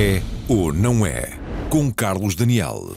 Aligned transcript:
É 0.00 0.22
ou 0.48 0.72
não 0.72 1.04
é? 1.04 1.28
Com 1.68 1.92
Carlos 1.92 2.36
Daniel. 2.36 2.92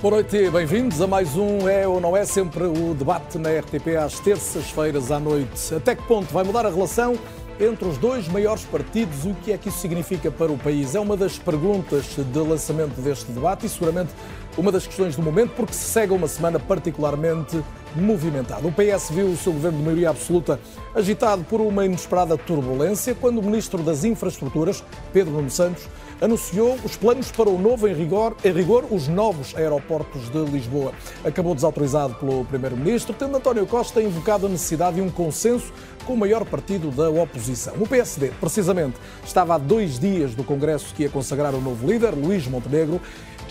Boa 0.00 0.14
noite 0.14 0.48
bem-vindos 0.48 1.00
a 1.00 1.08
mais 1.08 1.36
um 1.36 1.68
É 1.68 1.88
ou 1.88 2.00
Não 2.00 2.16
É, 2.16 2.24
sempre 2.24 2.62
o 2.62 2.94
debate 2.94 3.36
na 3.36 3.50
RTP 3.50 3.96
às 4.00 4.20
terças-feiras 4.20 5.10
à 5.10 5.18
noite. 5.18 5.74
Até 5.74 5.96
que 5.96 6.04
ponto 6.04 6.32
vai 6.32 6.44
mudar 6.44 6.64
a 6.64 6.70
relação 6.70 7.18
entre 7.58 7.88
os 7.88 7.98
dois 7.98 8.28
maiores 8.28 8.62
partidos? 8.62 9.24
O 9.24 9.34
que 9.34 9.50
é 9.50 9.58
que 9.58 9.70
isso 9.70 9.78
significa 9.78 10.30
para 10.30 10.52
o 10.52 10.56
país? 10.56 10.94
É 10.94 11.00
uma 11.00 11.16
das 11.16 11.36
perguntas 11.36 12.04
de 12.16 12.38
lançamento 12.38 13.00
deste 13.00 13.32
debate 13.32 13.66
e 13.66 13.68
seguramente 13.68 14.12
uma 14.56 14.70
das 14.70 14.86
questões 14.86 15.16
do 15.16 15.22
momento, 15.22 15.52
porque 15.54 15.72
se 15.72 15.84
segue 15.84 16.12
uma 16.12 16.28
semana 16.28 16.58
particularmente 16.58 17.62
movimentada. 17.94 18.66
O 18.66 18.72
PS 18.72 19.10
viu 19.10 19.26
o 19.26 19.36
seu 19.36 19.52
governo 19.52 19.78
de 19.78 19.84
maioria 19.84 20.10
absoluta 20.10 20.58
agitado 20.94 21.44
por 21.44 21.60
uma 21.60 21.84
inesperada 21.84 22.36
turbulência 22.36 23.14
quando 23.14 23.38
o 23.38 23.42
ministro 23.42 23.82
das 23.82 24.04
Infraestruturas, 24.04 24.82
Pedro 25.12 25.32
Nuno 25.32 25.50
Santos, 25.50 25.88
anunciou 26.20 26.78
os 26.84 26.96
planos 26.96 27.32
para 27.32 27.50
o 27.50 27.58
novo, 27.58 27.88
em 27.88 27.94
rigor, 27.94 28.36
em 28.44 28.52
rigor 28.52 28.86
os 28.90 29.08
novos 29.08 29.56
aeroportos 29.56 30.30
de 30.30 30.38
Lisboa. 30.44 30.92
Acabou 31.24 31.52
desautorizado 31.52 32.14
pelo 32.14 32.44
Primeiro-Ministro, 32.44 33.12
tendo 33.12 33.36
António 33.36 33.66
Costa 33.66 34.00
invocado 34.00 34.46
a 34.46 34.48
necessidade 34.48 34.96
de 34.96 35.02
um 35.02 35.10
consenso 35.10 35.72
com 36.04 36.14
o 36.14 36.16
maior 36.16 36.44
partido 36.44 36.90
da 36.92 37.10
oposição. 37.10 37.74
O 37.80 37.88
PSD, 37.88 38.30
precisamente, 38.40 38.96
estava 39.24 39.56
há 39.56 39.58
dois 39.58 39.98
dias 39.98 40.32
do 40.34 40.44
Congresso 40.44 40.94
que 40.94 41.02
ia 41.02 41.08
consagrar 41.08 41.54
o 41.54 41.60
novo 41.60 41.86
líder, 41.86 42.14
Luís 42.14 42.46
Montenegro, 42.46 43.00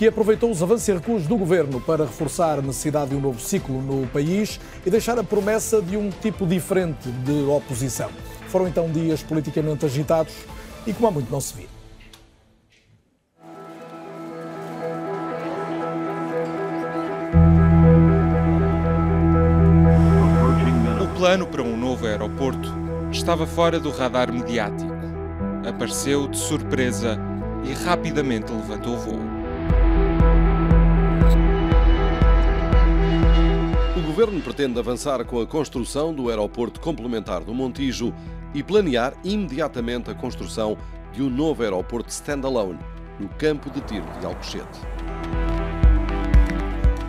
que 0.01 0.07
aproveitou 0.07 0.49
os 0.49 0.63
avanços 0.63 0.87
e 0.87 0.93
recuos 0.93 1.27
do 1.27 1.37
governo 1.37 1.79
para 1.79 2.05
reforçar 2.05 2.57
a 2.57 2.61
necessidade 2.63 3.11
de 3.11 3.15
um 3.15 3.19
novo 3.19 3.39
ciclo 3.39 3.79
no 3.83 4.07
país 4.07 4.59
e 4.83 4.89
deixar 4.89 5.19
a 5.19 5.23
promessa 5.23 5.79
de 5.79 5.95
um 5.95 6.09
tipo 6.09 6.47
diferente 6.47 7.07
de 7.07 7.43
oposição. 7.43 8.09
Foram 8.47 8.67
então 8.67 8.89
dias 8.89 9.21
politicamente 9.21 9.85
agitados 9.85 10.33
e 10.87 10.91
como 10.91 11.07
há 11.07 11.11
muito 11.11 11.31
não 11.31 11.39
se 11.39 11.53
via. 11.53 11.67
O 20.99 21.15
plano 21.15 21.45
para 21.45 21.61
um 21.61 21.77
novo 21.77 22.07
aeroporto 22.07 22.73
estava 23.11 23.45
fora 23.45 23.79
do 23.79 23.91
radar 23.91 24.33
mediático. 24.33 24.89
Apareceu 25.63 26.27
de 26.27 26.39
surpresa 26.39 27.19
e 27.63 27.71
rapidamente 27.85 28.51
levantou 28.51 28.97
voo. 28.97 29.30
Governo 34.11 34.41
pretende 34.41 34.77
avançar 34.77 35.23
com 35.23 35.39
a 35.39 35.47
construção 35.47 36.13
do 36.13 36.27
aeroporto 36.27 36.81
complementar 36.81 37.45
do 37.45 37.53
Montijo 37.53 38.13
e 38.53 38.61
planear 38.61 39.13
imediatamente 39.23 40.11
a 40.11 40.13
construção 40.13 40.77
de 41.13 41.23
um 41.23 41.29
novo 41.29 41.63
aeroporto 41.63 42.09
standalone 42.09 42.77
no 43.17 43.29
campo 43.29 43.69
de 43.69 43.79
tiro 43.79 44.05
de 44.19 44.25
Alcochete. 44.25 44.81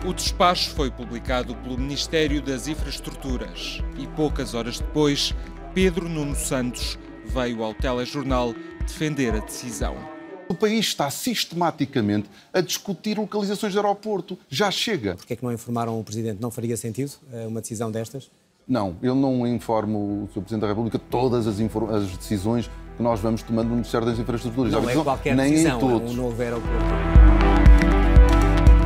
O 0.05 0.13
despacho 0.13 0.73
foi 0.73 0.89
publicado 0.89 1.53
pelo 1.57 1.77
Ministério 1.77 2.41
das 2.41 2.69
Infraestruturas 2.69 3.83
e 3.97 4.07
poucas 4.07 4.53
horas 4.53 4.79
depois, 4.79 5.35
Pedro 5.73 6.07
Nuno 6.07 6.35
Santos 6.35 6.97
veio 7.25 7.65
ao 7.65 7.73
telejornal 7.73 8.55
defender 8.87 9.35
a 9.35 9.39
decisão. 9.39 10.12
O 10.53 10.55
país 10.55 10.85
está 10.85 11.09
sistematicamente 11.09 12.29
a 12.53 12.61
discutir 12.61 13.17
localizações 13.17 13.73
de 13.73 13.79
aeroporto. 13.79 14.37
Já 14.47 14.69
chega. 14.69 15.15
Porquê 15.15 15.33
é 15.33 15.35
que 15.35 15.43
não 15.43 15.51
informaram 15.51 15.99
o 15.99 16.03
Presidente? 16.03 16.39
Não 16.39 16.51
faria 16.51 16.77
sentido 16.77 17.13
eh, 17.33 17.47
uma 17.47 17.59
decisão 17.59 17.89
destas? 17.89 18.29
Não, 18.67 18.95
eu 19.01 19.15
não 19.15 19.47
informo 19.47 19.97
o 19.97 20.27
Sr. 20.27 20.41
Presidente 20.41 20.61
da 20.61 20.67
República 20.67 20.99
todas 20.99 21.47
as, 21.47 21.59
as, 21.59 22.17
decisões 22.17 22.69
que 22.95 23.01
nós 23.01 23.19
vamos 23.19 23.41
tomando 23.41 23.69
no 23.69 23.75
Ministério 23.77 24.05
das 24.05 24.19
Infraestruturas. 24.19 24.71
Não 24.71 24.87
é 24.87 24.93
qualquer 24.93 25.35
Nem 25.35 25.53
decisão, 25.53 25.77
em 25.77 25.79
todos. 25.79 26.11
É 26.11 26.13
um 26.13 26.17
novo 26.17 26.39
aeroporto. 26.39 26.85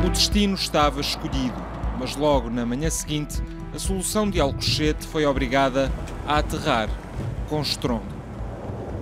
O 0.06 0.08
destino 0.08 0.54
estava 0.54 1.02
escolhido, 1.02 1.62
mas 2.00 2.16
logo 2.16 2.48
na 2.48 2.64
manhã 2.64 2.88
seguinte, 2.88 3.42
a 3.74 3.78
solução 3.78 4.30
de 4.30 4.40
Alcochete 4.40 5.06
foi 5.06 5.26
obrigada 5.26 5.92
a 6.26 6.38
aterrar 6.38 6.88
com 7.46 7.60
estrondo. 7.60 8.17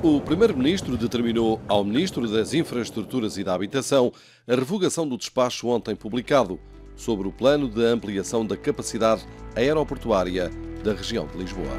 O 0.09 0.21
Primeiro-Ministro 0.21 0.97
determinou 0.97 1.61
ao 1.67 1.83
Ministro 1.83 2.31
das 2.31 2.55
Infraestruturas 2.55 3.37
e 3.39 3.43
da 3.43 3.53
Habitação 3.53 4.13
a 4.47 4.55
revogação 4.55 5.07
do 5.07 5.19
despacho 5.19 5.67
ontem 5.67 5.97
publicado 5.97 6.61
sobre 6.95 7.27
o 7.27 7.33
plano 7.33 7.69
de 7.69 7.85
ampliação 7.85 8.47
da 8.47 8.57
capacidade 8.57 9.27
aeroportuária 9.57 10.49
da 10.85 10.93
região 10.93 11.27
de 11.27 11.37
Lisboa. 11.37 11.77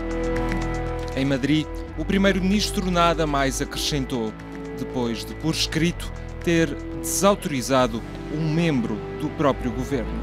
Em 1.16 1.24
Madrid, 1.24 1.66
o 1.98 2.04
Primeiro-Ministro 2.04 2.92
nada 2.92 3.26
mais 3.26 3.62
acrescentou, 3.62 4.34
depois 4.78 5.24
de, 5.24 5.34
por 5.36 5.54
escrito, 5.54 6.12
ter 6.44 6.76
desautorizado 7.00 8.04
um 8.34 8.54
membro 8.54 8.98
do 9.22 9.30
próprio 9.38 9.72
governo. 9.72 10.22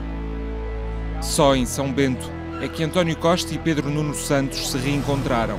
Só 1.22 1.56
em 1.56 1.64
São 1.64 1.90
Bento 1.90 2.30
é 2.60 2.68
que 2.68 2.84
António 2.84 3.16
Costa 3.16 3.54
e 3.54 3.58
Pedro 3.58 3.88
Nuno 3.88 4.14
Santos 4.14 4.72
se 4.72 4.76
reencontraram 4.76 5.58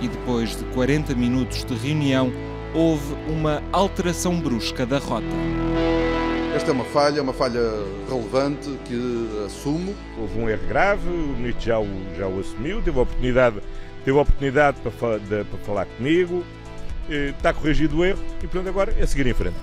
e 0.00 0.08
depois 0.08 0.56
de 0.56 0.64
40 0.74 1.14
minutos 1.14 1.64
de 1.64 1.74
reunião, 1.74 2.32
houve 2.74 3.14
uma 3.28 3.62
alteração 3.72 4.38
brusca 4.38 4.84
da 4.84 4.98
rota. 4.98 5.26
Esta 6.54 6.70
é 6.70 6.72
uma 6.72 6.84
falha, 6.84 7.22
uma 7.22 7.32
falha 7.32 7.60
relevante 8.08 8.68
que 8.84 9.44
assumo. 9.46 9.94
Houve 10.18 10.40
um 10.40 10.48
erro 10.48 10.66
grave, 10.68 11.08
o 11.08 11.36
ministro 11.36 11.64
já 11.64 11.78
o, 11.78 11.86
já 12.16 12.26
o 12.26 12.40
assumiu, 12.40 12.82
teve 12.82 12.98
a 12.98 13.02
oportunidade, 13.02 13.56
teve 14.04 14.18
a 14.18 14.22
oportunidade 14.22 14.76
para, 14.80 15.18
de, 15.18 15.44
para 15.44 15.58
falar 15.64 15.86
comigo, 15.86 16.44
eh, 17.08 17.32
está 17.36 17.52
corrigido 17.52 17.98
o 17.98 18.04
erro 18.04 18.18
e, 18.38 18.46
portanto, 18.46 18.68
agora 18.68 18.94
é 18.98 19.06
seguir 19.06 19.26
em 19.26 19.34
frente. 19.34 19.56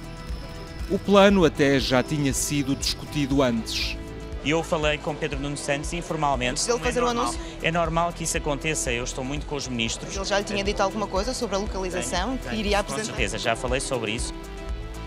O 0.90 1.00
plano 1.00 1.44
até 1.44 1.79
já 1.79 2.03
tinha 2.03 2.31
sido 2.31 2.75
discutido 2.75 3.41
antes. 3.41 3.97
Eu 4.45 4.61
falei 4.61 5.00
com 5.00 5.16
Pedro 5.16 5.39
Nuno 5.39 5.57
Santos 5.57 5.91
informalmente. 5.91 6.69
Ele 6.69 6.78
fazer 6.78 7.00
é 7.00 7.03
o 7.03 7.07
anúncio? 7.07 7.39
É 7.63 7.72
normal 7.72 8.13
que 8.13 8.25
isso 8.25 8.38
aconteça. 8.38 8.91
Eu 8.91 9.03
estou 9.03 9.23
muito 9.23 9.47
com 9.47 9.56
os 9.56 9.67
ministros. 9.67 10.16
Ele 10.16 10.23
já 10.23 10.38
lhe 10.38 10.45
tinha 10.45 10.63
dito 10.63 10.81
alguma 10.81 11.07
coisa 11.07 11.33
sobre 11.33 11.56
a 11.56 11.59
localização 11.59 12.38
Tenho, 12.38 12.53
que 12.53 12.59
iria 12.59 12.79
apresentar? 12.79 13.09
Com 13.09 13.17
certeza, 13.17 13.39
já 13.39 13.55
falei 13.55 13.79
sobre 13.79 14.11
isso. 14.11 14.31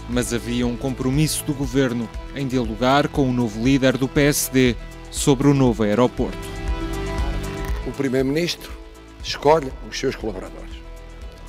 Mas 0.08 0.34
havia 0.34 0.66
um 0.66 0.76
compromisso 0.76 1.44
do 1.44 1.54
governo 1.54 2.08
em 2.34 2.48
dialogar 2.48 3.06
com 3.06 3.28
o 3.28 3.32
novo 3.32 3.62
líder 3.62 3.96
do 3.96 4.08
PSD 4.08 4.74
sobre 5.08 5.46
o 5.46 5.54
novo 5.54 5.84
aeroporto. 5.84 6.36
O 7.86 7.92
primeiro-ministro 7.92 8.72
escolhe 9.22 9.72
os 9.88 9.96
seus 9.96 10.16
colaboradores. 10.16 10.74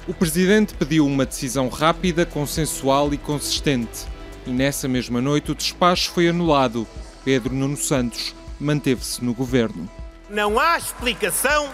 O 0.08 0.14
presidente 0.14 0.76
pediu 0.76 1.08
uma 1.08 1.26
decisão 1.26 1.70
rápida, 1.70 2.24
consensual 2.24 3.12
e 3.16 3.18
consistente. 3.18 4.06
E 4.46 4.52
nessa 4.52 4.88
mesma 4.88 5.20
noite 5.22 5.52
o 5.52 5.56
despacho 5.56 6.12
foi 6.12 6.28
anulado 6.28 6.88
Pedro 7.24 7.54
Nuno 7.54 7.78
Santos 7.78 8.36
manteve-se 8.60 9.24
no 9.24 9.34
governo. 9.34 9.90
Não 10.30 10.60
há 10.60 10.78
explicação 10.78 11.70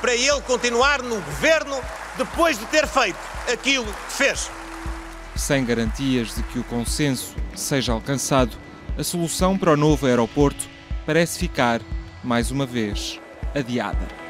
para 0.00 0.14
ele 0.14 0.40
continuar 0.42 1.02
no 1.02 1.16
governo 1.16 1.76
depois 2.16 2.58
de 2.58 2.66
ter 2.66 2.86
feito 2.86 3.18
aquilo 3.52 3.86
que 3.86 4.12
fez. 4.12 4.50
Sem 5.36 5.64
garantias 5.64 6.34
de 6.34 6.42
que 6.44 6.58
o 6.58 6.64
consenso 6.64 7.34
seja 7.54 7.92
alcançado, 7.92 8.56
a 8.98 9.04
solução 9.04 9.56
para 9.56 9.72
o 9.72 9.76
novo 9.76 10.06
aeroporto 10.06 10.68
parece 11.06 11.38
ficar, 11.38 11.80
mais 12.22 12.50
uma 12.50 12.66
vez, 12.66 13.18
adiada. 13.54 14.20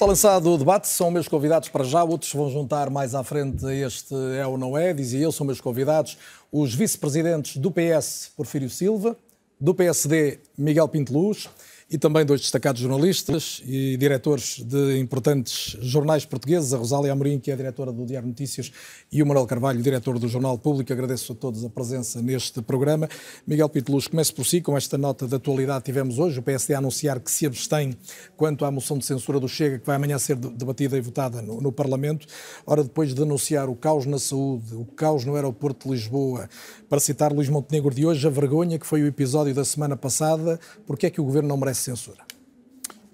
Está 0.00 0.06
lançado 0.06 0.50
o 0.50 0.56
debate, 0.56 0.88
são 0.88 1.10
meus 1.10 1.28
convidados 1.28 1.68
para 1.68 1.84
já, 1.84 2.02
outros 2.02 2.32
vão 2.32 2.48
juntar 2.48 2.88
mais 2.88 3.14
à 3.14 3.22
frente 3.22 3.66
a 3.66 3.74
este 3.74 4.14
é 4.38 4.46
ou 4.46 4.56
não 4.56 4.78
é, 4.78 4.94
dizia 4.94 5.20
eu, 5.20 5.30
são 5.30 5.44
meus 5.44 5.60
convidados 5.60 6.16
os 6.52 6.74
vice-presidentes 6.74 7.56
do 7.56 7.70
PS, 7.70 8.32
Porfírio 8.36 8.68
Silva, 8.68 9.16
do 9.60 9.74
PSD, 9.74 10.38
Miguel 10.56 10.88
Pinteluz, 10.88 11.48
e 11.90 11.98
também 11.98 12.24
dois 12.24 12.40
destacados 12.40 12.80
jornalistas 12.80 13.60
e 13.66 13.96
diretores 13.96 14.62
de 14.64 14.96
importantes 15.00 15.76
jornais 15.80 16.24
portugueses, 16.24 16.72
a 16.72 16.78
Rosália 16.78 17.10
Amorim, 17.10 17.40
que 17.40 17.50
é 17.50 17.54
a 17.54 17.56
diretora 17.56 17.92
do 17.92 18.06
Diário 18.06 18.28
Notícias, 18.28 18.70
e 19.10 19.20
o 19.20 19.26
Manuel 19.26 19.44
Carvalho, 19.46 19.82
diretor 19.82 20.16
do 20.16 20.28
Jornal 20.28 20.56
Público. 20.56 20.92
Agradeço 20.92 21.32
a 21.32 21.34
todos 21.34 21.64
a 21.64 21.68
presença 21.68 22.22
neste 22.22 22.62
programa. 22.62 23.08
Miguel 23.44 23.68
Piteluz, 23.68 24.06
comece 24.06 24.32
por 24.32 24.46
si, 24.46 24.60
com 24.60 24.76
esta 24.76 24.96
nota 24.96 25.26
de 25.26 25.34
atualidade 25.34 25.80
que 25.80 25.86
tivemos 25.86 26.20
hoje, 26.20 26.38
o 26.38 26.42
PSD 26.42 26.74
a 26.74 26.78
anunciar 26.78 27.18
que 27.18 27.30
se 27.30 27.44
abstém 27.44 27.96
quanto 28.36 28.64
à 28.64 28.70
moção 28.70 28.96
de 28.96 29.04
censura 29.04 29.40
do 29.40 29.48
Chega, 29.48 29.80
que 29.80 29.86
vai 29.86 29.96
amanhã 29.96 30.16
ser 30.16 30.36
debatida 30.36 30.96
e 30.96 31.00
votada 31.00 31.42
no, 31.42 31.60
no 31.60 31.72
Parlamento. 31.72 32.24
Ora, 32.64 32.84
depois 32.84 33.12
de 33.12 33.20
anunciar 33.20 33.68
o 33.68 33.74
caos 33.74 34.06
na 34.06 34.20
saúde, 34.20 34.76
o 34.76 34.84
caos 34.84 35.24
no 35.24 35.34
aeroporto 35.34 35.88
de 35.88 35.94
Lisboa, 35.94 36.48
para 36.88 37.00
citar 37.00 37.32
Luís 37.32 37.48
Montenegro 37.48 37.92
de 37.92 38.06
hoje, 38.06 38.24
a 38.24 38.30
vergonha 38.30 38.78
que 38.78 38.86
foi 38.86 39.02
o 39.02 39.06
episódio 39.08 39.52
da 39.52 39.64
semana 39.64 39.96
passada, 39.96 40.60
porque 40.86 41.06
é 41.06 41.10
que 41.10 41.20
o 41.20 41.24
Governo 41.24 41.48
não 41.48 41.56
merece 41.56 41.79
censura? 41.80 42.24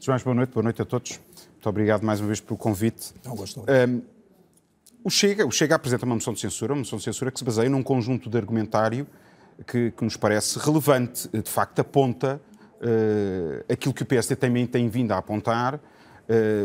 João, 0.00 0.18
boa 0.18 0.34
noite, 0.34 0.52
boa 0.52 0.64
noite 0.64 0.82
a 0.82 0.84
todos. 0.84 1.20
Muito 1.52 1.68
obrigado 1.68 2.02
mais 2.02 2.20
uma 2.20 2.26
vez 2.26 2.40
pelo 2.40 2.58
convite. 2.58 3.14
Não 3.24 3.34
gosto. 3.34 3.60
Um, 3.60 4.02
o 5.02 5.10
Chega, 5.10 5.46
o 5.46 5.50
Chega 5.50 5.74
apresenta 5.74 6.04
uma 6.04 6.14
moção 6.14 6.34
de 6.34 6.40
censura, 6.40 6.72
uma 6.72 6.80
moção 6.80 6.98
de 6.98 7.04
censura 7.04 7.30
que 7.30 7.38
se 7.38 7.44
baseia 7.44 7.68
num 7.68 7.82
conjunto 7.82 8.28
de 8.28 8.36
argumentário 8.36 9.06
que, 9.66 9.90
que 9.92 10.04
nos 10.04 10.16
parece 10.16 10.58
relevante, 10.58 11.28
de 11.28 11.50
facto 11.50 11.78
aponta 11.78 12.40
uh, 12.80 13.72
aquilo 13.72 13.94
que 13.94 14.02
o 14.02 14.06
PSD 14.06 14.36
também 14.36 14.66
tem 14.66 14.88
vindo 14.88 15.12
a 15.12 15.18
apontar, 15.18 15.76
uh, 15.76 15.80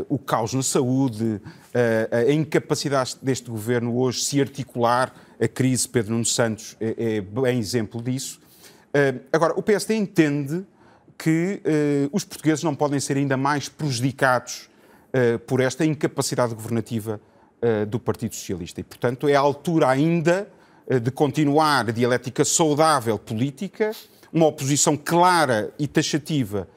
o 0.10 0.18
caos 0.18 0.54
na 0.54 0.64
saúde, 0.64 1.24
uh, 1.24 2.30
a 2.30 2.32
incapacidade 2.32 3.18
deste 3.22 3.50
governo 3.50 3.96
hoje 3.98 4.24
se 4.24 4.42
articular, 4.42 5.14
a 5.40 5.48
crise 5.48 5.88
Pedro 5.88 6.14
Nuno 6.14 6.26
Santos 6.26 6.76
é, 6.80 7.18
é 7.18 7.22
bem 7.22 7.60
exemplo 7.60 8.02
disso. 8.02 8.40
Agora, 9.32 9.54
o 9.56 9.64
PSD 9.64 9.96
entende 9.96 10.66
que 11.22 11.62
os 12.12 12.24
portugueses 12.24 12.64
não 12.64 12.74
podem 12.74 13.00
ser 13.00 13.16
ainda 13.16 13.38
mais 13.38 13.70
prejudicados 13.70 14.70
por 15.46 15.60
esta 15.60 15.86
incapacidade 15.86 16.56
governativa 16.56 17.22
do 17.88 18.00
Partido 18.00 18.34
Socialista. 18.34 18.82
E, 18.82 18.84
portanto, 18.84 19.30
é 19.30 19.36
a 19.36 19.40
altura 19.40 19.88
ainda 19.88 20.48
de 21.00 21.12
continuar 21.12 21.90
a 21.90 21.92
dialética 21.92 22.44
saudável 22.44 23.20
política, 23.20 23.92
uma 24.34 24.48
oposição 24.48 24.98
clara 24.98 25.72
e 25.78 25.86
taxativa 25.86 26.68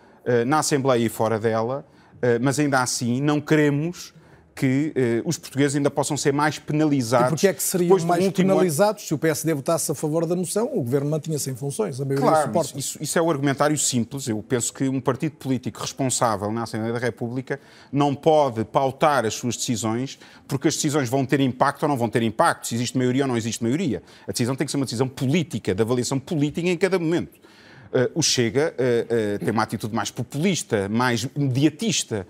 na 0.46 0.58
Assembleia 0.58 1.06
e 1.06 1.08
fora 1.08 1.38
dela, 1.38 1.86
eh, 2.24 2.38
mas 2.38 2.58
ainda 2.58 2.80
assim 2.80 3.20
não 3.20 3.38
queremos 3.38 4.14
que 4.54 4.92
uh, 5.24 5.28
os 5.28 5.36
portugueses 5.36 5.76
ainda 5.76 5.90
possam 5.90 6.16
ser 6.16 6.32
mais 6.32 6.58
penalizados. 6.58 7.26
E 7.26 7.30
porquê 7.30 7.48
é 7.48 7.52
que 7.52 7.62
seriam 7.62 7.98
mais 8.06 8.28
penalizados 8.28 9.02
ano... 9.02 9.08
se 9.08 9.14
o 9.14 9.18
PSD 9.18 9.52
votasse 9.52 9.90
a 9.90 9.94
favor 9.94 10.24
da 10.26 10.36
moção? 10.36 10.70
O 10.72 10.82
governo 10.82 11.10
mantinha-se 11.10 11.50
em 11.50 11.56
funções, 11.56 12.00
a 12.00 12.04
maioria 12.04 12.28
claro, 12.28 12.46
suporta. 12.46 12.78
Isso, 12.78 12.98
isso, 13.00 13.18
é 13.18 13.22
o 13.22 13.28
argumentário 13.30 13.76
simples. 13.76 14.28
Eu 14.28 14.42
penso 14.42 14.72
que 14.72 14.88
um 14.88 15.00
partido 15.00 15.32
político 15.32 15.80
responsável 15.80 16.52
na 16.52 16.62
Assembleia 16.62 16.92
da 16.92 17.00
República 17.00 17.58
não 17.92 18.14
pode 18.14 18.64
pautar 18.64 19.26
as 19.26 19.34
suas 19.34 19.56
decisões 19.56 20.18
porque 20.46 20.68
as 20.68 20.76
decisões 20.76 21.08
vão 21.08 21.26
ter 21.26 21.40
impacto 21.40 21.82
ou 21.82 21.88
não 21.88 21.96
vão 21.96 22.08
ter 22.08 22.22
impacto, 22.22 22.68
se 22.68 22.74
existe 22.76 22.96
maioria 22.96 23.24
ou 23.24 23.28
não 23.28 23.36
existe 23.36 23.62
maioria. 23.62 24.02
A 24.28 24.30
decisão 24.30 24.54
tem 24.54 24.64
que 24.64 24.70
ser 24.70 24.76
uma 24.76 24.86
decisão 24.86 25.08
política, 25.08 25.74
de 25.74 25.82
avaliação 25.82 26.18
política 26.18 26.68
em 26.68 26.76
cada 26.76 26.98
momento. 26.98 27.42
Uh, 27.94 28.10
o 28.18 28.22
Chega 28.22 28.74
uh, 28.74 29.36
uh, 29.36 29.38
tem 29.38 29.50
uma 29.50 29.62
atitude 29.62 29.94
mais 29.94 30.10
populista, 30.10 30.88
mais 30.88 31.28
mediatista. 31.36 32.26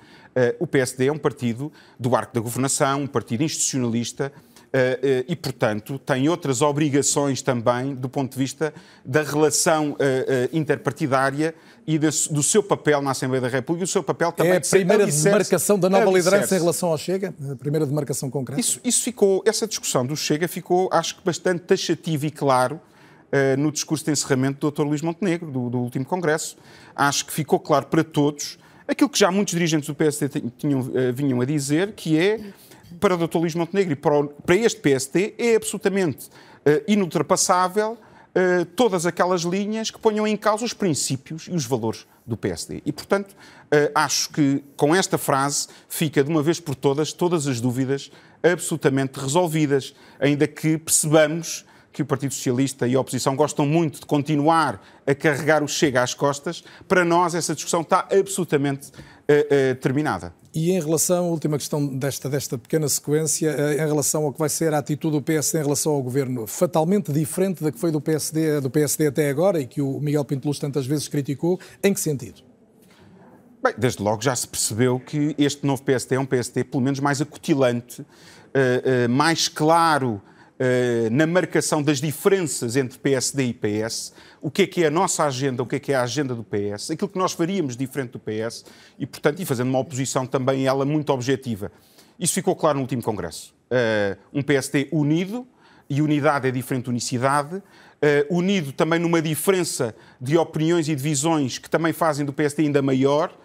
O 0.58 0.66
PSD 0.66 1.06
é 1.06 1.12
um 1.12 1.18
partido 1.18 1.72
do 1.98 2.14
arco 2.16 2.34
da 2.34 2.40
governação, 2.40 3.02
um 3.02 3.06
partido 3.06 3.42
institucionalista. 3.42 4.32
e, 5.28 5.36
portanto, 5.36 5.98
tem 6.00 6.28
outras 6.28 6.60
obrigações 6.60 7.40
também 7.40 7.94
do 7.94 8.08
ponto 8.08 8.32
de 8.32 8.38
vista 8.38 8.74
da 9.04 9.22
relação 9.22 9.96
interpartidária 10.52 11.54
e 11.86 11.96
do 11.98 12.42
seu 12.42 12.62
papel 12.62 13.00
na 13.00 13.12
Assembleia 13.12 13.42
da 13.42 13.48
República 13.48 13.84
e 13.84 13.86
o 13.86 13.88
seu 13.88 14.02
papel 14.02 14.32
também 14.32 14.54
É 14.54 14.56
a 14.56 14.60
primeira 14.60 15.06
demarcação 15.06 15.78
da 15.78 15.88
nova 15.88 16.10
liderança 16.10 16.56
em 16.56 16.58
relação 16.58 16.88
ao 16.88 16.98
Chega? 16.98 17.32
A 17.52 17.54
primeira 17.54 17.86
demarcação 17.86 18.28
concreta? 18.28 18.60
Isso, 18.60 18.80
isso 18.82 19.02
ficou, 19.02 19.42
essa 19.46 19.66
discussão 19.66 20.04
do 20.04 20.16
Chega 20.16 20.48
ficou, 20.48 20.88
acho 20.90 21.16
que, 21.16 21.24
bastante 21.24 21.60
taxativa 21.60 22.26
e 22.26 22.30
claro 22.32 22.80
eh, 23.36 23.56
no 23.56 23.72
discurso 23.72 24.04
de 24.04 24.12
encerramento 24.12 24.60
do 24.60 24.70
Dr. 24.70 24.82
Luís 24.82 25.02
Montenegro, 25.02 25.50
do, 25.50 25.68
do, 25.68 25.78
último 25.80 26.04
Congresso. 26.04 26.56
Acho 26.94 27.26
que 27.26 27.32
ficou 27.32 27.58
claro 27.58 27.86
para 27.86 28.04
todos 28.04 28.56
aquilo 28.86 29.08
que 29.08 29.18
já 29.18 29.30
muitos 29.30 29.52
dirigentes 29.54 29.86
do 29.86 29.94
PSD 29.94 30.42
tinham, 30.58 30.80
uh, 30.80 31.12
vinham 31.14 31.40
a 31.40 31.44
dizer, 31.44 31.92
que 31.92 32.18
é, 32.18 32.40
para 33.00 33.14
o 33.14 33.26
Dr. 33.26 33.38
Luís 33.38 33.54
Montenegro 33.54 33.92
e 33.92 33.96
para, 33.96 34.20
o, 34.20 34.28
para 34.28 34.56
este 34.56 34.80
PSD, 34.80 35.34
é 35.38 35.56
absolutamente 35.56 36.26
uh, 36.26 36.82
inultrapassável 36.86 37.98
todas 38.74 39.06
aquelas 39.06 39.42
linhas 39.42 39.92
que 39.92 39.98
ponham 40.00 40.26
em 40.26 40.36
causa 40.36 40.64
os 40.64 40.72
princípios 40.72 41.46
e 41.46 41.52
os 41.52 41.64
valores 41.64 42.04
do 42.26 42.36
PSD. 42.36 42.82
E, 42.84 42.92
portanto, 42.92 43.32
acho 43.94 44.28
que 44.30 44.60
com 44.76 44.92
esta 44.92 45.16
frase 45.16 45.68
fica 45.88 46.24
de 46.24 46.30
uma 46.30 46.42
vez 46.42 46.58
por 46.58 46.74
todas 46.74 47.12
todas 47.12 47.46
as 47.46 47.60
dúvidas 47.60 48.10
absolutamente 48.42 49.20
resolvidas, 49.20 49.94
ainda 50.18 50.48
que 50.48 50.76
percebamos 50.76 51.64
que 51.94 52.02
o 52.02 52.06
Partido 52.06 52.34
Socialista 52.34 52.88
e 52.88 52.96
a 52.96 53.00
oposição 53.00 53.36
gostam 53.36 53.64
muito 53.64 54.00
de 54.00 54.06
continuar 54.06 54.84
a 55.06 55.14
carregar 55.14 55.62
o 55.62 55.68
Chega 55.68 56.02
às 56.02 56.12
costas, 56.12 56.64
para 56.88 57.04
nós 57.04 57.36
essa 57.36 57.54
discussão 57.54 57.82
está 57.82 58.08
absolutamente 58.10 58.88
uh, 58.88 58.92
uh, 58.92 59.74
terminada. 59.76 60.34
E 60.52 60.72
em 60.72 60.80
relação, 60.80 61.26
a 61.26 61.28
última 61.28 61.56
questão 61.56 61.86
desta, 61.86 62.28
desta 62.28 62.58
pequena 62.58 62.88
sequência, 62.88 63.54
uh, 63.54 63.72
em 63.74 63.86
relação 63.86 64.24
ao 64.24 64.32
que 64.32 64.40
vai 64.40 64.48
ser 64.48 64.74
a 64.74 64.78
atitude 64.78 65.16
do 65.16 65.22
PSD 65.22 65.60
em 65.60 65.62
relação 65.62 65.92
ao 65.92 66.02
governo, 66.02 66.48
fatalmente 66.48 67.12
diferente 67.12 67.62
da 67.62 67.70
que 67.70 67.78
foi 67.78 67.92
do 67.92 68.00
PSD, 68.00 68.60
do 68.60 68.68
PSD 68.68 69.06
até 69.06 69.30
agora 69.30 69.60
e 69.60 69.66
que 69.66 69.80
o 69.80 70.00
Miguel 70.00 70.24
Pinto 70.24 70.48
Luz 70.48 70.58
tantas 70.58 70.86
vezes 70.86 71.06
criticou, 71.06 71.60
em 71.80 71.94
que 71.94 72.00
sentido? 72.00 72.42
Bem, 73.62 73.72
desde 73.78 74.02
logo 74.02 74.20
já 74.20 74.34
se 74.34 74.48
percebeu 74.48 74.98
que 74.98 75.32
este 75.38 75.64
novo 75.64 75.80
PSD 75.84 76.16
é 76.16 76.20
um 76.20 76.26
PSD 76.26 76.64
pelo 76.64 76.82
menos 76.82 76.98
mais 76.98 77.22
acutilante, 77.22 78.04
mais 79.08 79.48
claro 79.48 80.20
eh, 80.20 80.33
na 81.10 81.26
marcação 81.26 81.82
das 81.82 82.00
diferenças 82.00 82.76
entre 82.76 82.98
PSD 82.98 83.44
e 83.46 83.54
PS, 83.54 84.12
o 84.40 84.50
que 84.50 84.62
é 84.62 84.66
que 84.66 84.84
é 84.84 84.86
a 84.86 84.90
nossa 84.90 85.24
agenda, 85.24 85.62
o 85.62 85.66
que 85.66 85.76
é 85.76 85.78
que 85.80 85.92
é 85.92 85.96
a 85.96 86.02
agenda 86.02 86.34
do 86.34 86.44
PS, 86.44 86.90
aquilo 86.90 87.08
que 87.08 87.18
nós 87.18 87.32
faríamos 87.32 87.76
diferente 87.76 88.12
do 88.12 88.20
PS 88.20 88.64
e, 88.98 89.06
portanto, 89.06 89.40
e 89.40 89.44
fazendo 89.44 89.68
uma 89.68 89.78
oposição 89.78 90.26
também 90.26 90.66
ela 90.66 90.84
muito 90.84 91.12
objetiva. 91.12 91.72
Isso 92.18 92.34
ficou 92.34 92.54
claro 92.54 92.76
no 92.76 92.82
último 92.82 93.02
Congresso. 93.02 93.54
Uh, 93.70 94.16
um 94.32 94.42
PSD 94.42 94.88
unido, 94.92 95.46
e 95.88 96.00
unidade 96.00 96.46
é 96.48 96.50
diferente 96.50 96.84
de 96.84 96.90
unicidade, 96.90 97.56
uh, 97.56 97.62
unido 98.30 98.72
também 98.72 98.98
numa 98.98 99.20
diferença 99.20 99.94
de 100.20 100.36
opiniões 100.38 100.88
e 100.88 100.94
de 100.94 101.02
visões 101.02 101.58
que 101.58 101.68
também 101.68 101.92
fazem 101.92 102.24
do 102.24 102.32
PSD 102.32 102.64
ainda 102.64 102.82
maior, 102.82 103.36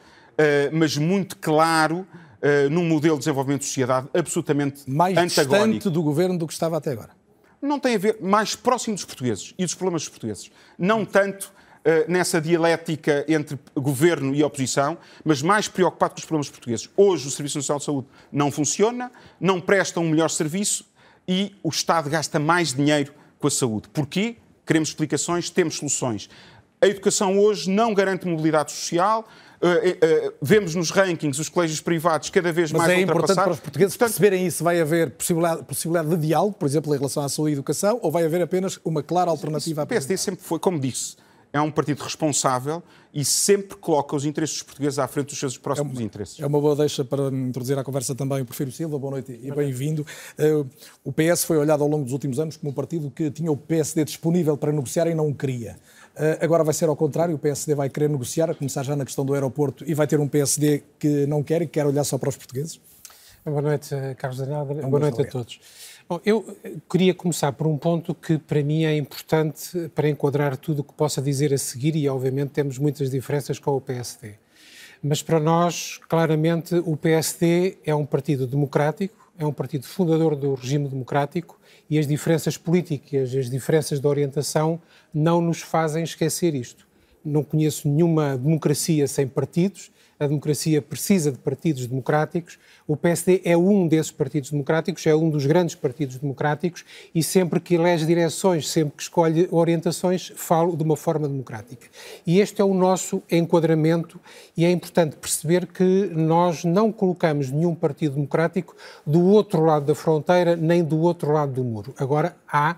mas 0.71 0.95
muito 0.95 1.35
claro 1.35 2.07
uh, 2.41 2.69
num 2.69 2.85
modelo 2.85 3.15
de 3.15 3.19
desenvolvimento 3.19 3.61
de 3.61 3.67
sociedade 3.67 4.07
absolutamente 4.13 4.89
mais 4.89 5.17
antagónico. 5.17 5.51
Mais 5.51 5.73
distante 5.75 5.93
do 5.93 6.03
governo 6.03 6.37
do 6.37 6.47
que 6.47 6.53
estava 6.53 6.77
até 6.77 6.91
agora. 6.91 7.11
Não 7.61 7.79
tem 7.79 7.95
a 7.95 7.97
ver, 7.97 8.17
mais 8.21 8.55
próximo 8.55 8.95
dos 8.95 9.03
portugueses 9.03 9.53
e 9.57 9.65
dos 9.65 9.75
problemas 9.75 10.03
dos 10.03 10.09
portugueses. 10.09 10.49
Não 10.77 11.05
tanto 11.05 11.51
uh, 11.79 12.11
nessa 12.11 12.39
dialética 12.39 13.25
entre 13.27 13.59
governo 13.75 14.33
e 14.33 14.43
oposição, 14.43 14.97
mas 15.23 15.41
mais 15.41 15.67
preocupado 15.67 16.13
com 16.13 16.19
os 16.19 16.25
problemas 16.25 16.49
portugueses. 16.49 16.89
Hoje 16.95 17.27
o 17.27 17.31
Serviço 17.31 17.57
Nacional 17.57 17.79
de 17.79 17.85
Saúde 17.85 18.07
não 18.31 18.51
funciona, 18.51 19.11
não 19.39 19.59
presta 19.59 19.99
um 19.99 20.09
melhor 20.09 20.29
serviço 20.29 20.85
e 21.27 21.55
o 21.61 21.69
Estado 21.69 22.09
gasta 22.09 22.39
mais 22.39 22.73
dinheiro 22.73 23.13
com 23.37 23.47
a 23.47 23.51
saúde. 23.51 23.89
Porquê? 23.89 24.37
Queremos 24.65 24.89
explicações, 24.89 25.49
temos 25.49 25.77
soluções. 25.77 26.29
A 26.81 26.87
educação 26.87 27.37
hoje 27.37 27.69
não 27.69 27.93
garante 27.93 28.27
mobilidade 28.27 28.71
social, 28.71 29.27
Uh, 29.61 29.67
uh, 29.67 30.33
vemos 30.41 30.73
nos 30.73 30.89
rankings 30.89 31.37
os 31.37 31.49
colégios 31.49 31.81
privados 31.81 32.29
cada 32.29 32.49
vez 32.49 32.71
Mas 32.71 32.79
mais 32.79 32.93
é 32.93 33.01
importante 33.01 33.35
para 33.35 33.51
os 33.51 33.59
portugueses 33.59 33.97
Portanto, 33.97 34.15
perceberem 34.15 34.47
isso. 34.47 34.63
Vai 34.63 34.79
haver 34.79 35.11
possibilidade, 35.11 35.63
possibilidade 35.65 36.09
de 36.15 36.27
diálogo, 36.27 36.55
por 36.57 36.65
exemplo, 36.65 36.95
em 36.95 36.97
relação 36.97 37.21
à 37.21 37.27
saúde 37.27 37.51
e 37.51 37.53
educação, 37.55 37.99
ou 38.01 38.09
vai 38.09 38.23
haver 38.23 38.41
apenas 38.41 38.79
uma 38.85 39.03
clara 39.03 39.29
alternativa? 39.29 39.83
O 39.83 39.85
PSD 39.85 40.15
sempre 40.15 40.45
foi, 40.45 40.59
como 40.59 40.79
disse, 40.79 41.17
é 41.51 41.59
um 41.59 41.71
partido 41.71 42.01
responsável 42.03 42.81
e 43.13 43.25
sempre 43.25 43.75
coloca 43.75 44.15
os 44.15 44.23
interesses 44.23 44.57
dos 44.57 44.63
portugueses 44.63 44.99
à 44.99 45.07
frente 45.07 45.29
dos 45.29 45.39
seus 45.39 45.57
próximos 45.57 45.93
é 45.93 45.95
uma, 45.95 46.03
interesses. 46.03 46.39
É 46.39 46.45
uma 46.45 46.61
boa 46.61 46.75
deixa 46.75 47.03
para 47.03 47.27
introduzir 47.27 47.77
à 47.77 47.83
conversa 47.83 48.13
também 48.13 48.41
o 48.41 48.45
Porfírio 48.45 48.71
Silva. 48.71 48.99
Boa 48.99 49.11
noite 49.11 49.37
e 49.43 49.51
bem-vindo. 49.51 50.05
Uh, 50.37 50.69
o 51.03 51.11
PS 51.11 51.43
foi 51.43 51.57
olhado 51.57 51.83
ao 51.83 51.89
longo 51.89 52.03
dos 52.03 52.13
últimos 52.13 52.39
anos 52.39 52.55
como 52.55 52.71
um 52.71 52.73
partido 52.73 53.09
que 53.09 53.31
tinha 53.31 53.51
o 53.51 53.57
PSD 53.57 54.05
disponível 54.05 54.55
para 54.55 54.71
negociar 54.71 55.07
e 55.07 55.15
não 55.15 55.27
o 55.27 55.33
queria. 55.33 55.75
Eh, 56.15 56.39
agora 56.41 56.63
vai 56.63 56.73
ser 56.73 56.89
ao 56.89 56.95
contrário, 56.95 57.35
o 57.35 57.39
PSD 57.39 57.75
vai 57.75 57.89
querer 57.89 58.09
negociar, 58.09 58.49
a 58.49 58.55
começar 58.55 58.83
já 58.83 58.95
na 58.95 59.05
questão 59.05 59.25
do 59.25 59.33
aeroporto, 59.33 59.83
e 59.87 59.93
vai 59.93 60.07
ter 60.07 60.19
um 60.19 60.27
PSD 60.27 60.83
que 60.97 61.25
não 61.25 61.41
quer 61.43 61.61
e 61.61 61.65
que 61.65 61.73
quer 61.73 61.85
olhar 61.85 62.03
só 62.03 62.17
para 62.17 62.29
os 62.29 62.37
portugueses? 62.37 62.79
Boa 63.45 63.61
noite, 63.61 63.95
Carlos 64.17 64.39
Daniel. 64.39 64.65
Boa 64.65 64.99
noite 64.99 65.21
a 65.21 65.25
todos. 65.25 65.59
Bom, 66.07 66.19
eu 66.25 66.57
queria 66.89 67.13
começar 67.13 67.51
por 67.53 67.67
um 67.67 67.77
ponto 67.77 68.13
que 68.13 68.37
para 68.37 68.63
mim 68.63 68.83
é 68.83 68.97
importante 68.97 69.89
para 69.95 70.09
enquadrar 70.09 70.57
tudo 70.57 70.79
o 70.79 70.83
que 70.83 70.93
possa 70.93 71.21
dizer 71.21 71.53
a 71.53 71.57
seguir, 71.57 71.95
e 71.95 72.09
obviamente 72.09 72.49
temos 72.49 72.77
muitas 72.77 73.09
diferenças 73.09 73.59
com 73.59 73.75
o 73.75 73.81
PSD. 73.81 74.33
Mas 75.01 75.23
para 75.23 75.39
nós, 75.39 75.99
claramente, 76.09 76.75
o 76.75 76.97
PSD 76.97 77.77
é 77.85 77.95
um 77.95 78.05
partido 78.05 78.45
democrático, 78.45 79.15
é 79.37 79.45
um 79.45 79.53
partido 79.53 79.87
fundador 79.87 80.35
do 80.35 80.53
regime 80.55 80.89
democrático 80.89 81.58
e 81.89 81.97
as 81.97 82.05
diferenças 82.07 82.57
políticas, 82.57 83.33
as 83.33 83.49
diferenças 83.49 83.99
de 83.99 84.07
orientação 84.07 84.79
não 85.13 85.41
nos 85.41 85.61
fazem 85.61 86.03
esquecer 86.03 86.53
isto. 86.53 86.87
Não 87.25 87.43
conheço 87.43 87.89
nenhuma 87.89 88.37
democracia 88.37 89.07
sem 89.07 89.27
partidos, 89.27 89.91
a 90.19 90.27
democracia 90.27 90.81
precisa 90.81 91.31
de 91.31 91.37
partidos 91.37 91.87
democráticos. 91.87 92.59
O 92.85 92.97
PSD 92.97 93.41
é 93.45 93.55
um 93.55 93.87
desses 93.87 94.11
partidos 94.11 94.51
democráticos, 94.51 95.07
é 95.07 95.15
um 95.15 95.29
dos 95.29 95.45
grandes 95.45 95.75
partidos 95.75 96.17
democráticos 96.17 96.83
e 97.15 97.23
sempre 97.23 97.59
que 97.59 97.75
elege 97.75 98.05
direções, 98.05 98.69
sempre 98.69 98.97
que 98.97 99.03
escolhe 99.03 99.47
orientações, 99.49 100.33
falo 100.35 100.75
de 100.75 100.83
uma 100.83 100.97
forma 100.97 101.27
democrática. 101.27 101.87
E 102.27 102.39
este 102.39 102.61
é 102.61 102.65
o 102.65 102.73
nosso 102.73 103.23
enquadramento 103.31 104.19
e 104.57 104.65
é 104.65 104.71
importante 104.71 105.15
perceber 105.15 105.65
que 105.67 106.11
nós 106.13 106.65
não 106.65 106.91
colocamos 106.91 107.49
nenhum 107.49 107.73
partido 107.73 108.15
democrático 108.15 108.75
do 109.05 109.23
outro 109.23 109.63
lado 109.63 109.85
da 109.85 109.95
fronteira 109.95 110.55
nem 110.55 110.83
do 110.83 110.99
outro 110.99 111.31
lado 111.31 111.53
do 111.53 111.63
muro. 111.63 111.93
Agora 111.97 112.35
há 112.45 112.75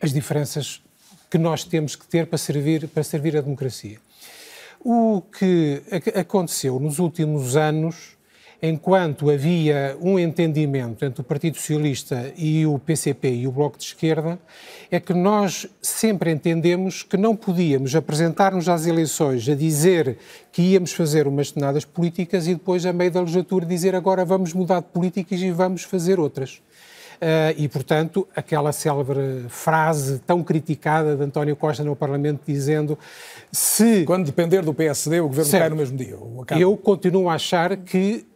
as 0.00 0.12
diferenças 0.12 0.80
que 1.28 1.38
nós 1.38 1.64
temos 1.64 1.96
que 1.96 2.06
ter 2.06 2.28
para 2.28 2.38
servir, 2.38 2.86
para 2.86 3.02
servir 3.02 3.36
a 3.36 3.40
democracia. 3.40 4.03
O 4.86 5.22
que 5.22 5.82
aconteceu 6.14 6.78
nos 6.78 6.98
últimos 6.98 7.56
anos 7.56 8.18
enquanto 8.60 9.30
havia 9.30 9.96
um 9.98 10.18
entendimento 10.18 11.06
entre 11.06 11.22
o 11.22 11.24
Partido 11.24 11.56
Socialista 11.56 12.30
e 12.36 12.66
o 12.66 12.78
PCP 12.78 13.30
e 13.30 13.46
o 13.46 13.52
Bloco 13.52 13.78
de 13.78 13.84
Esquerda, 13.84 14.38
é 14.90 15.00
que 15.00 15.14
nós 15.14 15.66
sempre 15.80 16.30
entendemos 16.30 17.02
que 17.02 17.16
não 17.16 17.34
podíamos 17.34 17.94
apresentar-nos 17.94 18.68
às 18.68 18.86
eleições 18.86 19.48
a 19.48 19.54
dizer 19.54 20.18
que 20.52 20.60
íamos 20.60 20.92
fazer 20.92 21.26
umas 21.26 21.48
determinadas 21.48 21.86
políticas 21.86 22.46
e 22.46 22.52
depois, 22.52 22.84
a 22.84 22.92
meio 22.92 23.10
da 23.10 23.20
legislatura, 23.20 23.64
dizer 23.64 23.94
agora 23.94 24.22
vamos 24.22 24.52
mudar 24.52 24.80
de 24.80 24.88
políticas 24.88 25.40
e 25.40 25.50
vamos 25.50 25.82
fazer 25.82 26.20
outras. 26.20 26.60
Uh, 27.24 27.56
e, 27.56 27.66
portanto, 27.68 28.28
aquela 28.36 28.70
célebre 28.70 29.46
frase 29.48 30.18
tão 30.26 30.44
criticada 30.44 31.16
de 31.16 31.22
António 31.22 31.56
Costa 31.56 31.82
no 31.82 31.96
Parlamento 31.96 32.42
dizendo 32.46 32.98
se... 33.50 34.04
Quando 34.04 34.26
depender 34.26 34.60
do 34.60 34.74
PSD, 34.74 35.20
o 35.20 35.28
governo 35.28 35.50
certo. 35.50 35.62
cai 35.62 35.70
no 35.70 35.76
mesmo 35.76 35.96
dia. 35.96 36.18
Eu 36.60 36.76
continuo 36.76 37.30
a 37.30 37.34
achar 37.36 37.78
que 37.78 38.26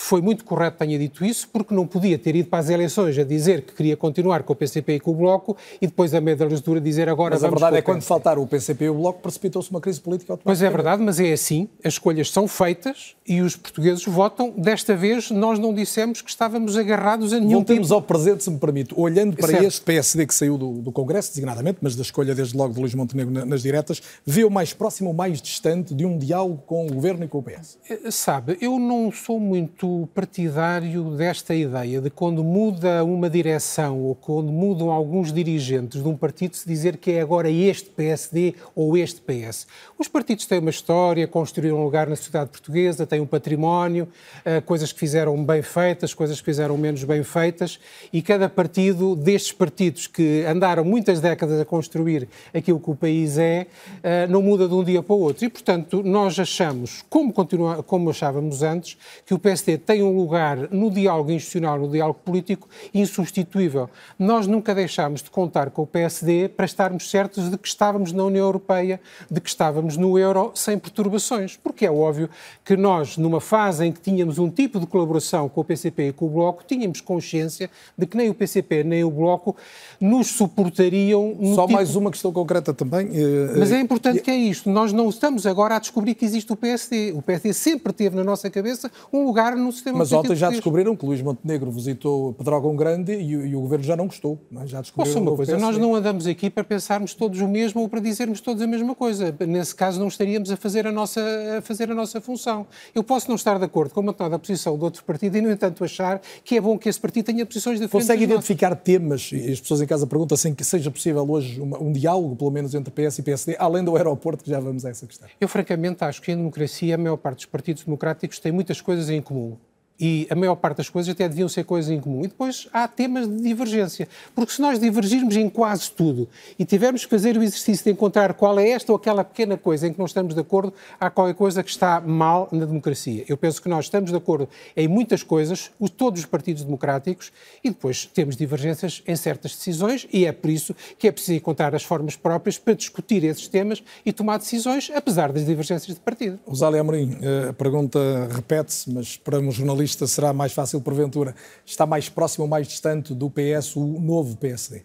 foi 0.00 0.22
muito 0.22 0.44
correto 0.44 0.78
que 0.78 0.86
tenha 0.86 0.96
dito 0.96 1.24
isso, 1.24 1.48
porque 1.52 1.74
não 1.74 1.84
podia 1.84 2.16
ter 2.16 2.36
ido 2.36 2.48
para 2.48 2.60
as 2.60 2.70
eleições 2.70 3.18
a 3.18 3.24
dizer 3.24 3.62
que 3.62 3.74
queria 3.74 3.96
continuar 3.96 4.44
com 4.44 4.52
o 4.52 4.56
PCP 4.56 4.94
e 4.94 5.00
com 5.00 5.10
o 5.10 5.14
Bloco 5.14 5.56
e 5.82 5.88
depois, 5.88 6.14
a 6.14 6.20
meio 6.20 6.36
da 6.36 6.44
legislatura, 6.44 6.80
dizer 6.80 7.08
agora 7.08 7.34
Mas 7.34 7.42
a 7.42 7.48
verdade 7.48 7.76
é 7.78 7.80
que 7.80 7.84
quando 7.84 8.02
faltaram 8.02 8.40
o 8.40 8.46
PCP 8.46 8.84
e 8.84 8.88
o 8.90 8.94
Bloco, 8.94 9.20
precipitou-se 9.20 9.68
uma 9.72 9.80
crise 9.80 10.00
política 10.00 10.34
automática. 10.34 10.44
Pois 10.44 10.62
é 10.62 10.70
verdade, 10.70 11.02
mas 11.02 11.18
é 11.18 11.32
assim, 11.32 11.68
as 11.82 11.94
escolhas 11.94 12.30
são 12.30 12.46
feitas 12.46 13.16
e 13.26 13.42
os 13.42 13.56
portugueses 13.56 14.04
votam. 14.04 14.54
Desta 14.56 14.94
vez, 14.94 15.32
nós 15.32 15.58
não 15.58 15.74
dissemos 15.74 16.22
que 16.22 16.30
estávamos 16.30 16.76
agarrados 16.76 17.32
a 17.32 17.40
nenhum 17.40 17.58
Voltemos 17.58 17.88
tipo... 17.88 17.94
ao 17.94 18.00
presente, 18.00 18.44
se 18.44 18.50
me 18.50 18.58
permite. 18.58 18.94
Olhando 18.96 19.36
para 19.36 19.48
certo. 19.48 19.64
este 19.64 19.80
PSD 19.80 20.26
que 20.26 20.34
saiu 20.34 20.56
do, 20.56 20.74
do, 20.74 20.92
Congresso, 20.92 21.30
designadamente, 21.30 21.78
mas 21.82 21.96
da 21.96 22.02
escolha 22.02 22.36
desde 22.36 22.56
logo 22.56 22.72
de 22.72 22.80
Luís 22.80 22.94
Montenegro 22.94 23.44
nas 23.44 23.62
diretas, 23.62 24.00
vê 24.24 24.44
o 24.44 24.50
mais 24.50 24.72
próximo 24.72 25.08
ou 25.08 25.14
mais 25.14 25.42
distante 25.42 25.92
de 25.92 26.06
um 26.06 26.16
diálogo 26.16 26.62
com 26.66 26.86
o 26.86 26.92
Governo 26.92 27.24
e 27.24 27.28
com 27.28 27.38
o 27.38 27.42
PS? 27.42 27.78
Eh, 27.90 28.12
sabe, 28.12 28.56
eu 28.60 28.78
não 28.78 29.10
sou 29.10 29.40
muito 29.40 29.87
partidário 30.14 31.16
desta 31.16 31.54
ideia 31.54 32.00
de 32.00 32.10
quando 32.10 32.42
muda 32.42 33.04
uma 33.04 33.30
direção 33.30 34.00
ou 34.02 34.14
quando 34.14 34.50
mudam 34.50 34.90
alguns 34.90 35.32
dirigentes 35.32 36.02
de 36.02 36.08
um 36.08 36.16
partido 36.16 36.56
se 36.56 36.66
dizer 36.66 36.96
que 36.96 37.12
é 37.12 37.20
agora 37.20 37.50
este 37.50 37.90
PSD 37.90 38.54
ou 38.74 38.96
este 38.96 39.20
PS. 39.20 39.66
Os 39.98 40.08
partidos 40.08 40.46
têm 40.46 40.58
uma 40.58 40.70
história, 40.70 41.26
construíram 41.26 41.78
um 41.78 41.84
lugar 41.84 42.08
na 42.08 42.16
sociedade 42.16 42.50
portuguesa, 42.50 43.06
têm 43.06 43.20
um 43.20 43.26
património, 43.26 44.08
eh, 44.44 44.60
coisas 44.60 44.92
que 44.92 44.98
fizeram 44.98 45.42
bem 45.44 45.62
feitas, 45.62 46.12
coisas 46.12 46.38
que 46.38 46.44
fizeram 46.44 46.76
menos 46.76 47.04
bem 47.04 47.22
feitas 47.22 47.78
e 48.12 48.22
cada 48.22 48.48
partido 48.48 49.16
destes 49.16 49.52
partidos 49.52 50.06
que 50.06 50.44
andaram 50.44 50.84
muitas 50.84 51.20
décadas 51.20 51.60
a 51.60 51.64
construir 51.64 52.28
aquilo 52.52 52.78
que 52.78 52.90
o 52.90 52.94
país 52.94 53.38
é, 53.38 53.66
eh, 54.02 54.26
não 54.26 54.42
muda 54.42 54.68
de 54.68 54.74
um 54.74 54.84
dia 54.84 55.02
para 55.02 55.14
o 55.14 55.20
outro. 55.20 55.44
E, 55.44 55.48
portanto, 55.48 56.02
nós 56.02 56.38
achamos, 56.38 57.04
como, 57.08 57.32
continua, 57.32 57.82
como 57.82 58.10
achávamos 58.10 58.62
antes, 58.62 58.96
que 59.24 59.34
o 59.34 59.38
PSD 59.38 59.77
tem 59.78 60.02
um 60.02 60.16
lugar 60.16 60.70
no 60.70 60.90
diálogo 60.90 61.30
institucional, 61.30 61.78
no 61.78 61.90
diálogo 61.90 62.20
político, 62.24 62.68
insubstituível. 62.92 63.88
Nós 64.18 64.46
nunca 64.46 64.74
deixámos 64.74 65.22
de 65.22 65.30
contar 65.30 65.70
com 65.70 65.82
o 65.82 65.86
PSD 65.86 66.48
para 66.48 66.66
estarmos 66.66 67.10
certos 67.10 67.50
de 67.50 67.56
que 67.56 67.68
estávamos 67.68 68.12
na 68.12 68.24
União 68.24 68.46
Europeia, 68.46 69.00
de 69.30 69.40
que 69.40 69.48
estávamos 69.48 69.96
no 69.96 70.18
euro 70.18 70.52
sem 70.54 70.78
perturbações. 70.78 71.56
Porque 71.56 71.86
é 71.86 71.90
óbvio 71.90 72.28
que 72.64 72.76
nós, 72.76 73.16
numa 73.16 73.40
fase 73.40 73.84
em 73.86 73.92
que 73.92 74.00
tínhamos 74.00 74.38
um 74.38 74.50
tipo 74.50 74.80
de 74.80 74.86
colaboração 74.86 75.48
com 75.48 75.60
o 75.60 75.64
PCP 75.64 76.08
e 76.08 76.12
com 76.12 76.26
o 76.26 76.28
Bloco, 76.28 76.64
tínhamos 76.66 77.00
consciência 77.00 77.70
de 77.96 78.06
que 78.06 78.16
nem 78.16 78.28
o 78.28 78.34
PCP 78.34 78.84
nem 78.84 79.04
o 79.04 79.10
Bloco 79.10 79.56
nos 80.00 80.28
suportariam. 80.28 81.36
Só 81.54 81.62
tipo... 81.62 81.72
mais 81.72 81.96
uma 81.96 82.10
questão 82.10 82.32
concreta 82.32 82.72
também. 82.72 83.08
Eh, 83.12 83.54
Mas 83.58 83.72
é 83.72 83.80
importante 83.80 84.20
que 84.20 84.30
é 84.30 84.36
isto. 84.36 84.68
Nós 84.70 84.92
não 84.92 85.08
estamos 85.08 85.46
agora 85.46 85.76
a 85.76 85.78
descobrir 85.78 86.14
que 86.14 86.24
existe 86.24 86.52
o 86.52 86.56
PSD. 86.56 87.12
O 87.12 87.22
PSD 87.22 87.52
sempre 87.52 87.92
teve 87.92 88.16
na 88.16 88.24
nossa 88.24 88.50
cabeça 88.50 88.90
um 89.12 89.24
lugar 89.24 89.56
no 89.56 89.67
sistema 89.72 89.98
Mas 89.98 90.12
ontem 90.12 90.34
já 90.34 90.50
descobriram 90.50 90.96
que 90.96 91.04
Luís 91.04 91.22
Montenegro 91.22 91.70
visitou 91.70 92.32
Pedrógão 92.34 92.74
Grande 92.76 93.12
e, 93.12 93.30
e, 93.30 93.56
o 93.56 93.60
governo 93.60 93.84
já 93.84 93.96
não 93.96 94.06
gostou. 94.06 94.38
Não 94.50 94.62
é? 94.62 94.66
Já 94.66 94.80
descobriram 94.80 95.22
uma 95.22 95.36
coisa, 95.36 95.58
nós 95.58 95.76
não 95.76 95.94
andamos 95.94 96.26
aqui 96.26 96.50
para 96.50 96.64
pensarmos 96.64 97.14
todos 97.14 97.40
o 97.40 97.48
mesmo 97.48 97.80
ou 97.80 97.88
para 97.88 98.00
dizermos 98.00 98.40
todos 98.40 98.62
a 98.62 98.66
mesma 98.66 98.94
coisa. 98.94 99.34
Nesse 99.46 99.74
caso, 99.74 99.98
não 100.00 100.08
estaríamos 100.08 100.50
a 100.50 100.56
fazer 100.56 100.86
a 100.86 100.92
nossa, 100.92 101.20
a 101.58 101.62
fazer 101.62 101.90
a 101.90 101.94
nossa 101.94 102.20
função. 102.20 102.66
Eu 102.94 103.02
posso 103.02 103.28
não 103.28 103.36
estar 103.36 103.58
de 103.58 103.64
acordo 103.64 103.92
com 103.92 104.00
uma 104.00 104.12
determinada 104.12 104.38
posição 104.38 104.76
de 104.76 104.84
outro 104.84 105.04
partido 105.04 105.36
e, 105.36 105.40
no 105.40 105.50
entanto, 105.50 105.84
achar 105.84 106.20
que 106.44 106.56
é 106.56 106.60
bom 106.60 106.78
que 106.78 106.88
esse 106.88 107.00
partido 107.00 107.26
tenha 107.26 107.44
posições 107.44 107.80
diferentes. 107.80 108.06
Consegue 108.06 108.24
identificar 108.24 108.74
temas, 108.74 109.30
e 109.32 109.50
as 109.50 109.60
pessoas 109.60 109.80
em 109.80 109.86
casa 109.86 110.06
perguntam 110.06 110.36
sem 110.36 110.54
que 110.54 110.64
seja 110.64 110.90
possível 110.90 111.28
hoje 111.30 111.60
uma, 111.60 111.80
um 111.80 111.92
diálogo, 111.92 112.36
pelo 112.36 112.50
menos 112.50 112.74
entre 112.74 112.90
PS 112.90 113.18
e 113.18 113.22
PSD, 113.22 113.56
além 113.58 113.84
do 113.84 113.96
aeroporto, 113.96 114.44
que 114.44 114.50
já 114.50 114.60
vamos 114.60 114.84
a 114.84 114.90
essa 114.90 115.06
questão? 115.06 115.28
Eu, 115.40 115.48
francamente, 115.48 116.04
acho 116.04 116.22
que 116.22 116.32
em 116.32 116.36
democracia 116.36 116.94
a 116.94 116.98
maior 116.98 117.16
parte 117.16 117.38
dos 117.38 117.46
partidos 117.46 117.84
democráticos 117.84 118.38
tem 118.38 118.52
muitas 118.52 118.80
coisas 118.80 119.10
em 119.10 119.20
comum 119.20 119.56
e 119.98 120.26
a 120.30 120.34
maior 120.34 120.54
parte 120.56 120.78
das 120.78 120.88
coisas 120.88 121.10
até 121.10 121.28
deviam 121.28 121.48
ser 121.48 121.64
coisas 121.64 121.90
em 121.90 122.00
comum. 122.00 122.24
E 122.24 122.28
depois 122.28 122.68
há 122.72 122.86
temas 122.86 123.28
de 123.28 123.42
divergência. 123.42 124.08
Porque 124.34 124.52
se 124.52 124.60
nós 124.60 124.78
divergirmos 124.78 125.36
em 125.36 125.48
quase 125.48 125.90
tudo 125.90 126.28
e 126.58 126.64
tivermos 126.64 127.04
que 127.04 127.10
fazer 127.10 127.36
o 127.36 127.42
exercício 127.42 127.84
de 127.84 127.90
encontrar 127.90 128.34
qual 128.34 128.58
é 128.58 128.68
esta 128.70 128.92
ou 128.92 128.96
aquela 128.96 129.24
pequena 129.24 129.56
coisa 129.56 129.88
em 129.88 129.92
que 129.92 129.98
não 129.98 130.06
estamos 130.06 130.34
de 130.34 130.40
acordo, 130.40 130.72
há 131.00 131.10
qualquer 131.10 131.34
coisa 131.34 131.62
que 131.62 131.70
está 131.70 132.00
mal 132.00 132.48
na 132.52 132.64
democracia. 132.64 133.24
Eu 133.28 133.36
penso 133.36 133.60
que 133.60 133.68
nós 133.68 133.86
estamos 133.86 134.10
de 134.10 134.16
acordo 134.16 134.48
em 134.76 134.86
muitas 134.86 135.22
coisas, 135.22 135.70
todos 135.96 136.20
os 136.20 136.26
partidos 136.26 136.62
democráticos, 136.62 137.32
e 137.64 137.70
depois 137.70 138.06
temos 138.06 138.36
divergências 138.36 139.02
em 139.06 139.16
certas 139.16 139.52
decisões, 139.52 140.06
e 140.12 140.24
é 140.24 140.32
por 140.32 140.50
isso 140.50 140.74
que 140.98 141.08
é 141.08 141.12
preciso 141.12 141.38
encontrar 141.38 141.74
as 141.74 141.82
formas 141.82 142.14
próprias 142.14 142.56
para 142.56 142.74
discutir 142.74 143.24
esses 143.24 143.48
temas 143.48 143.82
e 144.06 144.12
tomar 144.12 144.38
decisões, 144.38 144.90
apesar 144.94 145.32
das 145.32 145.44
divergências 145.44 145.96
de 145.96 146.00
partido. 146.00 146.38
Rosália 146.46 146.80
Amorim, 146.80 147.18
eh, 147.20 147.48
a 147.50 147.52
pergunta 147.52 147.98
repete-se, 148.30 148.92
mas 148.92 149.16
para 149.16 149.40
um 149.40 149.50
jornalista 149.50 149.87
isto 149.88 150.06
será 150.06 150.32
mais 150.32 150.52
fácil, 150.52 150.80
porventura, 150.80 151.34
está 151.64 151.86
mais 151.86 152.08
próximo 152.08 152.44
ou 152.44 152.48
mais 152.48 152.66
distante 152.68 153.14
do 153.14 153.30
PS, 153.30 153.76
o 153.76 153.84
novo 154.00 154.36
PSD? 154.36 154.82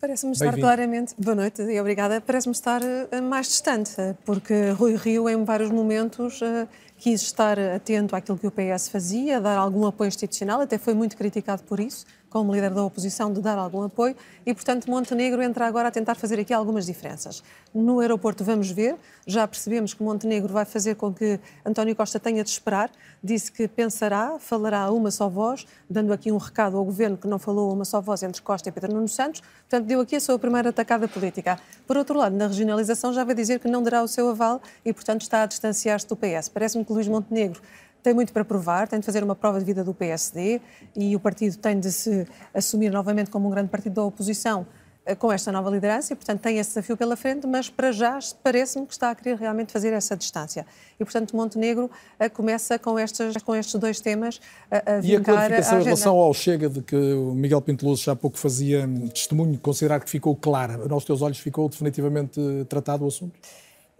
Parece-me 0.00 0.32
estar 0.32 0.56
claramente. 0.56 1.14
Boa 1.16 1.36
noite 1.36 1.62
e 1.62 1.80
obrigada. 1.80 2.20
Parece-me 2.20 2.52
estar 2.52 2.82
eh, 2.82 3.20
mais 3.20 3.46
distante, 3.46 3.92
porque 4.24 4.70
Rui 4.70 4.96
Rio, 4.96 5.28
em 5.28 5.44
vários 5.44 5.70
momentos, 5.70 6.42
eh, 6.42 6.66
quis 6.98 7.22
estar 7.22 7.56
atento 7.58 8.16
àquilo 8.16 8.36
que 8.36 8.46
o 8.46 8.50
PS 8.50 8.88
fazia, 8.88 9.40
dar 9.40 9.56
algum 9.56 9.86
apoio 9.86 10.08
institucional, 10.08 10.60
até 10.60 10.76
foi 10.76 10.94
muito 10.94 11.16
criticado 11.16 11.62
por 11.62 11.78
isso 11.78 12.04
como 12.32 12.54
líder 12.54 12.70
da 12.70 12.82
oposição, 12.82 13.30
de 13.30 13.42
dar 13.42 13.58
algum 13.58 13.82
apoio 13.82 14.16
e, 14.46 14.54
portanto, 14.54 14.90
Montenegro 14.90 15.42
entra 15.42 15.66
agora 15.66 15.88
a 15.88 15.90
tentar 15.90 16.14
fazer 16.14 16.40
aqui 16.40 16.54
algumas 16.54 16.86
diferenças. 16.86 17.42
No 17.74 18.00
aeroporto 18.00 18.42
vamos 18.42 18.70
ver, 18.70 18.96
já 19.26 19.46
percebemos 19.46 19.92
que 19.92 20.02
Montenegro 20.02 20.50
vai 20.50 20.64
fazer 20.64 20.94
com 20.96 21.12
que 21.12 21.38
António 21.64 21.94
Costa 21.94 22.18
tenha 22.18 22.42
de 22.42 22.48
esperar, 22.48 22.90
disse 23.22 23.52
que 23.52 23.68
pensará, 23.68 24.38
falará 24.38 24.80
a 24.80 24.90
uma 24.90 25.10
só 25.10 25.28
voz, 25.28 25.66
dando 25.88 26.10
aqui 26.10 26.32
um 26.32 26.38
recado 26.38 26.78
ao 26.78 26.84
governo 26.84 27.18
que 27.18 27.28
não 27.28 27.38
falou 27.38 27.70
a 27.70 27.74
uma 27.74 27.84
só 27.84 28.00
voz 28.00 28.22
entre 28.22 28.40
Costa 28.40 28.70
e 28.70 28.72
Pedro 28.72 28.94
Nuno 28.94 29.08
Santos, 29.08 29.42
portanto, 29.68 29.86
deu 29.86 30.00
aqui 30.00 30.16
a 30.16 30.20
sua 30.20 30.38
primeira 30.38 30.70
atacada 30.70 31.06
política. 31.06 31.58
Por 31.86 31.98
outro 31.98 32.16
lado, 32.16 32.34
na 32.34 32.46
regionalização 32.46 33.12
já 33.12 33.24
vai 33.24 33.34
dizer 33.34 33.60
que 33.60 33.68
não 33.68 33.82
dará 33.82 34.02
o 34.02 34.08
seu 34.08 34.30
aval 34.30 34.62
e, 34.84 34.92
portanto, 34.92 35.20
está 35.20 35.42
a 35.42 35.46
distanciar-se 35.46 36.08
do 36.08 36.16
PS. 36.16 36.48
Parece-me 36.48 36.82
que 36.82 36.92
Luís 36.92 37.06
Montenegro 37.06 37.60
tem 38.02 38.12
muito 38.12 38.32
para 38.32 38.44
provar, 38.44 38.88
tem 38.88 38.98
de 38.98 39.06
fazer 39.06 39.22
uma 39.22 39.34
prova 39.34 39.58
de 39.58 39.64
vida 39.64 39.84
do 39.84 39.94
PSD 39.94 40.60
e 40.96 41.14
o 41.14 41.20
partido 41.20 41.56
tem 41.56 41.78
de 41.78 41.92
se 41.92 42.26
assumir 42.52 42.90
novamente 42.90 43.30
como 43.30 43.48
um 43.48 43.50
grande 43.50 43.68
partido 43.68 43.94
da 43.94 44.02
oposição 44.02 44.66
eh, 45.04 45.16
com 45.16 45.32
esta 45.32 45.50
nova 45.50 45.68
liderança 45.68 46.12
e, 46.12 46.16
portanto, 46.16 46.40
tem 46.40 46.58
esse 46.58 46.70
desafio 46.70 46.96
pela 46.96 47.16
frente, 47.16 47.44
mas 47.46 47.68
para 47.68 47.90
já 47.90 48.18
parece-me 48.42 48.86
que 48.86 48.92
está 48.92 49.10
a 49.10 49.14
querer 49.14 49.36
realmente 49.36 49.72
fazer 49.72 49.92
essa 49.92 50.16
distância. 50.16 50.64
E, 50.98 51.04
portanto, 51.04 51.36
Montenegro 51.36 51.86
uh, 51.86 52.30
começa 52.30 52.78
com, 52.78 52.96
estas, 52.96 53.36
com 53.38 53.54
estes 53.54 53.74
dois 53.80 54.00
temas 54.00 54.40
a, 54.70 54.76
a 54.76 55.00
E 55.00 55.16
a 55.16 55.20
clarificação 55.20 55.78
a 55.78 55.80
em 55.80 55.84
relação 55.84 56.16
ao 56.16 56.32
Chega, 56.32 56.68
de 56.68 56.82
que 56.82 56.94
o 56.94 57.34
Miguel 57.34 57.60
Pinteloso 57.60 58.04
já 58.04 58.12
há 58.12 58.16
pouco 58.16 58.38
fazia 58.38 58.88
testemunho, 59.12 59.58
considerar 59.58 59.98
que 60.00 60.08
ficou 60.08 60.36
clara, 60.36 60.80
aos 60.88 61.04
teus 61.04 61.20
olhos 61.20 61.38
ficou 61.38 61.68
definitivamente 61.68 62.40
tratado 62.68 63.04
o 63.04 63.08
assunto? 63.08 63.38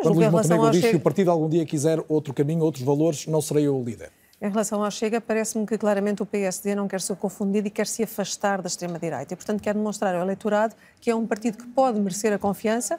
Quando 0.02 0.16
Luís 0.16 0.30
Montenegro 0.30 0.70
diz 0.70 0.84
que 0.84 0.96
o 0.96 1.00
partido 1.00 1.30
algum 1.30 1.48
dia 1.48 1.64
quiser 1.64 2.02
outro 2.08 2.34
caminho, 2.34 2.62
outros 2.64 2.84
valores, 2.84 3.26
não 3.26 3.40
serei 3.40 3.66
eu 3.66 3.78
o 3.78 3.84
líder. 3.84 4.10
Em 4.40 4.50
relação 4.50 4.82
ao 4.82 4.90
Chega, 4.90 5.20
parece-me 5.20 5.64
que 5.64 5.78
claramente 5.78 6.20
o 6.20 6.26
PSD 6.26 6.74
não 6.74 6.88
quer 6.88 7.00
ser 7.00 7.14
confundido 7.14 7.68
e 7.68 7.70
quer 7.70 7.86
se 7.86 8.02
afastar 8.02 8.60
da 8.60 8.66
extrema-direita. 8.66 9.32
E, 9.32 9.36
portanto, 9.36 9.62
quer 9.62 9.72
demonstrar 9.72 10.16
ao 10.16 10.22
eleitorado 10.22 10.74
que 11.00 11.08
é 11.08 11.14
um 11.14 11.24
partido 11.24 11.56
que 11.56 11.66
pode 11.68 12.00
merecer 12.00 12.32
a 12.32 12.38
confiança, 12.38 12.98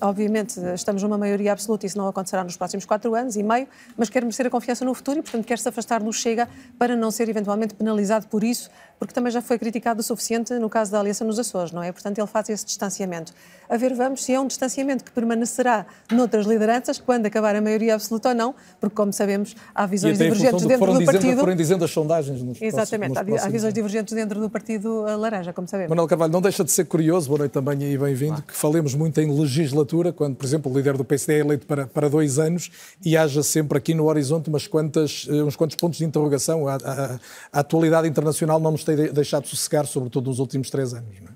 obviamente 0.00 0.60
estamos 0.74 1.02
numa 1.02 1.16
maioria 1.16 1.52
absoluta 1.52 1.86
e 1.86 1.88
isso 1.88 1.96
não 1.96 2.06
acontecerá 2.06 2.44
nos 2.44 2.56
próximos 2.56 2.84
quatro 2.84 3.14
anos 3.14 3.36
e 3.36 3.42
meio, 3.42 3.66
mas 3.96 4.10
quer 4.10 4.22
merecer 4.22 4.46
a 4.46 4.50
confiança 4.50 4.84
no 4.84 4.92
futuro 4.94 5.20
e, 5.20 5.22
portanto, 5.22 5.44
quer 5.44 5.58
se 5.58 5.68
afastar 5.68 6.02
do 6.02 6.12
Chega 6.12 6.48
para 6.78 6.94
não 6.94 7.10
ser 7.10 7.28
eventualmente 7.28 7.74
penalizado 7.74 8.26
por 8.26 8.44
isso, 8.44 8.70
porque 8.98 9.14
também 9.14 9.32
já 9.32 9.40
foi 9.40 9.58
criticado 9.58 10.00
o 10.00 10.02
suficiente 10.02 10.52
no 10.54 10.68
caso 10.68 10.92
da 10.92 11.00
aliança 11.00 11.24
nos 11.24 11.38
Açores, 11.38 11.72
não 11.72 11.82
é? 11.82 11.90
Portanto, 11.90 12.18
ele 12.18 12.26
faz 12.26 12.48
esse 12.50 12.64
distanciamento. 12.66 13.32
A 13.68 13.76
ver, 13.76 13.94
vamos 13.94 14.24
se 14.24 14.34
é 14.34 14.40
um 14.40 14.46
distanciamento 14.46 15.04
que 15.04 15.10
permanecerá 15.10 15.86
noutras 16.12 16.44
lideranças, 16.46 16.98
quando 16.98 17.26
acabar 17.26 17.56
a 17.56 17.60
maioria 17.60 17.94
absoluta 17.94 18.30
ou 18.30 18.34
não, 18.34 18.54
porque, 18.78 18.94
como 18.94 19.12
sabemos, 19.12 19.56
há 19.74 19.86
visões 19.86 20.18
divergentes 20.18 20.66
dentro 20.66 20.86
do 20.86 20.98
dizendo, 20.98 21.12
partido. 21.12 21.40
Foram 21.40 21.56
dizendo 21.56 21.84
as 21.84 21.90
sondagens 21.90 22.42
nos 22.42 22.60
Exatamente, 22.60 23.14
próximos, 23.14 23.42
há, 23.42 23.46
há 23.46 23.48
visões 23.48 23.72
divergentes 23.72 24.12
dentro 24.12 24.40
do 24.40 24.50
partido 24.50 25.02
Laranja, 25.18 25.52
como 25.52 25.66
sabemos. 25.66 25.88
Manuel 25.88 26.08
Carvalho, 26.08 26.32
não 26.32 26.42
deixa 26.42 26.62
de 26.62 26.70
ser 26.70 26.84
curioso, 26.84 27.28
boa 27.28 27.38
noite 27.38 27.52
também 27.52 27.80
e 27.82 27.96
bem-vindo, 27.96 28.42
que 28.42 28.54
falemos 28.54 28.94
muito 28.94 29.18
em 29.20 29.30
legislação 29.32 29.69
legislatura, 29.70 30.12
quando, 30.12 30.36
por 30.36 30.44
exemplo, 30.44 30.70
o 30.70 30.76
líder 30.76 30.96
do 30.96 31.04
PSD 31.04 31.34
é 31.34 31.38
eleito 31.38 31.66
para, 31.66 31.86
para 31.86 32.08
dois 32.08 32.38
anos 32.38 32.70
e 33.04 33.16
haja 33.16 33.42
sempre 33.42 33.78
aqui 33.78 33.94
no 33.94 34.04
horizonte 34.06 34.48
umas 34.48 34.66
quantas, 34.66 35.26
eh, 35.28 35.42
uns 35.42 35.56
quantos 35.56 35.76
pontos 35.76 35.98
de 35.98 36.04
interrogação. 36.04 36.68
A, 36.68 36.74
a, 36.74 37.20
a 37.52 37.60
atualidade 37.60 38.08
internacional 38.08 38.60
não 38.60 38.72
nos 38.72 38.84
tem 38.84 38.96
deixado 39.12 39.46
sossegar, 39.46 39.86
sobretudo 39.86 40.28
nos 40.28 40.38
últimos 40.38 40.70
três 40.70 40.92
anos. 40.92 41.08
É? 41.16 41.30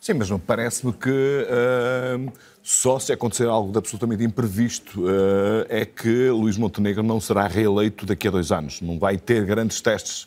Sim, 0.00 0.14
mas 0.14 0.30
parece-me 0.46 0.92
que 0.92 1.10
uh, 1.10 2.32
só 2.62 2.98
se 2.98 3.12
acontecer 3.12 3.46
algo 3.46 3.70
de 3.70 3.78
absolutamente 3.78 4.24
imprevisto 4.24 5.02
uh, 5.02 5.66
é 5.68 5.84
que 5.84 6.30
Luís 6.30 6.56
Montenegro 6.56 7.02
não 7.02 7.20
será 7.20 7.46
reeleito 7.46 8.06
daqui 8.06 8.28
a 8.28 8.30
dois 8.30 8.50
anos. 8.50 8.80
Não 8.80 8.98
vai 8.98 9.18
ter 9.18 9.44
grandes 9.44 9.80
testes 9.80 10.26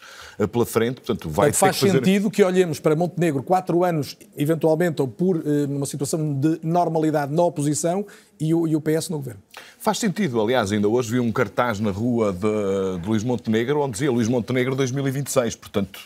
pela 0.52 0.66
frente, 0.66 0.96
portanto 0.96 1.30
vai 1.30 1.52
portanto, 1.52 1.60
faz 1.60 1.80
fazer... 1.80 1.94
sentido 1.94 2.32
que 2.32 2.44
olhemos 2.44 2.80
para 2.80 2.96
Montenegro 2.96 3.44
quatro 3.44 3.84
anos, 3.84 4.18
eventualmente, 4.36 5.02
ou 5.02 5.08
por 5.08 5.44
numa 5.68 5.86
situação 5.86 6.34
de 6.34 6.60
normalidade 6.63 7.34
na 7.34 7.44
oposição 7.44 8.06
e 8.40 8.54
o, 8.54 8.68
e 8.68 8.75
o, 8.75 8.82
PS 8.82 9.10
no 9.10 9.18
governo. 9.18 9.42
Faz 9.80 10.00
sentido. 10.00 10.42
Aliás, 10.42 10.72
ainda 10.72 10.88
hoje 10.88 11.12
vi 11.12 11.20
um 11.20 11.32
cartaz 11.32 11.80
na 11.80 11.92
rua 11.92 12.34
de, 12.34 13.02
de 13.02 13.08
Luís 13.08 13.24
Montenegro 13.24 13.80
onde 13.82 13.94
dizia 13.94 14.12
Luís 14.12 14.28
Montenegro 14.28 14.75
2026. 14.75 15.56
Portanto, 15.56 16.00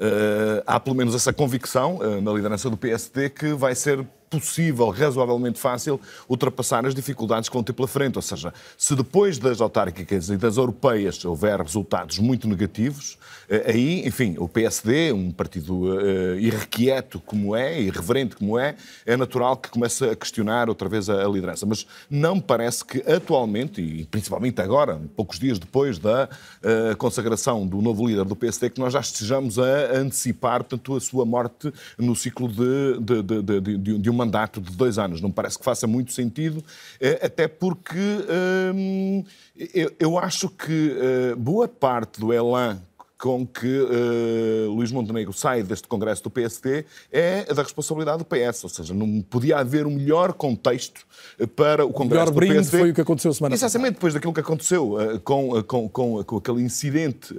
uh, 0.00 0.62
há 0.66 0.80
pelo 0.80 0.96
menos 0.96 1.14
essa 1.14 1.32
convicção 1.32 1.96
uh, 1.96 2.20
na 2.20 2.32
liderança 2.32 2.68
do 2.68 2.76
PSD 2.76 3.30
que 3.30 3.52
vai 3.52 3.74
ser 3.74 4.04
possível, 4.38 4.90
razoavelmente 4.90 5.58
fácil, 5.58 6.00
ultrapassar 6.28 6.84
as 6.86 6.94
dificuldades 6.94 7.48
que 7.48 7.54
vão 7.54 7.62
ter 7.62 7.72
pela 7.72 7.88
frente. 7.88 8.16
Ou 8.16 8.22
seja, 8.22 8.52
se 8.76 8.94
depois 8.94 9.38
das 9.38 9.60
autárquicas 9.60 10.28
e 10.28 10.36
das 10.36 10.56
europeias 10.56 11.24
houver 11.24 11.60
resultados 11.60 12.18
muito 12.18 12.48
negativos, 12.48 13.18
eh, 13.48 13.72
aí, 13.72 14.06
enfim, 14.06 14.36
o 14.38 14.48
PSD, 14.48 15.12
um 15.12 15.30
partido 15.30 15.94
uh, 15.94 16.38
irrequieto 16.38 17.20
como 17.20 17.54
é, 17.54 17.80
irreverente 17.80 18.36
como 18.36 18.58
é, 18.58 18.76
é 19.04 19.16
natural 19.16 19.56
que 19.56 19.68
comece 19.68 20.04
a 20.04 20.16
questionar 20.16 20.68
outra 20.68 20.88
vez 20.88 21.08
a, 21.08 21.24
a 21.24 21.28
liderança. 21.28 21.66
Mas 21.66 21.86
não 22.10 22.36
me 22.36 22.42
parece 22.42 22.84
que 22.84 22.98
atualmente, 23.10 23.80
e 23.80 24.04
principalmente 24.06 24.60
agora, 24.60 25.00
poucos 25.16 25.38
dias 25.38 25.58
depois 25.58 25.98
da 25.98 26.28
uh, 26.28 26.96
consagração 26.96 27.66
do 27.66 27.80
novo 27.80 28.06
líder 28.06 28.24
do 28.24 28.36
PSD, 28.36 28.70
que 28.70 28.80
nós 28.80 28.92
já 28.92 29.00
estejamos 29.00 29.58
a 29.58 29.96
antecipar, 29.96 30.64
portanto, 30.64 30.96
a 30.96 31.00
sua 31.00 31.24
morte 31.24 31.72
no 31.98 32.14
ciclo 32.14 32.48
de, 32.48 32.98
de, 33.00 33.22
de, 33.22 33.60
de, 33.78 33.98
de 33.98 34.10
uma 34.10 34.23
mandato 34.24 34.60
de 34.60 34.76
dois 34.76 34.98
anos. 34.98 35.20
Não 35.20 35.30
parece 35.30 35.58
que 35.58 35.64
faça 35.64 35.86
muito 35.86 36.12
sentido, 36.12 36.64
eh, 37.00 37.20
até 37.22 37.46
porque 37.46 37.98
hum, 38.74 39.24
eu, 39.98 40.18
acho 40.18 40.48
que 40.48 40.96
eh, 40.98 41.34
boa 41.36 41.68
parte 41.68 42.20
do 42.20 42.32
elan 42.32 42.80
com 43.24 43.46
que 43.46 43.66
uh, 43.66 44.70
Luís 44.70 44.92
Montenegro 44.92 45.32
sai 45.32 45.62
deste 45.62 45.88
Congresso 45.88 46.22
do 46.24 46.28
PSD 46.28 46.84
é 47.10 47.44
da 47.54 47.62
responsabilidade 47.62 48.18
do 48.18 48.24
PS. 48.26 48.64
Ou 48.64 48.68
seja, 48.68 48.92
não 48.92 49.22
podia 49.22 49.56
haver 49.56 49.86
um 49.86 49.92
melhor 49.92 50.34
contexto 50.34 51.06
para 51.56 51.86
o 51.86 51.90
Congresso 51.90 52.32
o 52.32 52.34
melhor 52.34 52.48
do 52.50 52.54
PSD. 52.54 52.78
foi 52.80 52.90
o 52.90 52.94
que 52.94 53.00
aconteceu 53.00 53.32
semana 53.32 53.54
Exatamente, 53.54 53.94
depois 53.94 54.12
daquilo 54.12 54.34
que 54.34 54.40
aconteceu 54.40 54.98
uh, 54.98 55.18
com, 55.20 55.56
uh, 55.56 55.64
com, 55.64 55.88
com, 55.88 56.22
com, 56.22 56.36
aquele 56.36 56.60
incidente 56.60 57.34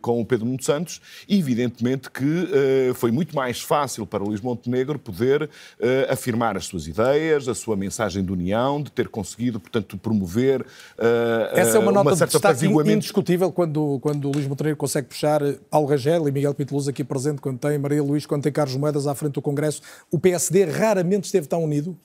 com 0.00 0.20
o 0.20 0.26
Pedro 0.26 0.44
Nuno 0.44 0.60
Santos, 0.60 1.00
evidentemente 1.28 2.10
que 2.10 2.48
foi 2.94 3.10
muito 3.10 3.34
mais 3.36 3.60
fácil 3.60 4.06
para 4.06 4.22
Luís 4.24 4.40
Montenegro 4.40 4.98
poder 4.98 5.48
afirmar 6.08 6.56
as 6.56 6.66
suas 6.66 6.86
ideias, 6.86 7.48
a 7.48 7.54
sua 7.54 7.76
mensagem 7.76 8.24
de 8.24 8.32
união, 8.32 8.82
de 8.82 8.90
ter 8.90 9.08
conseguido, 9.08 9.60
portanto, 9.60 9.96
promover 9.96 10.66
Essa 11.52 11.76
é 11.76 11.78
uma 11.78 11.92
nota 11.92 12.10
uma 12.10 12.16
certa 12.16 12.52
de 12.52 12.58
destaque 12.66 12.92
indiscutível 12.92 13.52
quando, 13.52 13.98
quando 14.00 14.28
o 14.28 14.32
Luís 14.32 14.46
Montenegro 14.46 14.76
consegue 14.76 15.08
puxar 15.08 15.27
deixar 15.28 15.40
Paulo 15.70 15.86
Rangel 15.88 16.28
e 16.28 16.32
Miguel 16.32 16.54
Piteluz 16.54 16.88
aqui 16.88 17.04
presente 17.04 17.40
quando 17.40 17.58
tem 17.58 17.78
Maria 17.78 18.02
Luís, 18.02 18.24
quando 18.24 18.42
tem 18.42 18.52
Carlos 18.52 18.76
Moedas 18.76 19.06
à 19.06 19.14
frente 19.14 19.34
do 19.34 19.42
Congresso. 19.42 19.82
O 20.10 20.18
PSD 20.18 20.64
raramente 20.64 21.24
esteve 21.24 21.46
tão 21.46 21.62
unido? 21.62 21.96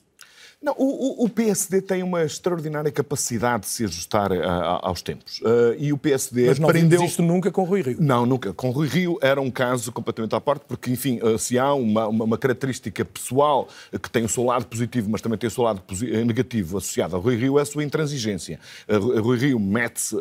Não, 0.64 0.74
o, 0.78 1.26
o, 1.26 1.28
PSD 1.28 1.82
tem 1.82 2.02
uma 2.02 2.24
extraordinária 2.24 2.90
capacidade 2.90 3.64
de 3.64 3.68
se 3.68 3.84
ajustar 3.84 4.32
a, 4.32 4.46
a, 4.46 4.88
aos 4.88 5.02
tempos. 5.02 5.38
Uh, 5.40 5.76
e 5.78 5.92
o 5.92 5.98
PSD 5.98 6.46
Mas 6.46 6.58
não 6.58 6.70
aprendeu... 6.70 7.04
isto 7.04 7.22
nunca 7.22 7.50
com 7.50 7.64
Rui 7.64 7.82
Rio? 7.82 7.98
Não, 8.00 8.24
nunca. 8.24 8.50
Com 8.54 8.70
Rui 8.70 8.88
Rio 8.88 9.18
era 9.20 9.38
um 9.42 9.50
caso 9.50 9.92
completamente 9.92 10.34
à 10.34 10.40
parte, 10.40 10.64
porque, 10.66 10.90
enfim, 10.90 11.20
uh, 11.22 11.38
se 11.38 11.58
há 11.58 11.74
uma, 11.74 12.08
uma, 12.08 12.24
uma, 12.24 12.38
característica 12.38 13.04
pessoal 13.04 13.68
que 14.00 14.08
tem 14.08 14.24
o 14.24 14.28
seu 14.28 14.42
lado 14.42 14.64
positivo, 14.64 15.10
mas 15.10 15.20
também 15.20 15.38
tem 15.38 15.48
o 15.48 15.50
seu 15.50 15.64
lado 15.64 15.82
eh, 16.02 16.24
negativo 16.24 16.78
associado 16.78 17.14
a 17.14 17.18
Rui 17.18 17.36
Rio, 17.36 17.58
é 17.58 17.62
a 17.62 17.66
sua 17.66 17.84
intransigência. 17.84 18.58
Uh, 18.88 19.20
Rui 19.20 19.36
Rio 19.36 19.60
mete, 19.60 20.14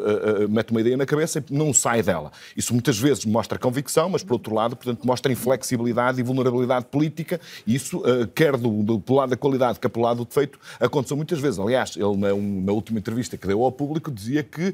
mete 0.50 0.72
uma 0.72 0.82
ideia 0.82 0.98
na 0.98 1.06
cabeça 1.06 1.40
e 1.50 1.54
não 1.54 1.74
sai 1.74 2.04
dela. 2.04 2.34
Isso 2.58 2.74
muitas 2.74 3.00
vezes 3.00 3.24
mostra 3.24 3.58
convicção, 3.58 4.10
mas, 4.10 4.26
por 4.26 4.34
outro 4.34 4.54
lado, 4.54 4.76
portanto, 4.76 5.08
mostra 5.08 5.32
inflexibilidade 5.32 6.20
e 6.20 6.24
vulnerabilidade 6.24 6.88
política. 6.92 7.40
E 7.66 7.76
isso, 7.76 8.04
quer 8.36 8.58
do, 8.58 8.84
do, 8.84 8.98
do 8.98 9.14
lado 9.14 9.30
da 9.30 9.38
qualidade, 9.38 9.80
quer 9.80 9.88
pelo 9.88 10.04
lado 10.04 10.18
do 10.18 10.33
defeito, 10.34 10.60
aconteceu 10.80 11.16
muitas 11.16 11.40
vezes. 11.40 11.60
Aliás, 11.60 11.96
ele, 11.96 12.18
na, 12.18 12.34
na 12.34 12.72
última 12.72 13.00
entrevista 13.00 13.38
que 13.38 13.48
deu 13.48 13.64
ao 13.64 13.72
público, 13.72 14.12
dizia 14.12 14.44
que 14.44 14.70
uh, 14.70 14.74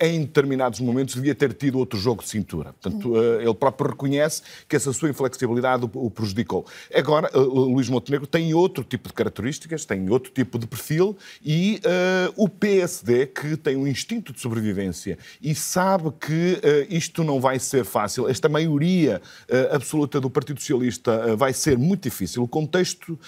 em 0.00 0.20
determinados 0.20 0.80
momentos 0.80 1.14
devia 1.14 1.34
ter 1.34 1.52
tido 1.52 1.78
outro 1.78 1.98
jogo 1.98 2.22
de 2.22 2.28
cintura. 2.28 2.74
Portanto, 2.80 3.12
uh, 3.12 3.40
ele 3.40 3.54
próprio 3.54 3.90
reconhece 3.90 4.42
que 4.68 4.76
essa 4.76 4.92
sua 4.92 5.10
inflexibilidade 5.10 5.84
o, 5.84 5.90
o 6.06 6.10
prejudicou. 6.10 6.64
Agora, 6.94 7.30
uh, 7.36 7.40
Luís 7.40 7.88
Montenegro 7.88 8.26
tem 8.26 8.54
outro 8.54 8.84
tipo 8.84 9.08
de 9.08 9.14
características, 9.14 9.84
tem 9.84 10.08
outro 10.10 10.30
tipo 10.32 10.58
de 10.58 10.66
perfil 10.66 11.16
e 11.44 11.80
o 12.36 12.48
PSD, 12.48 13.26
que 13.26 13.56
tem 13.56 13.76
um 13.76 13.86
instinto 13.86 14.32
de 14.32 14.40
sobrevivência 14.40 15.18
e 15.40 15.54
sabe 15.54 16.12
que 16.20 16.60
isto 16.88 17.24
não 17.24 17.40
vai 17.40 17.58
ser 17.58 17.84
fácil, 17.84 18.28
esta 18.28 18.48
maioria 18.48 19.20
absoluta 19.70 20.20
do 20.20 20.30
Partido 20.30 20.60
Socialista 20.60 21.34
vai 21.36 21.52
ser 21.52 21.76
muito 21.78 22.04
difícil. 22.04 22.42
O 22.42 22.48
contexto 22.48 23.18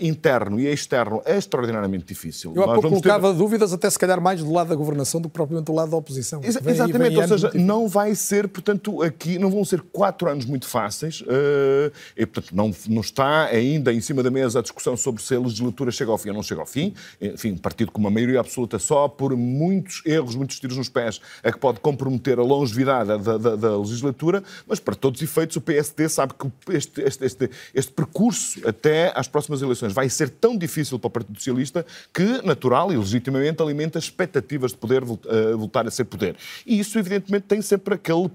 interno 0.00 0.60
e 0.60 0.66
externo 0.66 1.21
é 1.24 1.36
extraordinariamente 1.36 2.04
difícil. 2.04 2.52
Eu 2.54 2.62
há 2.62 2.74
pouco 2.74 2.88
colocava 2.88 3.32
ter... 3.32 3.38
dúvidas, 3.38 3.72
até 3.72 3.88
se 3.88 3.98
calhar 3.98 4.20
mais 4.20 4.42
do 4.42 4.52
lado 4.52 4.68
da 4.68 4.74
governação 4.74 5.20
do 5.20 5.28
que 5.28 5.34
propriamente 5.34 5.66
do 5.66 5.74
lado 5.74 5.90
da 5.90 5.96
oposição. 5.96 6.40
Ex 6.42 6.56
vem, 6.56 6.72
exatamente, 6.72 7.16
ou 7.16 7.28
seja, 7.28 7.50
não 7.54 7.88
vai 7.88 8.14
ser, 8.14 8.48
portanto, 8.48 9.02
aqui 9.02 9.38
não 9.38 9.50
vão 9.50 9.64
ser 9.64 9.80
quatro 9.80 10.28
anos 10.28 10.44
muito 10.44 10.66
fáceis 10.66 11.20
uh, 11.22 11.92
e, 12.16 12.26
portanto, 12.26 12.54
não, 12.54 12.72
não 12.88 13.00
está 13.00 13.46
ainda 13.46 13.92
em 13.92 14.00
cima 14.00 14.22
da 14.22 14.30
mesa 14.30 14.58
a 14.58 14.62
discussão 14.62 14.96
sobre 14.96 15.22
se 15.22 15.34
a 15.34 15.40
legislatura 15.40 15.90
chega 15.90 16.10
ao 16.10 16.18
fim 16.18 16.30
ou 16.30 16.34
não 16.34 16.42
chega 16.42 16.60
ao 16.60 16.66
fim. 16.66 16.94
Enfim, 17.20 17.52
um 17.52 17.58
partido 17.58 17.90
com 17.90 18.00
uma 18.00 18.10
maioria 18.10 18.40
absoluta 18.40 18.78
só 18.78 19.08
por 19.08 19.36
muitos 19.36 20.02
erros, 20.04 20.34
muitos 20.34 20.58
tiros 20.58 20.76
nos 20.76 20.88
pés, 20.88 21.20
é 21.42 21.52
que 21.52 21.58
pode 21.58 21.80
comprometer 21.80 22.38
a 22.38 22.42
longevidade 22.42 23.18
da, 23.18 23.38
da, 23.38 23.56
da 23.56 23.78
legislatura, 23.78 24.42
mas 24.66 24.80
para 24.80 24.94
todos 24.94 25.20
os 25.20 25.28
efeitos 25.28 25.56
o 25.56 25.60
PSD 25.60 26.08
sabe 26.08 26.34
que 26.34 26.76
este, 26.76 27.00
este, 27.02 27.24
este, 27.24 27.50
este 27.74 27.92
percurso 27.92 28.60
até 28.66 29.12
às 29.14 29.28
próximas 29.28 29.62
eleições 29.62 29.92
vai 29.92 30.08
ser 30.08 30.30
tão 30.30 30.56
difícil 30.56 30.98
para 30.98 31.10
Partido 31.12 31.38
Socialista 31.38 31.86
que, 32.12 32.44
natural 32.44 32.92
e 32.92 32.96
legitimamente, 32.96 33.62
alimenta 33.62 33.98
expectativas 33.98 34.72
de 34.72 34.78
poder 34.78 35.02
uh, 35.02 35.18
voltar 35.56 35.86
a 35.86 35.90
ser 35.90 36.04
poder. 36.04 36.36
E 36.66 36.78
isso, 36.78 36.98
evidentemente, 36.98 37.46
tem 37.46 37.62
sempre 37.62 37.94
aquele. 37.94 38.30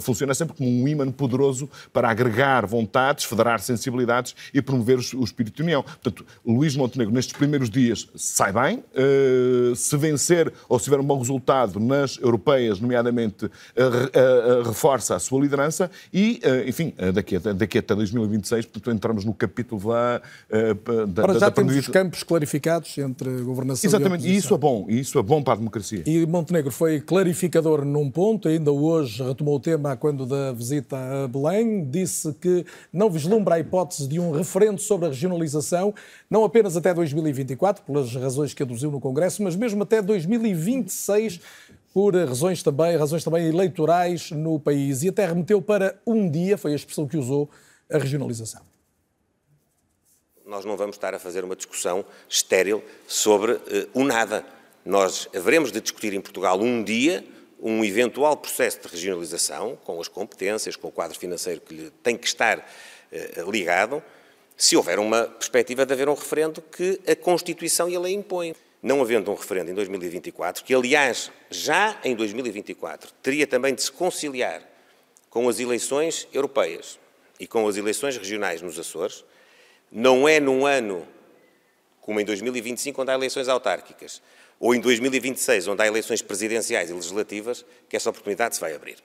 funciona 0.00 0.34
sempre 0.34 0.56
como 0.56 0.68
um 0.68 0.88
ímã 0.88 1.10
poderoso 1.10 1.68
para 1.92 2.10
agregar 2.10 2.66
vontades, 2.66 3.24
federar 3.24 3.60
sensibilidades 3.60 4.34
e 4.52 4.62
promover 4.62 4.98
o, 4.98 5.24
espírito 5.24 5.56
de 5.56 5.62
união. 5.62 5.82
Portanto, 5.82 6.24
Luís 6.46 6.76
Montenegro, 6.76 7.12
nestes 7.12 7.36
primeiros 7.36 7.70
dias, 7.70 8.08
sai 8.14 8.52
bem. 8.52 8.84
Uh, 8.94 9.74
se 9.74 9.96
vencer 9.96 10.52
ou 10.68 10.78
se 10.78 10.84
tiver 10.84 11.00
um 11.00 11.04
bom 11.04 11.18
resultado 11.18 11.78
nas 11.78 12.18
europeias, 12.18 12.80
nomeadamente, 12.80 13.46
uh, 13.46 14.62
reforça 14.64 15.16
a 15.16 15.18
sua 15.18 15.40
liderança 15.40 15.90
e, 16.12 16.40
enfim, 16.66 16.94
daqui, 17.12 17.36
a, 17.36 17.38
daqui 17.38 17.78
até 17.78 17.94
2026, 17.94 18.66
portanto, 18.66 18.94
entramos 18.94 19.24
no 19.24 19.34
capítulo 19.34 19.88
lá 19.88 20.20
da, 21.08 21.22
Ora, 21.22 21.34
já 21.34 21.40
da 21.40 21.50
temos 21.50 21.76
os 21.76 21.88
campos 22.10 22.22
clarificados 22.22 22.50
clarificados 22.60 22.98
entre 22.98 23.42
governação 23.42 23.88
Exatamente, 23.88 24.26
e 24.26 24.32
e 24.32 24.36
isso 24.36 24.54
é 24.54 24.58
bom, 24.58 24.86
e 24.88 25.00
isso 25.00 25.18
é 25.18 25.22
bom 25.22 25.42
para 25.42 25.54
a 25.54 25.56
democracia. 25.56 26.02
E 26.06 26.26
Montenegro 26.26 26.70
foi 26.70 27.00
clarificador 27.00 27.84
num 27.84 28.10
ponto, 28.10 28.48
ainda 28.48 28.72
hoje 28.72 29.22
retomou 29.22 29.56
o 29.56 29.60
tema 29.60 29.96
quando 29.96 30.26
da 30.26 30.52
visita 30.52 30.96
a 30.96 31.28
Belém, 31.28 31.84
disse 31.88 32.32
que 32.34 32.64
não 32.92 33.10
vislumbra 33.10 33.54
a 33.54 33.60
hipótese 33.60 34.08
de 34.08 34.18
um 34.18 34.32
referendo 34.32 34.80
sobre 34.80 35.06
a 35.06 35.08
regionalização, 35.10 35.94
não 36.28 36.44
apenas 36.44 36.76
até 36.76 36.92
2024, 36.92 37.84
pelas 37.84 38.14
razões 38.14 38.52
que 38.52 38.62
aduziu 38.62 38.90
no 38.90 39.00
Congresso, 39.00 39.42
mas 39.42 39.56
mesmo 39.56 39.82
até 39.82 40.02
2026, 40.02 41.40
por 41.92 42.14
razões 42.14 42.62
também, 42.62 42.96
razões 42.96 43.24
também 43.24 43.46
eleitorais 43.46 44.30
no 44.30 44.58
país. 44.60 45.02
E 45.02 45.08
até 45.08 45.26
remeteu 45.26 45.60
para 45.60 45.96
um 46.06 46.30
dia, 46.30 46.56
foi 46.56 46.72
a 46.72 46.76
expressão 46.76 47.06
que 47.06 47.16
usou, 47.16 47.48
a 47.92 47.98
regionalização. 47.98 48.69
Nós 50.50 50.64
não 50.64 50.76
vamos 50.76 50.96
estar 50.96 51.14
a 51.14 51.18
fazer 51.20 51.44
uma 51.44 51.54
discussão 51.54 52.04
estéril 52.28 52.82
sobre 53.06 53.52
uh, 53.52 53.60
o 53.94 54.02
nada. 54.02 54.44
Nós 54.84 55.28
haveremos 55.32 55.70
de 55.70 55.80
discutir 55.80 56.12
em 56.12 56.20
Portugal 56.20 56.60
um 56.60 56.82
dia 56.82 57.24
um 57.60 57.84
eventual 57.84 58.36
processo 58.36 58.80
de 58.80 58.88
regionalização, 58.88 59.78
com 59.84 60.00
as 60.00 60.08
competências, 60.08 60.74
com 60.74 60.88
o 60.88 60.90
quadro 60.90 61.16
financeiro 61.16 61.60
que 61.60 61.72
lhe 61.72 61.90
tem 62.02 62.16
que 62.16 62.26
estar 62.26 62.58
uh, 62.58 63.48
ligado, 63.48 64.02
se 64.56 64.76
houver 64.76 64.98
uma 64.98 65.22
perspectiva 65.22 65.86
de 65.86 65.92
haver 65.92 66.08
um 66.08 66.14
referendo 66.14 66.60
que 66.60 67.00
a 67.06 67.14
Constituição 67.14 67.88
e 67.88 67.94
a 67.94 68.00
lei 68.00 68.14
impõem. 68.14 68.52
Não 68.82 69.00
havendo 69.00 69.30
um 69.30 69.34
referendo 69.34 69.70
em 69.70 69.74
2024, 69.74 70.64
que 70.64 70.74
aliás 70.74 71.30
já 71.48 71.96
em 72.02 72.16
2024 72.16 73.12
teria 73.22 73.46
também 73.46 73.72
de 73.72 73.84
se 73.84 73.92
conciliar 73.92 74.68
com 75.28 75.48
as 75.48 75.60
eleições 75.60 76.26
europeias 76.32 76.98
e 77.38 77.46
com 77.46 77.68
as 77.68 77.76
eleições 77.76 78.16
regionais 78.16 78.60
nos 78.60 78.76
Açores, 78.76 79.24
não 79.90 80.28
é 80.28 80.38
num 80.38 80.66
ano 80.66 81.06
como 82.00 82.18
em 82.18 82.24
2025, 82.24 83.02
onde 83.02 83.10
há 83.10 83.14
eleições 83.14 83.48
autárquicas, 83.48 84.20
ou 84.58 84.74
em 84.74 84.80
2026, 84.80 85.68
onde 85.68 85.82
há 85.82 85.86
eleições 85.86 86.20
presidenciais 86.20 86.90
e 86.90 86.92
legislativas, 86.92 87.64
que 87.88 87.96
essa 87.96 88.10
oportunidade 88.10 88.56
se 88.56 88.60
vai 88.60 88.74
abrir. 88.74 88.96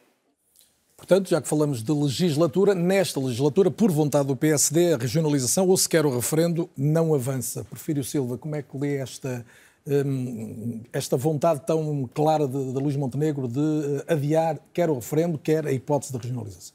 Portanto, 0.97 1.29
já 1.29 1.41
que 1.41 1.47
falamos 1.47 1.83
de 1.83 1.91
legislatura, 1.91 2.73
nesta 2.73 3.19
legislatura, 3.19 3.69
por 3.69 3.91
vontade 3.91 4.27
do 4.27 4.35
PSD, 4.35 4.93
a 4.93 4.97
regionalização 4.97 5.67
ou 5.67 5.77
sequer 5.77 6.05
o 6.05 6.15
referendo 6.15 6.69
não 6.75 7.13
avança. 7.13 7.63
Porfírio 7.65 8.03
Silva, 8.03 8.37
como 8.37 8.55
é 8.55 8.63
que 8.63 8.77
lê 8.77 8.95
esta, 8.95 9.45
hum, 9.85 10.81
esta 10.91 11.15
vontade 11.17 11.61
tão 11.65 12.09
clara 12.13 12.47
de, 12.47 12.73
de 12.73 12.79
Luís 12.79 12.95
Montenegro 12.95 13.47
de 13.47 13.59
eh, 13.59 14.13
adiar 14.13 14.57
quer 14.73 14.89
o 14.89 14.95
referendo, 14.95 15.37
quer 15.37 15.67
a 15.67 15.71
hipótese 15.71 16.13
da 16.13 16.17
regionalização? 16.17 16.73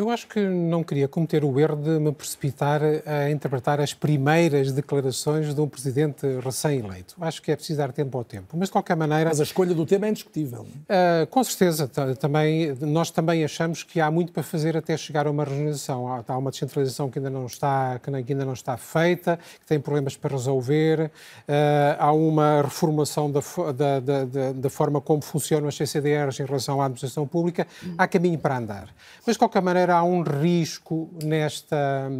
Eu 0.00 0.08
acho 0.08 0.26
que 0.28 0.40
não 0.40 0.82
queria 0.82 1.06
cometer 1.06 1.44
o 1.44 1.60
erro 1.60 1.76
de 1.76 1.90
me 1.98 2.10
precipitar 2.10 2.80
a 3.04 3.30
interpretar 3.30 3.82
as 3.82 3.92
primeiras 3.92 4.72
declarações 4.72 5.54
de 5.54 5.60
um 5.60 5.68
presidente 5.68 6.26
recém-eleito. 6.42 7.16
Acho 7.20 7.42
que 7.42 7.52
é 7.52 7.56
preciso 7.56 7.80
dar 7.80 7.92
tempo 7.92 8.16
ao 8.16 8.24
tempo. 8.24 8.56
Mas, 8.56 8.68
de 8.68 8.72
qualquer 8.72 8.96
maneira... 8.96 9.28
Mas 9.28 9.40
a 9.40 9.42
escolha 9.42 9.74
do 9.74 9.84
tema 9.84 10.06
é 10.06 10.08
indiscutível. 10.08 10.62
Uh, 10.62 11.26
com 11.28 11.44
certeza. 11.44 11.86
Também, 12.18 12.74
nós 12.80 13.10
também 13.10 13.44
achamos 13.44 13.82
que 13.82 14.00
há 14.00 14.10
muito 14.10 14.32
para 14.32 14.42
fazer 14.42 14.74
até 14.74 14.96
chegar 14.96 15.26
a 15.26 15.30
uma 15.30 15.44
regionalização. 15.44 16.08
Há, 16.08 16.24
há 16.26 16.38
uma 16.38 16.50
descentralização 16.50 17.10
que 17.10 17.18
ainda 17.18 17.28
não 17.28 17.44
está, 17.44 18.00
que 18.02 18.10
ainda 18.32 18.44
não 18.46 18.54
está 18.54 18.78
feita, 18.78 19.38
que 19.60 19.66
tem 19.66 19.78
problemas 19.78 20.16
para 20.16 20.30
resolver. 20.30 21.10
Uh, 21.46 21.96
há 21.98 22.10
uma 22.10 22.62
reformulação 22.62 23.30
da, 23.30 23.40
da, 23.70 24.00
da, 24.00 24.52
da, 24.54 24.70
forma 24.70 24.98
como 24.98 25.20
funcionam 25.20 25.68
as 25.68 25.74
CCDRs 25.74 26.40
em 26.40 26.46
relação 26.46 26.80
à 26.80 26.86
administração 26.86 27.26
pública. 27.26 27.66
Há 27.98 28.08
caminho 28.08 28.38
para 28.38 28.56
andar. 28.56 28.88
Mas, 29.26 29.34
de 29.34 29.38
qualquer 29.38 29.60
maneira, 29.60 29.89
há 29.90 30.02
um 30.02 30.22
risco 30.22 31.10
nesta, 31.22 32.10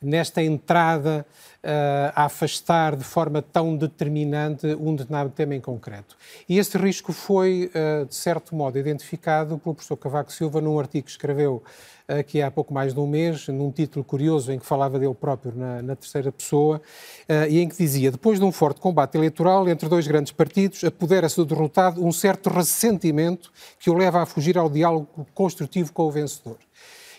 nesta 0.00 0.42
entrada 0.42 1.26
uh, 1.62 2.12
a 2.14 2.24
afastar 2.24 2.96
de 2.96 3.04
forma 3.04 3.40
tão 3.40 3.76
determinante 3.76 4.66
um 4.78 4.94
determinado 4.94 5.30
tema 5.30 5.54
em 5.54 5.60
concreto. 5.60 6.16
E 6.48 6.58
esse 6.58 6.76
risco 6.76 7.12
foi, 7.12 7.70
uh, 7.74 8.06
de 8.06 8.14
certo 8.14 8.54
modo, 8.54 8.78
identificado 8.78 9.58
pelo 9.58 9.74
professor 9.74 9.96
Cavaco 9.96 10.32
Silva 10.32 10.60
num 10.60 10.78
artigo 10.78 11.06
que 11.06 11.10
escreveu 11.10 11.62
aqui 12.08 12.42
há 12.42 12.50
pouco 12.50 12.74
mais 12.74 12.92
de 12.92 13.00
um 13.00 13.06
mês, 13.06 13.48
num 13.48 13.70
título 13.70 14.04
curioso 14.04 14.52
em 14.52 14.58
que 14.58 14.66
falava 14.66 14.98
dele 14.98 15.14
próprio 15.14 15.52
na, 15.54 15.82
na 15.82 15.96
terceira 15.96 16.32
pessoa, 16.32 16.80
uh, 17.28 17.48
e 17.48 17.60
em 17.60 17.68
que 17.68 17.76
dizia: 17.76 18.10
depois 18.10 18.38
de 18.38 18.44
um 18.44 18.52
forte 18.52 18.80
combate 18.80 19.16
eleitoral 19.16 19.68
entre 19.68 19.88
dois 19.88 20.06
grandes 20.06 20.32
partidos, 20.32 20.84
apodera-se 20.84 21.36
do 21.36 21.44
derrotado 21.44 22.04
um 22.04 22.12
certo 22.12 22.50
ressentimento 22.50 23.52
que 23.78 23.90
o 23.90 23.94
leva 23.94 24.22
a 24.22 24.26
fugir 24.26 24.58
ao 24.58 24.68
diálogo 24.68 25.26
construtivo 25.34 25.92
com 25.92 26.04
o 26.04 26.10
vencedor. 26.10 26.58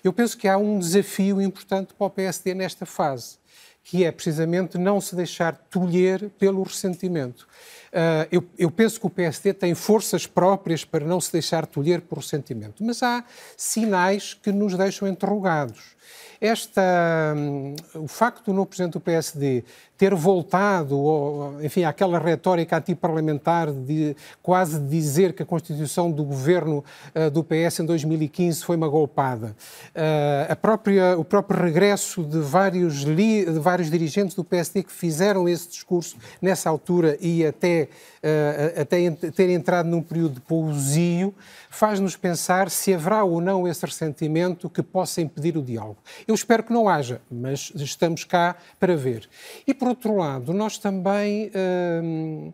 Eu 0.04 0.12
penso 0.12 0.38
que 0.38 0.48
há 0.48 0.58
um 0.58 0.80
desafio 0.80 1.42
importante 1.42 1.94
para 1.94 2.08
o 2.08 2.10
PSD 2.10 2.54
nesta 2.54 2.86
fase, 2.86 3.38
que 3.84 4.04
é 4.04 4.12
precisamente 4.12 4.78
não 4.78 5.00
se 5.00 5.16
deixar 5.16 5.56
tolher 5.70 6.30
pelo 6.32 6.62
ressentimento. 6.64 7.48
Uh, 7.94 8.28
eu, 8.32 8.44
eu, 8.58 8.72
penso 8.72 9.00
que 9.00 9.06
o 9.06 9.10
PSD 9.10 9.54
tem 9.54 9.76
forças 9.76 10.26
próprias 10.26 10.84
para 10.84 11.06
não 11.06 11.22
se 11.22 11.32
deixar 11.32 11.66
tolher 11.66 12.02
por 12.02 12.18
ressentimento, 12.18 12.84
mas 12.84 13.04
há 13.04 13.24
sinais 13.56 14.34
que 14.34 14.52
nos 14.52 14.76
deixam 14.76 15.08
interrogados. 15.08 15.94
Esta, 16.42 16.82
um, 17.38 17.76
o 17.96 18.08
facto 18.08 18.46
do 18.46 18.54
novo 18.54 18.68
Presidente 18.68 18.94
do 18.94 19.00
PSD 19.00 19.64
ter 19.98 20.14
voltado, 20.16 20.98
ou, 20.98 21.64
enfim, 21.64 21.84
àquela 21.84 22.18
retórica 22.18 22.78
antiparlamentar 22.78 23.72
de 23.72 24.16
quase 24.42 24.80
dizer 24.80 25.34
que 25.34 25.44
a 25.44 25.46
constituição 25.46 26.12
do 26.12 26.24
governo 26.24 26.84
uh, 27.16 27.30
do 27.30 27.44
PS 27.44 27.80
em 27.80 27.86
2015 27.86 28.64
foi 28.64 28.76
uma 28.76 28.88
golpada. 28.88 29.56
Uh, 29.96 30.52
a 30.52 30.56
própria, 30.56 31.18
o 31.18 31.24
próprio 31.24 31.62
regresso 31.62 32.24
de 32.24 32.40
vários, 32.40 33.02
li, 33.02 33.46
de 33.46 33.60
vários 33.60 33.90
dirigentes 33.90 34.36
do 34.36 34.44
PSD 34.44 34.84
que 34.84 34.92
fizeram 34.92 35.48
esse 35.48 35.70
discurso 35.70 36.18
nessa 36.42 36.70
altura 36.70 37.18
e 37.22 37.46
até, 37.46 37.88
uh, 38.24 38.82
até 38.82 39.12
ter 39.12 39.50
entrado 39.50 39.88
num 39.88 40.02
período 40.02 40.36
de 40.36 40.42
pousio, 40.42 41.34
faz-nos 41.70 42.16
pensar 42.16 42.70
se 42.70 42.94
haverá 42.94 43.24
ou 43.24 43.42
não 43.42 43.68
esse 43.68 43.86
ressentimento 43.86 44.70
que 44.70 44.84
possa 44.84 45.22
impedir 45.22 45.58
o 45.58 45.62
diálogo. 45.62 45.98
Eu 46.28 46.36
espero 46.36 46.64
que 46.64 46.74
não 46.74 46.90
haja, 46.90 47.22
mas 47.32 47.72
estamos 47.76 48.24
cá 48.24 48.56
para 48.80 48.96
ver. 48.96 49.30
E, 49.66 49.74
por 49.74 49.93
outro 49.94 50.16
lado, 50.18 50.54
nós 50.54 50.78
também 50.78 51.52
hum, 52.04 52.52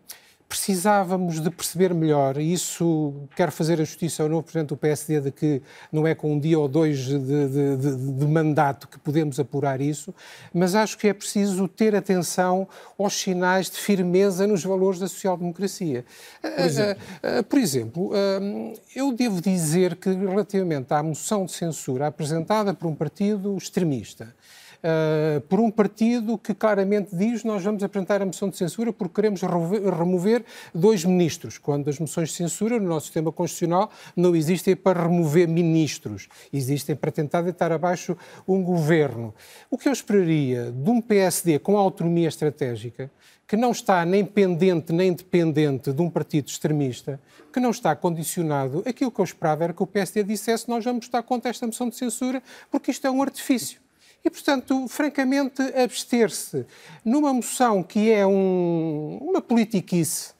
precisávamos 0.48 1.40
de 1.40 1.48
perceber 1.48 1.94
melhor, 1.94 2.36
e 2.36 2.52
isso 2.52 3.14
quero 3.36 3.52
fazer 3.52 3.80
a 3.80 3.84
justiça 3.84 4.22
ao 4.22 4.28
novo 4.28 4.42
Presidente 4.42 4.68
do 4.68 4.76
PSD, 4.76 5.20
de 5.20 5.30
que 5.30 5.62
não 5.92 6.06
é 6.06 6.14
com 6.14 6.32
um 6.32 6.40
dia 6.40 6.58
ou 6.58 6.68
dois 6.68 6.98
de, 6.98 7.18
de, 7.18 7.76
de, 7.76 7.96
de, 8.18 8.26
mandato 8.26 8.88
que 8.88 8.98
podemos 8.98 9.38
apurar 9.38 9.80
isso, 9.80 10.12
mas 10.52 10.74
acho 10.74 10.98
que 10.98 11.06
é 11.06 11.14
preciso 11.14 11.68
ter 11.68 11.94
atenção 11.94 12.66
aos 12.98 13.14
sinais 13.14 13.70
de 13.70 13.78
firmeza 13.78 14.46
nos 14.46 14.64
valores 14.64 14.98
da 14.98 15.06
social-democracia. 15.08 16.04
Por 16.42 16.64
exemplo, 16.64 17.02
Por 17.48 17.58
exemplo 17.58 18.12
hum, 18.42 18.74
eu 18.94 19.12
devo 19.12 19.40
dizer 19.40 19.96
que, 19.96 20.10
relativamente 20.10 20.92
à 20.92 21.02
moção 21.02 21.46
de 21.46 21.52
censura 21.52 22.08
apresentada 22.08 22.74
por 22.74 22.88
um 22.88 22.94
partido 22.94 23.56
extremista, 23.56 24.34
uh, 24.82 25.40
por 25.42 25.60
um 25.60 25.70
partido 25.70 26.36
que 26.38 26.54
claramente 26.54 27.14
diz 27.14 27.44
nós 27.44 27.62
vamos 27.62 27.82
apresentar 27.82 28.22
a 28.22 28.26
moção 28.26 28.48
de 28.48 28.56
censura 28.56 28.92
porque 28.92 29.14
queremos 29.14 29.42
remover 29.42 30.44
dois 30.74 31.04
ministros, 31.04 31.58
quando 31.58 31.88
as 31.88 31.98
moções 31.98 32.30
de 32.30 32.36
censura 32.36 32.78
no 32.78 32.88
nosso 32.88 33.06
sistema 33.06 33.32
constitucional 33.32 33.90
não 34.16 34.34
existem 34.34 34.74
para 34.74 35.02
remover 35.02 35.48
ministros, 35.48 36.28
existem 36.52 36.96
para 36.96 37.10
tentar 37.10 37.42
deitar 37.42 37.72
abaixo 37.72 38.16
um 38.46 38.62
governo. 38.62 39.34
O 39.70 39.78
que 39.78 39.88
eu 39.88 39.92
esperaria 39.92 40.70
de 40.70 40.90
um 40.90 41.00
PSD 41.00 41.58
com 41.58 41.76
autonomia 41.76 42.28
estratégica, 42.28 43.10
que 43.46 43.56
não 43.56 43.72
está 43.72 44.04
nem 44.04 44.24
pendente 44.24 44.92
nem 44.92 45.12
dependente 45.12 45.92
de 45.92 46.00
um 46.00 46.08
partido 46.08 46.46
extremista, 46.46 47.20
que 47.52 47.58
não 47.58 47.70
está 47.70 47.96
condicionado, 47.96 48.82
aquilo 48.86 49.10
que 49.10 49.20
eu 49.20 49.24
esperava 49.24 49.64
era 49.64 49.72
que 49.72 49.82
o 49.82 49.86
PSD 49.86 50.22
dissesse 50.22 50.68
nós 50.68 50.84
vamos 50.84 51.06
estar 51.06 51.22
contra 51.24 51.50
esta 51.50 51.66
moção 51.66 51.88
de 51.88 51.96
censura 51.96 52.40
porque 52.70 52.92
isto 52.92 53.06
é 53.06 53.10
um 53.10 53.20
artifício. 53.20 53.80
E, 54.24 54.28
portanto, 54.28 54.86
francamente, 54.88 55.62
abster-se 55.74 56.66
numa 57.04 57.32
moção 57.32 57.82
que 57.82 58.10
é 58.10 58.26
um, 58.26 59.18
uma 59.22 59.40
politiquice, 59.40 60.34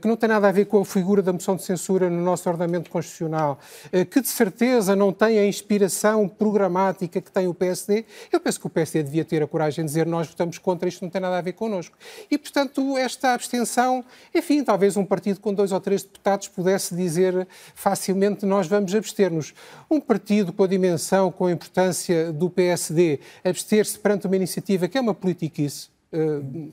que 0.00 0.08
não 0.08 0.16
tem 0.16 0.28
nada 0.28 0.48
a 0.48 0.52
ver 0.52 0.64
com 0.64 0.80
a 0.80 0.84
figura 0.84 1.22
da 1.22 1.32
moção 1.32 1.54
de 1.54 1.62
censura 1.62 2.10
no 2.10 2.20
nosso 2.20 2.48
ordenamento 2.48 2.90
constitucional, 2.90 3.60
eh, 3.92 4.04
que 4.04 4.20
de 4.20 4.26
certeza 4.26 4.96
não 4.96 5.12
tem 5.12 5.38
a 5.38 5.46
inspiração 5.46 6.28
programática 6.28 7.20
que 7.20 7.30
tem 7.30 7.46
o 7.46 7.54
PSD, 7.54 8.04
eu 8.32 8.40
penso 8.40 8.58
que 8.58 8.66
o 8.66 8.70
PSD 8.70 9.04
devia 9.04 9.24
ter 9.24 9.42
a 9.42 9.46
coragem 9.46 9.84
de 9.84 9.90
dizer 9.90 10.06
nós 10.06 10.26
votamos 10.26 10.58
contra 10.58 10.88
isto, 10.88 11.02
não 11.02 11.10
tem 11.10 11.20
nada 11.20 11.38
a 11.38 11.40
ver 11.40 11.52
connosco. 11.52 11.96
E, 12.28 12.36
portanto, 12.36 12.98
esta 12.98 13.34
abstenção, 13.34 14.04
enfim, 14.34 14.64
talvez 14.64 14.96
um 14.96 15.04
partido 15.04 15.38
com 15.38 15.54
dois 15.54 15.70
ou 15.70 15.80
três 15.80 16.02
deputados 16.02 16.48
pudesse 16.48 16.94
dizer 16.96 17.46
facilmente 17.74 18.44
nós 18.44 18.66
vamos 18.66 18.92
abster-nos. 18.94 19.54
Um 19.88 20.00
partido 20.00 20.52
com 20.52 20.64
a 20.64 20.66
dimensão, 20.66 21.30
com 21.30 21.46
a 21.46 21.52
importância 21.52 22.32
do 22.32 22.50
PSD, 22.50 23.20
abster-se 23.44 23.98
perante 23.98 24.26
uma 24.26 24.36
iniciativa 24.36 24.88
que 24.88 24.98
é 24.98 25.00
uma 25.00 25.14
politiquice, 25.14 25.88
uh, 26.12 26.72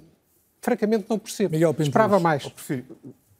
francamente 0.65 1.06
não 1.08 1.19
percebo. 1.19 1.54
Miguel 1.54 1.73
Pinto 1.73 1.89
Esperava 1.89 2.19
mais. 2.19 2.47
Prefiro, 2.47 2.86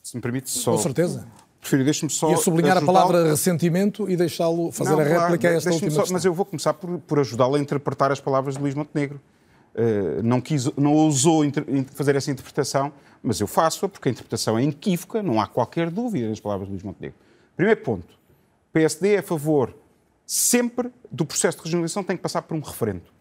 se 0.04 0.16
me 0.16 0.22
permite 0.22 0.50
só... 0.50 0.74
Com 0.74 0.78
certeza. 0.78 1.28
Prefiro, 1.60 1.84
deixe-me 1.84 2.12
só... 2.12 2.32
E 2.32 2.38
sublinhar 2.38 2.78
a 2.78 2.82
palavra 2.82 3.30
ressentimento 3.30 4.08
e 4.08 4.16
deixá-lo 4.16 4.72
fazer 4.72 4.92
não, 4.92 5.00
a 5.00 5.04
réplica 5.04 5.40
claro, 5.40 5.56
a 5.56 5.58
esta 5.58 5.72
última 5.72 6.06
só, 6.06 6.14
Mas 6.14 6.24
eu 6.24 6.34
vou 6.34 6.46
começar 6.46 6.76
por, 6.76 7.00
por 7.00 7.20
ajudá-lo 7.20 7.56
a 7.56 7.60
interpretar 7.60 8.12
as 8.12 8.20
palavras 8.20 8.56
de 8.56 8.62
Luís 8.62 8.76
Montenegro. 8.76 9.20
Uh, 9.74 10.22
não, 10.24 10.40
quis, 10.40 10.66
não 10.78 10.94
ousou 10.94 11.44
fazer 11.96 12.16
essa 12.16 12.30
interpretação, 12.30 12.94
mas 13.22 13.42
eu 13.42 13.48
faço-a 13.48 13.90
porque 13.90 14.08
a 14.08 14.12
interpretação 14.12 14.58
é 14.58 14.64
inequívoca, 14.64 15.24
não 15.24 15.42
há 15.42 15.48
qualquer 15.48 15.90
dúvida 15.90 16.30
nas 16.30 16.40
palavras 16.40 16.68
de 16.68 16.74
Luís 16.74 16.84
Montenegro. 16.84 17.18
Primeiro 17.58 17.82
ponto, 17.82 18.14
o 18.14 18.72
PSD 18.72 19.16
é 19.16 19.18
a 19.18 19.24
favor 19.24 19.76
sempre 20.26 20.92
do 21.12 21.26
processo 21.26 21.58
de 21.58 21.64
regionalização 21.64 22.04
tem 22.04 22.16
que 22.16 22.24
passar 22.24 22.44
por 22.44 22.56
um 22.56 22.62
referendo 22.62 23.15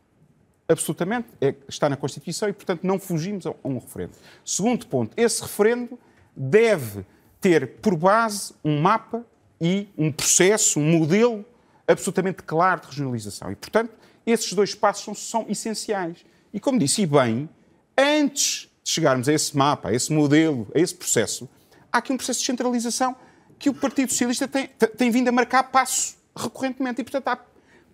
absolutamente, 0.68 1.29
é, 1.40 1.55
está 1.68 1.88
na 1.88 1.96
Constituição 1.96 2.48
e, 2.48 2.53
portanto, 2.53 2.85
não 2.85 2.98
fugimos 2.98 3.46
a 3.46 3.55
um 3.64 3.79
referendo. 3.79 4.12
Segundo 4.44 4.87
ponto, 4.87 5.12
esse 5.16 5.42
referendo 5.42 5.98
deve 6.35 7.05
ter 7.40 7.77
por 7.77 7.96
base 7.96 8.55
um 8.64 8.81
mapa 8.81 9.24
e 9.61 9.88
um 9.96 10.11
processo, 10.11 10.81
um 10.81 10.98
modelo 10.98 11.44
absolutamente 11.87 12.42
claro 12.42 12.81
de 12.81 12.88
regionalização. 12.88 13.53
E, 13.53 13.57
portanto, 13.57 13.92
esses 14.27 14.53
dois 14.53 14.74
passos 14.74 15.05
são, 15.05 15.14
são 15.14 15.46
essenciais. 15.48 16.24
E, 16.53 16.59
como 16.59 16.79
disse, 16.79 17.03
e 17.03 17.07
bem, 17.07 17.48
antes 17.96 18.70
de 18.83 18.90
chegarmos 18.90 19.29
a 19.29 19.33
esse 19.33 19.57
mapa, 19.57 19.90
a 19.90 19.94
esse 19.94 20.12
modelo, 20.12 20.66
a 20.74 20.79
esse 20.79 20.94
processo, 20.94 21.48
há 21.92 21.98
aqui 21.98 22.12
um 22.12 22.16
processo 22.16 22.40
de 22.40 22.46
centralização 22.46 23.14
que 23.59 23.68
o 23.68 23.74
Partido 23.74 24.11
Socialista 24.11 24.48
tem, 24.48 24.68
tem 24.96 25.11
vindo 25.11 25.29
a 25.29 25.33
marcar 25.33 25.64
passo 25.64 26.16
recorrentemente. 26.35 27.00
E, 27.00 27.05
portanto, 27.05 27.29
há 27.29 27.38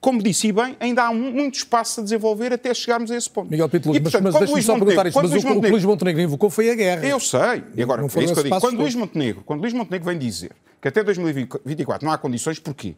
como 0.01 0.23
disse 0.23 0.49
e 0.49 0.53
bem, 0.53 0.77
ainda 0.81 1.05
há 1.05 1.13
muito 1.13 1.57
espaço 1.57 2.01
a 2.01 2.03
desenvolver 2.03 2.53
até 2.53 2.73
chegarmos 2.73 3.11
a 3.11 3.17
esse 3.17 3.29
ponto. 3.29 3.51
Miguel 3.51 3.69
Pito 3.69 3.89
mas, 3.89 4.01
mas 4.01 4.35
deixa-me 4.35 4.63
só 4.63 4.79
perguntar 4.79 5.07
isto, 5.07 5.21
mas 5.21 5.31
Luís 5.31 5.45
o 5.45 5.61
que 5.61 5.71
Luís 5.71 5.85
Montenegro 5.85 6.23
invocou 6.23 6.49
foi 6.49 6.71
a 6.71 6.75
guerra. 6.75 7.07
Eu 7.07 7.21
sei, 7.21 7.63
e 7.77 7.83
agora, 7.83 8.01
não 8.01 8.09
é 8.09 8.25
isso 8.25 8.33
que 8.33 8.41
eu 8.41 8.45
digo. 8.45 8.61
Quando 8.61 8.79
Luís, 8.79 8.95
Montenegro, 8.95 9.43
quando 9.45 9.61
Luís 9.61 9.75
Montenegro 9.75 10.09
vem 10.09 10.19
dizer 10.19 10.53
que 10.81 10.89
até 10.89 11.05
2024 11.05 12.07
não 12.07 12.13
há 12.13 12.17
condições, 12.17 12.59
porquê? 12.59 12.95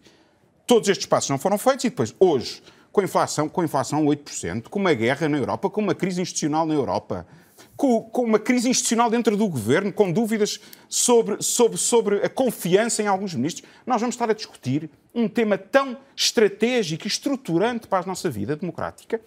Todos 0.64 0.88
estes 0.88 1.06
passos 1.06 1.28
não 1.28 1.38
foram 1.38 1.58
feitos 1.58 1.84
e 1.84 1.90
depois, 1.90 2.14
hoje, 2.20 2.62
com 2.92 3.00
a 3.00 3.04
inflação, 3.04 3.48
com 3.48 3.60
a 3.60 3.64
inflação 3.64 3.98
a 3.98 4.02
8%, 4.02 4.68
com 4.68 4.78
uma 4.78 4.94
guerra 4.94 5.28
na 5.28 5.38
Europa, 5.38 5.68
com 5.68 5.80
uma 5.80 5.94
crise 5.94 6.22
institucional 6.22 6.64
na 6.64 6.74
Europa, 6.74 7.26
com, 7.82 8.00
com 8.00 8.22
uma 8.22 8.38
crise 8.38 8.68
institucional 8.68 9.10
dentro 9.10 9.36
do 9.36 9.48
governo, 9.48 9.92
com 9.92 10.12
dúvidas 10.12 10.60
sobre, 10.88 11.42
sobre, 11.42 11.76
sobre 11.76 12.24
a 12.24 12.28
confiança 12.28 13.02
em 13.02 13.08
alguns 13.08 13.34
ministros, 13.34 13.68
nós 13.84 14.00
vamos 14.00 14.14
estar 14.14 14.30
a 14.30 14.32
discutir 14.32 14.88
um 15.12 15.26
tema 15.26 15.58
tão 15.58 15.96
estratégico 16.14 17.04
e 17.04 17.08
estruturante 17.08 17.88
para 17.88 18.04
a 18.04 18.06
nossa 18.06 18.30
vida 18.30 18.54
democrática 18.54 19.20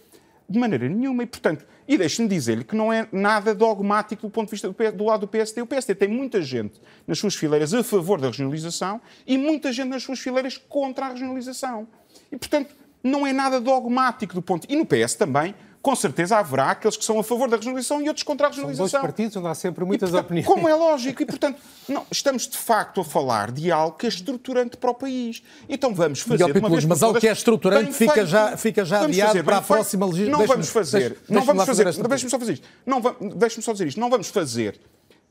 de 0.47 0.57
maneira 0.57 0.87
nenhuma. 0.87 1.23
E, 1.23 1.25
portanto, 1.25 1.65
e 1.85 1.97
deixe-me 1.97 2.29
dizer-lhe 2.29 2.63
que 2.63 2.77
não 2.77 2.93
é 2.93 3.09
nada 3.11 3.53
dogmático 3.53 4.21
do 4.21 4.29
ponto 4.29 4.45
de 4.45 4.51
vista 4.51 4.69
do, 4.69 4.91
do, 4.93 5.03
lado 5.03 5.19
do 5.21 5.27
PSD. 5.27 5.61
O 5.61 5.67
PSD 5.67 5.93
tem 5.93 6.07
muita 6.07 6.41
gente 6.41 6.79
nas 7.05 7.19
suas 7.19 7.35
fileiras 7.35 7.73
a 7.73 7.83
favor 7.83 8.21
da 8.21 8.27
regionalização 8.27 9.01
e 9.27 9.37
muita 9.37 9.73
gente 9.73 9.89
nas 9.89 10.03
suas 10.03 10.19
fileiras 10.19 10.57
contra 10.57 11.07
a 11.07 11.09
regionalização. 11.09 11.89
E, 12.31 12.37
portanto, 12.37 12.73
não 13.03 13.27
é 13.27 13.33
nada 13.33 13.59
dogmático 13.59 14.33
do 14.33 14.41
ponto. 14.41 14.65
E 14.69 14.77
no 14.77 14.85
PS 14.85 15.15
também, 15.15 15.53
com 15.85 15.95
certeza 15.95 16.37
haverá 16.37 16.71
aqueles 16.71 16.97
que 16.97 17.05
são 17.05 17.19
a 17.19 17.23
favor 17.23 17.47
da 17.47 17.57
regionalização 17.57 18.01
e 18.01 18.07
outros 18.07 18.23
contra 18.23 18.47
a 18.47 18.49
regionalização. 18.49 18.87
São 18.87 19.01
dois 19.01 19.07
partidos 19.07 19.37
onde 19.37 19.47
há 19.47 19.53
sempre 19.53 19.85
muitas 19.85 20.09
e, 20.09 20.11
portanto, 20.13 20.25
opiniões. 20.25 20.47
Como 20.47 20.67
é 20.67 20.73
lógico. 20.73 21.21
E, 21.21 21.25
portanto, 21.27 21.61
não, 21.87 22.03
estamos 22.09 22.47
de 22.47 22.57
facto 22.57 23.01
a 23.01 23.05
falar 23.05 23.51
de 23.51 23.71
algo 23.71 23.95
que 23.95 24.07
é 24.07 24.09
estruturante 24.09 24.77
para 24.77 24.89
o 24.89 24.95
país. 24.95 25.43
Então 25.69 25.93
vamos 25.93 26.21
fazer 26.21 26.43
Miguel 26.43 26.59
uma 26.59 26.69
vez 26.71 26.85
mas 26.85 27.03
algo 27.03 27.19
que 27.19 27.27
é 27.27 27.31
estruturante 27.31 27.93
fica 27.93 28.25
já, 28.25 28.57
fica 28.57 28.83
já 28.83 29.03
adiado 29.03 29.43
para 29.43 29.57
a 29.57 29.61
próxima 29.61 30.07
legislação. 30.07 30.39
Não 30.39 30.47
vamos 30.47 30.69
fazer. 30.69 31.19
Não 31.29 31.43
vamos 31.43 31.65
fazer. 31.65 31.83
Deixe-me 31.83 32.31
só 32.31 32.39
fazer 32.39 32.53
isto. 32.53 32.67
Não, 32.83 33.01
deixe-me 33.35 33.63
só 33.63 33.71
dizer 33.71 33.87
isto. 33.87 33.99
Não 33.99 34.09
vamos 34.09 34.29
fazer 34.29 34.81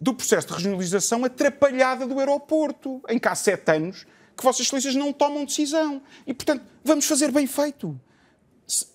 do 0.00 0.14
processo 0.14 0.46
de 0.46 0.52
regionalização 0.52 1.24
atrapalhada 1.24 2.06
do 2.06 2.16
aeroporto, 2.20 3.02
em 3.08 3.18
que 3.18 3.26
há 3.26 3.34
sete 3.34 3.72
anos 3.72 4.06
que 4.36 4.44
Vossas 4.44 4.60
Excelências 4.60 4.94
não 4.94 5.12
tomam 5.12 5.44
decisão. 5.44 6.00
E, 6.24 6.32
portanto, 6.32 6.62
vamos 6.84 7.06
fazer 7.06 7.32
bem 7.32 7.48
feito. 7.48 7.98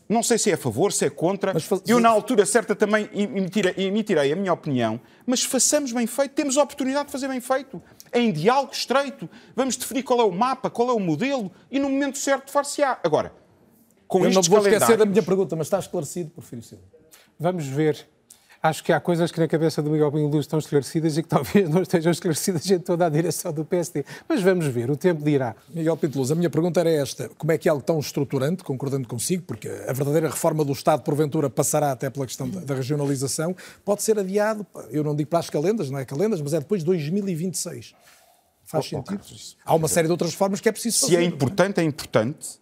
Não 0.08 0.24
sei 0.24 0.40
se 0.40 0.50
é 0.50 0.56
a 0.56 0.58
favor, 0.58 0.92
se 0.92 1.06
é 1.06 1.10
contra. 1.10 1.54
Mas, 1.54 1.70
Eu, 1.88 2.00
na 2.00 2.10
altura 2.10 2.44
certa, 2.46 2.76
também 2.76 3.08
emitirei, 3.14 3.74
emitirei 3.78 4.34
a 4.34 4.36
minha 4.36 4.52
opinião, 4.52 5.00
mas 5.26 5.44
façamos 5.44 5.92
bem 5.92 6.08
feito. 6.08 6.34
Temos 6.34 6.58
a 6.58 6.64
oportunidade 6.64 7.06
de 7.06 7.12
fazer 7.12 7.28
bem 7.28 7.40
feito. 7.40 7.82
Em 8.12 8.32
diálogo 8.32 8.74
estreito. 8.74 9.30
Vamos 9.56 9.76
definir 9.76 10.02
qual 10.02 10.20
é 10.22 10.24
o 10.24 10.32
mapa, 10.32 10.70
qual 10.70 10.90
é 10.90 10.94
o 10.94 11.00
modelo 11.00 11.52
e, 11.70 11.78
no 11.78 11.90
momento 11.90 12.18
certo, 12.18 12.52
far-se-á. 12.52 13.00
Agora, 13.04 13.32
com 14.08 14.26
Eu 14.26 14.32
não 14.32 14.42
vou 14.42 14.60
esquecer 14.60 14.98
da 14.98 15.06
minha 15.06 15.22
pergunta, 15.22 15.56
mas 15.56 15.68
está 15.68 15.78
esclarecido, 15.78 16.32
Porfírio 16.32 16.64
Silva. 16.64 16.84
Vamos 17.40 17.68
ver 17.68 18.08
acho 18.62 18.84
que 18.84 18.92
há 18.92 19.00
coisas 19.00 19.32
que 19.32 19.40
na 19.40 19.48
cabeça 19.48 19.82
do 19.82 19.90
Miguel 19.90 20.12
Pinho 20.12 20.28
Luz 20.28 20.46
estão 20.46 20.60
esclarecidas 20.60 21.18
e 21.18 21.24
que 21.24 21.30
talvez 21.30 21.70
não 21.70 21.82
estejam 21.82 22.12
esclarecidas 22.12 22.70
em 22.70 22.80
toda 22.80 23.06
a 23.06 23.10
direção 23.10 23.52
do 23.52 23.66
PSD. 23.66 24.06
Mas 24.28 24.42
vamos 24.42 24.66
ver, 24.68 24.90
o 24.90 24.98
tempo 24.98 25.24
dirá. 25.24 25.56
Miguel 25.70 25.98
Pinto 25.98 26.18
Luz, 26.20 26.32
a 26.32 26.36
minha 26.36 26.50
pergunta 26.50 26.80
era 26.80 26.90
esta. 26.90 27.30
Como 27.38 27.52
é 27.52 27.58
que 27.58 27.68
é 27.68 27.72
algo 27.72 27.84
tão 27.84 28.00
estruturante, 28.00 28.64
concordando 28.64 29.08
consigo, 29.08 29.44
porque 29.44 29.68
a 29.68 29.94
verdadeira 29.94 30.30
reforma 30.30 30.64
do 30.64 30.74
Estado, 30.74 31.02
porventura, 31.02 31.50
passará 31.50 31.92
até 31.92 32.10
pela 32.10 32.26
questão 32.26 32.50
da, 32.50 32.60
da 32.60 32.76
regionalização, 32.76 33.56
pode 33.84 34.04
ser 34.04 34.20
adiado, 34.20 34.66
eu 34.92 35.04
não 35.04 35.16
digo 35.16 35.30
para 35.30 35.40
as 35.40 35.50
calendas, 35.50 35.90
não 35.90 36.00
é 36.00 36.06
calendas, 36.06 36.42
mas 36.42 36.54
é 36.54 36.60
depois 36.60 36.82
de 36.82 36.86
2026. 36.88 37.94
Faz 38.66 38.86
oh, 38.86 38.90
sentido? 38.90 39.22
Oh, 39.24 39.72
Há 39.72 39.76
uma 39.76 39.88
série 39.88 40.08
de 40.08 40.12
outras 40.12 40.32
reformas 40.32 40.62
que 40.62 40.70
é 40.70 40.72
preciso 40.72 41.00
fazer. 41.00 41.14
Se 41.14 41.18
é, 41.18 41.22
é? 41.22 41.24
importante, 41.24 41.80
é 41.80 41.84
importante 41.84 42.60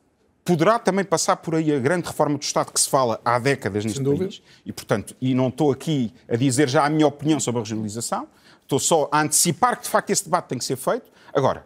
poderá 0.48 0.80
também 0.80 1.04
passar 1.04 1.36
por 1.36 1.56
aí 1.56 1.76
a 1.76 1.78
grande 1.78 2.08
reforma 2.08 2.38
do 2.38 2.42
Estado 2.42 2.72
que 2.72 2.80
se 2.80 2.90
fala 2.90 3.20
há 3.26 3.38
décadas 3.38 3.84
neste 3.84 4.02
país. 4.02 4.42
E, 4.66 4.72
portanto, 4.72 5.14
e 5.20 5.36
não 5.36 5.50
estou 5.50 5.74
aqui 5.74 6.14
a 6.26 6.38
dizer 6.38 6.70
já 6.70 6.86
a 6.86 6.90
minha 6.90 7.06
opinião 7.06 7.38
sobre 7.38 7.60
a 7.60 7.64
regionalização, 7.64 8.26
estou 8.64 8.80
só 8.80 9.10
a 9.12 9.20
antecipar 9.20 9.76
que, 9.76 9.84
de 9.84 9.90
facto, 9.90 10.10
esse 10.10 10.24
debate 10.24 10.48
tem 10.48 10.58
que 10.58 10.64
ser 10.64 10.78
feito. 10.78 11.12
Agora, 11.34 11.66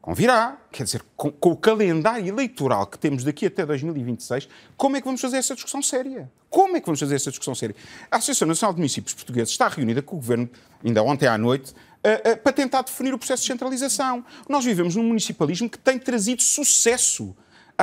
convirá, 0.00 0.56
quer 0.70 0.84
dizer, 0.84 1.02
com, 1.16 1.32
com, 1.32 1.50
o 1.50 1.56
calendário 1.56 2.24
eleitoral 2.28 2.86
que 2.86 2.96
temos 2.96 3.24
daqui 3.24 3.46
até 3.46 3.66
2026, 3.66 4.48
como 4.76 4.96
é 4.96 5.00
que 5.00 5.04
vamos 5.04 5.20
fazer 5.20 5.38
essa 5.38 5.56
discussão 5.56 5.82
séria? 5.82 6.30
Como 6.48 6.76
é 6.76 6.80
que 6.80 6.86
vamos 6.86 7.00
fazer 7.00 7.16
essa 7.16 7.30
discussão 7.30 7.56
séria? 7.56 7.74
A 8.08 8.18
Associação 8.18 8.46
Nacional 8.46 8.72
de 8.72 8.78
Municípios 8.78 9.14
Portugueses 9.14 9.50
está 9.50 9.66
reunida 9.66 10.00
com 10.00 10.14
o 10.14 10.20
Governo, 10.20 10.48
ainda 10.84 11.02
ontem 11.02 11.26
à 11.26 11.36
noite, 11.36 11.72
uh, 11.72 12.34
uh, 12.34 12.36
para 12.36 12.52
tentar 12.52 12.82
definir 12.82 13.12
o 13.14 13.18
processo 13.18 13.42
de 13.42 13.48
centralização. 13.48 14.24
Nós 14.48 14.64
vivemos 14.64 14.94
num 14.94 15.02
municipalismo 15.02 15.68
que 15.68 15.78
tem 15.78 15.98
trazido 15.98 16.40
sucesso 16.40 17.34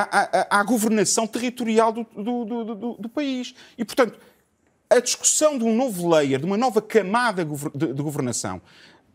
à, 0.04 0.58
à, 0.58 0.60
à 0.60 0.64
governação 0.64 1.28
territorial 1.28 1.92
do, 1.92 2.06
do, 2.16 2.46
do, 2.46 2.94
do, 3.00 3.10
país. 3.10 3.54
E, 3.78 3.84
portanto, 3.84 4.20
a 4.90 5.00
discussão 5.00 5.58
de 5.58 5.64
um 5.64 5.76
novo 5.76 6.10
layer, 6.10 6.40
de 6.40 6.46
uma 6.46 6.58
nova 6.58 6.82
camada 6.82 7.44
de, 7.44 7.94
governação 8.02 8.62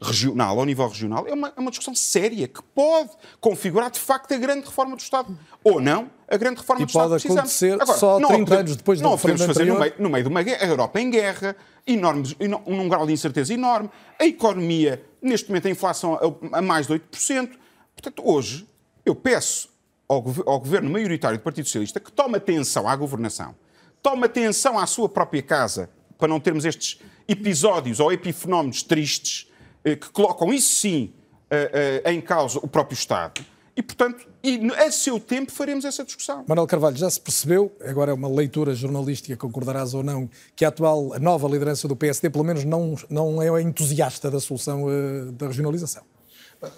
regional, 0.00 0.58
ao 0.58 0.64
nível 0.64 0.86
regional, 0.86 1.26
é 1.26 1.32
uma, 1.32 1.52
é 1.56 1.60
uma, 1.60 1.70
discussão 1.70 1.94
séria 1.94 2.46
que 2.46 2.62
pode 2.62 3.10
configurar, 3.40 3.90
de 3.90 3.98
facto, 3.98 4.32
a 4.32 4.36
grande 4.36 4.66
reforma 4.66 4.94
do 4.96 5.00
Estado. 5.00 5.36
Ou 5.62 5.80
não, 5.80 6.10
a 6.28 6.36
grande 6.36 6.58
reforma 6.58 6.82
e 6.82 6.84
do 6.84 6.88
Estado 6.88 7.10
pode 7.10 7.26
acontecer 7.26 7.80
Agora, 7.80 7.98
só 7.98 8.16
30 8.16 8.28
podemos, 8.28 8.52
anos 8.52 8.76
depois 8.76 9.00
da 9.00 9.08
Não 9.08 9.16
podemos 9.16 9.46
fazer 9.46 9.64
no 9.64 9.78
meio, 9.78 9.94
no 9.98 10.10
meio, 10.10 10.24
de 10.24 10.30
uma 10.30 10.42
guerra, 10.42 10.64
a 10.64 10.68
Europa 10.68 11.00
em 11.00 11.10
guerra, 11.10 11.56
enormes, 11.86 12.36
num 12.66 12.88
grau 12.88 13.06
de 13.06 13.12
incerteza 13.12 13.54
enorme, 13.54 13.90
a 14.18 14.26
economia, 14.26 15.02
neste 15.22 15.48
momento, 15.48 15.68
a 15.68 15.70
inflação 15.70 16.14
a, 16.52 16.58
a 16.58 16.62
mais 16.62 16.86
de 16.86 16.94
8%. 16.94 17.50
Portanto, 17.94 18.22
hoje, 18.24 18.68
eu 19.06 19.14
peço 19.14 19.73
ao, 20.08 20.24
ao 20.46 20.60
governo 20.60 20.90
maioritário 20.90 21.38
do 21.38 21.42
Partido 21.42 21.66
Socialista 21.66 22.00
que 22.00 22.12
tome 22.12 22.36
atenção 22.36 22.88
à 22.88 22.94
governação, 22.96 23.54
tome 24.02 24.26
atenção 24.26 24.78
à 24.78 24.86
sua 24.86 25.08
própria 25.08 25.42
casa, 25.42 25.90
para 26.18 26.28
não 26.28 26.40
termos 26.40 26.64
estes 26.64 27.00
episódios 27.26 28.00
ou 28.00 28.12
epifenómenos 28.12 28.82
tristes 28.82 29.50
eh, 29.84 29.96
que 29.96 30.10
colocam 30.10 30.52
isso 30.52 30.76
sim 30.76 31.12
eh, 31.50 32.02
eh, 32.04 32.12
em 32.12 32.20
causa 32.20 32.58
o 32.62 32.68
próprio 32.68 32.94
Estado. 32.94 33.44
E, 33.76 33.82
portanto, 33.82 34.28
e 34.42 34.60
a 34.72 34.90
seu 34.90 35.18
tempo 35.18 35.50
faremos 35.50 35.84
essa 35.84 36.04
discussão. 36.04 36.44
Manuel 36.46 36.66
Carvalho, 36.66 36.96
já 36.96 37.10
se 37.10 37.20
percebeu, 37.20 37.76
agora 37.84 38.12
é 38.12 38.14
uma 38.14 38.28
leitura 38.28 38.72
jornalística, 38.72 39.36
concordarás 39.36 39.94
ou 39.94 40.02
não, 40.02 40.30
que 40.54 40.64
a 40.64 40.68
atual, 40.68 41.12
a 41.12 41.18
nova 41.18 41.48
liderança 41.48 41.88
do 41.88 41.96
PSD, 41.96 42.30
pelo 42.30 42.44
menos, 42.44 42.64
não, 42.64 42.94
não 43.10 43.42
é 43.42 43.60
entusiasta 43.60 44.30
da 44.30 44.38
solução 44.38 44.84
uh, 44.84 45.32
da 45.32 45.48
regionalização? 45.48 46.04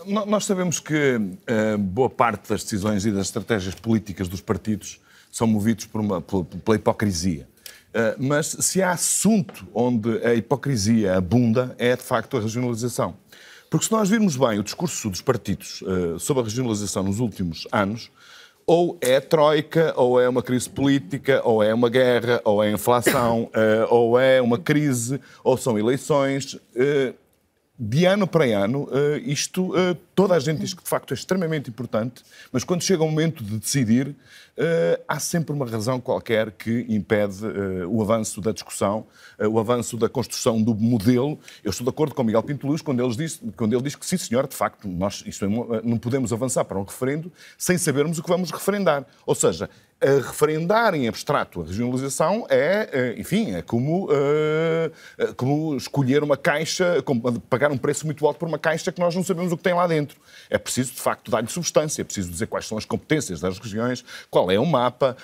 Nós 0.06 0.44
sabemos 0.44 0.80
que 0.80 1.16
uh, 1.16 1.78
boa 1.78 2.10
parte 2.10 2.48
das 2.48 2.62
decisões 2.62 3.04
e 3.04 3.10
das 3.10 3.26
estratégias 3.26 3.74
políticas 3.74 4.28
dos 4.28 4.40
partidos 4.40 5.00
são 5.30 5.46
movidos 5.46 5.86
por 5.86 6.00
uma, 6.00 6.20
pela 6.20 6.76
hipocrisia. 6.76 7.48
Uh, 7.88 8.16
mas 8.18 8.56
se 8.60 8.82
há 8.82 8.92
assunto 8.92 9.66
onde 9.74 10.24
a 10.24 10.34
hipocrisia 10.34 11.16
abunda, 11.16 11.74
é 11.78 11.96
de 11.96 12.02
facto 12.02 12.36
a 12.36 12.40
regionalização. 12.40 13.14
Porque 13.70 13.86
se 13.86 13.92
nós 13.92 14.08
virmos 14.08 14.36
bem 14.36 14.58
o 14.58 14.62
discurso 14.62 15.10
dos 15.10 15.20
partidos 15.20 15.82
uh, 15.82 16.18
sobre 16.18 16.42
a 16.42 16.44
regionalização 16.44 17.02
nos 17.02 17.18
últimos 17.18 17.66
anos, 17.72 18.10
ou 18.66 18.98
é 19.00 19.20
troika, 19.20 19.94
ou 19.96 20.20
é 20.20 20.28
uma 20.28 20.42
crise 20.42 20.68
política, 20.68 21.40
ou 21.44 21.62
é 21.62 21.72
uma 21.72 21.88
guerra, 21.88 22.40
ou 22.44 22.62
é 22.62 22.68
inflação, 22.72 23.48
ou 23.88 24.18
é 24.18 24.42
uma 24.42 24.58
crise, 24.58 25.20
ou 25.44 25.56
são 25.56 25.78
eleições 25.78 26.58
de 27.78 28.06
ano 28.06 28.26
para 28.26 28.44
ano, 28.44 28.88
eh, 28.90 29.18
isto, 29.24 29.76
eh, 29.76 29.94
toda 30.14 30.34
a 30.34 30.38
gente 30.38 30.60
diz 30.60 30.72
que 30.72 30.82
de 30.82 30.88
facto 30.88 31.12
é 31.12 31.14
extremamente 31.14 31.68
importante, 31.68 32.22
mas 32.50 32.64
quando 32.64 32.82
chega 32.82 33.02
o 33.02 33.06
momento 33.06 33.44
de 33.44 33.58
decidir, 33.58 34.16
eh, 34.56 34.98
há 35.06 35.20
sempre 35.20 35.52
uma 35.52 35.66
razão 35.66 36.00
qualquer 36.00 36.52
que 36.52 36.86
impede 36.88 37.44
o 37.86 38.00
avanço 38.00 38.40
da 38.40 38.50
discussão, 38.50 39.06
o 39.38 39.58
avanço 39.58 39.98
da 39.98 40.08
construção 40.08 40.62
do 40.62 40.74
modelo. 40.74 41.38
Eu 41.62 41.70
estou 41.70 41.84
de 41.84 41.90
acordo 41.90 42.14
com 42.14 42.24
Miguel 42.24 42.42
Pinto 42.42 42.66
Luz 42.66 42.80
quando 42.80 43.04
ele 43.04 43.14
diz, 43.14 43.42
quando 43.54 43.74
ele 43.74 43.82
diz 43.82 43.94
que, 43.94 44.06
sim, 44.06 44.16
senhor, 44.16 44.46
de 44.48 44.56
facto, 44.56 44.88
nós 44.88 45.22
isto 45.26 45.44
é, 45.44 45.48
não 45.84 45.98
podemos 45.98 46.32
avançar 46.32 46.64
para 46.64 46.78
um 46.78 46.84
referendo 46.84 47.30
sem 47.58 47.76
sabermos 47.76 48.18
o 48.18 48.22
que 48.22 48.28
vamos 48.28 48.50
referendar. 48.50 49.04
Ou 49.26 49.34
seja, 49.34 49.68
a 50.00 50.26
referendar 50.26 50.94
em 50.94 51.08
abstrato 51.08 51.62
a 51.62 51.64
regionalização 51.64 52.46
é, 52.50 52.88
eh, 52.92 53.14
enfim, 53.18 53.54
é 53.54 53.62
como, 53.62 54.10
uh, 54.10 55.34
como 55.36 55.74
escolher 55.74 56.22
uma 56.22 56.36
caixa, 56.36 57.02
como 57.02 57.40
pagar 57.40 57.72
um 57.72 57.78
preço 57.78 58.04
muito 58.04 58.26
alto 58.26 58.38
por 58.38 58.46
uma 58.46 58.58
caixa 58.58 58.92
que 58.92 59.00
nós 59.00 59.14
não 59.14 59.24
sabemos 59.24 59.52
o 59.52 59.56
que 59.56 59.62
tem 59.62 59.72
lá 59.72 59.86
dentro. 59.86 60.18
É 60.50 60.58
preciso, 60.58 60.92
de 60.92 61.00
facto, 61.00 61.30
dar-lhe 61.30 61.48
substância, 61.48 62.02
é 62.02 62.04
preciso 62.04 62.30
dizer 62.30 62.46
quais 62.46 62.66
são 62.66 62.76
as 62.76 62.84
competências 62.84 63.40
das 63.40 63.58
regiões, 63.58 64.04
qual 64.30 64.50
é 64.50 64.58
o 64.58 64.66
mapa, 64.66 65.16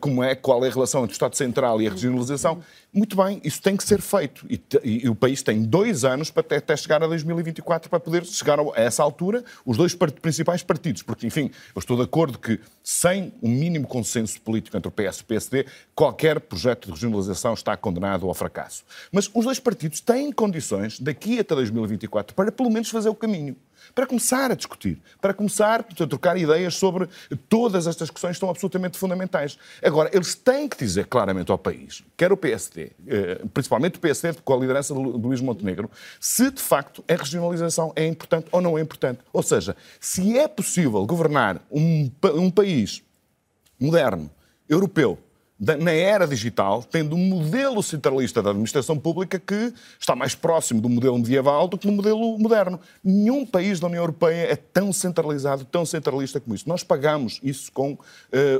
como 0.00 0.22
é, 0.22 0.34
qual 0.34 0.64
é 0.64 0.68
a 0.68 0.72
relação 0.72 1.04
entre 1.04 1.12
o 1.12 1.14
Estado 1.14 1.36
Central 1.36 1.80
e 1.80 1.86
a 1.86 1.90
regionalização. 1.90 2.62
Muito 2.96 3.14
bem, 3.14 3.42
isso 3.44 3.60
tem 3.60 3.76
que 3.76 3.84
ser 3.84 4.00
feito. 4.00 4.46
E, 4.48 4.58
e, 4.82 5.04
e 5.04 5.08
o 5.10 5.14
país 5.14 5.42
tem 5.42 5.62
dois 5.62 6.02
anos 6.02 6.30
para 6.30 6.40
até, 6.40 6.56
até, 6.56 6.74
chegar 6.74 7.02
a 7.02 7.06
2024 7.06 7.90
para 7.90 8.00
poder 8.00 8.24
chegar 8.24 8.58
a 8.58 8.64
essa 8.74 9.02
altura 9.02 9.44
os 9.66 9.76
dois 9.76 9.94
part 9.94 10.18
principais 10.18 10.62
partidos. 10.62 11.02
Porque, 11.02 11.26
enfim, 11.26 11.50
eu 11.74 11.78
estou 11.78 11.94
de 11.94 12.04
acordo 12.04 12.38
que 12.38 12.58
sem 12.82 13.34
um 13.42 13.50
mínimo 13.50 13.86
consenso 13.86 14.40
político 14.40 14.78
entre 14.78 14.88
o 14.88 14.90
PS 14.90 15.18
e 15.18 15.20
o 15.20 15.24
PSD, 15.26 15.66
qualquer 15.94 16.40
projeto 16.40 16.86
de 16.86 16.92
regionalização 16.92 17.52
está 17.52 17.76
condenado 17.76 18.26
ao 18.26 18.32
fracasso. 18.32 18.82
Mas 19.12 19.28
os 19.34 19.44
dois 19.44 19.60
partidos 19.60 20.00
têm 20.00 20.32
condições, 20.32 20.98
daqui 20.98 21.38
até 21.38 21.54
2024, 21.54 22.34
para 22.34 22.50
pelo 22.50 22.70
menos 22.70 22.88
fazer 22.88 23.10
o 23.10 23.14
caminho 23.14 23.56
para 23.94 24.06
começar 24.06 24.50
a 24.50 24.54
discutir, 24.54 25.00
para 25.20 25.34
começar 25.34 25.80
a 25.80 26.06
trocar 26.06 26.36
ideias 26.36 26.74
sobre 26.74 27.08
todas 27.48 27.86
estas 27.86 28.10
questões 28.10 28.36
que 28.36 28.40
são 28.40 28.50
absolutamente 28.50 28.98
fundamentais. 28.98 29.58
Agora, 29.82 30.10
eles 30.12 30.34
têm 30.34 30.68
que 30.68 30.76
dizer 30.76 31.06
claramente 31.06 31.50
ao 31.50 31.58
país, 31.58 32.02
quer 32.16 32.32
o 32.32 32.36
PSD, 32.36 32.92
eh, 33.06 33.40
principalmente 33.52 33.96
o 33.96 34.00
PSD 34.00 34.34
com 34.44 34.54
a 34.54 34.56
liderança 34.56 34.94
de 34.94 35.00
Luís 35.00 35.40
Montenegro, 35.40 35.90
se 36.20 36.50
de 36.50 36.62
facto 36.62 37.04
a 37.08 37.14
regionalização 37.14 37.92
é 37.96 38.06
importante 38.06 38.46
ou 38.52 38.60
não 38.60 38.78
é 38.78 38.80
importante. 38.80 39.20
Ou 39.32 39.42
seja, 39.42 39.76
se 40.00 40.38
é 40.38 40.48
possível 40.48 41.04
governar 41.06 41.60
um, 41.70 42.10
um 42.34 42.50
país 42.50 43.02
moderno, 43.78 44.30
europeu 44.68 45.18
na 45.58 45.90
era 45.90 46.26
digital, 46.26 46.82
tendo 46.82 47.16
um 47.16 47.28
modelo 47.28 47.82
centralista 47.82 48.42
da 48.42 48.50
administração 48.50 48.98
pública 48.98 49.38
que 49.38 49.72
está 49.98 50.14
mais 50.14 50.34
próximo 50.34 50.82
do 50.82 50.88
modelo 50.88 51.16
medieval 51.16 51.66
do 51.66 51.78
que 51.78 51.86
do 51.86 51.92
modelo 51.92 52.38
moderno. 52.38 52.78
Nenhum 53.02 53.46
país 53.46 53.80
da 53.80 53.86
União 53.86 54.02
Europeia 54.02 54.52
é 54.52 54.56
tão 54.56 54.92
centralizado, 54.92 55.64
tão 55.64 55.86
centralista 55.86 56.38
como 56.38 56.54
isso. 56.54 56.68
Nós 56.68 56.82
pagamos 56.82 57.40
isso 57.42 57.72
com 57.72 57.92
uh, 57.92 57.98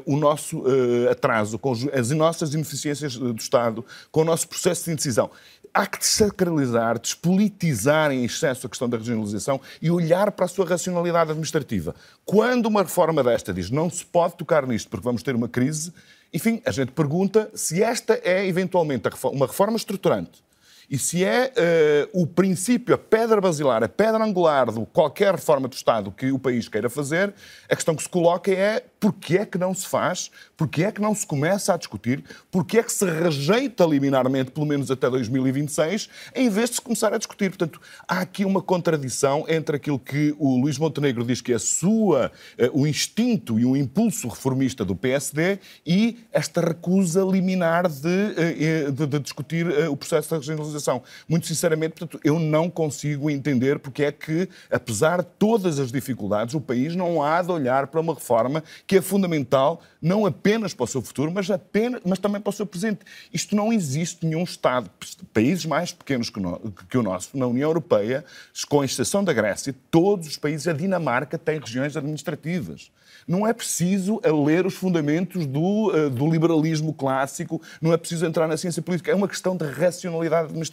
o 0.07 0.17
nosso 0.17 0.61
uh, 0.61 1.11
atraso, 1.11 1.59
com 1.59 1.73
as 1.73 2.11
nossas 2.11 2.55
ineficiências 2.55 3.17
do 3.17 3.37
Estado, 3.37 3.85
com 4.11 4.23
o 4.23 4.25
nosso 4.25 4.49
processo 4.49 4.87
de 4.87 4.97
decisão. 4.97 5.31
Há 5.75 5.87
que 5.87 5.99
desacralizar, 5.99 6.99
despolitizar 6.99 8.11
em 8.11 8.25
excesso 8.25 8.67
a 8.67 8.71
questão 8.71 8.89
da 8.89 8.97
regionalização 8.97 9.61
e 9.83 9.91
olhar 9.91 10.33
para 10.33 10.47
a 10.47 10.49
sua 10.49 10.65
racionalidade 10.65 11.33
administrativa. 11.33 11.95
Quando 12.25 12.65
uma 12.65 12.83
reforma 12.83 13.23
desta 13.23 13.53
diz 13.53 13.71
não 13.71 13.91
se 13.91 14.03
pode 14.07 14.37
tocar 14.37 14.67
nisto 14.67 14.89
porque 14.89 15.05
vamos 15.05 15.23
ter 15.23 15.35
uma 15.35 15.49
crise, 15.49 15.93
enfim, 16.37 16.61
a 16.67 16.71
gente 16.71 16.93
pergunta 16.93 17.51
se 17.55 17.83
esta 17.83 18.21
é 18.23 18.47
eventualmente 18.47 19.09
uma 19.33 19.47
reforma 19.47 19.79
estruturante 19.79 20.45
e 20.89 20.99
se 20.99 21.25
é 21.25 21.53
uh, 22.13 22.23
o 22.23 22.27
princípio, 22.27 22.95
a 22.95 22.99
pedra 22.99 23.41
basilar, 23.41 23.83
a 23.83 23.89
pedra 23.89 24.23
angular 24.23 24.71
de 24.71 24.85
qualquer 24.93 25.35
reforma 25.35 25.67
do 25.67 25.75
Estado 25.75 26.13
que 26.13 26.31
o 26.31 26.39
país 26.39 26.69
queira 26.69 26.89
fazer, 26.89 27.35
a 27.69 27.75
questão 27.75 27.95
que 27.97 28.03
se 28.03 28.09
coloca 28.09 28.51
é 28.53 28.85
porquê 29.01 29.39
é 29.39 29.47
que 29.47 29.59
não 29.59 29.75
se 29.75 29.87
faz, 29.87 30.31
porquê 30.57 30.85
é 30.85 30.93
que 30.93 31.01
não 31.01 31.15
se 31.15 31.27
começa 31.27 31.75
a 31.75 31.77
discutir, 31.77 32.23
porquê 32.51 32.79
é 32.79 32.83
que 32.83 32.93
se 32.93 33.05
rejeita 33.05 33.85
liminarmente, 33.85 34.51
pelo 34.51 34.67
menos 34.67 34.91
até 34.91 35.11
2026, 35.11 36.09
em 36.35 36.49
vez 36.49 36.71
de 36.71 36.77
se 36.77 36.81
começar 36.81 37.13
a 37.13 37.19
discutir. 37.19 37.51
Portanto, 37.51 37.81
há 38.07 38.21
aqui 38.21 38.45
uma 38.45 38.63
contradição 38.63 39.45
entre 39.49 39.77
aquilo 39.77 39.99
que 39.99 40.35
o 40.39 40.61
Luís 40.61 40.79
Montenegro 40.79 41.25
diz 41.25 41.41
que 41.41 41.53
é 41.53 41.57
a 41.57 41.61
sua, 41.61 42.31
uh, 42.59 42.81
o 42.81 42.87
instinto 42.87 43.59
e 43.59 43.65
o 43.65 43.77
impulso 43.77 44.29
reformista 44.29 44.85
do 44.85 44.95
PSD 44.95 45.59
e 45.85 46.19
esta 46.33 46.61
recusa 46.61 47.23
liminar 47.23 47.89
de, 47.89 48.89
uh, 48.89 48.93
de, 48.93 49.07
de 49.07 49.19
discutir 49.19 49.67
o 49.89 49.97
processo 49.97 50.31
da 50.31 50.37
regionalização 50.37 50.76
muito 51.29 51.47
sinceramente, 51.47 51.95
portanto, 51.95 52.21
eu 52.25 52.39
não 52.39 52.71
consigo 52.71 53.31
entender 53.31 53.79
porque 53.79 54.05
é 54.05 54.13
que, 54.13 54.49
apesar 54.71 55.23
de 55.23 55.29
todas 55.39 55.79
as 55.79 55.93
dificuldades, 55.93 56.55
o 56.55 56.61
país 56.61 56.95
não 56.95 57.23
há 57.23 57.43
de 57.43 57.51
olhar 57.51 57.87
para 57.87 58.01
uma 58.01 58.15
reforma 58.15 58.63
que 58.87 58.97
é 58.97 59.03
fundamental 59.03 59.81
não 60.01 60.25
apenas 60.25 60.73
para 60.73 60.85
o 60.85 60.87
seu 60.87 61.03
futuro, 61.03 61.33
mas, 61.33 61.51
apenas, 61.51 62.01
mas 62.05 62.19
também 62.19 62.41
para 62.41 62.51
o 62.51 62.53
seu 62.53 62.67
presente. 62.67 63.01
Isto 63.33 63.57
não 63.57 63.73
existe 63.73 64.25
nenhum 64.25 64.45
Estado, 64.45 64.89
países 65.33 65.67
mais 65.67 65.93
pequenos 65.93 66.31
que, 66.31 66.41
que 66.89 66.99
o 66.99 67.03
nosso, 67.03 67.37
na 67.37 67.47
União 67.47 67.69
Europeia, 67.69 68.25
com 68.69 68.85
exceção 68.85 69.25
da 69.25 69.33
Grécia, 69.33 69.75
todos 69.91 70.29
os 70.29 70.37
países, 70.37 70.69
a 70.69 70.73
Dinamarca 70.73 71.37
tem 71.37 71.59
regiões 71.59 71.97
administrativas 71.97 72.91
não 73.27 73.47
é 73.47 73.53
preciso 73.53 74.21
ler 74.25 74.67
os 74.67 74.75
fundamentos 74.75 75.47
do, 75.47 75.91
uh, 75.91 76.11
do 76.11 76.31
liberalismo 76.31 76.93
clássico, 76.93 77.61
não 77.81 77.93
é 77.93 77.97
preciso 77.97 78.25
entrar 78.25 78.47
na 78.47 78.57
ciência 78.57 78.81
política, 78.81 79.11
é 79.11 79.15
uma 79.15 79.27
questão 79.27 79.57
de 79.57 79.65
racionalidade 79.65 80.45
administrativa. 80.45 80.66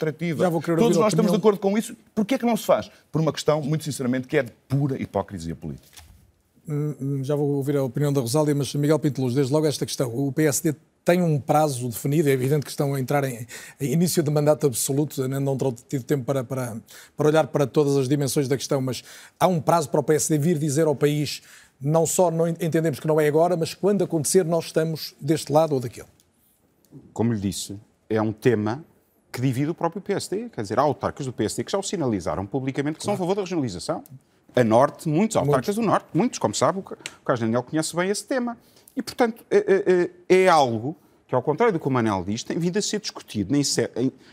Todos 0.83 0.97
nós 0.97 1.13
estamos 1.13 1.31
de 1.31 1.37
acordo 1.37 1.59
com 1.59 1.77
isso. 1.77 1.95
Porquê 2.13 2.35
é 2.35 2.37
que 2.37 2.45
não 2.45 2.57
se 2.57 2.65
faz? 2.65 2.89
Por 3.11 3.21
uma 3.21 3.31
questão, 3.31 3.61
muito 3.61 3.83
sinceramente, 3.83 4.27
que 4.27 4.37
é 4.37 4.43
de 4.43 4.51
pura 4.67 5.01
hipocrisia 5.01 5.55
política. 5.55 6.03
Hum, 6.67 6.95
hum, 7.01 7.23
já 7.23 7.35
vou 7.35 7.49
ouvir 7.49 7.75
a 7.75 7.83
opinião 7.83 8.13
da 8.13 8.21
Rosália, 8.21 8.55
mas 8.55 8.73
Miguel 8.73 8.97
Pinteluz, 8.99 9.33
desde 9.33 9.51
logo 9.51 9.65
esta 9.67 9.85
questão. 9.85 10.09
O 10.15 10.31
PSD 10.31 10.73
tem 11.03 11.21
um 11.21 11.39
prazo 11.39 11.89
definido, 11.89 12.29
é 12.29 12.31
evidente 12.31 12.63
que 12.63 12.71
estão 12.71 12.93
a 12.93 12.99
entrar 12.99 13.23
em, 13.25 13.45
em 13.79 13.91
início 13.91 14.23
de 14.23 14.31
mandato 14.31 14.67
absoluto, 14.67 15.27
não 15.27 15.57
terão 15.57 15.73
tido 15.73 16.03
tempo 16.03 16.23
para, 16.23 16.43
para, 16.43 16.77
para 17.17 17.27
olhar 17.27 17.47
para 17.47 17.67
todas 17.67 17.97
as 17.97 18.07
dimensões 18.07 18.47
da 18.47 18.55
questão, 18.55 18.81
mas 18.81 19.03
há 19.37 19.47
um 19.47 19.59
prazo 19.59 19.89
para 19.89 19.99
o 19.99 20.03
PSD 20.03 20.37
vir 20.37 20.57
dizer 20.57 20.87
ao 20.87 20.95
país 20.95 21.41
não 21.81 22.05
só 22.05 22.31
não 22.31 22.47
entendemos 22.47 22.99
que 22.99 23.07
não 23.07 23.19
é 23.19 23.27
agora, 23.27 23.57
mas 23.57 23.73
quando 23.73 24.03
acontecer 24.03 24.45
nós 24.45 24.65
estamos 24.65 25.13
deste 25.19 25.51
lado 25.51 25.73
ou 25.73 25.81
daquele. 25.81 26.07
Como 27.11 27.33
lhe 27.33 27.39
disse, 27.39 27.77
é 28.09 28.21
um 28.21 28.31
tema 28.31 28.85
que 29.33 29.41
divide 29.41 29.71
o 29.71 29.73
próprio 29.73 29.99
PSD. 29.99 30.49
Quer 30.49 30.61
dizer, 30.61 30.77
há 30.77 30.83
autarcas 30.83 31.25
do 31.25 31.33
PSD 31.33 31.63
que 31.63 31.71
já 31.71 31.79
o 31.79 31.83
sinalizaram 31.83 32.45
publicamente 32.45 32.99
que 32.99 33.03
claro. 33.03 33.17
são 33.17 33.25
a 33.25 33.27
favor 33.27 33.35
da 33.35 33.41
regionalização. 33.41 34.03
A 34.55 34.63
Norte, 34.63 35.09
muitos 35.09 35.35
autarcas 35.35 35.75
muitos. 35.75 35.75
do 35.75 35.81
Norte, 35.81 36.07
muitos, 36.13 36.37
como 36.37 36.53
sabe, 36.53 36.77
o 36.77 36.83
Carlos 36.83 37.39
Daniel 37.39 37.63
conhece 37.63 37.95
bem 37.95 38.09
esse 38.11 38.23
tema. 38.23 38.55
E, 38.95 39.01
portanto, 39.01 39.43
é, 39.49 40.09
é, 40.29 40.43
é, 40.43 40.47
algo 40.47 40.95
que, 41.27 41.33
ao 41.33 41.41
contrário 41.41 41.73
do 41.73 41.79
que 41.79 41.87
o 41.87 41.91
Manel 41.91 42.23
diz, 42.23 42.43
tem 42.43 42.59
vindo 42.59 42.77
a 42.77 42.81
ser 42.81 42.99
discutido 42.99 43.51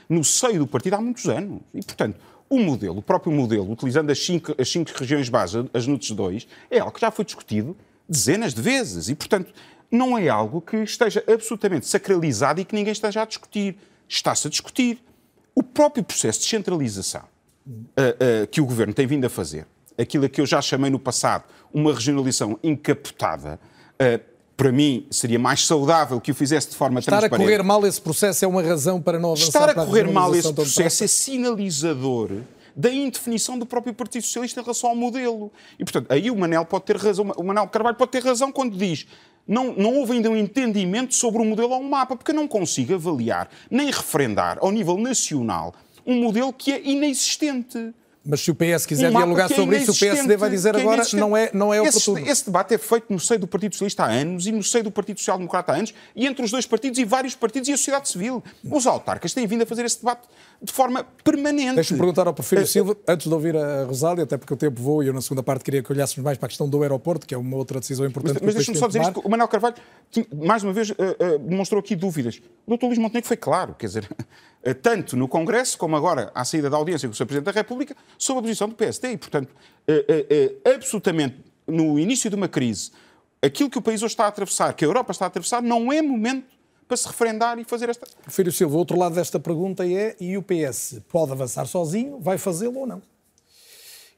no 0.06 0.22
seio 0.22 0.58
do 0.58 0.66
partido 0.66 0.94
há 0.94 1.00
muitos 1.00 1.26
anos. 1.26 1.62
E, 1.72 1.82
portanto, 1.82 2.18
o 2.50 2.58
modelo, 2.58 2.98
o 2.98 3.02
próprio 3.02 3.32
modelo, 3.32 3.72
utilizando 3.72 4.10
as 4.10 4.18
cinco, 4.18 4.54
as 4.60 4.70
cinco 4.70 4.90
regiões 4.94 5.30
base, 5.30 5.64
as 5.72 5.86
NUTS 5.86 6.10
2, 6.10 6.48
é 6.70 6.80
algo 6.80 6.92
que 6.92 7.00
já 7.00 7.10
foi 7.10 7.24
discutido 7.24 7.74
dezenas 8.06 8.52
de 8.52 8.60
vezes 8.60 9.08
e, 9.08 9.14
portanto, 9.14 9.54
não 9.90 10.18
é 10.18 10.28
algo 10.28 10.60
que 10.60 10.76
esteja 10.78 11.24
absolutamente 11.26 11.86
sacralizado 11.86 12.60
e 12.60 12.64
que 12.64 12.74
ninguém 12.74 12.92
esteja 12.92 13.22
a 13.22 13.24
discutir. 13.24 13.78
Está-se 14.10 14.48
a 14.48 14.50
discutir. 14.50 14.98
O 15.54 15.62
próprio 15.62 16.02
processo 16.02 16.40
de 16.40 16.46
centralização 16.46 17.22
uh, 17.66 18.42
uh, 18.42 18.46
que 18.48 18.60
o 18.60 18.66
Governo 18.66 18.92
tem 18.92 19.06
vindo 19.06 19.24
a 19.24 19.30
fazer, 19.30 19.66
aquilo 19.96 20.28
que 20.28 20.40
eu 20.40 20.46
já 20.46 20.60
chamei 20.60 20.90
no 20.90 20.98
passado 20.98 21.44
uma 21.72 21.94
regionalização 21.94 22.58
encapotada, 22.62 23.60
uh, 23.94 24.30
para 24.56 24.72
mim, 24.72 25.06
seria 25.10 25.38
mais 25.38 25.64
saudável 25.64 26.20
que 26.20 26.32
o 26.32 26.34
fizesse 26.34 26.70
de 26.70 26.76
forma 26.76 26.98
Estar 26.98 27.12
transparente. 27.12 27.32
Estar 27.32 27.44
a 27.44 27.46
correr 27.46 27.62
mal 27.62 27.86
esse 27.86 28.00
processo 28.00 28.44
é 28.44 28.48
uma 28.48 28.62
razão 28.62 29.00
para 29.00 29.18
não 29.18 29.30
avançar 29.30 29.46
Estar 29.46 29.70
a 29.70 29.74
correr 29.86 30.06
a 30.06 30.12
mal 30.12 30.34
esse 30.34 30.52
processo 30.52 31.04
é 31.04 31.06
sinalizador 31.06 32.42
da 32.76 32.90
indefinição 32.90 33.58
do 33.58 33.66
próprio 33.66 33.94
Partido 33.94 34.22
Socialista 34.22 34.60
em 34.60 34.62
relação 34.62 34.90
ao 34.90 34.96
modelo. 34.96 35.52
E, 35.78 35.84
portanto, 35.84 36.10
aí 36.10 36.30
o 36.30 36.36
Manel 36.36 36.64
pode 36.64 36.84
ter 36.84 36.96
razão, 36.96 37.32
o 37.36 37.42
Manel 37.42 37.66
Carvalho 37.68 37.96
pode 37.96 38.10
ter 38.10 38.22
razão 38.22 38.52
quando 38.52 38.76
diz 38.76 39.06
não, 39.50 39.74
não 39.74 39.96
houve 39.96 40.12
ainda 40.12 40.30
um 40.30 40.36
entendimento 40.36 41.12
sobre 41.12 41.42
o 41.42 41.44
modelo 41.44 41.72
ou 41.72 41.80
um 41.80 41.88
mapa, 41.88 42.14
porque 42.14 42.30
eu 42.30 42.36
não 42.36 42.46
consigo 42.46 42.94
avaliar 42.94 43.50
nem 43.68 43.88
referendar 43.88 44.58
ao 44.60 44.70
nível 44.70 44.96
nacional 44.96 45.74
um 46.06 46.20
modelo 46.20 46.52
que 46.52 46.72
é 46.72 46.80
inexistente. 46.80 47.92
Mas 48.30 48.40
se 48.42 48.50
o 48.50 48.54
PS 48.54 48.86
quiser 48.86 49.08
um 49.08 49.16
dialogar 49.16 49.50
é 49.50 49.54
sobre 49.54 49.78
isso, 49.78 49.90
o 49.90 49.98
PSD 49.98 50.36
vai 50.36 50.48
dizer 50.48 50.76
é 50.76 50.80
agora 50.80 51.02
não 51.14 51.36
é, 51.36 51.50
não 51.52 51.74
é 51.74 51.80
oportuno. 51.80 52.20
Esse, 52.20 52.30
esse 52.30 52.44
debate 52.46 52.74
é 52.74 52.78
feito 52.78 53.06
no 53.10 53.18
seio 53.18 53.40
do 53.40 53.46
Partido 53.48 53.72
Socialista 53.72 54.04
há 54.04 54.06
anos 54.06 54.46
e 54.46 54.52
no 54.52 54.62
seio 54.62 54.84
do 54.84 54.90
Partido 54.92 55.18
Social 55.18 55.36
Democrata 55.36 55.72
há 55.72 55.76
anos 55.76 55.92
e 56.14 56.26
entre 56.26 56.44
os 56.44 56.50
dois 56.52 56.64
partidos 56.64 57.00
e 57.00 57.04
vários 57.04 57.34
partidos 57.34 57.68
e 57.68 57.72
a 57.72 57.76
sociedade 57.76 58.08
civil. 58.08 58.42
Os 58.64 58.86
autarcas 58.86 59.34
têm 59.34 59.46
vindo 59.48 59.62
a 59.62 59.66
fazer 59.66 59.84
esse 59.84 59.98
debate 59.98 60.28
de 60.62 60.72
forma 60.72 61.04
permanente. 61.24 61.74
Deixa-me 61.74 61.98
perguntar 61.98 62.26
ao 62.26 62.34
Porfírio 62.34 62.64
uh, 62.64 62.66
Silva, 62.66 62.96
antes 63.08 63.26
de 63.26 63.32
ouvir 63.32 63.56
a 63.56 63.84
Rosália, 63.84 64.24
até 64.24 64.36
porque 64.36 64.52
o 64.52 64.56
tempo 64.56 64.80
voa 64.80 65.02
e 65.04 65.08
eu 65.08 65.12
na 65.12 65.22
segunda 65.22 65.42
parte 65.42 65.64
queria 65.64 65.82
que 65.82 65.90
olhássemos 65.90 66.22
mais 66.22 66.36
para 66.36 66.46
a 66.46 66.48
questão 66.48 66.68
do 66.68 66.82
aeroporto, 66.82 67.26
que 67.26 67.34
é 67.34 67.38
uma 67.38 67.56
outra 67.56 67.80
decisão 67.80 68.06
importante. 68.06 68.34
Mas, 68.34 68.42
mas 68.42 68.54
deixa-me 68.54 68.78
só 68.78 68.86
dizer 68.86 69.02
isto, 69.02 69.20
o 69.20 69.28
Manuel 69.28 69.48
Carvalho, 69.48 69.76
mais 70.32 70.62
uma 70.62 70.72
vez, 70.72 70.90
uh, 70.90 70.94
uh, 70.94 71.38
demonstrou 71.38 71.80
aqui 71.80 71.96
dúvidas. 71.96 72.40
O 72.66 72.76
Dr. 72.76 72.84
Luís 72.86 72.98
Montenegro 72.98 73.26
foi 73.26 73.36
claro, 73.36 73.74
quer 73.74 73.86
dizer, 73.86 74.08
tanto 74.82 75.16
no 75.16 75.26
Congresso 75.26 75.78
como 75.78 75.96
agora 75.96 76.30
à 76.34 76.44
saída 76.44 76.68
da 76.68 76.76
audiência 76.76 77.08
com 77.08 77.12
o 77.12 77.16
Sr. 77.16 77.26
Presidente 77.26 77.46
da 77.46 77.52
República, 77.52 77.96
sobre 78.20 78.40
a 78.40 78.42
posição 78.42 78.68
do 78.68 78.74
PSD. 78.74 79.12
E, 79.12 79.16
portanto, 79.16 79.54
absolutamente 80.74 81.36
no 81.66 81.98
início 81.98 82.28
de 82.28 82.36
uma 82.36 82.48
crise, 82.48 82.92
aquilo 83.42 83.70
que 83.70 83.78
o 83.78 83.82
país 83.82 84.02
hoje 84.02 84.12
está 84.12 84.24
a 84.26 84.28
atravessar, 84.28 84.74
que 84.74 84.84
a 84.84 84.88
Europa 84.88 85.12
está 85.12 85.24
a 85.24 85.28
atravessar, 85.28 85.62
não 85.62 85.92
é 85.92 86.02
momento 86.02 86.60
para 86.86 86.96
se 86.96 87.06
referendar 87.06 87.58
e 87.58 87.64
fazer 87.64 87.88
esta. 87.88 88.06
Filho 88.28 88.50
Silva, 88.50 88.74
o 88.74 88.78
outro 88.78 88.98
lado 88.98 89.14
desta 89.14 89.38
pergunta 89.38 89.86
é: 89.86 90.16
e 90.20 90.36
o 90.36 90.42
PS 90.42 91.00
pode 91.08 91.32
avançar 91.32 91.64
sozinho? 91.66 92.18
Vai 92.20 92.36
fazê-lo 92.36 92.80
ou 92.80 92.86
não? 92.86 93.02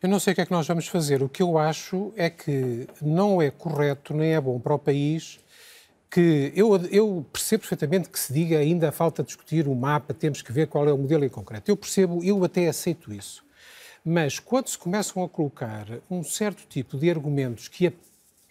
Eu 0.03 0.09
não 0.09 0.19
sei 0.19 0.33
o 0.33 0.35
que 0.35 0.41
é 0.41 0.47
que 0.47 0.51
nós 0.51 0.67
vamos 0.67 0.89
fazer. 0.89 1.23
O 1.23 1.29
que 1.29 1.43
eu 1.43 1.57
acho 1.57 2.13
é 2.17 2.29
que 2.29 2.89
não 3.01 3.41
é 3.41 3.51
correto 3.51 4.13
nem 4.15 4.35
é 4.35 4.41
bom 4.41 4.59
para 4.59 4.75
o 4.75 4.79
país 4.79 5.39
que 6.11 6.53
eu, 6.55 6.77
eu, 6.91 7.25
percebo 7.33 7.63
perfeitamente 7.63 8.11
que 8.11 8.21
se 8.21 8.35
diga 8.35 8.59
ainda 8.59 8.93
falta 8.93 9.23
discutir 9.23 9.67
o 9.67 9.75
mapa, 9.75 10.13
temos 10.13 10.43
que 10.43 10.53
ver 10.53 10.67
qual 10.67 10.87
é 10.87 10.93
o 10.93 10.99
modelo 10.99 11.25
em 11.25 11.29
concreto. 11.29 11.71
Eu 11.71 11.77
percebo, 11.77 12.23
eu 12.23 12.45
até 12.45 12.69
aceito 12.69 13.15
isso. 13.15 13.43
Mas 14.05 14.39
quando 14.39 14.69
se 14.69 14.79
começam 14.79 15.23
a 15.23 15.29
colocar 15.29 15.87
um 16.11 16.25
certo 16.25 16.67
tipo 16.69 16.99
de 16.99 17.11
argumentos 17.11 17.69
que 17.69 17.93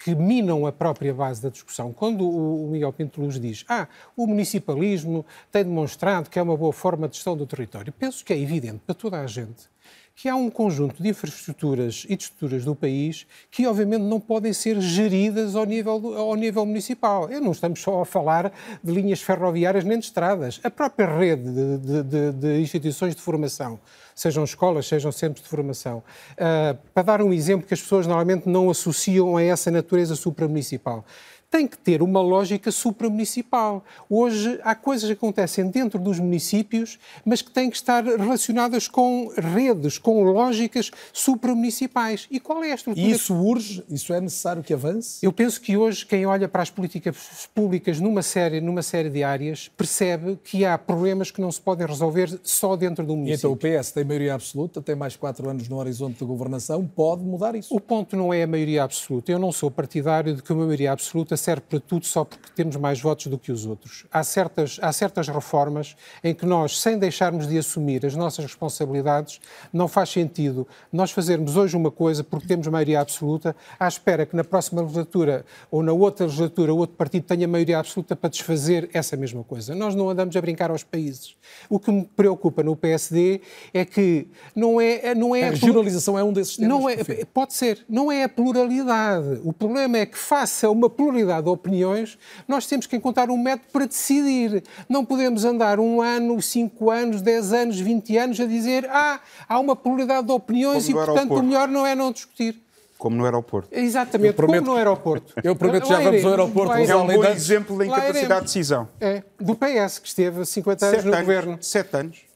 que 0.03 0.15
minam 0.15 0.65
a 0.65 0.71
própria 0.71 1.13
base 1.13 1.41
da 1.41 1.49
discussão. 1.49 1.93
Quando 1.93 2.27
o 2.27 2.67
Miguel 2.71 2.91
Pinto 2.91 3.21
Luz 3.21 3.39
diz 3.39 3.63
ah, 3.69 3.87
o 4.17 4.25
municipalismo 4.25 5.23
tem 5.51 5.63
demonstrado 5.63 6.29
que 6.29 6.39
é 6.39 6.41
uma 6.41 6.57
boa 6.57 6.73
forma 6.73 7.07
de 7.07 7.15
gestão 7.15 7.37
do 7.37 7.45
território, 7.45 7.93
penso 7.93 8.25
que 8.25 8.33
é 8.33 8.39
evidente 8.39 8.81
para 8.85 8.95
toda 8.95 9.19
a 9.19 9.27
gente 9.27 9.69
que 10.15 10.29
há 10.29 10.35
um 10.35 10.49
conjunto 10.49 11.01
de 11.01 11.09
infraestruturas 11.09 12.05
e 12.07 12.15
de 12.15 12.23
estruturas 12.23 12.65
do 12.65 12.75
país 12.75 13.25
que, 13.49 13.65
obviamente, 13.65 14.03
não 14.03 14.19
podem 14.19 14.53
ser 14.53 14.79
geridas 14.79 15.55
ao 15.55 15.65
nível, 15.65 16.15
ao 16.15 16.35
nível 16.35 16.65
municipal. 16.65 17.29
Eu 17.29 17.41
não 17.41 17.51
estamos 17.51 17.81
só 17.81 18.01
a 18.01 18.05
falar 18.05 18.51
de 18.83 18.91
linhas 18.91 19.21
ferroviárias 19.21 19.83
nem 19.83 19.97
de 19.97 20.05
estradas. 20.05 20.59
A 20.63 20.69
própria 20.69 21.07
rede 21.07 21.49
de, 21.49 22.03
de, 22.03 22.31
de 22.33 22.61
instituições 22.61 23.15
de 23.15 23.21
formação, 23.21 23.79
sejam 24.21 24.43
escolas, 24.43 24.87
sejam 24.87 25.11
centros 25.11 25.43
de 25.43 25.49
formação. 25.49 26.03
Uh, 26.33 26.77
para 26.93 27.03
dar 27.03 27.21
um 27.21 27.33
exemplo 27.33 27.67
que 27.67 27.73
as 27.73 27.81
pessoas 27.81 28.05
normalmente 28.05 28.47
não 28.47 28.69
associam 28.69 29.35
a 29.35 29.43
essa 29.43 29.71
natureza 29.71 30.15
supramunicipal 30.15 31.03
tem 31.51 31.67
que 31.67 31.77
ter 31.77 32.01
uma 32.01 32.21
lógica 32.21 32.71
supramunicipal. 32.71 33.83
Hoje 34.09 34.57
há 34.63 34.73
coisas 34.73 35.05
que 35.05 35.13
acontecem 35.13 35.69
dentro 35.69 35.99
dos 35.99 36.17
municípios, 36.17 36.97
mas 37.25 37.41
que 37.41 37.51
têm 37.51 37.69
que 37.69 37.75
estar 37.75 38.05
relacionadas 38.05 38.87
com 38.87 39.29
redes, 39.35 39.97
com 39.97 40.23
lógicas 40.23 40.89
supramunicipais. 41.11 42.25
E 42.31 42.39
qual 42.39 42.63
é 42.63 42.71
a 42.71 42.75
estrutura? 42.75 43.05
E 43.05 43.11
isso 43.11 43.35
urge? 43.35 43.83
Isso 43.89 44.13
é 44.13 44.21
necessário 44.21 44.63
que 44.63 44.73
avance? 44.73 45.23
Eu 45.23 45.33
penso 45.33 45.59
que 45.59 45.75
hoje 45.75 46.05
quem 46.05 46.25
olha 46.25 46.47
para 46.47 46.61
as 46.61 46.69
políticas 46.69 47.49
públicas 47.53 47.99
numa 47.99 48.21
série, 48.21 48.61
numa 48.61 48.81
série 48.81 49.09
de 49.09 49.21
áreas 49.21 49.69
percebe 49.75 50.39
que 50.41 50.63
há 50.63 50.77
problemas 50.77 51.31
que 51.31 51.41
não 51.41 51.51
se 51.51 51.59
podem 51.59 51.85
resolver 51.85 52.39
só 52.43 52.77
dentro 52.77 53.05
do 53.05 53.13
município. 53.13 53.33
E 53.33 53.37
então 53.37 53.51
o 53.51 53.81
PS 53.81 53.91
tem 53.91 54.05
maioria 54.05 54.35
absoluta, 54.35 54.81
tem 54.81 54.95
mais 54.95 55.17
quatro 55.17 55.49
anos 55.49 55.67
no 55.67 55.75
horizonte 55.77 56.19
de 56.19 56.25
governação, 56.25 56.87
pode 56.87 57.23
mudar 57.23 57.55
isso? 57.55 57.75
O 57.75 57.81
ponto 57.81 58.15
não 58.15 58.33
é 58.33 58.43
a 58.43 58.47
maioria 58.47 58.83
absoluta. 58.83 59.33
Eu 59.33 59.39
não 59.39 59.51
sou 59.51 59.69
partidário 59.69 60.33
de 60.33 60.41
que 60.41 60.53
a 60.53 60.55
maioria 60.55 60.93
absoluta 60.93 61.40
serve 61.41 61.61
para 61.61 61.79
tudo 61.79 62.05
só 62.05 62.23
porque 62.23 62.49
temos 62.55 62.75
mais 62.75 63.01
votos 63.01 63.27
do 63.27 63.37
que 63.37 63.51
os 63.51 63.65
outros. 63.65 64.05
Há 64.11 64.23
certas, 64.23 64.79
há 64.81 64.91
certas 64.91 65.27
reformas 65.27 65.95
em 66.23 66.33
que 66.33 66.45
nós, 66.45 66.79
sem 66.79 66.97
deixarmos 66.97 67.47
de 67.47 67.57
assumir 67.57 68.05
as 68.05 68.15
nossas 68.15 68.45
responsabilidades, 68.45 69.39
não 69.73 69.87
faz 69.87 70.09
sentido 70.09 70.67
nós 70.91 71.11
fazermos 71.11 71.57
hoje 71.57 71.75
uma 71.75 71.91
coisa 71.91 72.23
porque 72.23 72.47
temos 72.47 72.67
maioria 72.67 73.01
absoluta, 73.01 73.55
à 73.79 73.87
espera 73.87 74.25
que 74.25 74.35
na 74.35 74.43
próxima 74.43 74.81
legislatura 74.81 75.45
ou 75.69 75.83
na 75.83 75.91
outra 75.91 76.25
legislatura 76.25 76.73
outro 76.73 76.95
partido 76.95 77.23
tenha 77.23 77.47
maioria 77.47 77.79
absoluta 77.79 78.15
para 78.15 78.29
desfazer 78.29 78.89
essa 78.93 79.17
mesma 79.17 79.43
coisa. 79.43 79.75
Nós 79.75 79.95
não 79.95 80.09
andamos 80.09 80.35
a 80.35 80.41
brincar 80.41 80.71
aos 80.71 80.83
países. 80.83 81.35
O 81.69 81.79
que 81.79 81.91
me 81.91 82.05
preocupa 82.05 82.63
no 82.63 82.75
PSD 82.75 83.41
é 83.73 83.83
que 83.83 84.27
não 84.55 84.79
é... 84.79 85.13
Não 85.15 85.35
é 85.35 85.47
a 85.47 85.49
regionalização 85.51 86.17
é 86.17 86.23
um 86.23 86.31
desses 86.31 86.55
temas. 86.55 86.69
Não 86.69 86.89
é, 86.89 86.95
pode 87.33 87.53
ser. 87.53 87.83
Não 87.89 88.11
é 88.11 88.23
a 88.23 88.29
pluralidade. 88.29 89.41
O 89.43 89.51
problema 89.51 89.97
é 89.97 90.05
que, 90.05 90.17
faça 90.17 90.69
uma 90.69 90.89
pluralidade 90.89 91.30
de 91.39 91.49
opiniões, 91.49 92.17
nós 92.47 92.65
temos 92.65 92.87
que 92.87 92.95
encontrar 92.95 93.29
um 93.29 93.37
método 93.37 93.69
para 93.71 93.85
decidir. 93.85 94.63
Não 94.89 95.05
podemos 95.05 95.45
andar 95.45 95.79
um 95.79 96.01
ano, 96.01 96.41
cinco 96.41 96.89
anos, 96.89 97.21
dez 97.21 97.53
anos, 97.53 97.79
vinte 97.79 98.17
anos 98.17 98.39
a 98.39 98.45
dizer 98.45 98.89
ah, 98.89 99.19
há 99.47 99.59
uma 99.59 99.75
pluralidade 99.75 100.27
de 100.27 100.33
opiniões 100.33 100.85
Como 100.85 101.01
e, 101.01 101.05
portanto, 101.05 101.33
o 101.35 101.43
melhor 101.43 101.67
não 101.67 101.85
é 101.85 101.95
não 101.95 102.11
discutir 102.11 102.59
como 103.01 103.15
no 103.15 103.25
aeroporto. 103.25 103.67
Exatamente, 103.71 104.33
prometo, 104.35 104.59
como 104.59 104.73
no 104.73 104.77
aeroporto. 104.77 105.33
Eu 105.43 105.55
prometo 105.55 105.87
já 105.87 105.99
vamos 106.01 106.23
ao 106.23 106.29
aeroporto. 106.29 106.73
É 106.73 106.95
um 106.95 107.07
bom 107.07 107.25
exemplo 107.25 107.75
da 107.75 107.87
incapacidade 107.87 108.41
de 108.41 108.45
decisão. 108.45 108.87
É, 108.99 109.23
do 109.39 109.55
PS, 109.55 109.97
que 109.97 110.07
esteve 110.07 110.45
50 110.45 110.85
anos 110.85 110.95
Sete 110.97 111.07
no 111.07 111.13
anos. 111.13 111.25
governo. 111.25 111.57
Sete 111.59 111.97
anos. 111.97 112.30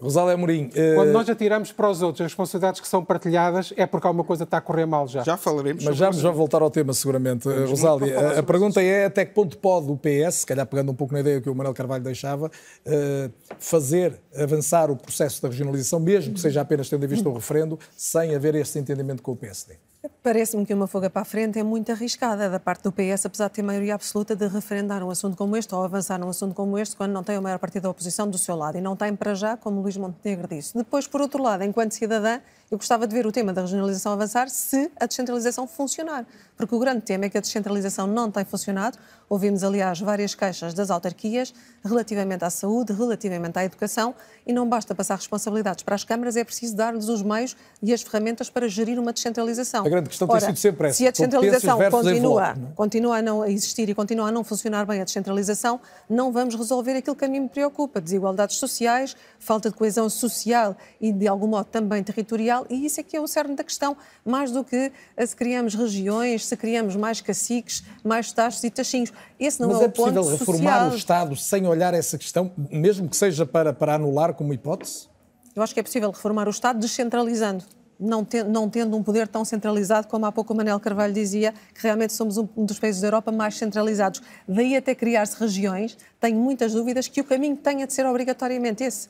Rosália 0.00 0.34
Amorim. 0.34 0.66
Uh... 0.66 0.94
Quando 0.94 1.10
nós 1.10 1.28
atiramos 1.28 1.72
para 1.72 1.90
os 1.90 2.02
outros 2.02 2.20
as 2.20 2.30
responsabilidades 2.30 2.80
que 2.80 2.86
são 2.86 3.04
partilhadas, 3.04 3.72
é 3.76 3.84
porque 3.84 4.06
alguma 4.06 4.22
coisa 4.24 4.44
está 4.44 4.58
a 4.58 4.60
correr 4.60 4.86
mal 4.86 5.08
já. 5.08 5.24
Já 5.24 5.36
falaremos. 5.36 5.84
Mas 5.84 5.96
já 5.96 6.10
vamos 6.10 6.36
voltar 6.36 6.62
ao 6.62 6.70
tema, 6.70 6.92
seguramente. 6.92 7.48
Vamos 7.48 7.70
Rosália, 7.70 8.38
a, 8.38 8.42
pergunta 8.42 8.80
é 8.80 9.06
até 9.06 9.24
que 9.24 9.34
ponto 9.34 9.58
pode 9.58 9.90
o 9.90 9.96
PS, 9.96 10.36
se 10.36 10.46
calhar 10.46 10.64
pegando 10.66 10.92
um 10.92 10.94
pouco 10.94 11.12
na 11.12 11.20
ideia 11.20 11.40
que 11.40 11.50
o 11.50 11.54
Manuel 11.54 11.74
Carvalho 11.74 12.04
deixava, 12.04 12.46
uh, 12.46 13.32
fazer 13.58 14.20
avançar 14.36 14.88
o 14.88 14.96
processo 14.96 15.42
da 15.42 15.48
regionalização, 15.48 15.98
mesmo 15.98 16.32
que 16.34 16.40
seja 16.40 16.60
apenas 16.60 16.88
tendo 16.88 17.04
em 17.04 17.08
vista 17.08 17.28
o 17.28 17.32
referendo, 17.32 17.78
sem 17.96 18.36
haver 18.36 18.54
este 18.54 18.78
entendimento 18.78 19.20
com 19.20 19.32
o 19.32 19.36
PSD? 19.36 19.74
Parece-me 20.22 20.64
que 20.64 20.72
uma 20.72 20.86
fuga 20.86 21.10
para 21.10 21.22
a 21.22 21.24
frente 21.24 21.58
é 21.58 21.62
muito 21.64 21.90
arriscada 21.90 22.48
da 22.48 22.60
parte 22.60 22.84
do 22.84 22.92
PS, 22.92 23.26
apesar 23.26 23.48
de 23.48 23.54
ter 23.54 23.62
maioria 23.62 23.96
absoluta 23.96 24.36
de 24.36 24.46
referendar 24.46 25.02
um 25.02 25.10
assunto 25.10 25.36
como 25.36 25.56
este 25.56 25.74
ou 25.74 25.82
avançar 25.82 26.20
num 26.20 26.28
assunto 26.28 26.54
como 26.54 26.78
este 26.78 26.94
quando 26.94 27.10
não 27.10 27.24
tem 27.24 27.36
o 27.36 27.42
maior 27.42 27.58
partido 27.58 27.82
da 27.82 27.90
oposição 27.90 28.30
do 28.30 28.38
seu 28.38 28.54
lado. 28.54 28.78
E 28.78 28.80
não 28.80 28.94
tem 28.94 29.16
para 29.16 29.34
já, 29.34 29.56
como 29.56 29.80
Luís 29.80 29.96
Montenegro 29.96 30.46
disse. 30.46 30.76
Depois, 30.76 31.08
por 31.08 31.20
outro 31.20 31.42
lado, 31.42 31.64
enquanto 31.64 31.92
cidadã, 31.92 32.38
eu 32.70 32.76
gostava 32.76 33.06
de 33.06 33.14
ver 33.14 33.26
o 33.26 33.32
tema 33.32 33.52
da 33.52 33.62
regionalização 33.62 34.12
avançar 34.12 34.48
se 34.50 34.90
a 35.00 35.06
descentralização 35.06 35.66
funcionar. 35.66 36.26
Porque 36.56 36.74
o 36.74 36.78
grande 36.78 37.02
tema 37.02 37.24
é 37.24 37.28
que 37.28 37.38
a 37.38 37.40
descentralização 37.40 38.06
não 38.06 38.30
tem 38.30 38.44
funcionado. 38.44 38.98
Ouvimos, 39.28 39.62
aliás, 39.62 40.00
várias 40.00 40.34
queixas 40.34 40.74
das 40.74 40.90
autarquias 40.90 41.54
relativamente 41.84 42.44
à 42.44 42.50
saúde, 42.50 42.92
relativamente 42.92 43.58
à 43.58 43.64
educação, 43.64 44.14
e 44.46 44.52
não 44.52 44.68
basta 44.68 44.94
passar 44.94 45.16
responsabilidades 45.16 45.84
para 45.84 45.94
as 45.94 46.02
câmaras, 46.02 46.36
é 46.36 46.42
preciso 46.42 46.74
dar-lhes 46.74 47.08
os 47.08 47.22
meios 47.22 47.56
e 47.82 47.92
as 47.92 48.02
ferramentas 48.02 48.50
para 48.50 48.68
gerir 48.68 48.98
uma 48.98 49.12
descentralização. 49.12 49.86
A 49.86 49.88
grande 49.88 50.08
questão 50.08 50.26
Ora, 50.28 50.40
tem 50.40 50.48
sido 50.48 50.58
sempre 50.58 50.88
essa. 50.88 50.96
Se 50.96 51.06
a 51.06 51.10
descentralização 51.10 51.78
continua, 51.90 52.50
é? 52.50 52.74
continua 52.74 53.18
a 53.18 53.22
não 53.22 53.44
existir 53.44 53.88
e 53.88 53.94
continua 53.94 54.28
a 54.28 54.32
não 54.32 54.42
funcionar 54.42 54.84
bem 54.84 55.00
a 55.00 55.04
descentralização, 55.04 55.80
não 56.08 56.32
vamos 56.32 56.56
resolver 56.56 56.96
aquilo 56.96 57.14
que 57.14 57.24
a 57.24 57.28
mim 57.28 57.40
me 57.40 57.48
preocupa: 57.48 58.00
desigualdades 58.00 58.56
sociais, 58.56 59.16
falta 59.38 59.70
de 59.70 59.76
coesão 59.76 60.10
social 60.10 60.76
e, 61.00 61.12
de 61.12 61.28
algum 61.28 61.46
modo, 61.46 61.66
também 61.66 62.02
territorial, 62.02 62.57
e 62.68 62.86
isso 62.86 63.00
é 63.00 63.02
que 63.02 63.16
é 63.16 63.20
o 63.20 63.26
cerne 63.26 63.54
da 63.54 63.64
questão, 63.64 63.96
mais 64.24 64.50
do 64.50 64.64
que 64.64 64.92
se 65.24 65.36
criamos 65.36 65.74
regiões, 65.74 66.46
se 66.46 66.56
criamos 66.56 66.96
mais 66.96 67.20
caciques, 67.20 67.84
mais 68.04 68.32
taxos 68.32 68.64
e 68.64 68.70
taxinhos. 68.70 69.12
Esse 69.38 69.60
não 69.60 69.68
Mas 69.68 69.80
é, 69.80 69.84
é 69.84 69.88
possível 69.88 70.24
reformar 70.24 70.72
social. 70.72 70.90
o 70.90 70.96
Estado 70.96 71.36
sem 71.36 71.66
olhar 71.66 71.94
essa 71.94 72.16
questão, 72.18 72.52
mesmo 72.70 73.08
que 73.08 73.16
seja 73.16 73.44
para, 73.44 73.72
para 73.72 73.94
anular 73.94 74.34
como 74.34 74.52
hipótese? 74.52 75.08
Eu 75.54 75.62
acho 75.62 75.74
que 75.74 75.80
é 75.80 75.82
possível 75.82 76.10
reformar 76.10 76.46
o 76.46 76.50
Estado 76.50 76.78
descentralizando. 76.78 77.64
Não, 77.98 78.24
te, 78.24 78.44
não, 78.44 78.70
tendo 78.70 78.96
um 78.96 79.02
poder 79.02 79.26
tão 79.26 79.44
centralizado 79.44 80.06
como 80.06 80.24
há 80.24 80.30
pouco 80.30 80.52
o 80.52 80.56
Manel 80.56 80.78
Carvalho 80.78 81.12
dizia, 81.12 81.52
que 81.74 81.82
realmente 81.82 82.12
somos 82.12 82.36
um 82.38 82.64
dos 82.64 82.78
países 82.78 83.00
da 83.00 83.08
Europa 83.08 83.32
mais 83.32 83.56
centralizados. 83.56 84.22
Daí 84.46 84.76
até 84.76 84.94
criar-se 84.94 85.36
regiões, 85.36 85.98
tenho 86.20 86.38
muitas 86.38 86.72
dúvidas 86.74 87.08
que 87.08 87.20
o 87.20 87.24
caminho 87.24 87.56
tenha 87.56 87.88
de 87.88 87.92
ser 87.92 88.06
obrigatoriamente 88.06 88.84
esse. 88.84 89.08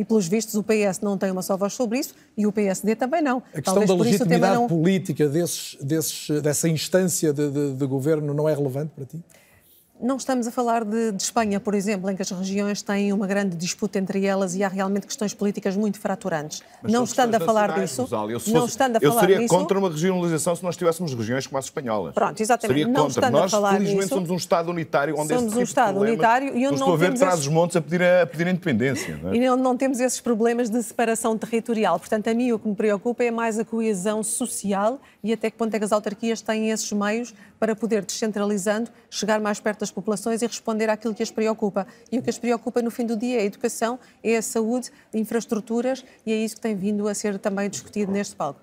E, 0.00 0.04
pelos 0.04 0.26
vistos, 0.26 0.54
o 0.54 0.62
PS 0.62 1.00
não 1.02 1.18
tem 1.18 1.30
uma 1.30 1.42
só 1.42 1.58
voz 1.58 1.74
sobre 1.74 1.98
isso 1.98 2.14
e 2.34 2.46
o 2.46 2.52
PSD 2.52 2.96
também 2.96 3.20
não. 3.20 3.42
A 3.52 3.56
questão 3.56 3.74
Talvez 3.74 3.90
da 3.90 3.94
legitimidade 3.94 4.54
não... 4.54 4.66
política 4.66 5.28
desses, 5.28 5.76
desses, 5.78 6.40
dessa 6.40 6.70
instância 6.70 7.34
de, 7.34 7.50
de, 7.50 7.74
de 7.74 7.86
governo 7.86 8.32
não 8.32 8.48
é 8.48 8.54
relevante 8.54 8.92
para 8.96 9.04
ti? 9.04 9.22
Não 10.02 10.16
estamos 10.16 10.46
a 10.46 10.50
falar 10.50 10.84
de, 10.84 11.12
de, 11.12 11.22
Espanha, 11.22 11.60
por 11.60 11.74
exemplo, 11.74 12.10
em 12.10 12.16
que 12.16 12.22
as 12.22 12.30
regiões 12.30 12.80
têm 12.80 13.12
uma 13.12 13.26
grande 13.26 13.54
disputa 13.56 13.98
entre 13.98 14.24
elas 14.24 14.54
e 14.54 14.64
há 14.64 14.68
realmente 14.68 15.06
questões 15.06 15.34
políticas 15.34 15.76
muito 15.76 16.00
fraturantes. 16.00 16.62
Mas 16.82 16.90
não 16.90 17.04
estando 17.04 17.34
a 17.34 17.40
falar 17.40 17.78
disso, 17.78 18.08
eu, 18.10 18.40
não 18.52 18.64
estando 18.64 18.96
a 18.96 18.98
eu 19.02 19.10
falar 19.10 19.20
seria 19.20 19.38
disso, 19.38 19.54
contra 19.54 19.78
uma 19.78 19.90
regionalização 19.90 20.56
se 20.56 20.62
nós 20.62 20.76
tivéssemos 20.76 21.12
regiões 21.12 21.46
como 21.46 21.58
as 21.58 21.66
espanholas. 21.66 22.14
Pronto, 22.14 22.40
exatamente. 22.40 22.78
Seria 22.78 22.92
não 22.92 23.06
contra. 23.06 23.30
Nós, 23.30 23.44
a 23.44 23.48
falar 23.48 23.72
felizmente, 23.72 24.02
disso, 24.04 24.14
somos 24.14 24.30
um 24.30 24.36
Estado 24.36 24.70
unitário 24.70 25.14
onde 25.18 25.28
somos 25.28 25.42
esse 25.42 25.48
tipo 25.48 25.60
um 25.60 25.64
Estado 25.64 26.00
unitário 26.00 26.56
e 26.56 26.66
onde 26.66 26.74
estou 26.74 26.88
não 26.88 26.94
a 26.94 26.96
ver 26.96 27.14
trás 27.14 27.34
esses... 27.34 27.44
dos 27.44 27.54
montes 27.54 27.76
a 27.76 27.80
pedir 27.82 28.02
a, 28.02 28.22
a 28.22 28.26
pedir 28.26 28.46
a 28.46 28.50
independência. 28.50 29.20
É? 29.24 29.36
E 29.36 29.50
onde 29.50 29.62
não 29.62 29.76
temos 29.76 30.00
esses 30.00 30.20
problemas 30.20 30.70
de 30.70 30.82
separação 30.82 31.36
territorial. 31.36 31.98
Portanto, 31.98 32.28
a 32.28 32.34
mim 32.34 32.52
o 32.52 32.58
que 32.58 32.68
me 32.68 32.74
preocupa 32.74 33.22
é 33.22 33.30
mais 33.30 33.58
a 33.58 33.64
coesão 33.64 34.22
social 34.22 34.98
e 35.22 35.32
até 35.32 35.50
que 35.50 35.56
ponto 35.56 35.74
é 35.74 35.78
que 35.78 35.84
as 35.84 35.92
autarquias 35.92 36.40
têm 36.40 36.70
esses 36.70 36.90
meios 36.92 37.34
para 37.58 37.76
poder, 37.76 38.04
descentralizando, 38.04 38.90
chegar 39.10 39.40
mais 39.40 39.60
perto 39.60 39.80
das 39.80 39.90
populações 39.90 40.42
e 40.42 40.46
responder 40.46 40.88
àquilo 40.88 41.14
que 41.14 41.22
as 41.22 41.30
preocupa. 41.30 41.86
E 42.10 42.18
o 42.18 42.22
que 42.22 42.30
as 42.30 42.38
preocupa 42.38 42.80
no 42.80 42.90
fim 42.90 43.06
do 43.06 43.16
dia 43.16 43.38
é 43.38 43.42
a 43.42 43.44
educação, 43.44 43.98
é 44.22 44.36
a 44.36 44.42
saúde, 44.42 44.90
infraestruturas 45.12 46.04
e 46.24 46.32
é 46.32 46.36
isso 46.36 46.56
que 46.56 46.60
tem 46.60 46.74
vindo 46.74 47.06
a 47.08 47.14
ser 47.14 47.38
também 47.38 47.68
discutido 47.68 48.10
neste 48.10 48.34
palco. 48.34 48.60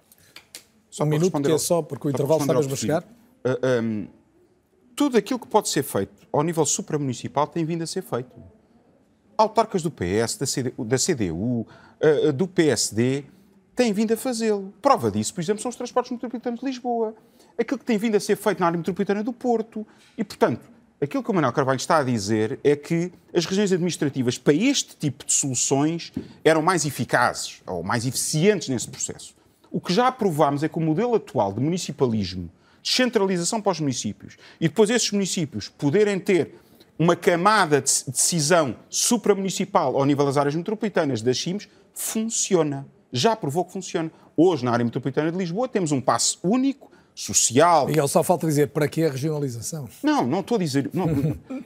Só 0.90 1.04
um 1.04 1.08
minuto, 1.08 1.42
que 1.42 1.52
é 1.52 1.58
só 1.58 1.82
porque 1.82 2.08
o 2.08 2.10
intervalo 2.10 2.42
está 2.42 2.54
mesmo 2.54 2.74
a 2.74 2.76
chegar. 2.76 3.04
Uh, 3.04 3.84
um, 3.84 4.08
tudo 4.96 5.16
aquilo 5.16 5.40
que 5.40 5.48
pode 5.48 5.70
ser 5.70 5.84
feito 5.84 6.28
ao 6.32 6.42
nível 6.42 6.66
supramunicipal 6.66 7.46
tem 7.46 7.64
vindo 7.64 7.84
a 7.84 7.88
ser 7.88 8.02
feito. 8.02 8.32
Autarcas 9.38 9.84
do 9.84 9.92
PS, 9.92 10.38
da, 10.38 10.48
CD, 10.48 10.74
da 10.76 10.98
CDU, 10.98 11.68
uh, 11.68 12.34
do 12.34 12.48
PSD, 12.48 13.26
têm 13.78 13.94
vindo 13.94 14.12
a 14.12 14.18
fazê-lo. 14.18 14.74
Prova 14.82 15.12
disso, 15.12 15.34
por 15.36 15.40
exemplo, 15.40 15.62
são 15.62 15.70
os 15.70 15.76
transportes 15.76 16.12
metropolitanos 16.12 16.60
de 16.60 16.66
Lisboa. 16.66 17.16
Aquilo 17.58 17.78
que 17.78 17.86
tem 17.86 17.98
vindo 17.98 18.18
a 18.18 18.20
ser 18.20 18.36
feito 18.36 18.60
na 18.60 18.66
área 18.66 18.78
metropolitana 18.78 19.24
do 19.24 19.32
Porto. 19.32 19.86
E, 20.18 20.24
portanto, 20.24 20.68
aquilo 21.00 21.24
que 21.24 21.30
o 21.30 21.34
Manuel 21.34 21.54
Carvalho 21.54 21.78
está 21.78 22.00
a 22.00 22.04
dizer 22.04 22.60
é 22.64 22.76
que 22.76 23.12
as 23.32 23.46
regiões 23.46 23.72
administrativas 23.72 24.36
para 24.36 24.54
este 24.56 24.98
tipo 24.98 25.24
de 25.24 25.32
soluções 25.32 26.12
eram 26.44 26.64
mais 26.64 26.86
eficazes 26.86 27.62
ou 27.68 27.84
mais 27.84 28.04
eficientes 28.08 28.68
nesse 28.68 28.90
processo. 28.90 29.36
O 29.70 29.80
que 29.80 29.94
já 29.94 30.12
provámos 30.12 30.64
é 30.64 30.68
que 30.68 30.78
o 30.78 30.82
modelo 30.82 31.14
atual 31.14 31.54
de 31.54 31.60
municipalismo, 31.60 32.50
descentralização 32.82 33.62
para 33.62 33.74
os 33.74 33.80
municípios 33.80 34.38
e 34.60 34.68
depois 34.68 34.90
esses 34.90 35.12
municípios 35.12 35.70
poderem 35.70 36.20
ter 36.20 36.56
uma 36.98 37.16
camada 37.16 37.80
de 37.80 37.92
decisão 38.08 38.76
supramunicipal 38.90 39.96
ao 39.96 40.04
nível 40.04 40.26
das 40.26 40.36
áreas 40.36 40.56
metropolitanas 40.56 41.22
das 41.22 41.38
CIMs, 41.38 41.70
funciona. 41.94 42.88
Já 43.12 43.36
provou 43.36 43.66
que 43.66 43.74
funciona. 43.74 44.12
Hoje, 44.36 44.64
na 44.64 44.72
área 44.72 44.86
metropolitana 44.86 45.32
de 45.32 45.38
Lisboa, 45.38 45.68
temos 45.68 45.92
um 45.92 46.02
passo 46.02 46.40
único 46.44 46.92
social. 47.18 47.88
Miguel, 47.88 48.08
só 48.08 48.22
falta 48.22 48.46
dizer 48.46 48.68
para 48.68 48.88
que 48.88 49.04
a 49.04 49.10
regionalização? 49.10 49.90
Não, 50.04 50.26
não 50.26 50.42
estou 50.42 50.56
a 50.56 50.60
dizer. 50.60 50.88
Não, 50.94 51.08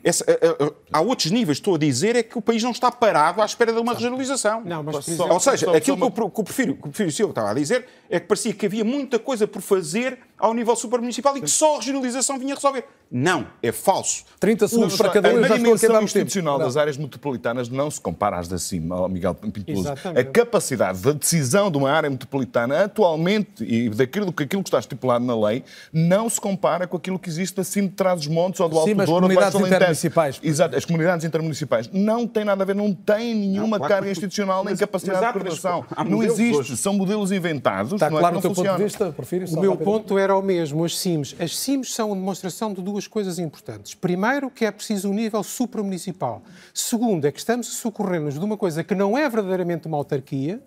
essa, 0.02 0.24
a, 0.24 0.66
a, 0.66 1.00
há 1.00 1.02
outros 1.02 1.30
níveis. 1.30 1.58
Estou 1.58 1.76
a 1.76 1.78
dizer 1.78 2.16
é 2.16 2.24
que 2.24 2.38
o 2.38 2.42
país 2.42 2.64
não 2.64 2.72
está 2.72 2.90
parado 2.90 3.42
à 3.42 3.46
espera 3.46 3.74
de 3.74 3.80
uma 3.80 3.94
regionalização. 3.94 4.62
Não, 4.64 4.82
mas, 4.82 5.10
exemplo, 5.10 5.34
Ou 5.34 5.40
seja, 5.42 5.66
só, 5.66 5.76
aquilo 5.76 5.98
só 5.98 6.06
uma... 6.06 6.12
que, 6.12 6.22
o, 6.22 6.30
que 6.30 6.40
o 6.40 6.44
Prefiro, 6.46 6.76
que 6.76 6.88
o 6.88 6.90
Prefiro 6.90 7.12
Silva 7.12 7.32
estava 7.32 7.52
a 7.52 7.54
dizer 7.54 7.86
é 8.10 8.18
que 8.20 8.28
parecia 8.28 8.54
que 8.54 8.66
havia 8.66 8.86
muita 8.86 9.20
coisa 9.20 9.46
por 9.46 9.62
fazer 9.62 10.20
ao 10.38 10.54
nível 10.54 10.76
supramunicipal 10.76 11.38
e 11.38 11.42
que 11.42 11.50
só 11.50 11.76
a 11.76 11.78
regionalização 11.78 12.40
vinha 12.40 12.56
resolver. 12.56 12.86
Não, 13.12 13.48
é 13.62 13.72
falso. 13.72 14.24
30 14.40 14.68
segundos 14.68 14.98
para 14.98 15.10
cada 15.10 15.34
um. 15.34 15.44
A 15.44 15.50
dimensão 15.50 16.02
institucional 16.02 16.58
das 16.58 16.78
áreas 16.78 16.98
metropolitanas 16.98 17.70
não 17.70 17.92
se 17.92 18.02
compara 18.02 18.40
às 18.40 18.48
da 18.48 18.58
cima, 18.58 19.08
Miguel 19.08 19.36
Pintuloso. 19.36 19.90
A 19.90 20.24
capacidade 20.24 21.00
de 21.00 21.14
decisão 21.14 21.70
de 21.70 21.78
uma 21.78 21.92
área 21.92 22.10
metropolitana 22.10 22.86
atualmente 22.86 23.64
e 23.64 23.90
daquilo, 23.90 24.32
daquilo 24.32 24.64
que 24.64 24.70
está 24.70 24.80
estipulado 24.80 25.24
na 25.24 25.36
lei, 25.46 25.64
não 25.92 26.30
se 26.30 26.40
compara 26.40 26.88
com 26.88 26.98
aquilo 26.98 27.18
que 27.20 27.30
existe 27.30 27.60
acima 27.60 27.88
de 27.88 27.94
trás 27.96 28.20
dos 28.20 28.28
montes 28.28 28.60
ou 28.60 28.70
do 28.70 28.78
Alto 28.78 28.90
Sim, 28.90 28.96
Douro 28.96 29.12
ou 29.12 29.16
do 29.22 29.22
comunidades 29.28 29.60
intermunicipais. 29.60 30.40
Exato, 30.44 30.76
as 30.76 30.86
comunidades 30.86 31.26
intermunicipais. 31.26 31.90
Não 31.92 32.28
tem 32.28 32.44
nada 32.46 32.64
a 32.64 32.66
ver, 32.66 32.76
não 32.76 32.94
tem 32.94 33.36
nenhuma 33.36 33.78
claro 33.78 33.94
carga 33.94 34.12
institucional 34.12 34.64
nem 34.64 34.74
mas- 34.74 34.80
capacidade 34.80 35.20
mas 35.22 35.28
de 35.28 35.34
coordenação. 35.34 35.86
Não 36.12 36.24
existe, 36.24 36.58
hoje. 36.58 36.78
são 36.78 36.94
modelos 36.94 37.32
inventados. 37.32 37.94
Está 37.94 38.10
não 38.10 38.18
claro 38.20 38.36
é 38.36 38.40
o 38.40 38.42
teu 38.42 38.50
não 38.50 38.56
ponto 38.56 38.64
de 38.64 38.70
funcionam. 38.70 38.86
vista? 38.86 39.12
Prefiro 39.12 39.46
O 39.58 39.62
meu 39.62 39.78
ponto 39.78 40.18
era 40.18 40.36
o 40.36 40.42
mesmo, 40.42 40.84
as 40.84 40.98
CIMs. 40.98 41.36
As 41.40 41.58
CIMs 41.58 41.94
são 41.94 42.08
uma 42.08 42.16
demonstração 42.16 42.74
de 42.74 42.82
duas 42.82 43.08
coisas 43.08 43.40
importantes. 43.40 43.94
Primeiro, 43.94 44.50
que 44.50 44.66
é 44.66 44.72
preciso 44.72 45.10
um 45.10 45.14
nível 45.14 45.42
supramunicipal. 45.44 46.42
Segundo, 46.74 47.26
é 47.26 47.32
que 47.32 47.40
estamos 47.40 47.68
a 47.68 47.72
socorrer-nos 47.72 48.34
de 48.38 48.44
uma 48.46 48.58
coisa 48.58 48.84
que 48.84 48.94
não 48.96 49.18
é 49.18 49.30
verdadeiramente 49.30 49.88
uma 49.88 49.98
autarquia 49.98 50.62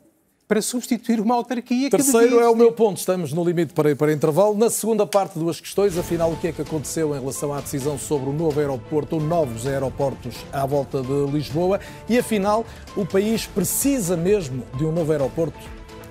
para 0.47 0.61
substituir 0.61 1.21
uma 1.21 1.35
autarquia 1.35 1.91
que 1.91 1.97
Terceiro 1.97 2.39
é 2.39 2.49
o 2.49 2.55
meu 2.55 2.73
ponto. 2.73 2.99
Estamos 2.99 3.33
no 3.33 3.45
limite 3.45 3.73
para, 3.73 3.95
para 3.97 4.13
intervalo. 4.13 4.55
Na 4.55 4.69
segunda 4.69 5.07
parte, 5.07 5.39
duas 5.39 5.61
questões. 5.61 5.97
Afinal, 5.97 6.33
o 6.33 6.37
que 6.37 6.49
é 6.49 6.53
que 6.53 6.63
aconteceu 6.63 7.15
em 7.15 7.19
relação 7.19 7.53
à 7.53 7.61
decisão 7.61 7.99
sobre 7.99 8.31
o 8.31 8.33
novo 8.33 8.61
aeroporto 8.61 9.17
ou 9.17 9.23
novos 9.23 9.67
aeroportos 9.67 10.37
à 10.53 10.67
volta 10.67 11.01
de 11.01 11.27
Lisboa? 11.31 11.81
E 12.09 12.19
afinal, 12.19 12.65
o 12.97 13.07
país 13.07 13.47
precisa 13.47 14.17
mesmo 14.17 14.65
de 14.77 14.85
um 14.85 14.93
novo 14.93 15.13
aeroporto? 15.13 15.59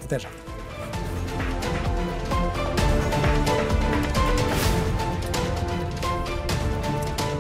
Até 0.04 0.20
já. 0.20 0.30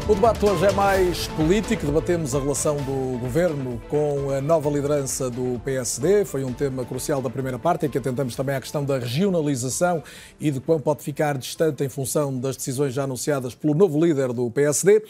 O 0.07 0.15
debate 0.15 0.45
hoje 0.45 0.65
é 0.65 0.71
mais 0.73 1.27
político. 1.29 1.85
Debatemos 1.85 2.35
a 2.35 2.39
relação 2.39 2.75
do 2.75 3.12
governo 3.33 3.81
com 3.89 4.29
a 4.29 4.39
nova 4.39 4.69
liderança 4.69 5.27
do 5.27 5.59
PSD. 5.65 6.23
Foi 6.23 6.43
um 6.43 6.53
tema 6.53 6.85
crucial 6.85 7.19
da 7.19 7.31
primeira 7.31 7.57
parte, 7.57 7.83
em 7.83 7.89
que 7.89 7.97
atentamos 7.97 8.35
também 8.35 8.55
à 8.55 8.61
questão 8.61 8.85
da 8.85 8.99
regionalização 8.99 10.03
e 10.39 10.51
de 10.51 10.59
quão 10.59 10.79
pode 10.79 11.01
ficar 11.01 11.35
distante 11.35 11.83
em 11.83 11.89
função 11.89 12.37
das 12.37 12.55
decisões 12.55 12.93
já 12.93 13.05
anunciadas 13.05 13.55
pelo 13.55 13.73
novo 13.73 13.99
líder 13.99 14.31
do 14.33 14.51
PSD. 14.51 15.01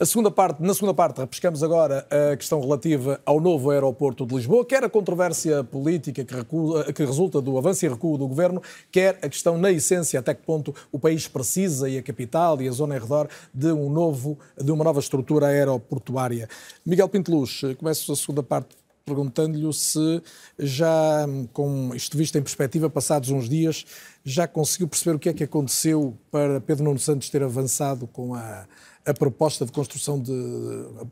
A 0.00 0.06
segunda 0.06 0.30
parte, 0.30 0.62
na 0.62 0.72
segunda 0.74 0.94
parte, 0.94 1.18
repescamos 1.18 1.60
agora 1.60 2.06
a 2.08 2.36
questão 2.36 2.60
relativa 2.60 3.20
ao 3.26 3.40
novo 3.40 3.68
aeroporto 3.68 4.24
de 4.24 4.32
Lisboa, 4.32 4.64
quer 4.64 4.84
a 4.84 4.88
controvérsia 4.88 5.64
política 5.64 6.24
que, 6.24 6.32
recua- 6.32 6.92
que 6.92 7.04
resulta 7.04 7.40
do 7.40 7.58
avanço 7.58 7.84
e 7.84 7.88
recuo 7.88 8.16
do 8.16 8.28
governo, 8.28 8.62
quer 8.92 9.18
a 9.20 9.28
questão, 9.28 9.58
na 9.58 9.72
essência, 9.72 10.20
até 10.20 10.34
que 10.34 10.42
ponto 10.46 10.72
o 10.92 11.00
país 11.00 11.26
precisa, 11.26 11.88
e 11.88 11.98
a 11.98 12.02
capital 12.02 12.62
e 12.62 12.68
a 12.68 12.70
zona 12.70 12.96
em 12.96 13.00
redor, 13.00 13.28
de, 13.52 13.72
um 13.72 13.90
novo, 13.90 14.38
de 14.56 14.70
uma 14.70 14.84
nova 14.84 15.00
estrutura 15.00 15.48
aeroportuária. 15.48 16.48
Miguel 16.86 17.08
Pinteluz, 17.08 17.62
começo 17.76 18.12
a 18.12 18.16
segunda 18.16 18.44
parte 18.44 18.76
perguntando-lhe 19.04 19.72
se 19.72 20.22
já, 20.56 21.26
com 21.52 21.92
isto 21.92 22.16
visto 22.16 22.36
em 22.36 22.42
perspectiva, 22.42 22.88
passados 22.88 23.30
uns 23.30 23.48
dias, 23.48 23.84
já 24.22 24.46
conseguiu 24.46 24.86
perceber 24.86 25.16
o 25.16 25.18
que 25.18 25.30
é 25.30 25.32
que 25.32 25.42
aconteceu 25.42 26.16
para 26.30 26.60
Pedro 26.60 26.84
Nuno 26.84 27.00
Santos 27.00 27.28
ter 27.30 27.42
avançado 27.42 28.06
com 28.06 28.34
a, 28.34 28.66
a 29.08 29.14
proposta 29.14 29.64
de 29.64 29.72
construção 29.72 30.20
de. 30.20 30.32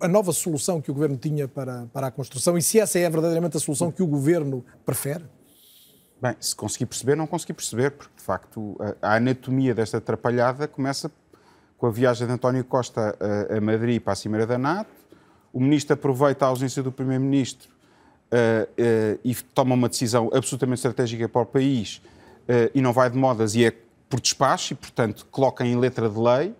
a 0.00 0.06
nova 0.06 0.32
solução 0.32 0.80
que 0.80 0.90
o 0.90 0.94
governo 0.94 1.16
tinha 1.16 1.48
para, 1.48 1.86
para 1.92 2.08
a 2.08 2.10
construção 2.10 2.56
e 2.58 2.62
se 2.62 2.78
essa 2.78 2.98
é 2.98 3.08
verdadeiramente 3.08 3.56
a 3.56 3.60
solução 3.60 3.90
que 3.90 4.02
o 4.02 4.06
governo 4.06 4.64
prefere? 4.84 5.24
Bem, 6.20 6.34
se 6.40 6.54
consegui 6.54 6.86
perceber, 6.86 7.16
não 7.16 7.26
consegui 7.26 7.52
perceber, 7.52 7.90
porque 7.90 8.14
de 8.16 8.22
facto 8.22 8.76
a, 9.02 9.12
a 9.12 9.16
anatomia 9.16 9.74
desta 9.74 9.98
atrapalhada 9.98 10.68
começa 10.68 11.10
com 11.78 11.86
a 11.86 11.90
viagem 11.90 12.26
de 12.26 12.32
António 12.32 12.64
Costa 12.64 13.16
a, 13.20 13.56
a 13.56 13.60
Madrid 13.60 14.00
para 14.00 14.12
a 14.12 14.16
Cimeira 14.16 14.46
da 14.46 14.58
NATO. 14.58 14.90
O 15.52 15.60
ministro 15.60 15.94
aproveita 15.94 16.44
a 16.44 16.48
ausência 16.48 16.82
do 16.82 16.92
primeiro-ministro 16.92 17.70
eh, 18.30 18.68
eh, 18.76 19.18
e 19.24 19.34
toma 19.34 19.74
uma 19.74 19.88
decisão 19.88 20.30
absolutamente 20.34 20.78
estratégica 20.78 21.28
para 21.28 21.42
o 21.42 21.46
país 21.46 22.02
eh, 22.48 22.70
e 22.74 22.80
não 22.80 22.92
vai 22.92 23.08
de 23.08 23.16
modas 23.16 23.54
e 23.54 23.64
é 23.64 23.72
por 24.08 24.20
despacho 24.20 24.72
e, 24.72 24.76
portanto, 24.76 25.26
coloca 25.30 25.64
em 25.64 25.76
letra 25.76 26.08
de 26.08 26.18
lei. 26.18 26.54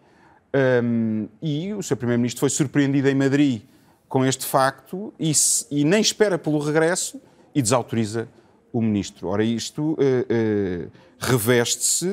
Um, 0.83 1.29
e 1.43 1.75
o 1.75 1.83
seu 1.83 1.97
primeiro-ministro 1.97 2.41
foi 2.41 2.49
surpreendido 2.49 3.09
em 3.09 3.15
Madrid 3.15 3.63
com 4.09 4.25
este 4.25 4.47
facto 4.47 5.13
e, 5.19 5.35
se- 5.35 5.67
e 5.71 5.85
nem 5.85 6.01
espera 6.01 6.39
pelo 6.39 6.59
regresso 6.59 7.21
e 7.55 7.61
desautoriza 7.61 8.27
o 8.73 8.81
ministro. 8.81 9.29
Ora, 9.29 9.45
isto 9.45 9.97
eh, 10.01 10.25
eh, 10.29 10.89
reveste-se, 11.19 12.07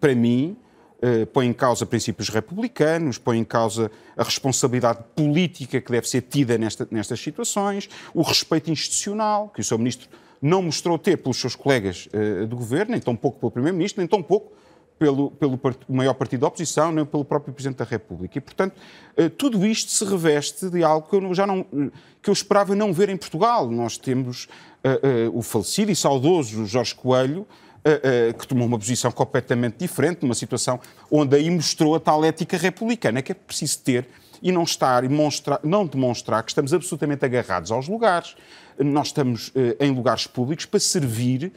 para 0.00 0.14
mim, 0.14 0.56
eh, 1.00 1.24
põe 1.26 1.46
em 1.46 1.52
causa 1.52 1.84
princípios 1.86 2.28
republicanos, 2.30 3.18
põe 3.18 3.38
em 3.38 3.44
causa 3.44 3.90
a 4.16 4.24
responsabilidade 4.24 5.00
política 5.14 5.80
que 5.80 5.92
deve 5.92 6.08
ser 6.08 6.22
tida 6.22 6.56
nesta- 6.58 6.88
nestas 6.90 7.20
situações, 7.20 7.88
o 8.14 8.22
respeito 8.22 8.70
institucional 8.70 9.50
que 9.50 9.60
o 9.60 9.64
seu 9.64 9.78
ministro 9.78 10.08
não 10.40 10.62
mostrou 10.62 10.98
ter 10.98 11.16
pelos 11.18 11.36
seus 11.36 11.54
colegas 11.54 12.08
do 12.48 12.56
governo, 12.56 12.92
nem 12.92 13.00
tão 13.00 13.14
pouco 13.16 13.38
pelo 13.40 13.50
primeiro-ministro, 13.50 14.00
nem 14.00 14.08
tão 14.08 14.22
pouco 14.22 14.52
pelo, 14.98 15.30
pelo 15.30 15.58
maior 15.88 16.14
partido 16.14 16.40
da 16.40 16.48
oposição, 16.48 16.92
nem 16.92 17.04
pelo 17.04 17.24
próprio 17.24 17.54
Presidente 17.54 17.78
da 17.78 17.84
República. 17.84 18.38
E, 18.38 18.40
portanto, 18.40 18.74
eh, 19.16 19.28
tudo 19.28 19.64
isto 19.64 19.90
se 19.90 20.04
reveste 20.04 20.68
de 20.68 20.82
algo 20.82 21.08
que 21.08 21.16
eu 21.16 21.34
já 21.34 21.46
não 21.46 21.64
que 22.20 22.30
eu 22.30 22.32
esperava 22.32 22.74
não 22.74 22.92
ver 22.92 23.08
em 23.08 23.16
Portugal. 23.16 23.70
Nós 23.70 23.96
temos 23.96 24.48
eh, 24.82 25.00
eh, 25.02 25.30
o 25.32 25.40
falecido 25.40 25.90
e 25.92 25.96
saudoso 25.96 26.66
Jorge 26.66 26.94
Coelho, 26.94 27.46
eh, 27.84 28.00
eh, 28.02 28.32
que 28.32 28.46
tomou 28.46 28.66
uma 28.66 28.78
posição 28.78 29.10
completamente 29.10 29.76
diferente, 29.78 30.22
numa 30.22 30.34
situação 30.34 30.80
onde 31.10 31.36
aí 31.36 31.48
mostrou 31.48 31.94
a 31.94 32.00
tal 32.00 32.24
ética 32.24 32.56
republicana 32.56 33.22
que 33.22 33.32
é 33.32 33.34
preciso 33.34 33.78
ter 33.78 34.06
e 34.42 34.50
não 34.50 34.64
estar 34.64 35.04
e 35.04 35.08
não 35.62 35.86
demonstrar 35.86 36.42
que 36.42 36.50
estamos 36.50 36.74
absolutamente 36.74 37.24
agarrados 37.24 37.70
aos 37.70 37.88
lugares. 37.88 38.34
Nós 38.78 39.08
estamos 39.08 39.52
eh, 39.54 39.76
em 39.80 39.92
lugares 39.92 40.26
públicos 40.26 40.66
para 40.66 40.80
servir 40.80 41.52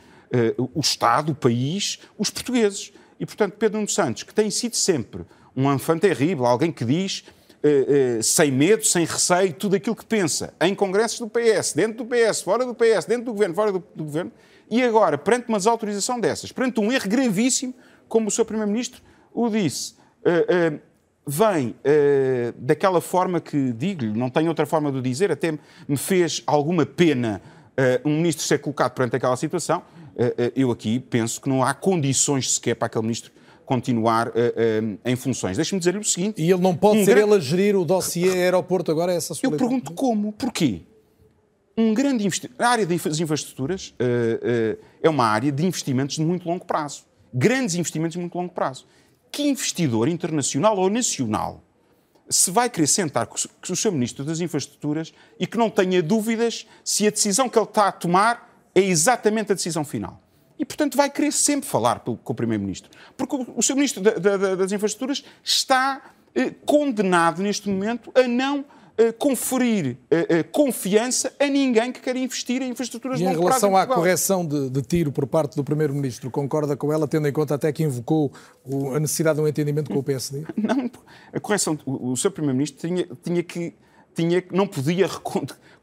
o 0.57 0.79
Estado, 0.79 1.33
o 1.33 1.35
país, 1.35 1.99
os 2.17 2.29
portugueses. 2.29 2.93
E, 3.22 3.26
portanto, 3.26 3.53
Pedro 3.53 3.78
Nuno 3.78 3.88
Santos, 3.88 4.24
que 4.24 4.34
tem 4.34 4.49
sido 4.49 4.76
sempre 4.76 5.24
um 5.55 5.72
enfant 5.72 5.99
terrível, 5.99 6.43
alguém 6.43 6.72
que 6.72 6.84
diz 6.84 7.24
eh, 7.61 8.17
eh, 8.17 8.22
sem 8.24 8.51
medo, 8.51 8.84
sem 8.84 9.05
receio, 9.05 9.53
tudo 9.53 9.76
aquilo 9.76 9.95
que 9.95 10.03
pensa, 10.03 10.55
em 10.59 10.74
congressos 10.74 11.19
do 11.19 11.30
PS, 11.30 11.74
dentro 11.74 12.03
do 12.03 12.05
PS, 12.07 12.41
fora 12.41 12.65
do 12.65 12.74
PS, 12.74 13.05
dentro 13.05 13.26
do 13.26 13.34
governo, 13.34 13.53
fora 13.53 13.72
do, 13.72 13.84
do 13.93 14.03
governo, 14.05 14.32
e 14.72 14.82
agora, 14.82 15.19
perante 15.19 15.47
uma 15.49 15.59
desautorização 15.59 16.19
dessas, 16.19 16.51
perante 16.51 16.80
um 16.80 16.91
erro 16.91 17.07
gravíssimo, 17.07 17.76
como 18.07 18.28
o 18.28 18.32
seu 18.32 18.43
Primeiro-Ministro 18.43 19.03
o 19.32 19.47
disse, 19.49 19.93
eh, 20.26 20.80
vem 21.28 21.76
daquela 22.55 22.99
forma 22.99 23.39
que, 23.39 23.72
digo-lhe, 23.72 24.17
não 24.17 24.32
tenho 24.32 24.47
outra 24.47 24.65
forma 24.65 24.91
de 24.91 24.97
o 24.97 25.01
dizer, 25.01 25.32
até 25.32 25.51
me 25.88 25.95
fez 25.95 26.41
alguma 26.47 26.88
pena 26.88 27.39
um 28.03 28.17
ministro 28.17 28.43
ser 28.43 28.57
colocado 28.57 28.93
perante 28.93 29.15
aquela 29.15 29.38
situação. 29.38 29.84
Eh, 30.22 30.36
eh, 30.38 30.51
eu 30.55 30.69
aqui 30.69 30.99
penso 30.99 31.41
que 31.41 31.49
não 31.49 31.63
há 31.63 31.74
condições 31.74 32.53
sequer 32.53 32.76
para 32.76 32.86
aquele 32.86 33.01
ministro 33.03 33.32
continuar 33.65 34.28
eh, 34.36 34.53
eh, 35.05 35.11
em 35.11 35.15
funções. 35.15 35.55
Deixe-me 35.57 35.80
dizer-lhe 35.80 35.97
o 35.97 36.03
seguinte. 36.03 36.39
E 36.41 36.51
ele 36.51 36.61
não 36.61 36.76
pode 36.76 36.99
um 36.99 37.05
ser 37.05 37.15
grande- 37.15 37.32
ele 37.32 37.36
a 37.38 37.39
gerir 37.39 37.76
o 37.76 37.84
dossiê 37.84 38.30
aeroporto 38.43 38.91
agora, 38.91 39.13
é 39.13 39.15
essa 39.15 39.34
a 39.34 39.36
sua 39.36 39.47
Eu 39.47 39.51
pergunto 39.57 39.93
como, 39.93 40.32
porquê? 40.34 40.82
Um 41.76 41.93
grande 41.93 42.24
investimento. 42.26 42.61
A 42.61 42.67
área 42.67 42.86
das 42.86 43.19
infraestruturas 43.19 43.95
eh, 43.97 44.78
é 45.01 45.09
uma 45.09 45.26
área 45.26 45.51
de 45.51 45.65
investimentos 45.65 46.17
de 46.17 46.22
muito 46.22 46.47
longo 46.47 46.65
prazo. 46.65 47.05
Grandes 47.34 47.76
investimentos 47.76 48.13
de 48.13 48.19
muito 48.19 48.38
longo 48.38 48.53
prazo. 48.53 48.86
Que 49.32 49.43
investidor 49.43 50.07
internacional 50.07 50.78
ou 50.78 50.89
nacional 50.89 51.63
se 52.30 52.51
vai 52.51 52.69
querer 52.69 52.88
sentar 52.88 53.26
com 53.28 53.36
o 53.69 53.76
seu 53.76 53.91
Ministro 53.91 54.24
das 54.24 54.39
Infraestruturas 54.39 55.13
e 55.39 55.45
que 55.47 55.57
não 55.57 55.69
tenha 55.69 56.01
dúvidas 56.03 56.65
se 56.84 57.07
a 57.07 57.09
decisão 57.09 57.49
que 57.49 57.57
ele 57.57 57.65
está 57.65 57.88
a 57.88 57.91
tomar 57.91 58.50
é 58.76 58.82
exatamente 58.82 59.51
a 59.51 59.55
decisão 59.55 59.84
final? 59.84 60.22
E, 60.59 60.65
portanto, 60.65 60.95
vai 60.95 61.09
querer 61.09 61.32
sempre 61.34 61.67
falar 61.67 62.01
com 62.01 62.17
o 62.24 62.36
Primeiro-Ministro. 62.36 62.91
Porque 63.17 63.36
o, 63.55 63.61
seu 63.63 63.76
Ministro 63.76 64.01
da- 64.03 64.11
da- 64.11 64.38
da- 64.38 64.55
das 64.55 64.72
Infraestruturas 64.72 65.24
está 65.43 66.01
eh, 66.36 66.51
condenado, 66.65 67.41
neste 67.41 67.67
momento, 67.67 68.11
a 68.13 68.28
não 68.28 68.63
eh, 68.97 69.11
conferir 69.11 69.97
eh, 70.11 70.43
confiança 70.43 71.34
a 71.39 71.47
ninguém 71.47 71.91
que 71.91 71.99
quer 71.99 72.15
investir 72.15 72.61
em 72.61 72.69
infraestruturas 72.69 73.19
E 73.19 73.24
de 73.24 73.30
em 73.30 73.34
longo 73.34 73.47
prazo 73.47 73.65
relação 73.65 73.76
à 73.76 73.88
correção 73.88 74.45
de, 74.45 74.69
de 74.69 74.82
tiro 74.84 75.11
por 75.11 75.26
parte 75.26 75.55
do 75.55 75.63
Primeiro-Ministro, 75.63 76.30
concorda 76.30 76.78
com 76.78 76.93
ela, 76.93 77.07
tendo 77.07 77.28
em 77.28 77.34
conta 77.34 77.55
até 77.55 77.72
que 77.74 77.82
invocou 77.84 78.32
o- 78.63 78.93
a 78.93 78.99
necessidade 78.99 79.38
de 79.38 79.43
um 79.43 79.47
entendimento 79.47 79.89
com 79.91 79.97
o 79.97 80.03
PSD? 80.03 80.43
Não, 80.55 80.91
a 81.34 81.39
correção, 81.39 81.78
o, 81.86 82.11
o 82.11 82.17
seu 82.17 82.30
Primeiro-Ministro 82.30 82.88
tinha, 82.88 83.07
tinha 83.24 83.41
que, 83.41 83.74
tinha, 84.14 84.43
não 84.51 84.68
podia 84.68 85.09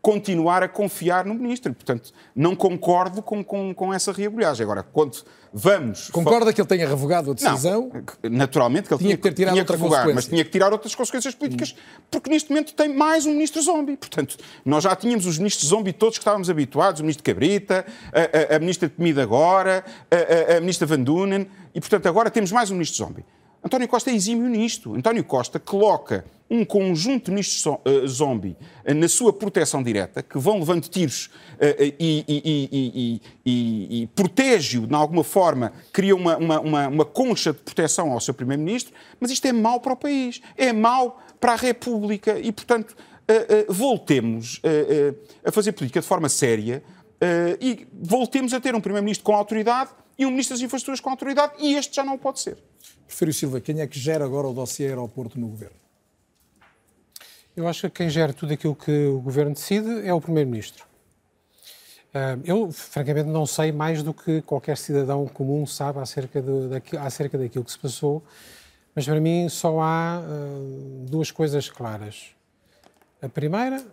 continuar 0.00 0.62
a 0.62 0.68
confiar 0.68 1.24
no 1.24 1.34
Ministro. 1.34 1.74
Portanto, 1.74 2.12
não 2.34 2.54
concordo 2.54 3.20
com, 3.22 3.42
com, 3.42 3.74
com 3.74 3.92
essa 3.92 4.12
reabulhagem. 4.12 4.62
Agora, 4.64 4.82
quando 4.82 5.18
vamos... 5.52 6.08
Concorda 6.10 6.52
que 6.52 6.60
ele 6.60 6.68
tenha 6.68 6.88
revogado 6.88 7.30
a 7.32 7.34
decisão? 7.34 7.90
Não, 8.22 8.30
naturalmente 8.30 8.88
que 8.88 8.94
ele 8.94 9.02
Tinha 9.02 9.16
que 9.16 9.22
ter 9.22 9.32
tirado 9.34 9.54
tinha 9.54 9.64
que 9.64 9.72
revogar, 9.72 10.06
mas 10.14 10.26
tinha 10.26 10.44
que 10.44 10.50
tirar 10.50 10.72
outras 10.72 10.94
consequências 10.94 11.34
políticas, 11.34 11.74
porque 12.10 12.30
neste 12.30 12.50
momento 12.50 12.74
tem 12.74 12.88
mais 12.88 13.26
um 13.26 13.32
ministro 13.32 13.60
zombie. 13.60 13.96
Portanto, 13.96 14.36
nós 14.64 14.84
já 14.84 14.94
tínhamos 14.94 15.26
os 15.26 15.38
ministros 15.38 15.68
zombie 15.68 15.92
todos 15.92 16.18
que 16.18 16.22
estávamos 16.22 16.48
habituados, 16.48 17.00
o 17.00 17.02
ministro 17.02 17.24
Cabrita, 17.24 17.84
a, 18.12 18.54
a, 18.54 18.56
a 18.56 18.58
ministra 18.60 18.88
Temida 18.88 19.22
agora, 19.22 19.84
a, 20.10 20.54
a, 20.54 20.56
a 20.58 20.60
ministra 20.60 20.86
Van 20.86 21.00
Dunen, 21.00 21.48
e 21.74 21.80
portanto 21.80 22.06
agora 22.06 22.30
temos 22.30 22.52
mais 22.52 22.70
um 22.70 22.74
ministro 22.74 23.04
zombie. 23.04 23.24
António 23.68 23.86
Costa 23.86 24.10
é 24.10 24.14
exímio 24.14 24.48
nisto. 24.48 24.94
António 24.94 25.22
Costa 25.22 25.60
coloca 25.60 26.24
um 26.50 26.64
conjunto 26.64 27.26
de 27.26 27.32
ministros 27.32 27.66
uh, 27.66 28.08
zombie 28.08 28.56
uh, 28.86 28.94
na 28.94 29.06
sua 29.10 29.30
proteção 29.30 29.82
direta, 29.82 30.22
que 30.22 30.38
vão 30.38 30.58
levando 30.58 30.88
tiros 30.88 31.26
uh, 31.26 31.94
e, 32.00 32.24
e, 32.26 33.20
e, 33.44 34.02
e 34.02 34.06
protege-o 34.14 34.86
de 34.86 34.94
alguma 34.94 35.22
forma, 35.22 35.74
cria 35.92 36.16
uma, 36.16 36.38
uma, 36.38 36.60
uma, 36.60 36.88
uma 36.88 37.04
concha 37.04 37.52
de 37.52 37.58
proteção 37.58 38.10
ao 38.10 38.20
seu 38.20 38.32
primeiro-ministro, 38.32 38.94
mas 39.20 39.30
isto 39.30 39.44
é 39.46 39.52
mau 39.52 39.80
para 39.80 39.92
o 39.92 39.96
país, 39.96 40.40
é 40.56 40.72
mau 40.72 41.22
para 41.38 41.52
a 41.52 41.56
República 41.56 42.38
e, 42.38 42.50
portanto, 42.50 42.96
voltemos 43.68 44.62
a 45.44 45.52
fazer 45.52 45.72
política 45.72 46.00
de 46.00 46.06
forma 46.06 46.30
séria 46.30 46.82
e 47.60 47.86
voltemos 47.92 48.54
a 48.54 48.60
ter 48.60 48.74
um 48.74 48.80
primeiro-ministro 48.80 49.24
com 49.24 49.34
autoridade 49.34 49.90
e 50.18 50.24
um 50.24 50.30
ministro 50.30 50.56
das 50.56 50.62
infraestruturas 50.62 50.98
com 50.98 51.10
autoridade 51.10 51.52
e 51.58 51.74
este 51.74 51.94
já 51.94 52.02
não 52.02 52.16
pode 52.16 52.40
ser. 52.40 52.56
Prefiro 53.08 53.32
Silva, 53.32 53.60
quem 53.60 53.80
é 53.80 53.86
que 53.86 53.98
gera 53.98 54.22
agora 54.22 54.46
o 54.46 54.52
dossiê 54.52 54.88
aeroporto 54.88 55.40
no 55.40 55.48
governo? 55.48 55.74
Eu 57.56 57.66
acho 57.66 57.88
que 57.88 57.96
quem 57.96 58.10
gera 58.10 58.34
tudo 58.34 58.52
aquilo 58.52 58.76
que 58.76 59.06
o 59.06 59.18
governo 59.18 59.54
decide 59.54 60.06
é 60.06 60.12
o 60.12 60.20
primeiro-ministro. 60.20 60.84
Eu, 62.44 62.70
francamente, 62.70 63.28
não 63.28 63.46
sei 63.46 63.72
mais 63.72 64.02
do 64.02 64.12
que 64.12 64.42
qualquer 64.42 64.76
cidadão 64.76 65.26
comum 65.26 65.66
sabe 65.66 66.00
acerca, 66.00 66.40
de, 66.40 66.68
daquilo, 66.68 67.02
acerca 67.02 67.38
daquilo 67.38 67.64
que 67.64 67.72
se 67.72 67.78
passou, 67.78 68.22
mas 68.94 69.06
para 69.06 69.20
mim 69.20 69.48
só 69.48 69.80
há 69.80 70.22
duas 71.08 71.30
coisas 71.30 71.68
claras. 71.68 72.34
A 73.22 73.28
primeira 73.28 73.84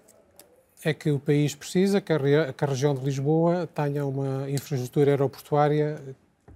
é 0.83 0.93
que 0.93 1.09
o 1.09 1.19
país 1.19 1.55
precisa 1.55 2.01
que 2.01 2.11
a, 2.11 2.53
que 2.53 2.63
a 2.63 2.67
região 2.67 2.93
de 2.93 3.03
Lisboa 3.03 3.67
tenha 3.73 4.05
uma 4.05 4.49
infraestrutura 4.51 5.11
aeroportuária 5.11 6.01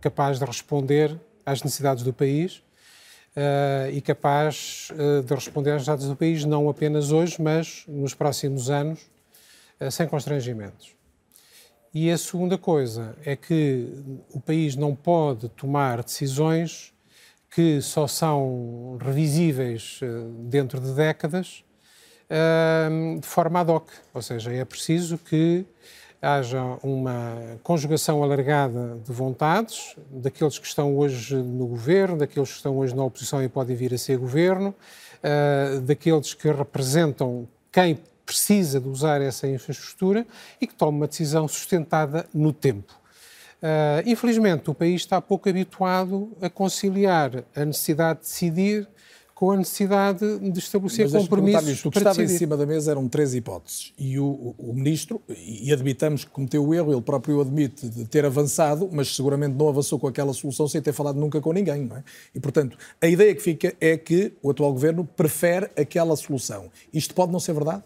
capaz 0.01 0.39
de 0.39 0.45
responder 0.45 1.17
às 1.49 1.63
necessidades 1.63 2.03
do 2.03 2.13
país 2.13 2.61
uh, 3.35 3.91
e 3.91 4.01
capaz 4.01 4.89
uh, 4.91 5.23
de 5.23 5.33
responder 5.33 5.71
às 5.71 5.75
necessidades 5.77 6.07
do 6.07 6.15
país 6.15 6.45
não 6.45 6.69
apenas 6.69 7.11
hoje, 7.11 7.41
mas 7.41 7.83
nos 7.87 8.13
próximos 8.13 8.69
anos, 8.69 9.01
uh, 9.79 9.91
sem 9.91 10.07
constrangimentos. 10.07 10.95
E 11.93 12.11
a 12.11 12.17
segunda 12.17 12.57
coisa 12.57 13.15
é 13.25 13.35
que 13.35 13.87
o 14.31 14.39
país 14.39 14.75
não 14.75 14.95
pode 14.95 15.49
tomar 15.49 16.03
decisões 16.03 16.93
que 17.49 17.81
só 17.81 18.05
são 18.05 18.99
revisíveis 19.01 19.99
dentro 20.43 20.79
de 20.79 20.93
décadas 20.93 21.63
de 23.19 23.25
forma 23.25 23.61
ad 23.61 23.71
hoc, 23.71 23.89
ou 24.13 24.21
seja, 24.21 24.53
é 24.53 24.63
preciso 24.63 25.17
que 25.17 25.65
haja 26.21 26.61
uma 26.83 27.57
conjugação 27.63 28.21
alargada 28.21 28.99
de 29.05 29.11
vontades 29.11 29.95
daqueles 30.11 30.59
que 30.59 30.67
estão 30.67 30.97
hoje 30.97 31.35
no 31.35 31.65
governo, 31.65 32.17
daqueles 32.17 32.49
que 32.49 32.55
estão 32.57 32.77
hoje 32.77 32.95
na 32.95 33.03
oposição 33.03 33.41
e 33.43 33.47
podem 33.47 33.75
vir 33.75 33.93
a 33.93 33.97
ser 33.97 34.17
governo, 34.17 34.75
uh, 35.23 35.79
daqueles 35.81 36.33
que 36.33 36.51
representam 36.51 37.47
quem 37.71 37.99
precisa 38.25 38.79
de 38.79 38.87
usar 38.87 39.21
essa 39.21 39.47
infraestrutura 39.47 40.25
e 40.59 40.67
que 40.67 40.75
tome 40.75 40.97
uma 40.97 41.07
decisão 41.07 41.47
sustentada 41.47 42.27
no 42.33 42.51
tempo. 42.51 42.93
Uh, 43.61 44.03
infelizmente, 44.05 44.69
o 44.69 44.73
país 44.73 45.01
está 45.01 45.21
pouco 45.21 45.49
habituado 45.49 46.31
a 46.41 46.49
conciliar 46.49 47.43
a 47.55 47.65
necessidade 47.65 48.19
de 48.19 48.25
decidir 48.25 48.87
com 49.39 49.51
a 49.51 49.55
necessidade 49.55 50.37
de 50.37 50.59
estabelecer 50.59 51.09
Mas 51.09 51.21
compromissos. 51.21 51.85
O 51.85 51.89
que 51.89 51.97
estava 51.97 52.17
decidir. 52.17 52.35
em 52.35 52.37
cima 52.39 52.57
da 52.57 52.65
mesa 52.65 52.91
eram 52.91 53.07
três 53.07 53.33
hipóteses. 53.33 53.93
E 53.97 54.19
o, 54.19 54.53
o, 54.57 54.73
ministro, 54.73 55.21
e 55.29 55.71
admitamos 55.71 56.25
que 56.25 56.29
cometeu 56.29 56.67
o 56.67 56.73
erro, 56.73 56.91
ele 56.91 57.01
próprio 57.01 57.39
admite 57.39 57.87
de 57.87 58.03
ter 58.03 58.25
avançado, 58.25 58.89
mas 58.91 59.15
seguramente 59.15 59.55
não 59.55 59.69
avançou 59.69 59.97
com 59.97 60.07
aquela 60.07 60.33
solução 60.33 60.67
sem 60.67 60.81
ter 60.81 60.91
falado 60.91 61.15
nunca 61.15 61.39
com 61.39 61.53
ninguém. 61.53 61.85
Não 61.85 61.95
é? 61.95 62.03
E, 62.35 62.39
portanto, 62.41 62.77
a 63.01 63.07
ideia 63.07 63.33
que 63.33 63.41
fica 63.41 63.73
é 63.79 63.95
que 63.95 64.33
o 64.43 64.51
atual 64.51 64.73
governo 64.73 65.05
prefere 65.05 65.69
aquela 65.77 66.17
solução. 66.17 66.69
Isto 66.93 67.15
pode 67.15 67.31
não 67.31 67.39
ser 67.39 67.53
verdade? 67.53 67.81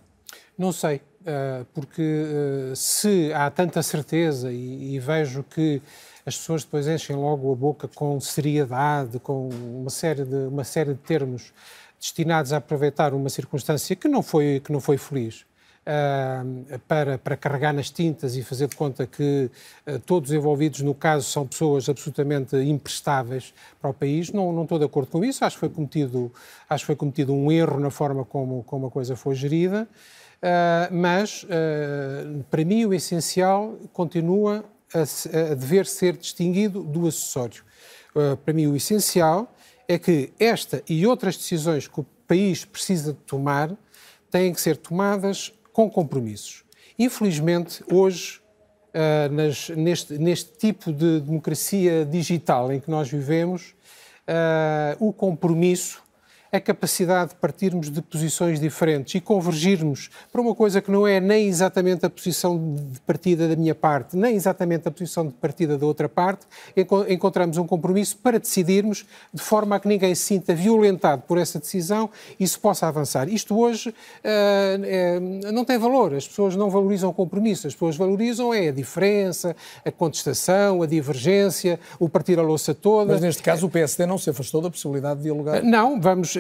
Não 0.58 0.72
sei, 0.72 1.02
eh, 1.24 1.66
porque 1.72 2.02
eh, 2.02 2.74
se 2.76 3.32
há 3.32 3.52
tanta 3.52 3.84
certeza 3.84 4.52
e 4.52 4.98
vejo 5.00 5.44
que 5.44 5.84
as 6.26 6.38
pessoas 6.38 6.64
depois 6.64 6.88
enchem 6.88 7.16
logo 7.16 7.52
a 7.52 7.56
boca 7.56 7.88
com 7.88 8.20
seriedade, 8.20 9.20
com 9.20 9.50
uma 9.50 9.90
série 9.90 10.24
de, 10.24 10.48
uma 10.48 10.64
série 10.64 10.94
de 10.94 11.00
termos 11.00 11.54
destinados 12.00 12.52
a 12.54 12.58
aproveitar 12.58 13.14
uma 13.14 13.30
circunstância 13.30 13.96
que 13.96 14.08
não 14.08 14.22
foi, 14.22 14.62
que 14.64 14.72
não 14.72 14.80
foi 14.80 14.98
feliz. 14.98 15.46
Uh, 15.86 16.80
para, 16.88 17.18
para 17.18 17.36
carregar 17.36 17.74
nas 17.74 17.90
tintas 17.90 18.38
e 18.38 18.42
fazer 18.42 18.70
de 18.70 18.76
conta 18.76 19.06
que 19.06 19.52
uh, 19.86 20.00
todos 20.00 20.30
os 20.30 20.34
envolvidos 20.34 20.80
no 20.80 20.94
caso 20.96 21.30
são 21.30 21.46
pessoas 21.46 21.90
absolutamente 21.90 22.56
imprestáveis 22.56 23.54
para 23.82 23.90
o 23.90 23.94
país. 23.94 24.32
Não, 24.32 24.54
não 24.54 24.64
estou 24.64 24.80
de 24.80 24.86
acordo 24.86 25.12
com 25.12 25.26
isso. 25.26 25.44
Acho 25.44 25.58
que 25.58 25.60
foi 25.60 25.70
cometido, 25.70 26.32
acho 26.70 26.84
que 26.84 26.88
foi 26.88 26.96
cometido 26.96 27.34
um 27.34 27.52
erro 27.52 27.82
na 27.82 27.90
forma 27.90 28.24
como, 28.24 28.64
como 28.64 28.88
a 28.88 28.92
coisa 28.92 29.18
foi 29.18 29.36
gerida. 29.36 29.86
Uh, 30.42 30.94
mas, 30.94 31.46
para 32.50 32.64
mim, 32.64 32.86
o 32.86 32.94
essencial 32.94 33.78
continua 33.92 34.64
a, 34.94 35.02
a 35.52 35.56
dever 35.56 35.86
ser 35.86 36.18
distinguido 36.18 36.84
do 36.84 37.08
acessório. 37.08 37.64
Uh, 38.16 38.38
para 38.38 38.54
mim, 38.54 38.68
o 38.68 38.76
essencial 38.76 39.54
é 39.88 39.98
que 39.98 40.32
esta 40.40 40.84
e 40.88 41.06
outras 41.06 41.36
decisões 41.36 41.88
que 41.88 42.00
o 42.00 42.06
país 42.28 42.64
precisa 42.64 43.14
de 43.14 43.20
tomar 43.20 43.76
têm 44.30 44.54
que 44.54 44.62
ser 44.62 44.78
tomadas 44.78 45.52
com 45.72 45.90
compromissos. 45.90 46.64
Infelizmente, 46.98 47.84
hoje, 47.92 48.40
uh, 48.94 49.34
nas, 49.34 49.70
neste, 49.70 50.18
neste, 50.18 50.52
tipo 50.52 50.92
de 50.92 51.22
democracia 51.22 52.06
digital 52.06 52.72
em 52.72 52.80
que 52.80 52.90
nós 52.90 53.10
vivemos, 53.10 53.74
uh, 54.28 55.06
o 55.06 55.12
compromisso 55.12 56.03
a 56.54 56.60
capacidade 56.60 57.32
de 57.32 57.36
partirmos 57.38 57.90
de 57.90 58.00
posições 58.00 58.60
diferentes 58.60 59.16
e 59.16 59.20
convergirmos 59.20 60.12
para 60.32 60.40
uma 60.40 60.54
coisa 60.54 60.80
que 60.84 60.92
não 60.92 61.08
é 61.08 61.20
nem 61.20 61.48
exatamente 61.48 62.06
a 62.06 62.10
posição 62.12 62.76
de 62.92 63.00
partida 63.00 63.48
da 63.48 63.56
minha 63.56 63.74
parte, 63.74 64.16
nem 64.16 64.36
exatamente 64.36 64.88
a 64.88 64.92
posição 64.92 65.26
de 65.26 65.34
partida 65.34 65.80
da 65.80 65.86
outra 65.88 66.08
parte, 66.08 66.46
encontramos 67.10 67.58
um 67.58 67.66
compromisso 67.66 68.18
para 68.18 68.38
decidirmos 68.40 69.04
de 69.34 69.42
forma 69.42 69.76
a 69.76 69.80
que 69.80 69.88
ninguém 69.88 70.14
se 70.14 70.22
sinta 70.22 70.54
violentado 70.54 71.24
por 71.24 71.40
essa 71.40 71.58
decisão 71.58 72.08
e 72.40 72.48
se 72.48 72.60
possa 72.60 72.88
avançar. 72.88 73.28
Isto 73.28 73.60
hoje 73.60 73.90
uh, 73.90 73.94
é, 74.24 75.20
não 75.52 75.66
tem 75.66 75.80
valor, 75.80 76.14
as 76.14 76.28
pessoas 76.28 76.56
não 76.56 76.70
valorizam 76.70 77.10
o 77.10 77.14
compromisso, 77.14 77.66
as 77.66 77.74
pessoas 77.74 77.98
valorizam 77.98 78.54
é 78.54 78.68
a 78.68 78.72
diferença, 78.72 79.56
a 79.84 79.92
contestação, 79.92 80.84
a 80.84 80.86
divergência, 80.86 81.80
o 82.00 82.08
partir 82.08 82.38
a 82.38 82.44
louça 82.44 82.76
toda. 82.76 83.14
Mas 83.14 83.22
neste 83.22 83.42
caso 83.42 83.66
o 83.66 83.70
PSD 83.72 84.06
não 84.06 84.20
se 84.20 84.30
afastou 84.30 84.62
da 84.62 84.70
possibilidade 84.70 85.18
de 85.18 85.24
dialogar? 85.24 85.64
Não, 85.64 86.00
vamos 86.00 86.38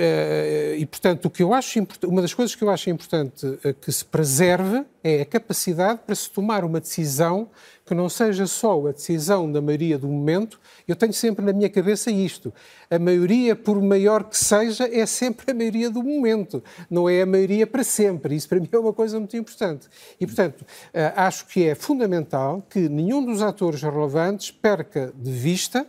e, 0.78 0.86
portanto, 0.86 1.26
o 1.26 1.30
que 1.30 1.42
eu 1.42 1.54
acho 1.54 1.80
uma 2.06 2.22
das 2.22 2.34
coisas 2.34 2.56
que 2.56 2.64
eu 2.64 2.70
acho 2.70 2.90
importante 2.90 3.60
eh, 3.64 3.74
que 3.74 3.92
se 3.92 4.04
preserve 4.04 4.84
é 5.04 5.22
a 5.22 5.26
capacidade 5.26 6.02
para 6.06 6.16
se 6.16 6.30
tomar 6.30 6.66
uma 6.66 6.80
decisão 6.80 7.50
que 7.86 7.94
não 7.94 8.10
seja 8.10 8.48
só 8.48 8.88
a 8.88 8.92
decisão 8.92 9.52
da 9.52 9.62
maioria 9.62 9.98
do 9.98 10.08
momento. 10.08 10.60
Eu 10.88 10.96
tenho 10.96 11.14
sempre 11.14 11.46
na 11.46 11.54
minha 11.54 11.70
cabeça 11.70 12.12
isto: 12.12 12.54
a 12.90 13.00
maioria, 13.00 13.56
por 13.56 13.82
maior 13.82 14.24
que 14.26 14.38
seja, 14.38 14.90
é 14.92 15.06
sempre 15.06 15.52
a 15.52 15.54
maioria 15.54 15.90
do 15.90 16.04
momento, 16.04 16.64
não 16.90 17.08
é 17.08 17.22
a 17.22 17.26
maioria 17.26 17.66
para 17.66 17.84
sempre. 17.84 18.36
Isso 18.36 18.50
para 18.50 18.60
mim 18.60 18.70
é 18.72 18.78
uma 18.78 18.94
coisa 18.94 19.18
muito 19.20 19.38
importante. 19.38 19.88
E, 20.20 20.26
portanto, 20.26 20.66
eh, 20.94 21.14
acho 21.16 21.46
que 21.48 21.66
é 21.66 21.76
fundamental 21.76 22.66
que 22.70 22.90
nenhum 22.90 23.24
dos 23.24 23.42
atores 23.42 23.82
relevantes 23.82 24.52
perca 24.52 25.14
de 25.16 25.32
vista 25.32 25.88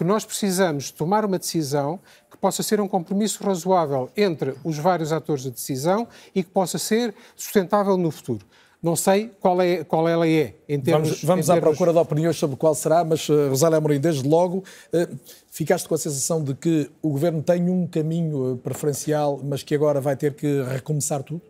que 0.00 0.04
nós 0.04 0.24
precisamos 0.24 0.90
tomar 0.90 1.26
uma 1.26 1.38
decisão 1.38 2.00
possa 2.40 2.62
ser 2.62 2.80
um 2.80 2.88
compromisso 2.88 3.44
razoável 3.44 4.08
entre 4.16 4.54
os 4.64 4.78
vários 4.78 5.12
atores 5.12 5.42
de 5.42 5.50
decisão 5.50 6.08
e 6.34 6.42
que 6.42 6.50
possa 6.50 6.78
ser 6.78 7.14
sustentável 7.36 7.96
no 7.96 8.10
futuro. 8.10 8.44
Não 8.82 8.96
sei 8.96 9.30
qual, 9.40 9.60
é, 9.60 9.84
qual 9.84 10.08
ela 10.08 10.26
é 10.26 10.54
em 10.66 10.80
termos... 10.80 11.08
Vamos, 11.08 11.24
vamos 11.24 11.48
em 11.48 11.52
à 11.52 11.54
termos... 11.54 11.68
procura 11.70 11.92
de 11.92 11.98
opiniões 11.98 12.36
sobre 12.36 12.56
qual 12.56 12.74
será, 12.74 13.04
mas, 13.04 13.28
uh, 13.28 13.50
Rosália 13.50 13.76
Amorim, 13.76 14.00
desde 14.00 14.26
logo, 14.26 14.64
uh, 14.94 15.18
ficaste 15.50 15.86
com 15.86 15.94
a 15.94 15.98
sensação 15.98 16.42
de 16.42 16.54
que 16.54 16.90
o 17.02 17.10
Governo 17.10 17.42
tem 17.42 17.68
um 17.68 17.86
caminho 17.86 18.58
preferencial, 18.62 19.38
mas 19.44 19.62
que 19.62 19.74
agora 19.74 20.00
vai 20.00 20.16
ter 20.16 20.32
que 20.32 20.62
recomeçar 20.62 21.22
tudo? 21.22 21.42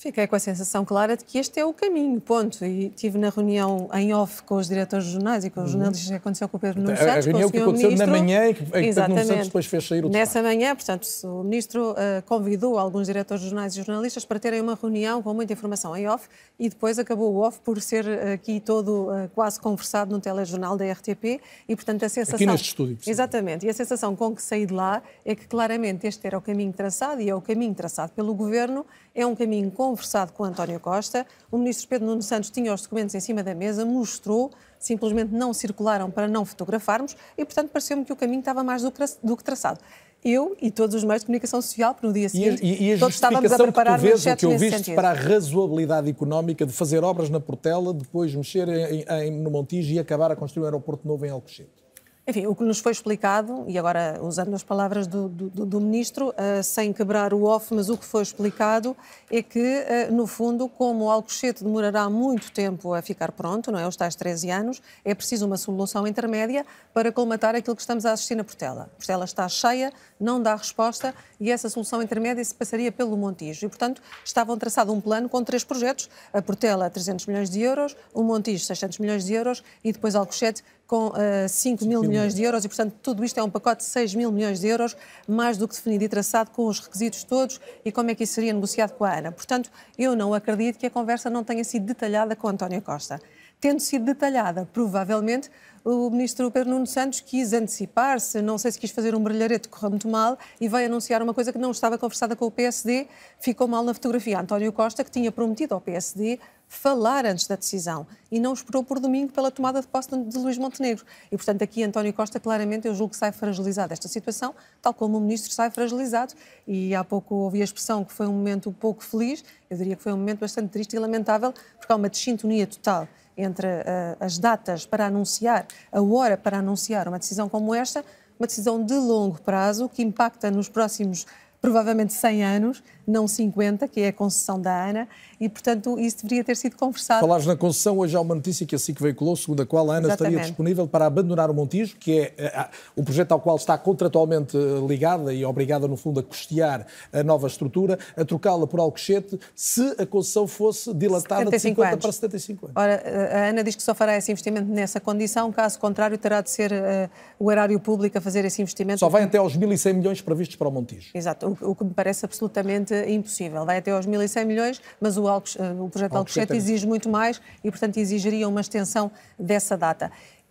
Fiquei 0.00 0.26
com 0.26 0.34
a 0.34 0.38
sensação 0.38 0.82
clara 0.82 1.14
de 1.14 1.26
que 1.26 1.36
este 1.36 1.60
é 1.60 1.64
o 1.66 1.74
caminho, 1.74 2.18
ponto. 2.22 2.64
E 2.64 2.88
tive 2.88 3.18
na 3.18 3.28
reunião 3.28 3.86
em 3.92 4.14
off 4.14 4.42
com 4.44 4.54
os 4.54 4.66
diretores 4.66 5.04
de 5.04 5.12
jornais 5.12 5.44
e 5.44 5.50
com 5.50 5.60
os 5.60 5.66
uhum. 5.66 5.72
jornalistas 5.72 6.08
que 6.08 6.14
aconteceu 6.14 6.48
com 6.48 6.56
o 6.56 6.60
Pedro 6.60 6.80
Nuno 6.80 6.96
Santos. 6.96 7.10
A 7.10 7.20
reunião 7.20 7.50
que 7.50 7.58
aconteceu 7.58 7.90
ministro, 7.90 8.10
na 8.10 8.18
manhã 8.18 8.48
e 8.48 8.54
que, 8.54 8.64
Pedro 8.64 9.08
Nuno 9.08 9.24
Santos 9.26 9.46
depois 9.48 9.66
fez 9.66 9.86
sair 9.86 10.02
o 10.02 10.08
Nessa 10.08 10.42
manhã, 10.42 10.74
portanto, 10.74 11.06
o 11.24 11.44
ministro 11.44 11.90
uh, 11.90 12.22
convidou 12.24 12.78
alguns 12.78 13.08
diretores 13.08 13.42
de 13.42 13.50
jornais 13.50 13.76
e 13.76 13.82
jornalistas 13.82 14.24
para 14.24 14.38
terem 14.40 14.62
uma 14.62 14.74
reunião 14.74 15.22
com 15.22 15.34
muita 15.34 15.52
informação 15.52 15.94
em 15.94 16.08
off 16.08 16.26
e 16.58 16.70
depois 16.70 16.98
acabou 16.98 17.34
o 17.34 17.40
off 17.40 17.60
por 17.62 17.78
ser 17.82 18.08
aqui 18.32 18.58
todo 18.58 19.10
uh, 19.10 19.28
quase 19.34 19.60
conversado 19.60 20.14
no 20.14 20.18
telejornal 20.18 20.78
da 20.78 20.90
RTP 20.90 21.42
e, 21.68 21.76
portanto, 21.76 22.06
a 22.06 22.08
sensação... 22.08 22.36
Aqui 22.36 22.46
neste 22.46 22.68
estúdio. 22.68 22.96
Exatamente. 23.06 23.66
E 23.66 23.68
a 23.68 23.74
sensação 23.74 24.16
com 24.16 24.34
que 24.34 24.42
saí 24.42 24.64
de 24.64 24.72
lá 24.72 25.02
é 25.26 25.34
que 25.34 25.46
claramente 25.46 26.06
este 26.06 26.26
era 26.26 26.38
o 26.38 26.40
caminho 26.40 26.72
traçado 26.72 27.20
e 27.20 27.28
é 27.28 27.34
o 27.34 27.40
caminho 27.42 27.74
traçado 27.74 28.12
pelo 28.12 28.32
Governo, 28.32 28.86
é 29.14 29.26
um 29.26 29.34
caminho 29.34 29.70
conversado 29.70 30.32
com 30.32 30.44
António 30.44 30.78
Costa, 30.80 31.26
o 31.50 31.58
ministro 31.58 31.88
Pedro 31.88 32.06
Nuno 32.06 32.22
Santos 32.22 32.50
tinha 32.50 32.72
os 32.72 32.82
documentos 32.82 33.14
em 33.14 33.20
cima 33.20 33.42
da 33.42 33.54
mesa, 33.54 33.84
mostrou, 33.84 34.50
simplesmente 34.78 35.32
não 35.32 35.52
circularam 35.52 36.10
para 36.10 36.28
não 36.28 36.44
fotografarmos 36.44 37.16
e, 37.36 37.44
portanto, 37.44 37.70
pareceu-me 37.70 38.04
que 38.04 38.12
o 38.12 38.16
caminho 38.16 38.40
estava 38.40 38.62
mais 38.62 38.82
do 38.82 39.36
que 39.36 39.44
traçado. 39.44 39.80
Eu 40.22 40.54
e 40.60 40.70
todos 40.70 40.94
os 40.94 41.02
meios 41.02 41.22
de 41.22 41.26
comunicação 41.26 41.62
social, 41.62 41.94
porque 41.94 42.06
no 42.06 42.12
dia 42.12 42.28
seguinte 42.28 42.62
e, 42.62 42.84
e, 42.84 42.90
e 42.90 42.92
a 42.92 42.98
todos 42.98 43.14
estávamos 43.14 43.50
a 43.50 43.56
preparar 43.56 43.98
que 43.98 44.06
tu 44.06 44.18
vês, 44.18 44.26
o 44.26 44.36
que 44.36 44.46
eu 44.46 44.58
viste 44.58 44.94
para 44.94 45.10
a 45.10 45.14
razoabilidade 45.14 46.10
económica 46.10 46.66
de 46.66 46.72
fazer 46.72 47.02
obras 47.02 47.30
na 47.30 47.40
Portela, 47.40 47.94
depois 47.94 48.34
mexer 48.34 48.68
em, 48.68 49.04
em, 49.08 49.30
no 49.30 49.50
Montijo 49.50 49.94
e 49.94 49.98
acabar 49.98 50.30
a 50.30 50.36
construir 50.36 50.64
um 50.64 50.66
aeroporto 50.66 51.08
novo 51.08 51.24
em 51.24 51.30
Alcochete. 51.30 51.79
Enfim, 52.26 52.46
o 52.46 52.54
que 52.54 52.62
nos 52.62 52.78
foi 52.78 52.92
explicado, 52.92 53.64
e 53.66 53.78
agora 53.78 54.20
usando 54.22 54.54
as 54.54 54.62
palavras 54.62 55.06
do, 55.06 55.28
do, 55.28 55.66
do 55.66 55.80
Ministro, 55.80 56.28
uh, 56.28 56.62
sem 56.62 56.92
quebrar 56.92 57.32
o 57.32 57.44
off, 57.44 57.74
mas 57.74 57.88
o 57.88 57.96
que 57.96 58.04
foi 58.04 58.22
explicado 58.22 58.96
é 59.30 59.42
que, 59.42 59.58
uh, 59.58 60.12
no 60.12 60.26
fundo, 60.26 60.68
como 60.68 61.06
o 61.06 61.10
Alcochete 61.10 61.64
demorará 61.64 62.08
muito 62.10 62.52
tempo 62.52 62.92
a 62.92 63.02
ficar 63.02 63.32
pronto, 63.32 63.72
não 63.72 63.78
é? 63.78 63.88
Os 63.88 63.96
tais 63.96 64.14
13 64.14 64.50
anos, 64.50 64.82
é 65.04 65.14
preciso 65.14 65.46
uma 65.46 65.56
solução 65.56 66.06
intermédia 66.06 66.64
para 66.92 67.10
colmatar 67.10 67.54
aquilo 67.54 67.74
que 67.74 67.82
estamos 67.82 68.04
a 68.04 68.12
assistir 68.12 68.34
na 68.34 68.44
Portela. 68.44 68.82
A 68.82 68.96
Portela 68.96 69.24
está 69.24 69.48
cheia, 69.48 69.92
não 70.20 70.42
dá 70.42 70.54
resposta 70.54 71.14
e 71.40 71.50
essa 71.50 71.68
solução 71.68 72.02
intermédia 72.02 72.44
se 72.44 72.54
passaria 72.54 72.92
pelo 72.92 73.16
Montijo. 73.16 73.64
E, 73.66 73.68
portanto, 73.68 74.02
estavam 74.24 74.56
traçado 74.58 74.92
um 74.92 75.00
plano 75.00 75.28
com 75.28 75.42
três 75.42 75.64
projetos, 75.64 76.08
a 76.32 76.42
Portela 76.42 76.88
300 76.90 77.26
milhões 77.26 77.48
de 77.48 77.62
euros, 77.62 77.96
o 78.12 78.22
Montijo 78.22 78.64
600 78.64 78.98
milhões 78.98 79.24
de 79.24 79.32
euros 79.32 79.64
e 79.82 79.90
depois 79.90 80.14
Alcochete 80.14 80.62
com 80.90 81.10
uh, 81.10 81.48
5 81.48 81.84
mil 81.84 82.02
milhões 82.02 82.34
de 82.34 82.42
euros 82.42 82.64
e, 82.64 82.68
portanto, 82.68 82.96
tudo 83.00 83.24
isto 83.24 83.38
é 83.38 83.42
um 83.44 83.48
pacote 83.48 83.84
de 83.84 83.90
6 83.90 84.12
mil 84.16 84.32
milhões 84.32 84.58
de 84.58 84.66
euros, 84.66 84.96
mais 85.28 85.56
do 85.56 85.68
que 85.68 85.76
definido 85.76 86.02
e 86.02 86.08
traçado 86.08 86.50
com 86.50 86.66
os 86.66 86.80
requisitos 86.80 87.22
todos 87.22 87.60
e 87.84 87.92
como 87.92 88.10
é 88.10 88.14
que 88.16 88.24
isso 88.24 88.32
seria 88.32 88.52
negociado 88.52 88.94
com 88.94 89.04
a 89.04 89.16
ANA. 89.16 89.30
Portanto, 89.30 89.70
eu 89.96 90.16
não 90.16 90.34
acredito 90.34 90.80
que 90.80 90.86
a 90.86 90.90
conversa 90.90 91.30
não 91.30 91.44
tenha 91.44 91.62
sido 91.62 91.86
detalhada 91.86 92.34
com 92.34 92.48
António 92.48 92.82
Costa. 92.82 93.20
Tendo 93.60 93.78
sido 93.78 94.06
detalhada, 94.06 94.66
provavelmente 94.72 95.50
o 95.84 96.08
ministro 96.08 96.50
Pedro 96.50 96.70
Nuno 96.70 96.86
Santos 96.86 97.20
quis 97.20 97.52
antecipar-se, 97.52 98.40
não 98.40 98.56
sei 98.56 98.72
se 98.72 98.78
quis 98.78 98.90
fazer 98.90 99.14
um 99.14 99.22
brilharete 99.22 99.68
que 99.68 99.74
correu 99.74 99.90
muito 99.90 100.08
mal 100.08 100.38
e 100.58 100.66
vai 100.66 100.86
anunciar 100.86 101.22
uma 101.22 101.34
coisa 101.34 101.52
que 101.52 101.58
não 101.58 101.70
estava 101.70 101.98
conversada 101.98 102.34
com 102.34 102.46
o 102.46 102.50
PSD, 102.50 103.06
ficou 103.38 103.68
mal 103.68 103.84
na 103.84 103.92
fotografia. 103.92 104.40
António 104.40 104.72
Costa, 104.72 105.04
que 105.04 105.10
tinha 105.10 105.30
prometido 105.30 105.74
ao 105.74 105.80
PSD 105.80 106.38
falar 106.66 107.26
antes 107.26 107.46
da 107.46 107.56
decisão 107.56 108.06
e 108.30 108.38
não 108.38 108.54
esperou 108.54 108.82
por 108.82 108.98
domingo 108.98 109.32
pela 109.32 109.50
tomada 109.50 109.80
de 109.80 109.88
posse 109.88 110.08
de 110.08 110.38
Luís 110.38 110.56
Montenegro. 110.56 111.04
E, 111.30 111.36
portanto, 111.36 111.62
aqui 111.62 111.82
António 111.82 112.14
Costa, 112.14 112.40
claramente, 112.40 112.88
eu 112.88 112.94
julgo 112.94 113.10
que 113.10 113.18
sai 113.18 113.32
fragilizado 113.32 113.88
desta 113.88 114.08
situação, 114.08 114.54
tal 114.80 114.94
como 114.94 115.18
o 115.18 115.20
ministro 115.20 115.52
sai 115.52 115.70
fragilizado. 115.70 116.32
E 116.66 116.94
há 116.94 117.02
pouco 117.02 117.34
ouvi 117.34 117.60
a 117.60 117.64
expressão 117.64 118.04
que 118.04 118.12
foi 118.12 118.26
um 118.26 118.32
momento 118.32 118.72
pouco 118.72 119.02
feliz, 119.04 119.44
eu 119.68 119.76
diria 119.76 119.96
que 119.96 120.02
foi 120.02 120.12
um 120.12 120.16
momento 120.16 120.38
bastante 120.38 120.70
triste 120.70 120.94
e 120.94 120.98
lamentável, 120.98 121.52
porque 121.76 121.92
há 121.92 121.96
uma 121.96 122.08
desintonia 122.08 122.66
total 122.66 123.08
entre 123.36 123.66
uh, 123.66 124.16
as 124.20 124.38
datas 124.38 124.86
para 124.86 125.06
anunciar, 125.06 125.66
a 125.90 126.00
hora 126.00 126.36
para 126.36 126.58
anunciar 126.58 127.08
uma 127.08 127.18
decisão 127.18 127.48
como 127.48 127.74
esta, 127.74 128.04
uma 128.38 128.46
decisão 128.46 128.84
de 128.84 128.94
longo 128.94 129.40
prazo 129.40 129.88
que 129.88 130.02
impacta 130.02 130.50
nos 130.50 130.68
próximos 130.68 131.26
provavelmente 131.60 132.12
100 132.12 132.44
anos, 132.44 132.82
não 133.06 133.26
50, 133.26 133.88
que 133.88 134.00
é 134.00 134.08
a 134.08 134.12
concessão 134.12 134.60
da 134.60 134.84
ANA, 134.84 135.08
e, 135.40 135.48
portanto, 135.48 135.98
isso 135.98 136.18
deveria 136.22 136.44
ter 136.44 136.56
sido 136.56 136.76
conversado. 136.76 137.20
Falares 137.20 137.46
na 137.46 137.56
concessão, 137.56 137.98
hoje 137.98 138.16
há 138.16 138.20
uma 138.20 138.34
notícia 138.34 138.66
que 138.66 138.74
a 138.74 138.78
SIC 138.78 139.00
veiculou, 139.00 139.34
segundo 139.36 139.62
a 139.62 139.66
qual 139.66 139.90
a 139.90 139.96
ANA 139.96 140.08
Exatamente. 140.08 140.34
estaria 140.34 140.40
disponível 140.40 140.86
para 140.86 141.06
abandonar 141.06 141.50
o 141.50 141.54
Montijo, 141.54 141.96
que 141.96 142.32
é 142.36 142.68
uh, 142.96 143.00
o 143.00 143.02
projeto 143.02 143.32
ao 143.32 143.40
qual 143.40 143.56
está 143.56 143.76
contratualmente 143.78 144.56
uh, 144.56 144.86
ligada 144.86 145.32
e 145.32 145.44
obrigada, 145.44 145.88
no 145.88 145.96
fundo, 145.96 146.20
a 146.20 146.22
custear 146.22 146.86
a 147.12 147.22
nova 147.22 147.46
estrutura, 147.46 147.98
a 148.16 148.24
trocá-la 148.24 148.66
por 148.66 148.80
Alcochete, 148.80 149.38
se 149.54 149.94
a 149.98 150.06
concessão 150.06 150.46
fosse 150.46 150.92
dilatada 150.92 151.50
de 151.50 151.58
50 151.58 151.88
anos. 151.88 152.02
para 152.02 152.12
75 152.12 152.66
anos. 152.66 152.76
Ora, 152.76 153.02
a 153.32 153.48
ANA 153.48 153.64
diz 153.64 153.74
que 153.74 153.82
só 153.82 153.94
fará 153.94 154.16
esse 154.16 154.30
investimento 154.30 154.70
nessa 154.70 155.00
condição, 155.00 155.50
caso 155.50 155.78
contrário, 155.78 156.18
terá 156.18 156.40
de 156.40 156.50
ser 156.50 156.72
uh, 156.72 157.10
o 157.38 157.50
erário 157.50 157.78
público 157.80 158.18
a 158.18 158.20
fazer 158.20 158.44
esse 158.44 158.60
investimento. 158.60 159.00
Só 159.00 159.08
vai 159.08 159.22
até 159.22 159.38
aos 159.38 159.56
1.100 159.56 159.94
milhões 159.94 160.20
previstos 160.20 160.56
para 160.56 160.68
o 160.68 160.70
Montijo. 160.70 161.10
Exato, 161.14 161.56
o, 161.62 161.70
o 161.70 161.74
que 161.74 161.84
me 161.84 161.94
parece 161.94 162.24
absolutamente 162.24 162.89
impossível. 163.08 163.64
Vai 163.64 163.78
até 163.78 163.90
aos 163.90 164.06
1.100 164.06 164.44
milhões, 164.44 164.82
mas 165.00 165.16
o, 165.16 165.26
Alcoch, 165.28 165.56
o 165.78 165.88
projeto 165.88 166.16
Alcochete 166.16 166.54
exige 166.54 166.86
muito 166.86 167.08
mais 167.08 167.40
e, 167.62 167.70
portanto, 167.70 167.96
exigiria 167.98 168.48
uma 168.48 168.60
extensão 168.60 169.10
dessa 169.38 169.76
data. 169.76 170.10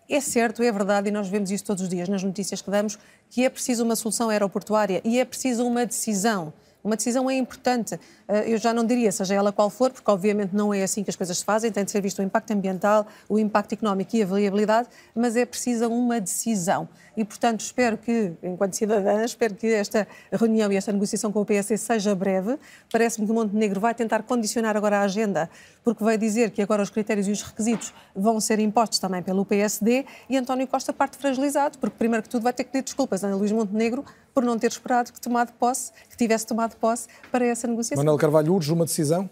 É 0.09 0.19
certo, 0.19 0.63
é 0.63 0.71
verdade, 0.71 1.09
e 1.09 1.11
nós 1.11 1.27
vemos 1.27 1.51
isso 1.51 1.63
todos 1.63 1.83
os 1.83 1.89
dias 1.89 2.09
nas 2.09 2.23
notícias 2.23 2.63
que 2.63 2.71
damos, 2.71 2.97
que 3.29 3.45
é 3.45 3.49
preciso 3.49 3.83
uma 3.83 3.95
solução 3.95 4.29
aeroportuária 4.29 5.01
e 5.05 5.19
é 5.19 5.25
preciso 5.25 5.63
uma 5.65 5.85
decisão. 5.85 6.51
Uma 6.83 6.95
decisão 6.95 7.29
é 7.29 7.35
importante. 7.35 7.99
Eh, 8.27 8.53
eu 8.53 8.57
já 8.57 8.73
não 8.73 8.85
diria, 8.85 9.11
seja 9.11 9.35
ela 9.35 9.51
qual 9.51 9.69
for, 9.69 9.91
porque 9.91 10.09
obviamente 10.09 10.55
não 10.55 10.73
é 10.73 10.81
assim 10.81 11.03
que 11.03 11.09
as 11.09 11.15
coisas 11.15 11.37
se 11.37 11.45
fazem, 11.45 11.71
tem 11.71 11.83
de 11.83 11.91
ser 11.91 12.01
visto 12.01 12.19
o 12.19 12.23
impacto 12.23 12.51
ambiental, 12.51 13.05
o 13.27 13.37
impacto 13.37 13.73
económico 13.73 14.15
e 14.15 14.23
a 14.23 14.25
viabilidade, 14.25 14.87
mas 15.13 15.35
é 15.35 15.45
precisa 15.45 15.87
uma 15.87 16.19
decisão. 16.19 16.87
E, 17.19 17.25
portanto, 17.25 17.59
espero 17.59 17.97
que, 17.97 18.31
enquanto 18.41 18.75
cidadã, 18.75 19.25
espero 19.25 19.53
que 19.53 19.67
esta 19.67 20.07
reunião 20.31 20.71
e 20.71 20.77
esta 20.77 20.89
negociação 20.93 21.33
com 21.33 21.41
o 21.41 21.45
PSD 21.45 21.75
seja 21.77 22.15
breve. 22.15 22.57
Parece-me 22.89 23.25
que 23.25 23.31
o 23.33 23.35
Montenegro 23.35 23.77
vai 23.77 23.93
tentar 23.93 24.23
condicionar 24.23 24.77
agora 24.77 24.99
a 24.99 25.01
agenda, 25.01 25.49
porque 25.83 26.01
vai 26.01 26.17
dizer 26.17 26.51
que 26.51 26.61
agora 26.61 26.81
os 26.81 26.89
critérios 26.89 27.27
e 27.27 27.31
os 27.31 27.41
requisitos 27.41 27.93
vão 28.15 28.39
ser 28.39 28.57
impostos 28.59 28.99
também 28.99 29.21
pelo 29.21 29.43
PSD 29.43 30.05
e 30.29 30.37
António 30.37 30.65
Costa 30.65 30.93
parte 30.93 31.17
fragilizado, 31.17 31.77
porque, 31.77 31.97
primeiro 31.97 32.23
que 32.23 32.29
tudo, 32.29 32.41
vai 32.41 32.53
ter 32.53 32.63
que 32.63 32.71
pedir 32.71 32.85
desculpas 32.85 33.21
a 33.21 33.35
Luís 33.35 33.51
Montenegro 33.51 34.05
por 34.33 34.41
não 34.41 34.57
ter 34.57 34.67
esperado 34.67 35.11
que, 35.11 35.19
tomado 35.19 35.51
posse, 35.59 35.91
que 36.09 36.15
tivesse 36.15 36.47
tomado 36.47 36.77
posse 36.77 37.09
para 37.29 37.45
essa 37.45 37.67
negociação. 37.67 38.01
Manuel 38.01 38.17
Carvalho, 38.17 38.53
urge 38.53 38.71
uma 38.71 38.85
decisão? 38.85 39.29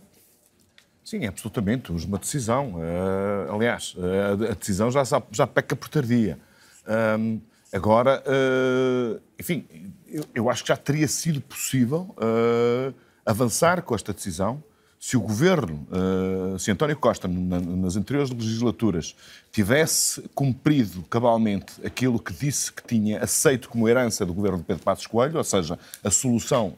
Sim, 1.05 1.25
absolutamente, 1.25 1.89
urge 1.89 2.05
uma 2.05 2.17
decisão. 2.17 2.73
Uh, 2.73 3.55
aliás, 3.55 3.95
uh, 3.95 4.51
a 4.51 4.53
decisão 4.55 4.91
já, 4.91 5.03
já 5.31 5.47
peca 5.47 5.73
por 5.73 5.87
tardia. 5.87 6.37
Uh, 6.83 7.39
Agora, 7.77 8.23
uh, 8.25 9.21
enfim, 9.39 9.67
eu, 10.07 10.23
eu, 10.33 10.49
acho 10.49 10.63
que 10.63 10.69
já 10.69 10.75
teria 10.75 11.07
sido 11.07 11.39
possível 11.39 12.15
uh, 12.17 12.91
avançar 13.23 13.83
com 13.83 13.93
esta 13.93 14.11
decisão 14.11 14.63
se 14.99 15.15
o 15.15 15.21
governo, 15.21 15.87
uh, 15.91 16.57
se 16.57 16.71
António 16.71 16.97
Costa, 16.97 17.27
na, 17.27 17.59
nas 17.59 17.95
anteriores 17.95 18.31
legislaturas, 18.31 19.15
tivesse 19.51 20.23
cumprido 20.33 21.03
cabalmente 21.03 21.73
aquilo 21.85 22.17
que 22.17 22.33
disse 22.33 22.73
que 22.73 22.81
tinha 22.81 23.23
aceito 23.23 23.69
como 23.69 23.87
herança 23.87 24.25
do 24.25 24.33
governo 24.33 24.57
de 24.57 24.63
Pedro 24.63 24.81
Passos 24.81 25.05
Coelho, 25.05 25.37
ou 25.37 25.43
seja, 25.43 25.77
a 26.03 26.09
solução 26.09 26.75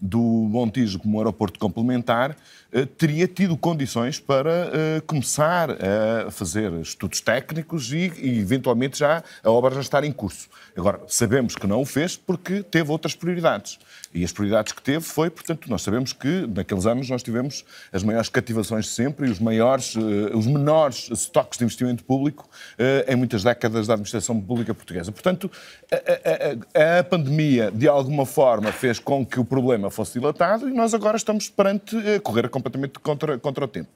do 0.00 0.18
Montijo 0.18 0.98
como 0.98 1.18
aeroporto 1.18 1.58
complementar, 1.58 2.36
eh, 2.72 2.86
teria 2.86 3.28
tido 3.28 3.56
condições 3.56 4.18
para 4.18 4.70
eh, 4.72 5.02
começar 5.06 5.70
a 5.72 6.30
fazer 6.30 6.72
estudos 6.80 7.20
técnicos 7.20 7.92
e, 7.92 8.10
e, 8.16 8.38
eventualmente, 8.38 8.98
já 8.98 9.22
a 9.44 9.50
obra 9.50 9.74
já 9.74 9.80
estar 9.80 10.02
em 10.04 10.12
curso. 10.12 10.48
Agora, 10.76 11.00
sabemos 11.06 11.54
que 11.54 11.66
não 11.66 11.82
o 11.82 11.84
fez 11.84 12.16
porque 12.16 12.62
teve 12.62 12.90
outras 12.90 13.14
prioridades. 13.14 13.78
E 14.12 14.24
as 14.24 14.32
prioridades 14.32 14.72
que 14.72 14.82
teve 14.82 15.04
foi, 15.04 15.30
portanto, 15.30 15.70
nós 15.70 15.82
sabemos 15.82 16.12
que 16.12 16.44
naqueles 16.48 16.84
anos 16.84 17.08
nós 17.08 17.22
tivemos 17.22 17.64
as 17.92 18.02
maiores 18.02 18.28
cativações 18.28 18.86
de 18.86 18.90
sempre 18.90 19.28
e 19.28 19.30
os 19.30 19.38
maiores, 19.38 19.94
uh, 19.94 20.36
os 20.36 20.48
menores 20.48 21.08
estoques 21.12 21.56
de 21.56 21.64
investimento 21.64 22.02
público 22.02 22.48
uh, 22.74 23.12
em 23.12 23.14
muitas 23.14 23.44
décadas 23.44 23.86
da 23.86 23.94
administração 23.94 24.40
pública 24.40 24.74
portuguesa. 24.74 25.12
Portanto, 25.12 25.48
a, 25.92 26.80
a, 26.80 26.98
a, 26.98 27.04
pandemia, 27.04 27.70
de 27.70 27.86
alguma 27.86 28.26
forma, 28.26 28.72
fez 28.72 28.98
com 28.98 29.24
que 29.24 29.38
o 29.38 29.44
problema 29.44 29.90
fosse 29.90 30.18
dilatado 30.18 30.68
e 30.68 30.72
nós 30.72 30.92
agora 30.92 31.16
estamos 31.16 31.48
perante 31.48 31.94
uh, 31.94 32.20
correr 32.20 32.48
completamente 32.48 32.98
contra, 32.98 33.38
contra 33.38 33.64
o 33.64 33.68
tempo. 33.68 33.90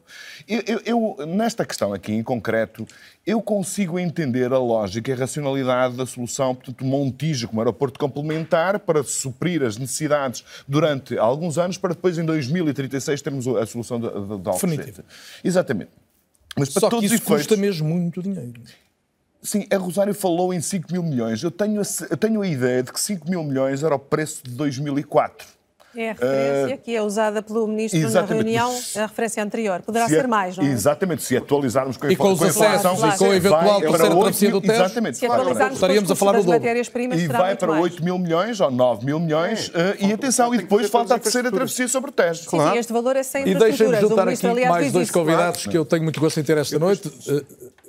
Eu, 0.46 0.62
eu, 0.64 1.16
eu, 1.18 1.26
nesta 1.26 1.64
questão 1.64 1.92
aqui 1.92 2.12
em 2.12 2.22
concreto, 2.22 2.86
eu 3.26 3.42
consigo 3.42 3.98
entender 3.98 4.52
a 4.52 4.58
lógica 4.58 5.10
e 5.10 5.14
a 5.14 5.16
racionalidade 5.16 5.96
da 5.96 6.06
solução, 6.06 6.54
portanto, 6.54 6.84
Montijo 6.84 7.48
como 7.48 7.60
aeroporto 7.60 7.98
complementar 7.98 8.78
para 8.78 9.02
suprir 9.02 9.62
as 9.62 9.76
necessidades 9.76 10.03
durante 10.66 11.18
alguns 11.18 11.58
anos, 11.58 11.78
para 11.78 11.94
depois 11.94 12.18
em 12.18 12.24
2036 12.24 13.22
termos 13.22 13.46
a 13.46 13.66
solução 13.66 14.00
da 14.00 14.52
Definitiva. 14.52 15.04
Exatamente. 15.42 15.90
Mas 16.56 16.70
para 16.70 16.80
Só 16.80 16.88
todos 16.88 17.00
que 17.00 17.06
isso 17.06 17.24
efeitos, 17.24 17.46
custa 17.46 17.56
mesmo 17.56 17.88
muito 17.88 18.22
dinheiro. 18.22 18.60
Sim, 19.42 19.66
a 19.70 19.76
Rosário 19.76 20.14
falou 20.14 20.54
em 20.54 20.60
5 20.60 20.90
mil 20.90 21.02
milhões. 21.02 21.42
Eu 21.42 21.50
tenho, 21.50 21.80
a, 21.80 21.84
eu 22.10 22.16
tenho 22.16 22.40
a 22.40 22.46
ideia 22.46 22.82
de 22.82 22.92
que 22.92 23.00
5 23.00 23.28
mil 23.28 23.42
milhões 23.44 23.82
era 23.82 23.94
o 23.94 23.98
preço 23.98 24.42
de 24.44 24.52
2004. 24.52 25.46
É 25.96 26.10
a 26.10 26.12
referência 26.12 26.76
uh, 26.76 26.78
que 26.78 26.96
é 26.96 27.02
usada 27.02 27.42
pelo 27.42 27.66
Ministro 27.66 28.10
na 28.10 28.22
reunião, 28.22 28.70
a 28.96 29.02
referência 29.02 29.42
anterior. 29.42 29.82
Poderá 29.82 30.06
se 30.06 30.14
ser 30.14 30.26
mais, 30.26 30.56
não 30.56 30.64
é? 30.64 30.68
Exatamente, 30.68 31.22
se 31.22 31.36
atualizarmos 31.36 31.96
com 31.96 32.06
a, 32.06 32.12
e 32.12 32.16
com 32.16 32.32
os 32.32 32.38
com 32.38 32.44
a 32.44 32.48
informação, 32.48 32.96
claro, 32.96 33.14
e 33.14 33.18
com 33.18 33.24
o 33.24 33.34
eventual 33.34 33.80
terceira 33.80 34.16
travessia 34.16 34.50
do 34.50 34.60
teste, 34.60 34.82
exatamente, 34.82 35.18
se 35.18 35.26
atualizarmos 35.26 35.74
estaríamos 35.74 36.10
a 36.10 36.14
falar 36.14 36.32
do 36.32 36.44
dobro. 36.44 36.68
E 37.16 37.28
vai 37.28 37.56
para 37.56 37.72
8 37.72 38.04
mil 38.04 38.18
milhões 38.18 38.60
ou 38.60 38.70
9 38.70 39.04
mil 39.04 39.20
milhões, 39.20 39.70
é, 39.74 39.90
uh, 39.90 40.08
e 40.08 40.12
atenção, 40.12 40.54
e 40.54 40.58
depois 40.58 40.88
falta 40.90 41.14
a 41.14 41.18
terceira 41.18 41.50
travessia 41.50 41.88
sobre 41.88 42.10
o 42.10 42.12
teste. 42.12 42.46
Claro. 42.46 42.72
Sim, 42.72 42.78
este 42.78 42.92
valor 42.92 43.16
é 43.16 43.22
sem 43.22 43.46
E 43.46 43.54
deixem-me 43.54 44.00
juntar 44.00 44.28
aqui 44.28 44.68
mais 44.68 44.92
dois 44.92 45.10
convidados 45.10 45.66
que 45.66 45.76
eu 45.76 45.84
tenho 45.84 46.02
muito 46.02 46.20
gosto 46.20 46.40
em 46.40 46.42
ter 46.42 46.58
esta 46.58 46.78
noite. 46.78 47.10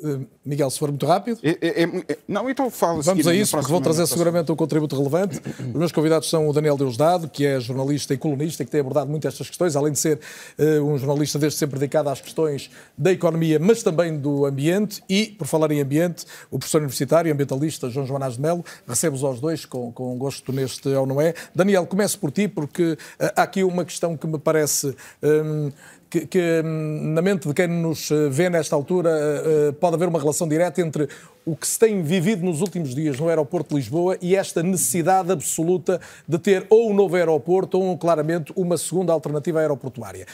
Uh, 0.04 0.26
Miguel, 0.46 0.70
se 0.70 0.78
for 0.78 0.90
muito 0.90 1.06
rápido. 1.06 1.40
É, 1.42 1.58
é, 1.62 1.84
é, 1.84 2.18
não, 2.28 2.50
então 2.50 2.70
falo 2.70 3.02
Vamos 3.02 3.28
a 3.28 3.34
isso, 3.34 3.56
porque 3.56 3.72
vou 3.72 3.82
trazer 3.82 4.06
seguramente 4.08 4.52
um 4.52 4.56
contributo 4.56 4.96
relevante. 4.96 5.42
Os 5.74 5.74
meus 5.74 5.92
convidados 5.92 6.30
são 6.30 6.48
o 6.48 6.54
Daniel 6.54 6.78
Deusdado, 6.78 7.30
que 7.30 7.46
é 7.46 7.60
jornalista 7.60 8.14
e 8.14 8.18
colunista, 8.18 8.66
que 8.66 8.72
tem 8.72 8.82
abordado 8.82 9.10
muito 9.10 9.28
estas 9.28 9.48
questões, 9.48 9.76
além 9.76 9.94
de 9.94 10.00
ser 10.00 10.20
uh, 10.60 10.84
um 10.84 10.98
jornalista 10.98 11.40
desde 11.40 11.58
sempre 11.58 11.80
dedicado 11.80 12.10
às 12.10 12.20
questões 12.20 12.70
da 12.98 13.12
economia, 13.12 13.58
mas 13.60 13.84
também 13.84 14.18
do 14.18 14.46
ambiente. 14.46 15.02
E, 15.10 15.28
por 15.28 15.48
falar 15.48 15.72
em 15.72 15.82
ambiente, 15.82 16.26
o 16.52 16.60
professor 16.60 16.80
universitário 16.80 17.30
e 17.30 17.32
ambientalista 17.32 17.90
João 17.90 18.06
Joanás 18.06 18.36
de 18.36 18.42
Melo. 18.42 18.64
Recebo-os 18.88 19.24
aos 19.24 19.40
dois 19.40 19.66
com, 19.66 19.92
com 19.92 20.18
gosto 20.18 20.52
neste 20.52 20.90
ou 20.90 21.06
não 21.06 21.22
é. 21.22 21.34
Daniel, 21.54 21.86
começo 21.86 22.20
por 22.20 22.32
ti, 22.32 22.48
porque 22.48 22.94
uh, 22.94 22.98
há 23.36 23.44
aqui 23.44 23.64
uma 23.64 23.86
questão 23.86 24.18
que 24.18 24.28
me 24.28 24.38
parece. 24.38 24.96
Um, 25.24 25.72
que, 26.16 26.26
que, 26.28 26.62
hum, 26.64 27.14
na 27.14 27.22
mente 27.22 27.48
de 27.48 27.54
quem 27.54 27.68
nos 27.68 28.10
eh, 28.10 28.30
vê 28.30 28.50
nesta 28.50 28.74
altura 28.74 29.10
eh, 29.10 29.68
eh, 29.70 29.72
pode 29.74 29.96
haver 29.96 30.08
uma 30.08 30.20
relação 30.20 30.48
direta 30.48 30.80
entre 30.80 31.10
o 31.46 31.56
que 31.56 31.68
se 31.68 31.78
tem 31.78 32.02
vivido 32.02 32.44
nos 32.46 32.62
últimos 32.62 32.96
dias 32.96 33.20
no 33.20 33.28
aeroporto 33.28 33.70
de 33.70 33.76
Lisboa 33.76 34.18
e 34.22 34.36
esta 34.36 34.64
necessidade 34.64 35.32
absoluta 35.32 36.00
de 36.28 36.40
ter 36.40 36.66
ou 36.70 36.90
um 36.90 36.94
novo 36.94 37.16
aeroporto 37.16 37.80
ou, 37.80 37.98
claramente, 37.98 38.54
uma 38.56 38.78
segunda 38.78 39.12
alternativa 39.12 39.60
aeroportuária. 39.60 40.26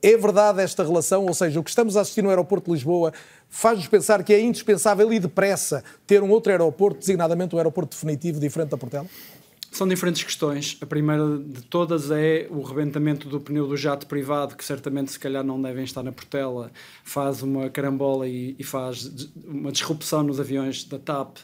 É 0.00 0.16
verdade 0.16 0.62
esta 0.62 0.84
relação? 0.84 1.26
Ou 1.26 1.34
seja, 1.34 1.58
o 1.58 1.64
que 1.64 1.70
estamos 1.70 1.96
a 1.96 2.02
assistir 2.02 2.22
no 2.22 2.28
aeroporto 2.28 2.66
de 2.66 2.76
Lisboa 2.76 3.12
faz-nos 3.48 3.88
pensar 3.88 4.22
que 4.22 4.32
é 4.32 4.40
indispensável 4.40 5.12
e 5.12 5.18
depressa 5.18 5.82
ter 6.06 6.22
um 6.22 6.30
outro 6.30 6.52
aeroporto, 6.52 7.00
designadamente 7.00 7.56
um 7.56 7.58
aeroporto 7.58 7.96
definitivo 7.96 8.38
diferente 8.38 8.70
da 8.70 8.76
Portela? 8.76 9.06
São 9.72 9.88
diferentes 9.88 10.22
questões. 10.22 10.76
A 10.82 10.86
primeira 10.86 11.38
de 11.38 11.62
todas 11.62 12.10
é 12.10 12.46
o 12.50 12.60
rebentamento 12.60 13.26
do 13.26 13.40
pneu 13.40 13.66
do 13.66 13.74
jato 13.74 14.06
privado, 14.06 14.54
que 14.54 14.62
certamente 14.62 15.10
se 15.10 15.18
calhar 15.18 15.42
não 15.42 15.60
devem 15.60 15.82
estar 15.82 16.02
na 16.02 16.12
Portela, 16.12 16.70
faz 17.02 17.42
uma 17.42 17.70
carambola 17.70 18.28
e, 18.28 18.54
e 18.58 18.62
faz 18.62 19.10
uma 19.46 19.72
disrupção 19.72 20.22
nos 20.22 20.38
aviões 20.38 20.84
da 20.84 20.98
TAP 20.98 21.38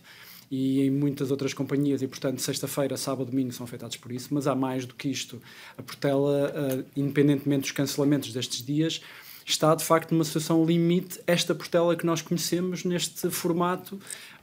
e 0.51 0.83
em 0.83 0.91
muitas 0.91 1.31
outras 1.31 1.55
companhias, 1.55 2.03
e 2.03 2.07
portanto, 2.07 2.41
sexta-feira, 2.41 2.99
sábado, 2.99 3.31
domingo 3.31 3.53
são 3.53 3.65
afetados 3.65 3.97
por 3.97 4.13
isso. 4.13 4.29
Mas 4.33 4.47
há 4.47 4.55
mais 4.55 4.85
do 4.85 4.95
que 4.95 5.09
isto. 5.09 5.41
A 5.79 5.83
Portela, 5.83 6.53
uh, 6.53 6.85
independentemente 6.95 7.63
dos 7.63 7.73
cancelamentos 7.73 8.31
destes 8.31 8.63
dias, 8.63 9.01
está 9.47 9.75
de 9.75 9.85
facto 9.85 10.13
numa 10.13 10.25
situação 10.25 10.67
limite. 10.67 11.19
Esta 11.27 11.55
Portela 11.55 11.97
que 11.97 12.05
nós 12.05 12.21
conhecemos 12.21 12.85
neste 12.85 13.31
formato 13.31 13.99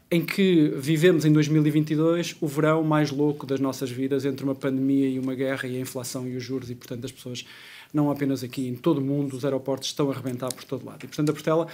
em 0.10 0.24
que 0.24 0.72
vivemos 0.76 1.26
em 1.26 1.34
2022 1.34 2.36
o 2.40 2.48
verão 2.48 2.84
mais 2.84 3.12
louco 3.12 3.46
das 3.46 3.60
nossas 3.60 3.90
vidas 3.90 4.26
entre 4.26 4.44
uma 4.44 4.56
pandemia 4.56 5.10
e 5.10 5.20
uma 5.20 5.34
guerra 5.34 5.68
e 5.68 5.78
a 5.78 5.80
inflação 5.80 6.28
e 6.28 6.36
os 6.36 6.44
juros 6.44 6.70
e 6.70 6.76
portanto 6.76 7.06
as 7.06 7.12
pessoas 7.12 7.46
não 7.94 8.12
apenas 8.12 8.44
aqui 8.44 8.68
em 8.68 8.76
todo 8.76 9.00
o 9.00 9.02
mundo 9.02 9.36
os 9.36 9.44
aeroportos 9.44 9.90
estão 9.90 10.10
a 10.10 10.14
arrebentar 10.14 10.54
por 10.54 10.64
todo 10.64 10.86
lado. 10.86 11.04
E 11.04 11.08
portanto 11.08 11.30
a 11.30 11.34
Portela 11.34 11.68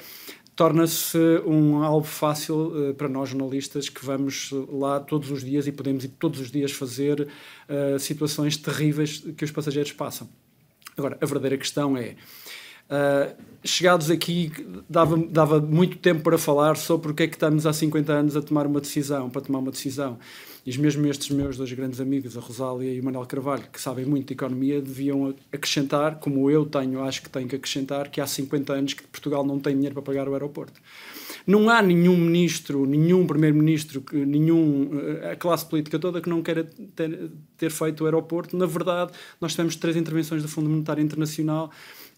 torna-se 0.55 1.17
um 1.45 1.83
alvo 1.83 2.07
fácil 2.07 2.89
uh, 2.89 2.93
para 2.93 3.09
nós 3.09 3.29
jornalistas 3.29 3.89
que 3.89 4.05
vamos 4.05 4.51
lá 4.69 4.99
todos 4.99 5.31
os 5.31 5.43
dias 5.43 5.67
e 5.67 5.71
podemos 5.71 6.03
ir 6.03 6.09
todos 6.19 6.39
os 6.39 6.51
dias 6.51 6.71
fazer 6.71 7.21
uh, 7.21 7.99
situações 7.99 8.55
terríveis 8.57 9.23
que 9.35 9.43
os 9.43 9.51
passageiros 9.51 9.91
passam. 9.91 10.29
Agora 10.97 11.17
a 11.19 11.25
verdadeira 11.25 11.57
questão 11.57 11.97
é 11.97 12.15
Uh, 12.91 13.33
chegados 13.63 14.09
aqui, 14.09 14.51
dava, 14.89 15.17
dava 15.17 15.59
muito 15.61 15.97
tempo 15.97 16.21
para 16.21 16.37
falar 16.37 16.75
sobre 16.75 17.09
porque 17.09 17.23
é 17.23 17.27
que 17.27 17.35
estamos 17.35 17.65
há 17.65 17.73
50 17.73 18.11
anos 18.11 18.35
a 18.35 18.41
tomar 18.41 18.65
uma 18.65 18.81
decisão, 18.81 19.29
para 19.29 19.41
tomar 19.41 19.59
uma 19.59 19.71
decisão. 19.71 20.17
E 20.63 20.77
mesmo 20.77 21.07
estes 21.07 21.29
meus 21.31 21.57
dois 21.57 21.71
grandes 21.73 21.99
amigos, 21.99 22.37
a 22.37 22.39
Rosália 22.39 22.93
e 22.93 22.99
o 22.99 23.03
Manuel 23.03 23.25
Carvalho, 23.25 23.63
que 23.71 23.81
sabem 23.81 24.05
muito 24.05 24.27
de 24.27 24.33
economia, 24.33 24.79
deviam 24.79 25.33
acrescentar, 25.51 26.19
como 26.19 26.51
eu 26.51 26.65
tenho, 26.65 27.03
acho 27.03 27.23
que 27.23 27.29
tenho 27.29 27.47
que 27.47 27.55
acrescentar, 27.55 28.09
que 28.09 28.21
há 28.21 28.27
50 28.27 28.73
anos 28.73 28.93
que 28.93 29.03
Portugal 29.07 29.43
não 29.43 29.59
tem 29.59 29.73
dinheiro 29.73 29.95
para 29.95 30.03
pagar 30.03 30.29
o 30.29 30.33
aeroporto. 30.33 30.79
Não 31.47 31.67
há 31.67 31.81
nenhum 31.81 32.15
ministro, 32.15 32.85
nenhum 32.85 33.25
primeiro-ministro, 33.25 34.03
nenhum 34.13 34.91
eh, 34.93 35.31
a 35.31 35.35
classe 35.35 35.65
política 35.65 35.97
toda 35.97 36.21
que 36.21 36.29
não 36.29 36.43
queira 36.43 36.69
ter, 36.95 37.31
ter 37.57 37.71
feito 37.71 38.01
o 38.01 38.05
aeroporto. 38.05 38.55
Na 38.55 38.67
verdade, 38.67 39.11
nós 39.39 39.53
tivemos 39.53 39.75
três 39.75 39.97
intervenções 39.97 40.43
do 40.43 40.47
Fundo 40.47 40.69
Monetário 40.69 41.03
Internacional 41.03 41.71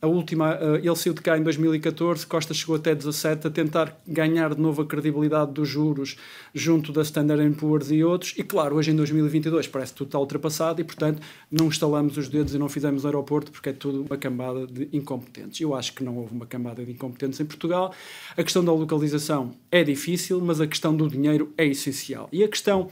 a 0.03 0.07
última, 0.07 0.55
uh, 0.55 0.75
ele 0.75 0.95
saiu 0.97 1.13
de 1.13 1.21
cá 1.21 1.37
em 1.37 1.41
2014, 1.41 2.27
Costa 2.27 2.53
chegou 2.53 2.75
até 2.75 2.93
17 2.93 3.47
a 3.47 3.49
tentar 3.49 3.97
ganhar 4.05 4.53
de 4.53 4.59
novo 4.59 4.81
a 4.81 4.85
credibilidade 4.85 5.53
dos 5.53 5.69
juros 5.69 6.17
junto 6.53 6.91
da 6.91 7.03
Standard 7.03 7.49
Poor's 7.55 7.89
e 7.89 8.03
outros. 8.03 8.33
E 8.37 8.43
claro, 8.43 8.75
hoje 8.75 8.91
em 8.91 8.97
2022 8.97 9.65
parece 9.67 9.93
tudo 9.93 10.07
está 10.07 10.19
ultrapassado 10.19 10.81
e, 10.81 10.83
portanto, 10.83 11.21
não 11.49 11.67
instalamos 11.67 12.17
os 12.17 12.27
dedos 12.27 12.53
e 12.53 12.57
não 12.57 12.67
fizemos 12.67 13.05
aeroporto 13.05 13.49
porque 13.49 13.69
é 13.69 13.71
tudo 13.71 14.01
uma 14.01 14.17
cambada 14.17 14.67
de 14.67 14.89
incompetentes. 14.91 15.61
Eu 15.61 15.73
acho 15.73 15.93
que 15.93 16.03
não 16.03 16.17
houve 16.17 16.33
uma 16.33 16.45
cambada 16.45 16.83
de 16.83 16.91
incompetentes 16.91 17.39
em 17.39 17.45
Portugal. 17.45 17.95
A 18.35 18.43
questão 18.43 18.61
da 18.61 18.73
localização 18.73 19.55
é 19.71 19.85
difícil, 19.85 20.41
mas 20.41 20.59
a 20.59 20.67
questão 20.67 20.93
do 20.93 21.07
dinheiro 21.07 21.53
é 21.57 21.65
essencial. 21.65 22.27
E 22.29 22.43
a 22.43 22.47
questão, 22.49 22.89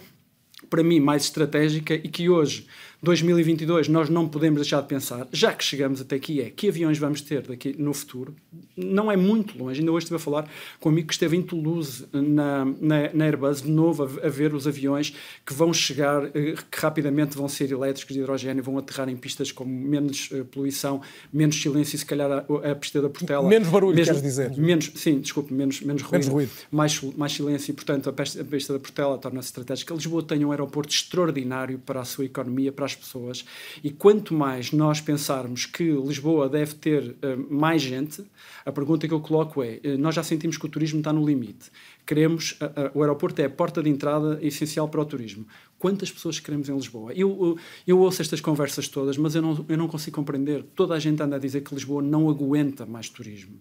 para 0.69 0.81
mim, 0.81 1.01
mais 1.01 1.23
estratégica 1.23 1.93
e 1.93 2.07
que 2.07 2.29
hoje 2.29 2.67
2022 3.01 3.87
nós 3.87 4.09
não 4.09 4.27
podemos 4.27 4.61
deixar 4.61 4.81
de 4.81 4.87
pensar, 4.87 5.27
já 5.31 5.51
que 5.53 5.63
chegamos 5.63 5.99
até 6.01 6.15
aqui, 6.15 6.39
é 6.39 6.51
que 6.51 6.69
aviões 6.69 6.99
vamos 6.99 7.21
ter 7.21 7.41
daqui 7.41 7.75
no 7.77 7.93
futuro. 7.93 8.35
Não 8.77 9.11
é 9.11 9.17
muito 9.17 9.57
longe. 9.57 9.79
Ainda 9.79 9.91
hoje 9.91 10.05
estive 10.05 10.17
a 10.17 10.19
falar 10.19 10.47
com 10.79 10.89
um 10.89 10.91
amigo 10.91 11.07
que 11.07 11.13
esteve 11.13 11.35
em 11.35 11.41
Toulouse, 11.41 12.05
na, 12.13 12.65
na, 12.79 13.13
na 13.13 13.25
Airbus, 13.25 13.63
de 13.63 13.71
novo 13.71 14.03
a, 14.03 14.27
a, 14.27 14.29
ver 14.29 14.53
os 14.53 14.67
aviões 14.67 15.15
que 15.43 15.53
vão 15.53 15.73
chegar, 15.73 16.25
eh, 16.25 16.53
que 16.69 16.79
rapidamente 16.79 17.35
vão 17.35 17.49
ser 17.49 17.71
elétricos 17.71 18.13
de 18.13 18.21
hidrogênio, 18.21 18.63
vão 18.63 18.77
aterrar 18.77 19.09
em 19.09 19.17
pistas 19.17 19.51
com 19.51 19.65
menos 19.65 20.29
uh, 20.31 20.45
poluição, 20.45 21.01
menos 21.33 21.59
silêncio 21.59 21.95
e 21.95 21.99
se 21.99 22.05
calhar 22.05 22.31
a, 22.31 22.71
a 22.71 22.75
pista 22.75 23.01
da 23.01 23.09
Portela. 23.09 23.47
Menos 23.49 23.69
barulho, 23.69 23.95
mesmo, 23.95 24.13
queres 24.13 24.21
dizer? 24.21 24.55
Menos, 24.55 24.91
sim, 24.95 25.19
desculpe, 25.19 25.51
menos, 25.53 25.81
menos 25.81 26.03
ruído. 26.03 26.11
Menos 26.11 26.27
ruído. 26.27 26.51
Mais, 26.71 27.01
mais 27.17 27.31
silêncio 27.33 27.71
e, 27.71 27.73
portanto, 27.73 28.09
a 28.09 28.13
pista, 28.13 28.41
a 28.41 28.45
pista 28.45 28.73
da 28.73 28.79
Portela 28.79 29.17
torna-se 29.17 29.47
estratégica. 29.47 29.93
Lisboa 29.93 30.21
tem 30.21 30.45
um 30.45 30.51
aeroporto 30.51 30.93
extraordinário 30.93 31.79
para 31.79 32.01
a 32.01 32.05
sua 32.05 32.25
economia, 32.25 32.71
para 32.71 32.85
as 32.85 32.90
pessoas. 32.95 33.45
E 33.83 33.89
quanto 33.89 34.33
mais 34.33 34.71
nós 34.71 35.01
pensarmos 35.01 35.65
que 35.65 35.83
Lisboa 35.91 36.49
deve 36.49 36.75
ter 36.75 37.03
uh, 37.03 37.53
mais 37.53 37.81
gente, 37.81 38.23
a 38.65 38.71
pergunta 38.71 39.07
que 39.07 39.13
eu 39.13 39.19
coloco 39.19 39.63
é: 39.63 39.79
uh, 39.83 39.97
nós 39.97 40.15
já 40.15 40.23
sentimos 40.23 40.57
que 40.57 40.65
o 40.65 40.69
turismo 40.69 40.99
está 40.99 41.11
no 41.11 41.25
limite. 41.25 41.71
Queremos, 42.05 42.53
uh, 42.61 42.91
o 42.93 43.01
aeroporto 43.01 43.41
é 43.41 43.45
a 43.45 43.49
porta 43.49 43.81
de 43.81 43.89
entrada 43.89 44.39
essencial 44.41 44.87
para 44.87 45.01
o 45.01 45.05
turismo. 45.05 45.45
Quantas 45.77 46.11
pessoas 46.11 46.39
queremos 46.39 46.69
em 46.69 46.75
Lisboa? 46.75 47.11
Eu, 47.13 47.29
eu, 47.29 47.57
eu 47.87 47.99
ouço 47.99 48.21
estas 48.21 48.39
conversas 48.39 48.87
todas, 48.87 49.17
mas 49.17 49.35
eu 49.35 49.41
não, 49.41 49.65
eu 49.67 49.77
não 49.77 49.87
consigo 49.87 50.15
compreender. 50.15 50.63
Toda 50.75 50.93
a 50.93 50.99
gente 50.99 51.21
anda 51.21 51.35
a 51.35 51.39
dizer 51.39 51.61
que 51.61 51.73
Lisboa 51.73 52.01
não 52.01 52.29
aguenta 52.29 52.85
mais 52.85 53.09
turismo 53.09 53.59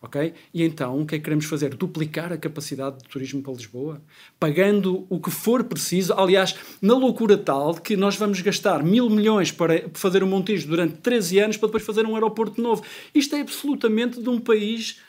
ok? 0.00 0.32
E 0.52 0.62
então 0.62 1.00
o 1.00 1.06
que 1.06 1.14
é 1.14 1.18
que 1.18 1.24
queremos 1.24 1.44
fazer? 1.44 1.74
Duplicar 1.74 2.32
a 2.32 2.38
capacidade 2.38 2.98
de 2.98 3.08
turismo 3.08 3.42
para 3.42 3.52
Lisboa, 3.52 4.00
pagando 4.38 5.06
o 5.08 5.20
que 5.20 5.30
for 5.30 5.64
preciso, 5.64 6.14
aliás, 6.14 6.54
na 6.80 6.94
loucura 6.94 7.36
tal 7.36 7.74
que 7.74 7.96
nós 7.96 8.16
vamos 8.16 8.40
gastar 8.40 8.82
mil 8.82 9.10
milhões 9.10 9.52
para 9.52 9.88
fazer 9.94 10.22
um 10.22 10.26
Montijo 10.26 10.68
durante 10.68 10.94
13 10.94 11.38
anos 11.40 11.56
para 11.56 11.68
depois 11.68 11.84
fazer 11.84 12.06
um 12.06 12.14
aeroporto 12.14 12.60
novo. 12.60 12.82
Isto 13.14 13.36
é 13.36 13.40
absolutamente 13.40 14.22
de 14.22 14.28
um 14.28 14.40
país 14.40 15.00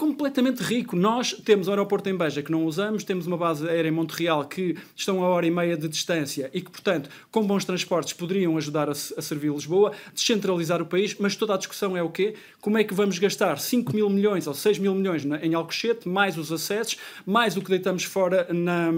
completamente 0.00 0.62
rico. 0.62 0.96
Nós 0.96 1.34
temos 1.44 1.68
o 1.68 1.70
aeroporto 1.70 2.08
em 2.08 2.16
Beja 2.16 2.42
que 2.42 2.50
não 2.50 2.64
usamos, 2.64 3.04
temos 3.04 3.26
uma 3.26 3.36
base 3.36 3.68
aérea 3.68 3.90
em 3.90 3.92
Montreal 3.92 4.46
que 4.46 4.74
estão 4.96 5.22
a 5.22 5.28
hora 5.28 5.46
e 5.46 5.50
meia 5.50 5.76
de 5.76 5.86
distância 5.86 6.50
e 6.54 6.62
que, 6.62 6.70
portanto, 6.70 7.10
com 7.30 7.46
bons 7.46 7.66
transportes 7.66 8.14
poderiam 8.14 8.56
ajudar 8.56 8.88
a, 8.88 8.92
a 8.92 8.94
servir 9.20 9.52
Lisboa, 9.52 9.92
descentralizar 10.14 10.80
o 10.80 10.86
país, 10.86 11.14
mas 11.20 11.36
toda 11.36 11.52
a 11.52 11.58
discussão 11.58 11.98
é 11.98 12.02
o 12.02 12.08
quê? 12.08 12.34
Como 12.62 12.78
é 12.78 12.84
que 12.84 12.94
vamos 12.94 13.18
gastar 13.18 13.58
5 13.58 13.94
mil 13.94 14.08
milhões 14.08 14.46
ou 14.46 14.54
6 14.54 14.78
mil 14.78 14.94
milhões 14.94 15.22
na, 15.22 15.36
em 15.44 15.52
Alcochete, 15.52 16.08
mais 16.08 16.38
os 16.38 16.50
acessos, 16.50 16.96
mais 17.26 17.58
o 17.58 17.60
que 17.60 17.68
deitamos 17.68 18.04
fora 18.04 18.46
na, 18.50 18.90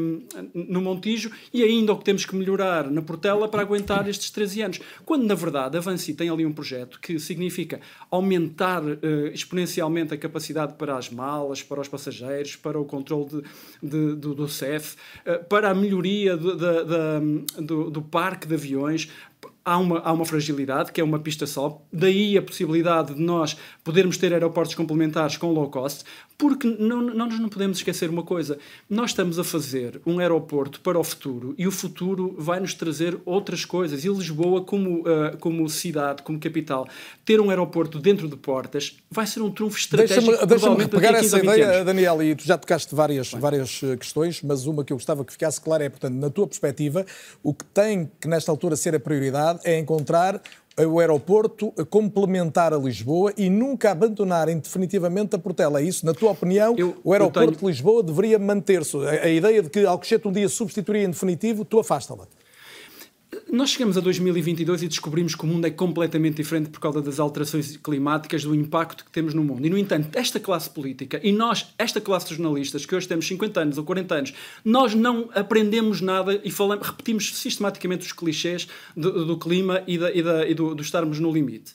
no 0.54 0.80
Montijo 0.80 1.32
e 1.52 1.64
ainda 1.64 1.94
o 1.94 1.98
que 1.98 2.04
temos 2.04 2.24
que 2.24 2.36
melhorar 2.36 2.88
na 2.88 3.02
Portela 3.02 3.48
para 3.48 3.62
aguentar 3.62 4.08
estes 4.08 4.30
13 4.30 4.62
anos. 4.62 4.80
Quando, 5.04 5.26
na 5.26 5.34
verdade, 5.34 5.76
a 5.76 5.80
Vansi 5.80 6.14
tem 6.14 6.30
ali 6.30 6.46
um 6.46 6.52
projeto 6.52 7.00
que 7.00 7.18
significa 7.18 7.80
aumentar 8.08 8.84
uh, 8.84 9.26
exponencialmente 9.34 10.14
a 10.14 10.16
capacidade 10.16 10.74
para 10.74 10.91
para 10.92 10.98
as 10.98 11.10
malas, 11.10 11.62
para 11.62 11.80
os 11.80 11.88
passageiros, 11.88 12.56
para 12.56 12.78
o 12.78 12.84
controle 12.84 13.26
de, 13.26 13.42
de, 13.82 14.14
do, 14.16 14.34
do 14.34 14.48
CEF, 14.48 14.96
eh, 15.24 15.38
para 15.38 15.70
a 15.70 15.74
melhoria 15.74 16.36
do, 16.36 16.54
do, 17.62 17.90
do 17.90 18.02
parque 18.02 18.46
de 18.46 18.54
aviões, 18.54 19.10
há 19.64 19.78
uma, 19.78 20.00
há 20.00 20.12
uma 20.12 20.24
fragilidade, 20.24 20.92
que 20.92 21.00
é 21.00 21.04
uma 21.04 21.18
pista 21.18 21.46
só, 21.46 21.80
daí 21.92 22.36
a 22.36 22.42
possibilidade 22.42 23.14
de 23.14 23.20
nós 23.20 23.56
podermos 23.84 24.16
ter 24.16 24.32
aeroportos 24.32 24.74
complementares 24.74 25.36
com 25.36 25.52
low 25.52 25.68
cost, 25.70 26.04
porque 26.36 26.66
não, 26.78 27.00
não 27.00 27.26
nos 27.26 27.38
não 27.38 27.48
podemos 27.48 27.78
esquecer 27.78 28.10
uma 28.10 28.22
coisa, 28.22 28.58
nós 28.88 29.10
estamos 29.10 29.38
a 29.38 29.44
fazer 29.44 30.00
um 30.04 30.18
aeroporto 30.18 30.80
para 30.80 30.98
o 30.98 31.04
futuro 31.04 31.54
e 31.56 31.66
o 31.66 31.70
futuro 31.70 32.34
vai 32.38 32.58
nos 32.58 32.74
trazer 32.74 33.18
outras 33.24 33.64
coisas, 33.64 34.04
e 34.04 34.08
Lisboa 34.08 34.62
como, 34.62 35.00
uh, 35.00 35.36
como 35.38 35.68
cidade, 35.68 36.22
como 36.22 36.38
capital, 36.38 36.88
ter 37.24 37.40
um 37.40 37.48
aeroporto 37.50 37.98
dentro 37.98 38.28
de 38.28 38.36
portas 38.36 38.96
vai 39.10 39.26
ser 39.26 39.40
um 39.42 39.50
trunfo 39.50 39.78
estratégico. 39.78 40.46
Deixa-me 40.46 40.76
deixa 40.76 40.88
pegar 40.88 41.14
essa 41.14 41.38
ideia, 41.38 41.84
Daniel, 41.84 42.22
e 42.22 42.34
tu 42.34 42.44
já 42.44 42.58
tocaste 42.58 42.94
várias, 42.94 43.30
várias 43.32 43.80
eh, 43.82 43.96
questões, 43.96 44.42
mas 44.42 44.66
uma 44.66 44.84
que 44.84 44.92
eu 44.92 44.96
gostava 44.96 45.24
que 45.24 45.32
ficasse 45.32 45.60
clara 45.60 45.84
é, 45.84 45.88
portanto, 45.88 46.14
na 46.14 46.30
tua 46.30 46.46
perspectiva, 46.46 47.06
o 47.42 47.54
que 47.54 47.64
tem 47.66 48.10
que 48.20 48.28
nesta 48.28 48.50
altura 48.50 48.76
ser 48.76 48.94
a 48.94 49.00
prioridade 49.00 49.51
é 49.64 49.78
encontrar 49.78 50.40
o 50.78 50.98
aeroporto 50.98 51.70
complementar 51.90 52.72
a 52.72 52.78
Lisboa 52.78 53.32
e 53.36 53.50
nunca 53.50 53.90
abandonarem 53.90 54.58
definitivamente 54.58 55.36
a 55.36 55.38
Portela. 55.38 55.80
É 55.80 55.84
isso? 55.84 56.06
Na 56.06 56.14
tua 56.14 56.30
opinião, 56.30 56.74
eu, 56.78 56.96
o 57.04 57.12
aeroporto 57.12 57.48
tenho... 57.48 57.60
de 57.60 57.66
Lisboa 57.66 58.02
deveria 58.02 58.38
manter-se. 58.38 58.96
A, 58.96 59.24
a, 59.24 59.28
ideia 59.28 59.62
de 59.62 59.68
que 59.68 59.84
Alcochete 59.84 60.26
um 60.26 60.32
dia 60.32 60.48
substituiria 60.48 61.04
em 61.04 61.10
definitivo, 61.10 61.64
tu 61.64 61.78
afasta-la. 61.78 62.26
Nós 63.50 63.70
chegamos 63.70 63.96
a 63.96 64.00
2022 64.00 64.82
e 64.82 64.88
descobrimos 64.88 65.34
que 65.34 65.44
o 65.44 65.46
mundo 65.46 65.66
é 65.66 65.70
completamente 65.70 66.36
diferente 66.36 66.68
por 66.68 66.80
causa 66.80 67.00
das 67.00 67.18
alterações 67.18 67.76
climáticas, 67.78 68.44
do 68.44 68.54
impacto 68.54 69.04
que 69.04 69.10
temos 69.10 69.32
no 69.32 69.42
mundo. 69.42 69.66
E, 69.66 69.70
no 69.70 69.78
entanto, 69.78 70.08
esta 70.12 70.38
classe 70.38 70.68
política 70.68 71.18
e 71.22 71.32
nós, 71.32 71.72
esta 71.78 72.00
classe 72.00 72.28
de 72.28 72.34
jornalistas, 72.34 72.84
que 72.84 72.94
hoje 72.94 73.08
temos 73.08 73.26
50 73.26 73.60
anos 73.60 73.78
ou 73.78 73.84
40 73.84 74.14
anos, 74.14 74.34
nós 74.64 74.94
não 74.94 75.30
aprendemos 75.34 76.00
nada 76.00 76.40
e 76.44 76.50
falamos, 76.50 76.86
repetimos 76.86 77.34
sistematicamente 77.36 78.06
os 78.06 78.12
clichês 78.12 78.68
do, 78.94 79.24
do 79.24 79.38
clima 79.38 79.82
e, 79.86 79.96
da, 79.96 80.12
e, 80.12 80.22
da, 80.22 80.48
e 80.48 80.54
do, 80.54 80.74
do 80.74 80.82
estarmos 80.82 81.18
no 81.18 81.32
limite 81.32 81.72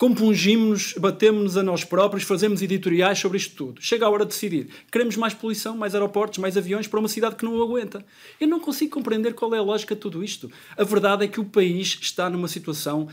compungimos-nos, 0.00 0.94
batemos-nos 0.94 1.58
a 1.58 1.62
nós 1.62 1.84
próprios, 1.84 2.24
fazemos 2.24 2.62
editoriais 2.62 3.18
sobre 3.18 3.36
isto 3.36 3.54
tudo. 3.54 3.82
Chega 3.82 4.06
a 4.06 4.08
hora 4.08 4.24
de 4.24 4.30
decidir. 4.30 4.68
Queremos 4.90 5.14
mais 5.14 5.34
poluição, 5.34 5.76
mais 5.76 5.94
aeroportos, 5.94 6.38
mais 6.38 6.56
aviões 6.56 6.86
para 6.86 6.98
uma 6.98 7.08
cidade 7.08 7.36
que 7.36 7.44
não 7.44 7.60
aguenta. 7.60 8.02
Eu 8.40 8.48
não 8.48 8.58
consigo 8.58 8.92
compreender 8.92 9.34
qual 9.34 9.54
é 9.54 9.58
a 9.58 9.62
lógica 9.62 9.94
de 9.94 10.00
tudo 10.00 10.24
isto. 10.24 10.50
A 10.74 10.84
verdade 10.84 11.26
é 11.26 11.28
que 11.28 11.38
o 11.38 11.44
país 11.44 11.98
está 12.00 12.30
numa 12.30 12.48
situação 12.48 13.08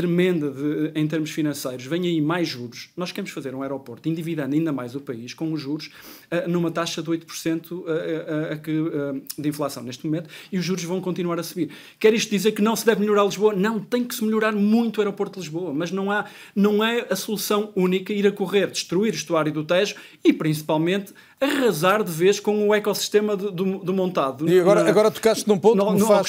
tremenda 0.00 0.50
de, 0.50 0.92
em 0.94 1.06
termos 1.06 1.30
financeiros, 1.30 1.84
vem 1.84 2.06
aí 2.06 2.22
mais 2.22 2.48
juros. 2.48 2.88
Nós 2.96 3.12
queremos 3.12 3.30
fazer 3.32 3.54
um 3.54 3.60
aeroporto 3.60 4.08
endividando 4.08 4.54
ainda 4.54 4.72
mais 4.72 4.94
o 4.94 5.00
país 5.00 5.34
com 5.34 5.52
os 5.52 5.60
juros 5.60 5.90
uh, 6.32 6.48
numa 6.48 6.70
taxa 6.70 7.02
de 7.02 7.10
8% 7.10 7.70
uh, 7.70 7.82
uh, 7.82 9.22
de 9.36 9.48
inflação 9.48 9.82
neste 9.82 10.06
momento 10.06 10.30
e 10.50 10.56
os 10.56 10.64
juros 10.64 10.82
vão 10.84 11.02
continuar 11.02 11.38
a 11.38 11.42
subir. 11.42 11.70
Quer 11.98 12.14
isto 12.14 12.30
dizer 12.30 12.52
que 12.52 12.62
não 12.62 12.74
se 12.74 12.86
deve 12.86 13.02
melhorar 13.02 13.24
Lisboa? 13.24 13.52
Não, 13.52 13.78
tem 13.78 14.02
que 14.02 14.14
se 14.14 14.24
melhorar 14.24 14.52
muito 14.52 14.98
o 14.98 15.00
aeroporto 15.02 15.38
de 15.38 15.40
Lisboa, 15.46 15.74
mas 15.74 15.90
não, 15.90 16.10
há, 16.10 16.24
não 16.56 16.82
é 16.82 17.06
a 17.10 17.16
solução 17.16 17.70
única 17.76 18.10
ir 18.10 18.26
a 18.26 18.32
correr, 18.32 18.70
destruir 18.70 19.12
o 19.12 19.16
estuário 19.16 19.52
do 19.52 19.62
Tejo 19.64 19.96
e 20.24 20.32
principalmente 20.32 21.12
arrasar 21.38 22.02
de 22.02 22.10
vez 22.10 22.40
com 22.40 22.68
o 22.68 22.74
ecossistema 22.74 23.36
do, 23.36 23.50
do, 23.50 23.78
do 23.78 23.92
montado. 23.92 24.48
E 24.48 24.58
agora, 24.58 24.82
na, 24.82 24.88
agora 24.88 25.10
tocaste 25.10 25.46
num 25.46 25.58
ponto 25.58 25.76
no, 25.76 25.86
que 25.88 26.00
me 26.00 26.06
faz 26.06 26.28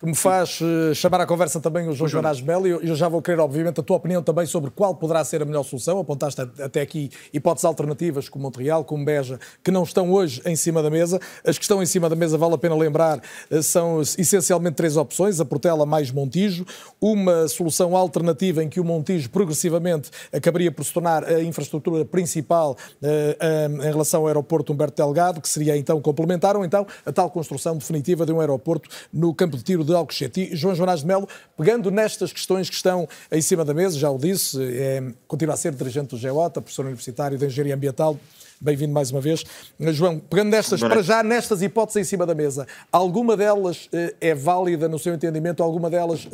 que 0.00 0.06
me 0.06 0.14
faz 0.14 0.58
uh, 0.62 0.94
chamar 0.94 1.20
à 1.20 1.26
conversa 1.26 1.60
também 1.60 1.86
o 1.86 1.92
João 1.92 2.08
Jonas 2.08 2.40
Melo 2.40 2.66
e 2.66 2.70
eu, 2.70 2.80
eu, 2.80 2.96
já 2.96 3.06
vou 3.06 3.20
querer, 3.20 3.38
obviamente, 3.38 3.80
a 3.80 3.82
tua 3.82 3.98
opinião 3.98 4.22
também 4.22 4.46
sobre 4.46 4.70
qual 4.70 4.94
poderá 4.94 5.22
ser 5.22 5.42
a 5.42 5.44
melhor 5.44 5.62
solução. 5.62 5.98
Apontaste 5.98 6.40
até 6.40 6.80
aqui 6.80 7.10
hipóteses 7.34 7.66
alternativas 7.66 8.26
como 8.26 8.44
Montreal, 8.44 8.82
como 8.82 9.04
Beja, 9.04 9.38
que 9.62 9.70
não 9.70 9.82
estão 9.82 10.10
hoje 10.10 10.40
em 10.46 10.56
cima 10.56 10.82
da 10.82 10.88
mesa. 10.88 11.20
As 11.44 11.58
que 11.58 11.64
estão 11.64 11.82
em 11.82 11.86
cima 11.86 12.08
da 12.08 12.16
mesa, 12.16 12.38
vale 12.38 12.54
a 12.54 12.58
pena 12.58 12.74
lembrar, 12.74 13.20
uh, 13.50 13.62
são 13.62 14.00
essencialmente 14.00 14.76
três 14.76 14.96
opções: 14.96 15.38
a 15.38 15.44
Portela 15.44 15.84
mais 15.84 16.10
Montijo, 16.10 16.64
uma 16.98 17.46
solução 17.46 17.94
alternativa 17.94 18.64
em 18.64 18.70
que 18.70 18.80
o 18.80 18.84
Montijo 18.84 19.28
progressivamente 19.28 20.10
acabaria 20.32 20.72
por 20.72 20.82
se 20.82 20.94
tornar 20.94 21.24
a 21.24 21.42
infraestrutura 21.42 22.06
principal 22.06 22.74
uh, 23.02 23.82
em 23.82 23.90
relação 23.90 24.22
ao 24.22 24.28
aeroporto 24.28 24.72
Humberto 24.72 24.96
Delgado, 24.96 25.42
que 25.42 25.48
seria 25.48 25.76
então 25.76 26.00
complementar, 26.00 26.56
ou 26.56 26.64
então 26.64 26.86
a 27.04 27.12
tal 27.12 27.28
construção 27.28 27.76
definitiva 27.76 28.24
de 28.24 28.32
um 28.32 28.40
aeroporto 28.40 28.88
no 29.12 29.34
campo 29.34 29.58
de 29.58 29.62
tiro 29.62 29.89
de 29.90 29.96
Alcochete. 29.96 30.40
E 30.52 30.56
João 30.56 30.74
Jonas 30.74 31.00
de 31.00 31.06
Melo, 31.06 31.28
pegando 31.56 31.90
nestas 31.90 32.32
questões 32.32 32.68
que 32.68 32.76
estão 32.76 33.08
em 33.30 33.42
cima 33.42 33.64
da 33.64 33.74
mesa, 33.74 33.98
já 33.98 34.10
o 34.10 34.18
disse, 34.18 34.58
é, 34.62 35.02
continua 35.26 35.54
a 35.54 35.56
ser 35.56 35.74
dirigente 35.74 36.08
do 36.08 36.16
GEOTA, 36.16 36.60
professor 36.60 36.84
universitário 36.86 37.36
de 37.36 37.46
Engenharia 37.46 37.74
Ambiental, 37.74 38.18
Bem-vindo 38.62 38.92
mais 38.92 39.10
uma 39.10 39.22
vez. 39.22 39.42
João, 39.80 40.18
pegando 40.18 40.50
nestas, 40.50 40.80
para 40.80 41.00
já 41.00 41.22
nestas 41.22 41.62
hipóteses 41.62 42.02
em 42.02 42.04
cima 42.04 42.26
da 42.26 42.34
mesa, 42.34 42.66
alguma 42.92 43.34
delas 43.34 43.88
eh, 43.90 44.14
é 44.20 44.34
válida 44.34 44.86
no 44.86 44.98
seu 44.98 45.14
entendimento? 45.14 45.62
Alguma 45.62 45.88
delas 45.88 46.28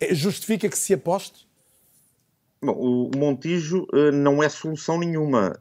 eh, 0.00 0.12
justifica 0.12 0.68
que 0.68 0.76
se 0.76 0.94
aposte? 0.94 1.46
Bom, 2.60 2.72
o 2.72 3.10
Montijo 3.16 3.86
eh, 3.94 4.10
não 4.10 4.42
é 4.42 4.48
solução 4.48 4.98
nenhuma, 4.98 5.56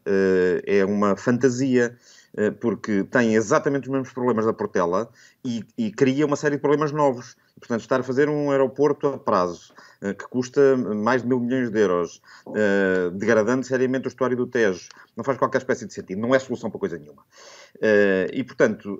é 0.65 0.83
uma 0.83 1.15
fantasia. 1.15 1.95
Eh, 2.35 2.51
porque 2.51 3.03
tem 3.03 3.35
exatamente 3.35 3.85
os 3.85 3.89
mesmos 3.89 4.11
problemas 4.11 4.45
da 4.45 4.53
Portela 4.53 5.09
e, 5.43 5.63
e 5.77 5.91
cria 5.91 6.25
uma 6.25 6.35
série 6.35 6.55
de 6.55 6.61
problemas 6.61 6.91
novos. 6.91 7.35
Portanto, 7.59 7.81
estar 7.81 7.99
a 7.99 8.03
fazer 8.03 8.29
um 8.29 8.51
aeroporto 8.51 9.07
a 9.07 9.17
prazo 9.17 9.73
que 9.99 10.27
custa 10.29 10.77
mais 10.77 11.21
de 11.23 11.27
mil 11.27 11.39
milhões 11.39 11.69
de 11.69 11.79
euros, 11.79 12.21
eh, 12.55 13.09
degradando 13.13 13.65
seriamente 13.65 14.07
o 14.07 14.09
estuário 14.09 14.37
do 14.37 14.45
Tejo, 14.45 14.89
não 15.15 15.23
faz 15.23 15.37
qualquer 15.37 15.57
espécie 15.57 15.85
de 15.85 15.93
sentido, 15.93 16.21
não 16.21 16.35
é 16.35 16.39
solução 16.39 16.69
para 16.69 16.79
coisa 16.79 16.97
nenhuma. 16.97 17.23
E, 18.31 18.43
portanto, 18.43 18.99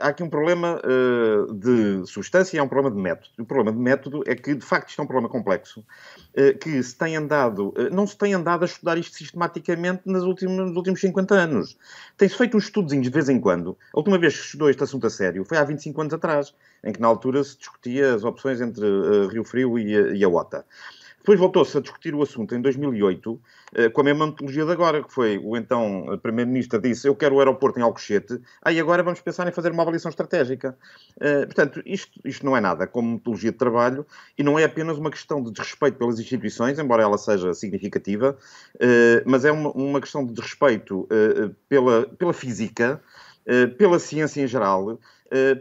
há 0.00 0.08
aqui 0.08 0.22
um 0.22 0.28
problema 0.28 0.80
de 1.52 2.06
substância 2.06 2.56
e 2.56 2.60
há 2.60 2.62
um 2.62 2.68
problema 2.68 2.94
de 2.94 3.00
método. 3.00 3.28
O 3.38 3.44
problema 3.44 3.72
de 3.72 3.78
método 3.78 4.22
é 4.26 4.34
que, 4.34 4.54
de 4.54 4.64
facto, 4.64 4.88
isto 4.90 5.00
é 5.00 5.04
um 5.04 5.06
problema 5.06 5.28
complexo, 5.28 5.84
que 6.60 6.82
se 6.82 6.96
tem 6.96 7.16
andado, 7.16 7.72
não 7.92 8.06
se 8.06 8.16
tem 8.16 8.34
andado 8.34 8.62
a 8.62 8.66
estudar 8.66 8.98
isto 8.98 9.16
sistematicamente 9.16 10.02
nos 10.06 10.24
últimos, 10.24 10.56
nos 10.56 10.76
últimos 10.76 11.00
50 11.00 11.34
anos. 11.34 11.78
Tem-se 12.16 12.36
feito 12.36 12.56
uns 12.56 12.64
estudozinhos 12.64 13.06
de 13.06 13.12
vez 13.12 13.28
em 13.28 13.40
quando. 13.40 13.76
A 13.94 13.98
última 13.98 14.18
vez 14.18 14.36
que 14.36 14.44
estudou 14.44 14.70
este 14.70 14.82
assunto 14.82 15.06
a 15.06 15.10
sério 15.10 15.44
foi 15.44 15.58
há 15.58 15.64
25 15.64 16.00
anos 16.00 16.14
atrás, 16.14 16.54
em 16.82 16.92
que 16.92 17.00
na 17.00 17.08
altura 17.08 17.42
se 17.44 17.58
discutia 17.58 18.14
as 18.14 18.24
opções 18.24 18.60
entre 18.60 18.86
Rio 19.30 19.44
Frio 19.44 19.78
e 19.78 19.98
e 19.98 20.24
a 20.24 20.28
Depois 21.28 21.38
voltou-se 21.38 21.76
a 21.76 21.80
discutir 21.82 22.14
o 22.14 22.22
assunto 22.22 22.54
em 22.54 22.62
2008, 22.62 23.40
eh, 23.74 23.88
com 23.90 24.00
a 24.00 24.04
mesma 24.04 24.28
metodologia 24.28 24.64
de 24.64 24.72
agora, 24.72 25.02
que 25.02 25.12
foi 25.12 25.36
o 25.36 25.58
então 25.58 26.18
Primeiro-Ministro 26.22 26.80
disse 26.80 27.06
eu 27.06 27.14
quero 27.14 27.34
o 27.34 27.38
aeroporto 27.38 27.78
em 27.78 27.82
Alcochete, 27.82 28.40
aí 28.62 28.80
agora 28.80 29.02
vamos 29.02 29.20
pensar 29.20 29.46
em 29.46 29.52
fazer 29.52 29.70
uma 29.70 29.82
avaliação 29.82 30.08
estratégica. 30.08 30.74
Eh, 31.20 31.44
portanto, 31.44 31.82
isto, 31.84 32.18
isto 32.24 32.46
não 32.46 32.56
é 32.56 32.62
nada 32.62 32.86
como 32.86 33.12
metodologia 33.12 33.52
de 33.52 33.58
trabalho 33.58 34.06
e 34.38 34.42
não 34.42 34.58
é 34.58 34.64
apenas 34.64 34.96
uma 34.96 35.10
questão 35.10 35.42
de 35.42 35.50
desrespeito 35.50 35.98
pelas 35.98 36.18
instituições, 36.18 36.78
embora 36.78 37.02
ela 37.02 37.18
seja 37.18 37.52
significativa, 37.52 38.38
mas 39.26 39.44
é 39.44 39.52
uma, 39.52 39.70
uma 39.72 40.00
questão 40.00 40.24
de 40.24 40.32
desrespeito 40.32 41.06
pela, 41.68 42.06
pela 42.06 42.32
física, 42.32 43.02
pela 43.76 43.98
ciência 43.98 44.42
em 44.42 44.46
geral, 44.46 44.92
eh, 44.92 44.96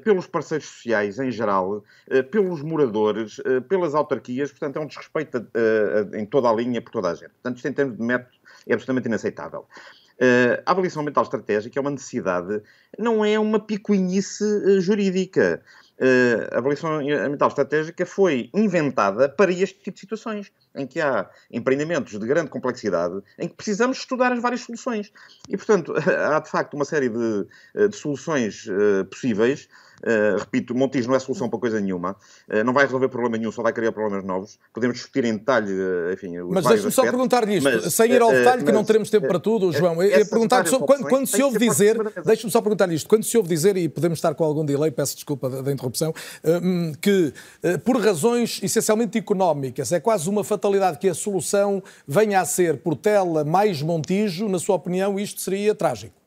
pelos 0.03 0.27
parceiros 0.27 0.67
sociais 0.67 1.19
em 1.19 1.29
geral, 1.31 1.83
eh, 2.09 2.21
pelos 2.21 2.61
moradores, 2.61 3.41
eh, 3.45 3.59
pelas 3.59 3.93
autarquias, 3.93 4.49
portanto 4.51 4.77
é 4.77 4.79
um 4.79 4.87
desrespeito 4.87 5.45
em 6.13 6.25
toda 6.25 6.49
a 6.49 6.53
linha 6.53 6.81
por 6.81 6.91
toda 6.91 7.11
a 7.11 7.15
gente. 7.15 7.29
Portanto, 7.29 7.57
isto 7.57 7.67
em 7.67 7.73
termos 7.73 7.97
de 7.97 8.03
método 8.03 8.35
é 8.65 8.73
absolutamente 8.73 9.07
inaceitável. 9.07 9.65
a 10.65 10.71
avaliação 10.71 11.01
ambiental 11.01 11.23
estratégica 11.23 11.77
é 11.77 11.81
uma 11.81 11.91
necessidade, 11.91 12.61
não 12.97 13.23
é 13.23 13.37
uma 13.37 13.59
picuinhice 13.59 14.81
jurídica. 14.81 15.61
Uh, 15.99 16.53
a 16.53 16.59
avaliação 16.59 16.99
ambiental 16.99 17.47
estratégica 17.47 18.05
foi 18.05 18.51
inventada 18.53 19.27
para 19.27 19.51
este 19.51 19.79
tipo 19.79 19.95
de 19.95 19.99
situações, 19.99 20.51
em 20.75 20.85
que 20.85 21.01
há 21.01 21.27
empreendimentos 21.51 22.19
de 22.19 22.27
grande 22.27 22.51
complexidade, 22.51 23.19
em 23.39 23.47
que 23.47 23.55
precisamos 23.55 23.97
estudar 23.97 24.31
as 24.31 24.39
várias 24.39 24.61
soluções. 24.61 25.11
E, 25.49 25.57
portanto, 25.57 25.93
há 26.31 26.39
de 26.39 26.49
facto 26.49 26.75
uma 26.75 26.85
série 26.85 27.09
de, 27.09 27.47
de 27.89 27.95
soluções 27.95 28.67
uh, 28.67 29.05
possíveis 29.05 29.67
Uh, 30.03 30.37
repito, 30.37 30.75
Montijo 30.75 31.07
não 31.07 31.15
é 31.15 31.19
solução 31.19 31.49
para 31.49 31.59
coisa 31.59 31.79
nenhuma. 31.79 32.15
Uh, 32.47 32.63
não 32.63 32.73
vai 32.73 32.85
resolver 32.85 33.09
problema 33.09 33.37
nenhum, 33.37 33.51
só 33.51 33.63
vai 33.63 33.73
criar 33.73 33.91
problemas 33.91 34.23
novos. 34.23 34.59
Podemos 34.73 34.97
discutir 34.97 35.25
em 35.25 35.33
detalhe, 35.33 35.71
uh, 35.71 36.13
enfim, 36.13 36.37
Mas 36.49 36.65
deixe-me 36.65 36.91
só 36.91 37.03
perguntar 37.03 37.45
nisto, 37.45 37.63
mas, 37.63 37.93
sem 37.93 38.11
ir 38.11 38.21
ao 38.21 38.31
detalhe, 38.31 38.63
que 38.63 38.71
não 38.71 38.83
teremos 38.83 39.09
tempo 39.09 39.27
para 39.27 39.39
tudo, 39.39 39.71
João. 39.71 40.01
É, 40.01 40.23
perguntar 40.25 40.63
quando, 40.69 41.07
quando 41.07 41.27
se 41.27 41.41
ouve 41.41 41.57
dizer, 41.57 41.97
deixe-me 42.25 42.51
só 42.51 42.61
perguntar 42.61 42.87
nisto, 42.87 43.07
quando 43.07 43.23
se 43.23 43.35
ouve 43.37 43.49
dizer, 43.49 43.75
e 43.77 43.89
podemos 43.89 44.17
estar 44.19 44.33
com 44.35 44.43
algum 44.43 44.65
delay, 44.65 44.91
peço 44.91 45.15
desculpa 45.15 45.49
da, 45.49 45.61
da 45.61 45.71
interrupção, 45.71 46.13
hum, 46.63 46.93
que 47.01 47.33
por 47.83 47.99
razões 47.99 48.59
essencialmente 48.61 49.17
económicas, 49.17 49.91
é 49.91 49.99
quase 49.99 50.29
uma 50.29 50.43
fatalidade 50.43 50.97
que 50.97 51.09
a 51.09 51.13
solução 51.13 51.81
venha 52.07 52.41
a 52.41 52.45
ser 52.45 52.77
Portela 52.77 53.43
mais 53.43 53.81
Montijo, 53.81 54.47
na 54.47 54.59
sua 54.59 54.75
opinião, 54.75 55.19
isto 55.19 55.41
seria 55.41 55.73
trágico. 55.73 56.26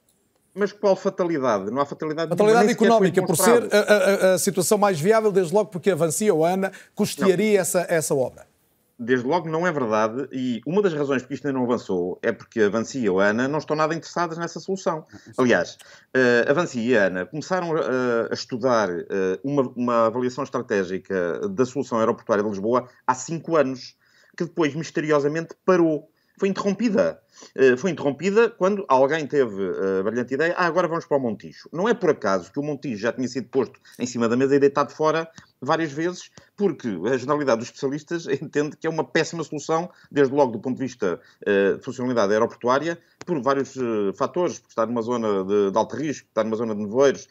Mas 0.54 0.72
qual 0.72 0.96
fatalidade? 0.96 1.70
Não 1.70 1.80
há 1.80 1.86
fatalidade 1.86 2.28
Fatalidade 2.28 2.66
nenhuma, 2.66 2.86
económica, 2.86 3.24
por 3.24 3.36
ser 3.36 3.68
a, 3.72 3.78
a, 3.78 4.34
a, 4.34 4.38
situação 4.38 4.76
mais 4.76 5.00
viável, 5.00 5.30
desde 5.30 5.54
logo 5.54 5.70
porque 5.70 5.90
a 5.90 5.94
Vancia 5.94 6.34
ou 6.34 6.44
a 6.44 6.50
ANA 6.50 6.72
custearia 6.94 7.60
essa, 7.60 7.86
essa 7.88 8.14
obra. 8.14 8.50
Desde 8.98 9.26
logo 9.26 9.48
não 9.48 9.66
é 9.66 9.72
verdade, 9.72 10.28
e 10.30 10.60
uma 10.66 10.82
das 10.82 10.92
razões 10.92 11.22
porque 11.22 11.32
isto 11.32 11.46
ainda 11.46 11.58
não 11.58 11.64
avançou 11.64 12.18
é 12.22 12.32
porque 12.32 12.60
a 12.60 12.68
Vancia 12.68 13.10
ou 13.10 13.18
a 13.18 13.28
ANA 13.28 13.48
não 13.48 13.58
estão 13.58 13.74
nada 13.74 13.94
interessadas 13.94 14.36
nessa 14.36 14.60
solução. 14.60 15.06
Aliás, 15.38 15.78
eh, 16.12 16.44
a 16.46 16.52
Vancia 16.52 16.82
e 16.82 16.98
a 16.98 17.06
ANA 17.06 17.24
começaram 17.24 17.72
a, 17.76 18.34
estudar 18.34 18.90
eh, 18.90 19.40
uma, 19.42 19.62
uma 19.74 20.06
avaliação 20.06 20.44
estratégica 20.44 21.48
da 21.48 21.64
solução 21.64 21.98
aeroportuária 21.98 22.44
de 22.44 22.50
Lisboa 22.50 22.88
há 23.06 23.14
cinco 23.14 23.56
anos, 23.56 23.96
que 24.36 24.44
depois 24.44 24.74
misteriosamente 24.74 25.54
parou 25.64 26.10
foi 26.40 26.48
interrompida. 26.48 27.20
Uh, 27.54 27.76
foi 27.76 27.90
interrompida 27.90 28.48
quando 28.50 28.84
alguém 28.88 29.26
teve 29.26 29.62
a 29.98 30.02
brilhante 30.02 30.34
ideia, 30.34 30.54
ah, 30.56 30.66
agora 30.66 30.88
vamos 30.88 31.04
para 31.04 31.18
o 31.18 31.20
Montijo. 31.20 31.68
Não 31.70 31.86
é 31.86 31.92
por 31.92 32.10
acaso 32.10 32.50
que 32.50 32.58
o 32.58 32.62
Montijo 32.62 33.00
já 33.00 33.12
tinha 33.12 33.28
sido 33.28 33.48
posto 33.48 33.78
em 33.98 34.06
cima 34.06 34.28
da 34.28 34.36
mesa 34.36 34.56
e 34.56 34.58
deitado 34.58 34.92
fora 34.92 35.28
várias 35.60 35.92
vezes, 35.92 36.30
porque 36.56 36.88
a 36.88 37.16
generalidade 37.18 37.58
dos 37.58 37.68
especialistas 37.68 38.26
entende 38.42 38.76
que 38.76 38.86
é 38.86 38.90
uma 38.90 39.04
péssima 39.04 39.44
solução, 39.44 39.90
desde 40.10 40.34
logo 40.34 40.52
do 40.52 40.60
ponto 40.60 40.76
de 40.78 40.82
vista 40.82 41.20
uh, 41.46 41.76
de 41.76 41.84
funcionalidade 41.84 42.32
aeroportuária, 42.32 42.98
por 43.26 43.40
vários 43.42 43.74
fatores, 44.16 44.58
por 44.58 44.68
estar 44.68 44.86
numa 44.86 45.02
zona 45.02 45.44
de, 45.44 45.70
de 45.70 45.78
alto 45.78 45.94
risco, 45.94 46.26
estar 46.26 46.42
numa 46.42 46.56
zona 46.56 46.74
de 46.74 46.80
nevoeiros, 46.80 47.28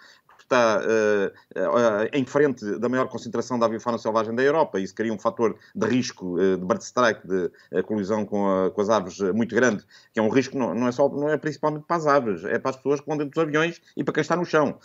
está 0.50 0.82
uh, 0.82 2.10
em 2.12 2.26
frente 2.26 2.80
da 2.80 2.90
maior 2.90 3.08
concentração 3.08 3.60
da 3.60 3.66
avifauna 3.68 3.98
selvagem 3.98 4.34
da 4.34 4.42
Europa. 4.42 4.80
Isso 4.80 4.94
cria 4.96 5.14
um 5.14 5.20
fator 5.20 5.56
de 5.76 5.88
risco 5.88 6.38
de 6.38 6.66
bird 6.66 6.84
strike, 6.84 7.22
de 7.28 7.84
colisão 7.84 8.26
com, 8.26 8.48
a, 8.48 8.72
com, 8.72 8.82
as 8.82 8.90
aves 8.90 9.20
muito 9.34 9.56
grande, 9.56 9.84
que 10.14 10.20
é 10.20 10.24
um 10.24 10.30
risco 10.30 10.58
não, 10.58 10.74
não, 10.74 10.88
é 10.88 10.92
só, 10.92 11.08
não 11.10 11.30
é 11.30 11.38
principalmente 11.38 11.86
para 11.86 11.98
as 11.98 12.08
aves, 12.08 12.44
é 12.46 12.58
para 12.58 12.72
as 12.72 12.78
pessoas 12.78 13.00
que 13.00 13.08
vão 13.08 13.18
dentro 13.18 13.34
dos 13.34 13.44
aviões 13.44 13.82
e 13.96 14.04
para 14.04 14.14
quem 14.14 14.22
está 14.22 14.36
no 14.36 14.46
chão. 14.46 14.78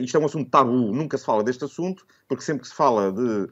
isto 0.00 0.16
é 0.16 0.20
um 0.20 0.26
assunto 0.26 0.50
tabu, 0.50 0.92
nunca 0.92 1.18
se 1.18 1.24
fala 1.24 1.42
deste 1.42 1.64
assunto, 1.64 2.06
porque 2.28 2.44
sempre 2.44 2.62
que 2.62 2.68
se 2.68 2.74
fala 2.74 3.12
de. 3.12 3.48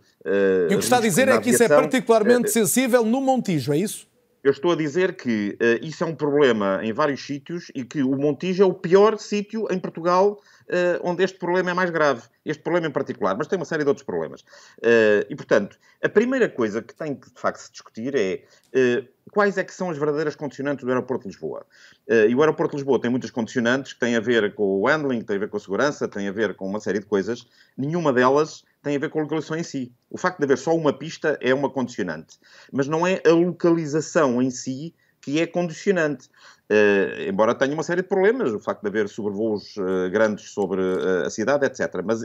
e 0.71 0.75
o 0.75 0.79
que 0.79 0.85
está 0.85 0.99
a 0.99 1.01
dizer 1.01 1.29
é 1.29 1.39
que 1.39 1.51
isso 1.51 1.63
é 1.63 1.69
particularmente 1.69 2.51
sensível 2.51 3.05
no 3.05 3.21
Montijo, 3.21 3.73
é 3.73 3.79
isso? 3.79 4.10
Eu 4.43 4.53
estou 4.53 4.73
a 4.73 4.77
dizer 4.77 5.17
que 5.17 5.57
uh, 5.61 5.85
isso 5.85 6.03
é 6.03 6.07
um 6.07 6.15
problema 6.15 6.81
em 6.83 6.93
vários 6.93 7.25
sítios 7.25 7.71
e 7.75 7.85
que 7.85 8.03
o 8.03 8.17
Montijo 8.17 8.63
é 8.63 8.67
o 8.67 8.73
pior 8.73 9.19
sítio 9.19 9.67
em 9.71 9.79
Portugal 9.79 10.41
uh, 10.69 11.01
onde 11.03 11.23
este 11.23 11.39
problema 11.39 11.71
é 11.71 11.75
mais 11.75 11.91
grave. 11.91 12.23
Este 12.43 12.63
problema 12.63 12.87
em 12.87 12.91
particular, 12.91 13.37
mas 13.37 13.47
tem 13.47 13.59
uma 13.59 13.67
série 13.67 13.83
de 13.83 13.89
outros 13.89 14.05
problemas. 14.05 14.41
Uh, 14.79 15.29
e, 15.29 15.37
portanto, 15.37 15.79
a 16.03 16.09
primeira 16.09 16.49
coisa 16.49 16.81
que 16.81 16.95
tem 16.95 17.15
que, 17.15 17.31
de 17.31 17.39
facto, 17.39 17.59
se 17.59 17.71
discutir 17.71 18.15
é 18.15 18.45
quais 19.33 19.59
é 19.59 19.65
que 19.65 19.75
são 19.75 19.91
as 19.91 19.99
verdadeiras 19.99 20.35
condicionantes 20.35 20.85
do 20.85 20.91
aeroporto 20.91 21.25
de 21.25 21.29
Lisboa. 21.29 21.67
e 22.09 22.35
o 22.35 22.41
aeroporto 22.41 22.73
de 22.73 22.79
Lisboa 22.79 23.01
tem 23.01 23.11
muitas 23.11 23.31
condicionantes 23.31 23.93
que 23.93 24.01
têm 24.01 24.17
a 24.17 24.21
ver 24.21 24.55
com 24.55 24.81
o 24.81 24.87
handling, 24.87 25.23
têm 25.23 25.37
a 25.37 25.41
ver 25.41 25.49
com 25.49 25.57
a 25.57 25.61
segurança, 25.61 26.09
têm 26.09 26.29
a 26.29 26.33
ver 26.33 26.55
com 26.55 26.67
uma 26.67 26.81
série 26.81 27.01
de 27.01 27.07
coisas. 27.07 27.47
Nenhuma 27.77 28.13
delas 28.13 28.65
tem 28.83 28.97
a 28.97 28.99
ver 28.99 29.11
com 29.11 29.19
a 29.19 29.23
localização 29.23 29.57
em 29.57 29.63
si. 29.63 29.93
O 30.11 30.19
facto 30.19 30.39
de 30.39 30.45
haver 30.45 30.59
só 30.59 30.75
uma 30.75 30.93
pista 30.93 31.39
é 31.41 31.55
uma 31.55 31.71
condicionante, 31.71 32.39
mas 32.73 32.89
não 32.89 33.07
é 33.07 33.21
a 33.27 33.31
localização 33.31 34.41
em 34.41 34.51
si 34.51 34.95
que 35.21 35.41
é 35.41 35.47
condicionante. 35.47 36.29
Uh, 36.71 37.29
embora 37.29 37.55
tenha 37.55 37.75
uma 37.75 37.83
série 37.83 38.01
de 38.01 38.09
problemas, 38.09 38.53
o 38.53 38.61
facto 38.61 38.81
de 38.83 38.89
haver 38.89 39.09
sobrevoos 39.09 39.77
uh, 39.77 40.09
grandes 40.11 40.51
sobre 40.51 40.81
uh, 40.81 41.27
a 41.27 41.31
cidade, 41.31 41.67
etc. 41.67 42.01
Mas 42.05 42.21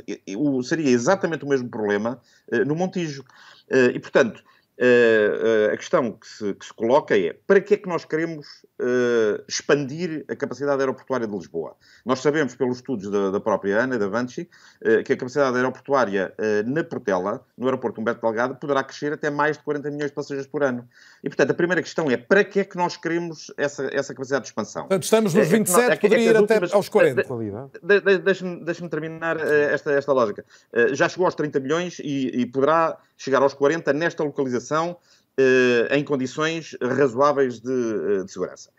seria 0.67 0.89
exatamente 0.89 1.43
o 1.43 1.47
mesmo 1.47 1.67
problema 1.67 2.21
no 2.65 2.75
Montijo. 2.75 3.25
e, 3.93 3.99
portanto, 3.99 4.43
Uh, 4.77 5.69
uh, 5.69 5.73
a 5.73 5.77
questão 5.77 6.11
que 6.11 6.27
se, 6.27 6.53
que 6.53 6.65
se, 6.65 6.73
coloca 6.73 7.17
é 7.17 7.33
para 7.47 7.61
que 7.61 7.75
é 7.75 7.77
que 7.77 7.87
nós 7.87 8.03
queremos 8.03 8.45
uh, 8.81 9.41
expandir 9.47 10.25
a 10.27 10.35
capacidade 10.35 10.81
aeroportuária 10.81 11.25
de 11.25 11.33
Lisboa? 11.33 11.77
Nós 12.05 12.19
sabemos, 12.19 12.55
pelos 12.55 12.77
estudos 12.77 13.09
da, 13.09 13.31
da 13.31 13.39
própria 13.39 13.83
Ana, 13.83 13.97
da 13.97 14.09
Vanchi, 14.09 14.49
que 15.05 15.13
a 15.13 15.17
capacidade 15.17 15.55
aeroportuária 15.55 16.33
na 16.65 16.83
Portela, 16.83 17.43
no 17.57 17.65
aeroporto 17.65 17.99
Humberto 17.99 18.21
Delgado, 18.21 18.55
poderá 18.55 18.83
crescer 18.83 19.13
até 19.13 19.29
mais 19.29 19.57
de 19.57 19.63
40 19.63 19.89
milhões 19.89 20.11
de 20.11 20.15
passageiros 20.15 20.47
por 20.47 20.63
ano. 20.63 20.87
E, 21.23 21.29
portanto, 21.29 21.51
a 21.51 21.53
primeira 21.53 21.81
questão 21.81 22.11
é 22.11 22.17
para 22.17 22.43
que 22.43 22.59
é 22.59 22.63
que 22.63 22.77
nós 22.77 22.97
queremos 22.97 23.51
essa, 23.57 23.89
essa 23.91 24.13
capacidade 24.13 24.43
de 24.43 24.49
expansão? 24.49 24.83
Portanto, 24.83 25.03
estamos 25.03 25.33
nos 25.33 25.47
27, 25.47 25.79
é, 25.79 25.93
é, 25.93 25.95
poderia 25.95 26.29
ir 26.29 26.37
até 26.37 26.59
aos 26.73 26.89
40. 26.89 27.23
De, 27.81 28.01
de, 28.01 28.17
Deixe-me 28.19 28.63
deixe 28.63 28.87
terminar 28.89 29.39
esta, 29.39 29.91
esta 29.91 30.11
lógica. 30.11 30.45
já 30.91 31.07
chegou 31.09 31.25
aos 31.25 31.35
30 31.35 31.59
milhões 31.59 31.99
e, 31.99 32.41
e 32.41 32.45
poderá 32.45 32.97
chegar 33.17 33.41
aos 33.41 33.53
40 33.53 33.93
nesta 33.93 34.23
localização 34.23 34.64
eh, 35.37 35.87
em 35.91 36.03
condições 36.03 36.77
razoáveis 36.81 37.59
de, 37.59 37.71
eh, 37.71 38.23
de 38.23 38.31
segurança. 38.31 38.71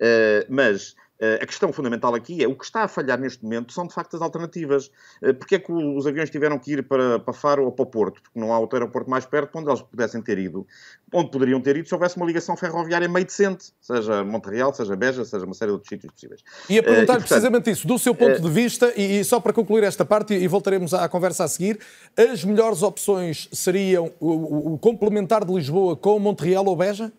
Eh, 0.00 0.46
mas 0.48 0.94
a 1.42 1.46
questão 1.46 1.72
fundamental 1.72 2.14
aqui 2.14 2.42
é 2.42 2.48
o 2.48 2.56
que 2.56 2.64
está 2.64 2.82
a 2.82 2.88
falhar 2.88 3.18
neste 3.18 3.42
momento 3.42 3.72
são 3.72 3.86
de 3.86 3.94
facto 3.94 4.16
as 4.16 4.22
alternativas. 4.22 4.90
Eh, 5.22 5.32
porque 5.32 5.56
é 5.56 5.58
que 5.58 5.72
os 5.72 6.06
aviões 6.06 6.30
tiveram 6.30 6.58
que 6.58 6.72
ir 6.72 6.82
para, 6.82 7.18
para 7.18 7.32
Faro 7.32 7.64
ou 7.64 7.72
para 7.72 7.82
o 7.82 7.86
Porto? 7.86 8.20
Porque 8.22 8.38
não 8.38 8.52
há 8.52 8.58
outro 8.58 8.76
aeroporto 8.78 9.08
mais 9.08 9.24
perto 9.24 9.58
onde 9.58 9.70
eles 9.70 9.80
pudessem 9.82 10.20
ter 10.20 10.38
ido. 10.38 10.66
Onde 11.12 11.30
poderiam 11.30 11.60
ter 11.60 11.76
ido 11.76 11.88
se 11.88 11.94
houvesse 11.94 12.16
uma 12.16 12.26
ligação 12.26 12.56
ferroviária 12.56 13.08
meio 13.08 13.24
decente, 13.24 13.72
seja 13.80 14.24
Montreal, 14.24 14.74
seja 14.74 14.96
Beja, 14.96 15.24
seja 15.24 15.44
uma 15.44 15.54
série 15.54 15.70
de 15.70 15.74
outros 15.74 15.88
sítios 15.88 16.12
possíveis. 16.12 16.42
E 16.68 16.78
a 16.78 16.82
perguntar 16.82 17.18
uh, 17.18 17.20
precisamente 17.20 17.70
isso, 17.70 17.86
do 17.86 17.98
seu 17.98 18.14
ponto 18.14 18.40
de 18.40 18.50
vista, 18.50 18.92
e, 18.96 19.20
e, 19.20 19.24
só 19.24 19.38
para 19.38 19.52
concluir 19.52 19.84
esta 19.84 20.04
parte, 20.04 20.34
e 20.34 20.48
voltaremos 20.48 20.92
à 20.92 21.08
conversa 21.08 21.44
a 21.44 21.48
seguir, 21.48 21.78
as 22.16 22.44
melhores 22.44 22.82
opções 22.82 23.48
seriam 23.52 24.12
o, 24.18 24.30
o, 24.30 24.74
o 24.74 24.78
complementar 24.78 25.44
de 25.44 25.52
Lisboa 25.52 25.96
com 25.96 26.18
Montreal 26.18 26.66
ou 26.66 26.76
Beja? 26.76 27.12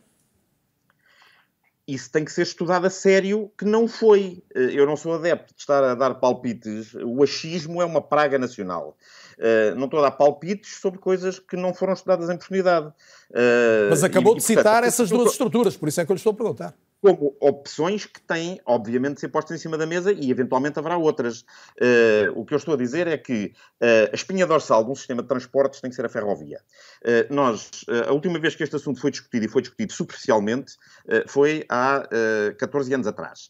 Isso 1.87 2.11
tem 2.11 2.25
que 2.25 2.31
ser 2.31 2.41
estudado 2.41 2.87
a 2.87 2.89
sério, 2.89 3.51
que 3.57 3.65
não 3.65 3.87
foi. 3.87 4.43
Eh, 4.55 4.71
eu 4.73 4.85
não 4.85 4.95
sou 4.95 5.13
adepto 5.13 5.53
de 5.53 5.61
estar 5.61 5.83
a 5.83 5.93
dar 5.93 6.15
palpites. 6.15 6.95
O 6.95 7.21
achismo 7.21 7.81
é 7.81 7.85
uma 7.85 8.01
praga 8.01 8.39
nacional. 8.39 8.97
Uh, 9.37 9.75
não 9.75 9.85
estou 9.85 9.99
a 9.99 10.03
dar 10.03 10.11
palpites 10.11 10.77
sobre 10.77 10.97
coisas 10.97 11.39
que 11.39 11.57
não 11.57 11.73
foram 11.73 11.93
estudadas 11.93 12.29
em 12.29 12.37
profundidade. 12.37 12.91
Uh, 13.31 13.89
Mas 13.89 14.03
acabou 14.03 14.33
e, 14.33 14.37
de 14.37 14.43
citar 14.43 14.63
portanto, 14.63 14.85
essas 14.85 15.09
duas 15.09 15.31
estruturas, 15.31 15.77
por 15.77 15.89
isso 15.89 16.01
é 16.01 16.05
que 16.05 16.11
eu 16.11 16.15
lhe 16.15 16.19
estou 16.19 16.31
a 16.31 16.35
perguntar 16.35 16.75
como 17.05 17.35
opções 17.39 18.07
que 18.07 18.19
têm, 18.19 18.59
obviamente, 18.65 19.15
de 19.15 19.19
ser 19.21 19.27
postas 19.27 19.59
em 19.59 19.61
cima 19.61 19.77
da 19.77 19.85
mesa 19.85 20.11
e, 20.11 20.31
eventualmente, 20.31 20.79
haverá 20.79 20.97
outras. 20.97 21.41
Uh, 21.79 22.33
o 22.33 22.43
que 22.43 22.55
eu 22.55 22.57
estou 22.57 22.73
a 22.73 22.77
dizer 22.77 23.05
é 23.05 23.15
que 23.15 23.53
uh, 23.79 24.09
a 24.11 24.15
espinha 24.15 24.47
dorsal 24.47 24.83
de 24.83 24.89
um 24.89 24.95
sistema 24.95 25.21
de 25.21 25.27
transportes 25.27 25.79
tem 25.79 25.91
que 25.91 25.95
ser 25.95 26.03
a 26.03 26.09
ferrovia. 26.09 26.59
Uh, 27.03 27.31
nós, 27.31 27.69
a 28.07 28.11
última 28.11 28.39
vez 28.39 28.55
que 28.55 28.63
este 28.63 28.75
assunto 28.75 28.99
foi 28.99 29.11
discutido 29.11 29.45
e 29.45 29.47
foi 29.47 29.61
discutido 29.61 29.93
superficialmente 29.93 30.73
foi 31.27 31.63
há 31.69 32.07
14 32.57 32.93
anos 32.93 33.07
atrás. 33.07 33.49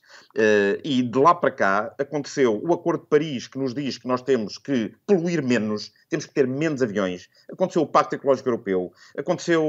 e 0.83 1.01
de 1.01 1.19
lá 1.19 1.33
para 1.33 1.51
cá 1.51 1.95
aconteceu 1.97 2.61
o 2.61 2.73
Acordo 2.73 3.03
de 3.03 3.07
Paris 3.07 3.47
que 3.47 3.57
nos 3.57 3.73
diz 3.73 3.97
que 3.97 4.07
nós 4.07 4.21
temos 4.21 4.57
que 4.57 4.93
poluir 5.05 5.41
menos, 5.41 5.91
temos 6.09 6.25
que 6.25 6.33
ter 6.33 6.47
menos 6.47 6.81
aviões. 6.81 7.29
Aconteceu 7.51 7.83
o 7.83 7.87
Pacto 7.87 8.15
Ecológico 8.15 8.49
Europeu, 8.49 8.91
aconteceu 9.17 9.64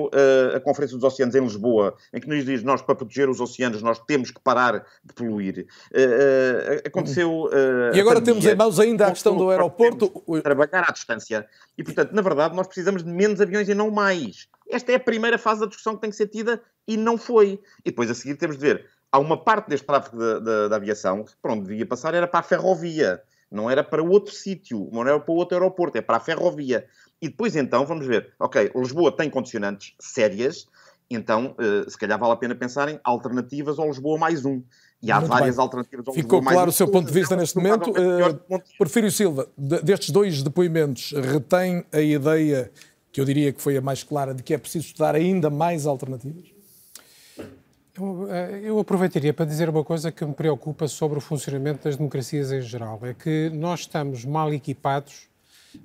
a 0.55 0.61
Conferência 0.61 0.97
dos 0.97 1.05
Oceanos 1.05 1.35
em 1.35 1.41
Lisboa, 1.41 1.95
em 2.13 2.21
que 2.21 2.29
nos 2.29 2.45
diz 2.45 2.63
nós, 2.63 2.83
para 2.83 2.95
proteger 2.95 3.29
os 3.29 3.41
oceanos, 3.41 3.67
anos 3.67 3.83
nós 3.83 3.99
temos 3.99 4.31
que 4.31 4.41
parar 4.41 4.85
de 5.05 5.13
poluir. 5.15 5.67
Uh, 5.91 6.87
aconteceu. 6.87 7.45
Uh, 7.45 7.95
e 7.95 8.01
agora 8.01 8.21
temos 8.21 8.45
em 8.45 8.55
mãos 8.55 8.81
ainda 8.81 9.07
a 9.07 9.11
questão 9.11 9.37
do 9.37 9.51
aeroporto. 9.51 10.09
Trabalhar 10.43 10.89
à 10.89 10.93
distância. 10.93 11.47
E, 11.77 11.85
portanto, 11.85 12.13
na 12.13 12.23
verdade, 12.23 12.55
nós 12.55 12.67
precisamos 12.67 13.03
de 13.03 13.11
menos 13.11 13.41
aviões 13.41 13.69
e 13.69 13.75
não 13.75 13.91
mais. 13.91 14.49
Esta 14.69 14.93
é 14.93 14.95
a 14.97 15.01
primeira 15.01 15.39
fase 15.39 15.61
da 15.61 15.67
discussão 15.67 15.95
que 15.95 16.01
tem 16.01 16.11
que 16.11 16.17
ser 16.17 16.29
tida 16.29 16.61
e 16.87 16.97
não 16.97 17.19
foi. 17.19 17.61
E 17.85 17.91
depois 17.91 18.11
a 18.11 18.15
seguir 18.15 18.37
temos 18.37 18.57
de 18.57 18.63
ver. 18.63 18.87
Há 19.13 19.19
uma 19.19 19.43
parte 19.43 19.69
deste 19.69 19.87
tráfego 19.87 20.19
da, 20.19 20.69
da 20.69 20.77
aviação 20.77 21.25
que, 21.25 21.33
para 21.41 21.53
onde 21.53 21.69
devia 21.69 21.87
passar, 21.87 22.15
era 22.15 22.27
para 22.27 22.41
a 22.41 22.43
ferrovia. 22.43 23.23
Não 23.49 23.71
era 23.71 23.85
para 23.85 24.03
outro 24.03 24.35
sítio, 24.35 24.89
não 24.93 25.03
era 25.03 25.21
para 25.21 25.33
outro 25.33 25.57
aeroporto, 25.57 25.97
é 25.97 26.01
para 26.01 26.17
a 26.17 26.21
ferrovia. 26.21 26.87
E 27.21 27.29
depois 27.29 27.57
então 27.57 27.87
vamos 27.87 28.07
ver, 28.07 28.35
ok, 28.39 28.71
Lisboa 28.75 29.11
tem 29.11 29.31
condicionantes 29.31 29.95
sérias, 29.99 30.67
então 31.09 31.55
uh, 31.59 31.91
se 31.91 31.97
calhar 31.97 32.19
vale 32.19 32.33
a 32.33 32.37
pena 32.37 32.55
pensar 32.55 32.89
em 32.89 33.01
alternativas 33.03 33.79
ao 33.79 33.87
Lisboa 33.87 34.19
mais 34.19 34.45
um. 34.45 34.63
E 35.03 35.11
há 35.11 35.21
Muito 35.21 35.31
várias 35.31 35.57
bem. 35.57 35.63
alternativas 35.63 36.09
ao 36.09 36.15
Ficou 36.15 36.39
Lisboa 36.39 36.55
claro 36.55 36.71
o 36.71 36.73
seu 36.73 36.89
ponto 36.89 37.07
de 37.07 37.13
vista 37.13 37.37
neste 37.37 37.57
momento. 37.57 37.91
Uh, 37.91 38.63
Porfírio 38.79 39.11
Silva, 39.11 39.49
de, 39.57 39.83
destes 39.83 40.11
dois 40.11 40.43
depoimentos, 40.43 41.13
retém 41.13 41.85
a 41.93 42.01
ideia, 42.01 42.71
que 43.13 43.21
eu 43.21 43.25
diria 43.25 43.53
que 43.53 43.63
foi 43.63 43.77
a 43.77 43.81
mais 43.81 44.03
clara, 44.03 44.35
de 44.35 44.43
que 44.43 44.53
é 44.53 44.59
preciso 44.59 44.87
estudar 44.87 45.15
ainda 45.15 45.49
mais 45.49 45.87
alternativas? 45.87 46.57
Eu, 47.99 48.31
eh, 48.31 48.61
eu, 48.65 48.79
aproveitaria 48.79 49.33
para 49.33 49.47
dizer 49.47 49.71
uma 49.71 49.83
coisa 49.83 50.13
que 50.13 50.23
me 50.25 50.35
preocupa 50.35 50.87
sobre 50.87 51.17
o 51.17 51.21
funcionamento 51.21 51.85
das 51.85 51.97
democracias 51.97 52.53
em 52.53 52.61
geral. 52.61 52.99
É 53.03 53.15
que 53.15 53.51
nós 53.55 53.81
estamos 53.81 54.25
mal 54.25 54.53
equipados 54.53 55.29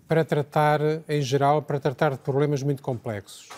para 0.07 0.23
tratar, 0.23 0.81
em 1.07 1.21
geral, 1.21 1.61
para 1.61 1.79
tratar 1.79 2.11
de 2.11 2.19
problemas 2.19 2.63
muito 2.63 2.81
complexos. 2.81 3.49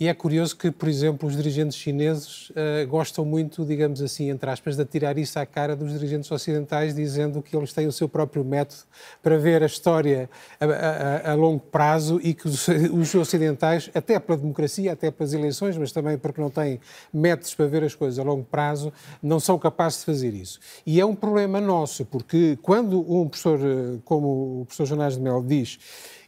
E 0.00 0.08
é 0.08 0.14
curioso 0.14 0.56
que, 0.56 0.70
por 0.70 0.88
exemplo, 0.88 1.28
os 1.28 1.36
dirigentes 1.36 1.76
chineses 1.76 2.48
uh, 2.50 2.88
gostam 2.88 3.22
muito, 3.22 3.66
digamos 3.66 4.00
assim, 4.00 4.30
entre 4.30 4.48
aspas, 4.48 4.74
de 4.74 4.80
atirar 4.80 5.18
isso 5.18 5.38
à 5.38 5.44
cara 5.44 5.76
dos 5.76 5.92
dirigentes 5.92 6.32
ocidentais, 6.32 6.94
dizendo 6.94 7.42
que 7.42 7.54
eles 7.54 7.70
têm 7.74 7.86
o 7.86 7.92
seu 7.92 8.08
próprio 8.08 8.42
método 8.42 8.80
para 9.22 9.36
ver 9.36 9.62
a 9.62 9.66
história 9.66 10.30
a, 10.58 11.28
a, 11.28 11.32
a 11.32 11.34
longo 11.34 11.60
prazo 11.60 12.18
e 12.22 12.32
que 12.32 12.48
os, 12.48 12.66
os, 12.90 13.14
ocidentais, 13.14 13.90
até 13.94 14.18
pela 14.18 14.38
democracia, 14.38 14.90
até 14.90 15.10
pelas 15.10 15.34
eleições, 15.34 15.76
mas 15.76 15.92
também 15.92 16.16
porque 16.16 16.40
não 16.40 16.48
têm 16.48 16.80
métodos 17.12 17.54
para 17.54 17.66
ver 17.66 17.84
as 17.84 17.94
coisas 17.94 18.18
a 18.18 18.22
longo 18.22 18.44
prazo, 18.44 18.90
não 19.22 19.38
são 19.38 19.58
capazes 19.58 19.98
de 19.98 20.06
fazer 20.06 20.32
isso. 20.32 20.60
E 20.86 20.98
é 20.98 21.04
um 21.04 21.14
problema 21.14 21.60
nosso, 21.60 22.06
porque 22.06 22.58
quando 22.62 23.00
um 23.00 23.28
professor, 23.28 23.60
eh, 23.60 23.98
como 24.06 24.62
o 24.62 24.64
professor 24.64 24.86
Jonas 24.86 25.16
de 25.16 25.20
Mel 25.20 25.44
diz, 25.46 25.78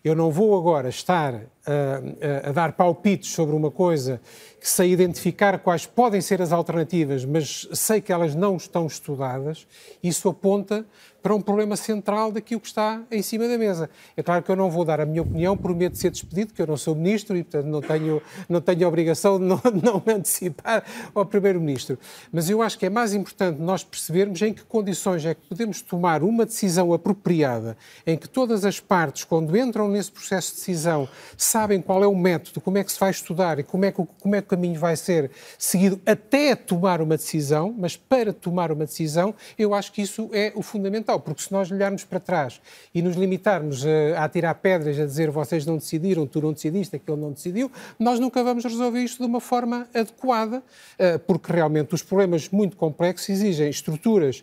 eu 0.05 0.17
não 0.17 0.31
vou 0.31 0.59
agora 0.59 0.89
estar 0.89 1.43
a, 1.67 2.49
a, 2.49 2.53
dar 2.53 2.73
palpites 2.73 3.31
sobre 3.31 3.55
uma 3.55 3.71
coisa 3.71 4.21
que 4.61 4.69
sei 4.69 4.93
identificar 4.93 5.59
quais 5.59 5.87
podem 5.87 6.21
ser 6.21 6.41
as 6.41 6.53
alternativas, 6.53 7.25
mas 7.25 7.69
sei 7.73 8.01
que 8.01 8.13
elas 8.13 8.35
não 8.35 8.57
estão 8.57 8.87
estudadas, 8.87 9.67
isso 10.03 10.29
aponta 10.29 10.87
para 11.23 11.35
um 11.35 11.41
problema 11.41 11.77
central 11.77 12.33
daquilo 12.33 12.61
que 12.61 12.67
está 12.67 13.01
em 13.11 13.23
cima 13.23 13.47
da 13.47 13.57
mesa. 13.57 13.89
É 14.17 14.23
claro 14.23 14.43
que 14.43 14.51
eu 14.51 14.57
não 14.57 14.69
vou 14.69 14.85
dar 14.85 15.01
a 15.01 15.07
minha 15.07 15.23
opinião 15.23 15.57
de 15.57 15.97
ser 15.97 16.11
despedido, 16.11 16.53
que 16.53 16.61
eu 16.61 16.67
não 16.67 16.77
sou 16.77 16.95
ministro 16.95 17.37
e, 17.37 17.45
portanto, 17.45 17.67
não 17.67 17.81
tenho, 17.81 18.21
não 18.49 18.61
tenho 18.61 18.89
obrigação 18.89 19.39
de 19.39 19.45
não, 19.45 19.61
não 19.83 20.03
me 20.05 20.13
antecipar 20.15 20.85
ao 21.15 21.25
primeiro-ministro. 21.25 21.99
Mas 22.33 22.51
eu 22.51 22.61
acho 22.61 22.77
que 22.79 22.87
é 22.87 22.91
mais 22.91 23.15
importante 23.15 23.61
nós 23.61 23.85
percebermos 23.85 24.43
em 24.43 24.53
que 24.53 24.65
condições 24.65 25.25
é 25.25 25.35
que 25.35 25.43
podemos 25.49 25.81
tomar 25.81 26.25
uma 26.25 26.45
decisão 26.45 26.93
apropriada, 26.93 27.77
em 28.05 28.17
que 28.17 28.29
todas 28.29 28.65
as 28.65 28.81
partes, 28.81 29.23
quando 29.23 29.57
entram 29.57 29.89
nesse 29.89 30.11
processo 30.11 30.51
de 30.51 30.59
decisão, 30.59 31.09
sabem 31.53 31.83
qual 31.83 32.03
é 32.03 32.07
o 32.07 32.17
método, 32.17 32.63
como 32.63 32.79
é 32.79 32.85
que 32.85 32.91
se 32.91 32.99
vai 32.99 33.11
estudar 33.11 33.59
e 33.59 33.63
como 33.63 33.85
é 33.85 33.93
que, 33.93 34.03
como 34.21 34.35
é 34.35 34.41
que 34.41 34.47
o 34.47 34.49
caminho 34.49 34.81
vai 34.81 34.97
ser 34.97 35.31
seguido 35.59 36.01
até 36.07 36.57
tomar 36.57 37.03
uma 37.03 37.15
decisão, 37.15 37.75
mas 37.79 37.95
para 37.95 38.33
tomar 38.33 38.73
uma 38.73 38.87
decisão, 38.87 39.35
eu 39.59 39.75
acho 39.75 39.93
que 39.93 40.01
isso 40.01 40.31
é 40.33 40.51
o 40.55 40.63
fundamental, 40.63 41.21
porque 41.21 41.43
se 41.43 41.53
nós 41.53 41.71
olharmos 41.71 42.05
para 42.05 42.19
trás 42.19 42.59
e 42.95 43.03
nos 43.03 43.17
limitarmos 43.17 43.85
a, 43.85 44.25
a 44.25 44.29
tirar 44.31 44.55
pedras, 44.55 44.99
a 44.99 45.05
dizer 45.05 45.31
vocês 45.31 45.67
não 45.67 45.77
decidiram, 45.77 46.27
tu 46.27 46.41
não 46.41 46.55
decidiste, 46.55 46.97
aquele 46.97 47.19
não 47.19 47.33
decidiu, 47.33 47.71
nós 47.99 48.19
nunca 48.19 48.43
vamos 48.43 48.65
resolver 48.65 49.01
isto 49.01 49.19
de 49.19 49.27
uma 49.27 49.41
forma 49.41 49.87
adequada, 49.93 50.63
eh, 50.99 51.19
porque 51.19 51.53
realmente 51.53 51.95
os 51.95 52.03
problemas 52.03 52.49
muito 52.49 52.79
complexos 52.79 53.29
exigem 53.29 53.69
estruturas 53.69 54.43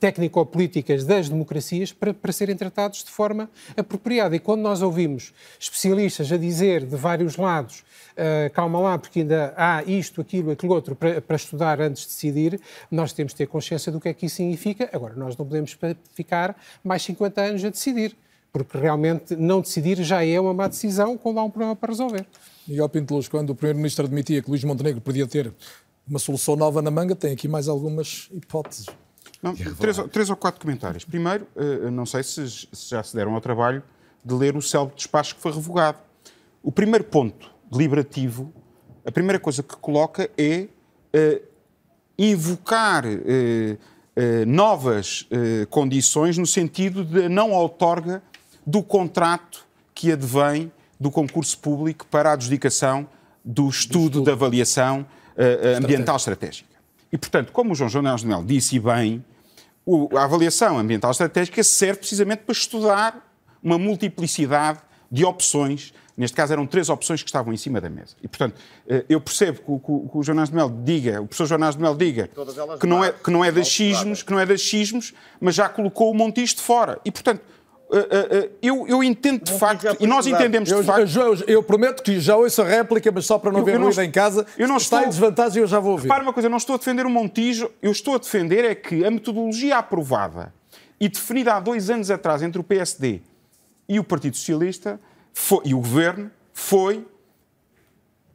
técnico-políticas 0.00 1.04
das 1.04 1.28
democracias 1.28 1.92
para, 1.92 2.12
para 2.12 2.32
serem 2.32 2.56
tratados 2.56 3.04
de 3.04 3.10
forma 3.10 3.48
apropriada. 3.76 4.34
E 4.34 4.40
quando 4.40 4.62
nós 4.62 4.82
ouvimos 4.82 5.32
especialistas 5.58 6.30
a 6.32 6.36
dizer 6.36 6.84
de 6.84 6.96
vários 6.96 7.36
lados, 7.36 7.84
uh, 8.12 8.52
calma 8.52 8.78
lá, 8.78 8.98
porque 8.98 9.20
ainda 9.20 9.54
há 9.56 9.82
isto, 9.84 10.20
aquilo, 10.20 10.50
aquilo 10.50 10.74
outro 10.74 10.94
para, 10.94 11.20
para, 11.20 11.36
estudar 11.36 11.80
antes 11.80 12.02
de 12.02 12.08
decidir, 12.08 12.60
nós 12.90 13.12
temos 13.12 13.32
de 13.32 13.38
ter 13.38 13.46
consciência 13.46 13.90
do 13.90 14.00
que 14.00 14.08
é 14.08 14.14
que 14.14 14.26
isso 14.26 14.36
significa. 14.36 14.88
Agora, 14.92 15.14
nós 15.14 15.36
não 15.36 15.46
podemos 15.46 15.76
ficar 16.14 16.56
mais 16.82 17.02
50 17.02 17.40
anos 17.40 17.64
a 17.64 17.70
decidir, 17.70 18.16
porque 18.52 18.78
realmente 18.78 19.34
não 19.36 19.60
decidir 19.60 20.02
já 20.02 20.24
é 20.24 20.38
uma 20.38 20.54
má 20.54 20.68
decisão 20.68 21.16
quando 21.18 21.38
há 21.38 21.44
um 21.44 21.50
problema 21.50 21.74
para 21.74 21.90
resolver. 21.90 22.26
Miguel 22.66 22.88
Pinteluz, 22.88 23.28
quando 23.28 23.50
o 23.50 23.54
Primeiro-Ministro 23.54 24.06
admitia 24.06 24.42
que 24.42 24.48
Luís 24.48 24.64
Montenegro 24.64 25.00
podia 25.00 25.26
ter 25.26 25.52
uma 26.06 26.18
solução 26.18 26.54
nova 26.56 26.80
na 26.80 26.90
manga, 26.90 27.14
tem 27.14 27.32
aqui 27.32 27.48
mais 27.48 27.68
algumas 27.68 28.28
hipóteses. 28.32 28.86
Não, 29.42 29.54
três, 29.54 29.96
três, 30.10 30.30
ou 30.30 30.36
quatro 30.36 30.60
comentários. 30.60 31.04
Primeiro, 31.04 31.46
uh, 31.54 31.90
não 31.90 32.06
sei 32.06 32.22
se, 32.22 32.48
se, 32.48 32.66
já 32.88 33.02
se 33.02 33.14
deram 33.14 33.34
ao 33.34 33.40
trabalho 33.40 33.82
de 34.24 34.34
ler 34.34 34.56
o 34.56 34.62
célebre 34.62 34.96
despacho 34.96 35.34
que 35.34 35.40
foi 35.40 35.52
revogado. 35.52 35.98
O 36.62 36.72
primeiro 36.72 37.04
ponto 37.04 37.50
deliberativo, 37.70 38.52
a 39.04 39.12
primeira 39.12 39.38
coisa 39.38 39.62
que 39.62 39.76
coloca 39.76 40.30
é 40.38 40.66
uh, 41.14 41.42
invocar 42.18 43.04
uh, 43.04 43.78
novas 44.46 45.28
condições 45.70 46.38
no 46.38 46.46
sentido 46.46 47.04
de 47.04 47.28
não 47.28 47.50
outorga 47.50 48.22
do 48.64 48.80
contrato 48.80 49.66
que 49.92 50.12
advém 50.12 50.70
do 51.00 51.10
concurso 51.10 51.58
público 51.58 52.06
para 52.06 52.30
a 52.30 52.34
adjudicação 52.34 53.08
do 53.44 53.68
estudo, 53.68 53.98
do 53.98 54.04
estudo. 54.04 54.24
de 54.26 54.30
avaliação 54.30 55.04
ambiental 55.76 56.14
estratégica. 56.14 56.68
E, 57.10 57.18
portanto, 57.18 57.50
como 57.50 57.72
o 57.72 57.74
João 57.74 57.90
João 57.90 58.14
de 58.14 58.24
Mel 58.24 58.44
disse 58.44 58.78
bem, 58.78 59.24
o, 59.84 60.16
a 60.16 60.24
avaliação 60.24 60.78
ambiental 60.78 61.10
estratégica 61.10 61.62
serve 61.62 62.00
precisamente 62.00 62.40
para 62.40 62.52
estudar 62.52 63.33
uma 63.64 63.78
multiplicidade 63.78 64.80
de 65.10 65.24
opções. 65.24 65.94
Neste 66.16 66.36
caso 66.36 66.52
eram 66.52 66.66
três 66.66 66.88
opções 66.88 67.22
que 67.22 67.28
estavam 67.28 67.52
em 67.52 67.56
cima 67.56 67.80
da 67.80 67.88
mesa. 67.88 68.14
E, 68.22 68.28
portanto, 68.28 68.60
eh, 68.86 69.04
eu 69.08 69.20
percebo 69.20 69.58
que, 69.58 69.64
que, 69.64 70.08
que 70.10 70.18
o 70.18 70.22
Jonas 70.22 70.48
de 70.48 70.54
Mel 70.54 70.70
diga, 70.84 71.20
o 71.20 71.26
professor 71.26 71.46
Jonas 71.46 71.74
de 71.74 71.82
Mel 71.82 71.96
diga 71.96 72.30
que 72.78 72.86
não, 72.86 73.04
é, 73.04 73.10
que 73.10 73.30
não 73.30 73.44
é 73.44 73.50
das 73.50 73.66
xismos, 73.66 74.22
que 74.22 74.30
não 74.30 74.38
é 74.38 74.46
das 74.46 74.60
xismos, 74.60 75.12
mas 75.40 75.56
já 75.56 75.68
colocou 75.68 76.12
o 76.12 76.14
Montijo 76.14 76.54
de 76.54 76.62
fora. 76.62 77.00
E, 77.04 77.10
portanto, 77.10 77.40
uh, 77.90 77.96
uh, 77.96 78.50
eu, 78.62 78.86
eu, 78.86 79.02
entendo 79.02 79.42
de 79.42 79.50
não 79.50 79.58
facto, 79.58 79.96
e 79.98 80.06
nós 80.06 80.24
entendemos 80.28 80.68
de 80.68 80.74
eu, 80.76 80.84
facto. 80.84 81.18
Eu, 81.18 81.34
eu, 81.48 81.62
prometo 81.64 82.00
que 82.00 82.20
já 82.20 82.36
ouço 82.36 82.62
a 82.62 82.64
réplica, 82.64 83.10
mas 83.10 83.26
só 83.26 83.36
para 83.36 83.50
não 83.50 83.64
ver 83.64 83.80
ruído 83.80 84.00
em 84.00 84.10
casa. 84.10 84.46
Eu 84.56 84.68
não 84.68 84.76
está 84.76 84.98
estou, 84.98 85.08
em 85.08 85.10
desvantagem 85.10 85.62
eu 85.62 85.66
já 85.66 85.80
vou 85.80 85.92
ouvir. 85.92 86.04
Repare 86.04 86.22
uma 86.22 86.32
coisa, 86.32 86.46
eu 86.46 86.50
não 86.50 86.58
estou 86.58 86.74
a 86.74 86.78
defender 86.78 87.06
o 87.06 87.10
Montijo, 87.10 87.68
eu 87.82 87.90
estou 87.90 88.14
a 88.14 88.18
defender 88.18 88.64
é 88.64 88.74
que 88.76 89.04
a 89.04 89.10
metodologia 89.10 89.78
aprovada 89.78 90.54
e 91.00 91.08
definida 91.08 91.54
há 91.54 91.60
dois 91.60 91.90
anos 91.90 92.08
atrás 92.08 92.40
entre 92.40 92.60
o 92.60 92.64
PSD 92.64 93.20
e 93.88 93.98
o 93.98 94.04
Partido 94.04 94.36
Socialista 94.36 95.00
foi, 95.32 95.62
e 95.66 95.74
o 95.74 95.78
Governo 95.78 96.30
foi 96.52 97.06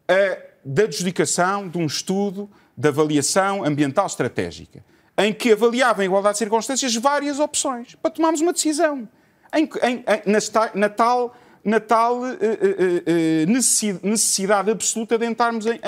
a 0.07 0.49
da 0.63 0.83
adjudicação 0.83 1.67
de 1.67 1.77
um 1.77 1.85
estudo 1.85 2.49
de 2.75 2.87
avaliação 2.87 3.63
ambiental 3.63 4.05
estratégica, 4.05 4.83
em 5.17 5.33
que 5.33 5.51
avaliava 5.51 6.03
em 6.03 6.05
igualdade 6.05 6.35
de 6.35 6.39
circunstâncias 6.39 6.95
várias 6.95 7.39
opções 7.39 7.95
para 7.95 8.11
tomarmos 8.11 8.41
uma 8.41 8.53
decisão 8.53 9.07
em, 9.53 9.69
em, 9.81 10.03
na, 10.25 10.39
na, 10.75 10.89
tal, 10.89 11.35
na 11.63 11.79
tal 11.79 12.19
uh, 12.19 12.25
uh, 12.25 12.27
uh, 12.27 14.07
necessidade 14.07 14.71
absoluta 14.71 15.17
de 15.17 15.25
entrarmos 15.25 15.65
em, 15.65 15.79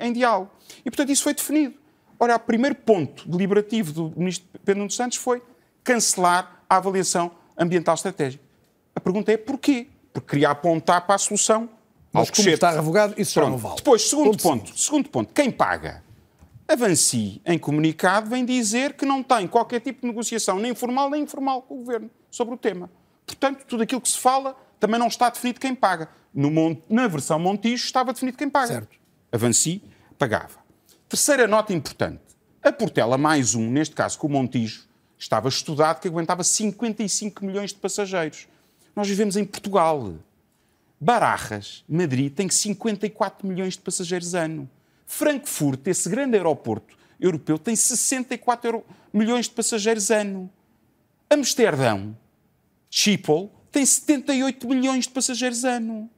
em, 0.00 0.12
diálogo. 0.12 0.50
E, 0.84 0.90
portanto, 0.90 1.10
isso 1.10 1.22
foi 1.22 1.34
definido. 1.34 1.74
Ora, 2.18 2.36
o 2.36 2.40
primeiro 2.40 2.74
ponto 2.74 3.28
deliberativo 3.28 3.92
do 3.92 4.12
Ministro 4.16 4.48
Pedro 4.64 4.80
Nuno 4.80 4.90
Santos 4.90 5.18
foi 5.18 5.42
cancelar 5.84 6.62
a 6.68 6.76
avaliação 6.76 7.30
ambiental 7.56 7.94
estratégica. 7.94 8.42
A 9.00 9.02
pergunta 9.02 9.32
é 9.32 9.38
porquê? 9.38 9.86
Porque 10.12 10.28
queria 10.28 10.50
apontar 10.50 11.06
para 11.06 11.14
a 11.14 11.18
solução. 11.18 11.70
Mas 12.12 12.28
como 12.28 12.50
está 12.50 12.70
revogado, 12.70 13.14
isso 13.16 13.32
Pronto. 13.32 13.46
já 13.46 13.50
não 13.50 13.58
vale. 13.58 13.76
Depois, 13.76 14.02
segundo 14.02 14.36
ponto, 14.36 14.42
ponto 14.42 14.78
segundo 14.78 15.08
ponto, 15.08 15.32
quem 15.32 15.50
paga? 15.50 16.04
A 16.68 16.76
Vansi, 16.76 17.40
em 17.46 17.58
comunicado, 17.58 18.28
vem 18.28 18.44
dizer 18.44 18.92
que 18.92 19.06
não 19.06 19.22
tem 19.22 19.48
qualquer 19.48 19.80
tipo 19.80 20.02
de 20.02 20.08
negociação, 20.08 20.58
nem 20.58 20.74
formal 20.74 21.08
nem 21.08 21.22
informal, 21.22 21.62
com 21.62 21.74
o 21.74 21.78
Governo 21.78 22.10
sobre 22.30 22.54
o 22.54 22.58
tema. 22.58 22.90
Portanto, 23.26 23.64
tudo 23.66 23.82
aquilo 23.84 24.02
que 24.02 24.08
se 24.08 24.18
fala 24.18 24.54
também 24.78 25.00
não 25.00 25.06
está 25.06 25.30
definido 25.30 25.58
quem 25.58 25.74
paga. 25.74 26.10
No, 26.34 26.50
na 26.88 27.08
versão 27.08 27.38
Montijo 27.38 27.84
estava 27.86 28.12
definido 28.12 28.36
quem 28.36 28.50
paga. 28.50 28.66
Certo. 28.66 28.98
A 29.32 29.38
Vansi 29.38 29.82
pagava. 30.18 30.58
Terceira 31.08 31.46
nota 31.46 31.72
importante. 31.72 32.20
A 32.62 32.70
Portela 32.70 33.16
mais 33.16 33.54
um, 33.54 33.70
neste 33.70 33.94
caso 33.94 34.18
com 34.18 34.26
o 34.26 34.30
Montijo, 34.30 34.86
estava 35.18 35.48
estudado 35.48 36.00
que 36.00 36.08
aguentava 36.08 36.44
55 36.44 37.44
milhões 37.44 37.70
de 37.70 37.78
passageiros. 37.78 38.46
Nós 38.94 39.08
vivemos 39.08 39.36
em 39.36 39.44
Portugal. 39.44 40.14
Barajas, 41.00 41.82
Madrid, 41.88 42.32
tem 42.32 42.48
54 42.48 43.46
milhões 43.46 43.74
de 43.74 43.80
passageiros 43.80 44.34
ano. 44.34 44.68
Frankfurt, 45.06 45.86
esse 45.86 46.08
grande 46.08 46.36
aeroporto 46.36 46.96
europeu, 47.18 47.58
tem 47.58 47.74
64 47.74 48.84
milhões 49.12 49.46
de 49.46 49.52
passageiros 49.52 50.10
ano. 50.10 50.50
Amsterdão, 51.28 52.16
Schiphol 52.90 53.50
tem 53.70 53.86
78 53.86 54.68
milhões 54.68 55.04
de 55.04 55.10
passageiros 55.10 55.64
ano. 55.64 56.10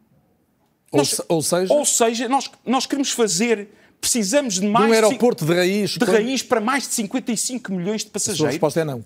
Ou, 0.90 0.98
nós, 0.98 1.20
ou 1.28 1.42
seja, 1.42 1.74
ou 1.74 1.84
seja 1.84 2.28
nós, 2.28 2.50
nós 2.66 2.86
queremos 2.86 3.10
fazer, 3.12 3.68
precisamos 4.00 4.54
de 4.54 4.66
mais. 4.66 4.86
De 4.86 4.90
um 4.90 4.94
aeroporto 4.94 5.46
de 5.46 5.54
raiz. 5.54 5.90
De 5.92 6.04
raiz 6.04 6.42
para 6.42 6.60
mais 6.60 6.88
de 6.88 6.94
55 6.94 7.72
milhões 7.72 8.04
de 8.04 8.10
passageiros. 8.10 8.46
A 8.46 8.50
resposta 8.50 8.80
é 8.80 8.84
não. 8.84 9.04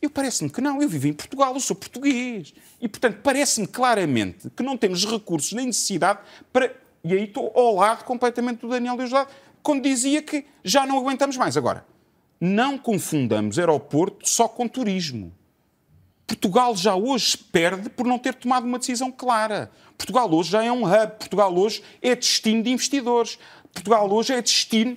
Eu 0.00 0.08
parece-me 0.08 0.48
que 0.48 0.60
não. 0.60 0.80
Eu 0.80 0.88
vivo 0.88 1.08
em 1.08 1.12
Portugal, 1.12 1.52
eu 1.54 1.60
sou 1.60 1.76
português. 1.76 2.54
E, 2.80 2.88
portanto, 2.88 3.20
parece-me 3.22 3.66
claramente 3.66 4.48
que 4.50 4.62
não 4.62 4.76
temos 4.76 5.04
recursos 5.04 5.52
nem 5.52 5.66
necessidade 5.66 6.20
para. 6.52 6.74
E 7.02 7.12
aí 7.12 7.24
estou 7.24 7.52
ao 7.54 7.74
lado 7.76 8.04
completamente 8.04 8.60
do 8.60 8.68
Daniel 8.68 8.96
Deusdado, 8.96 9.30
quando 9.62 9.82
dizia 9.82 10.22
que 10.22 10.44
já 10.62 10.86
não 10.86 10.98
aguentamos 10.98 11.36
mais. 11.36 11.56
Agora, 11.56 11.84
não 12.40 12.78
confundamos 12.78 13.58
aeroporto 13.58 14.28
só 14.28 14.48
com 14.48 14.66
turismo. 14.66 15.32
Portugal 16.26 16.76
já 16.76 16.94
hoje 16.94 17.36
perde 17.36 17.90
por 17.90 18.06
não 18.06 18.18
ter 18.18 18.34
tomado 18.34 18.64
uma 18.64 18.78
decisão 18.78 19.10
clara. 19.10 19.70
Portugal 19.98 20.32
hoje 20.32 20.50
já 20.50 20.62
é 20.62 20.70
um 20.70 20.84
hub, 20.84 21.12
Portugal 21.18 21.54
hoje 21.54 21.82
é 22.00 22.14
destino 22.14 22.62
de 22.62 22.70
investidores, 22.70 23.38
Portugal 23.72 24.10
hoje 24.10 24.32
é 24.32 24.40
destino 24.40 24.96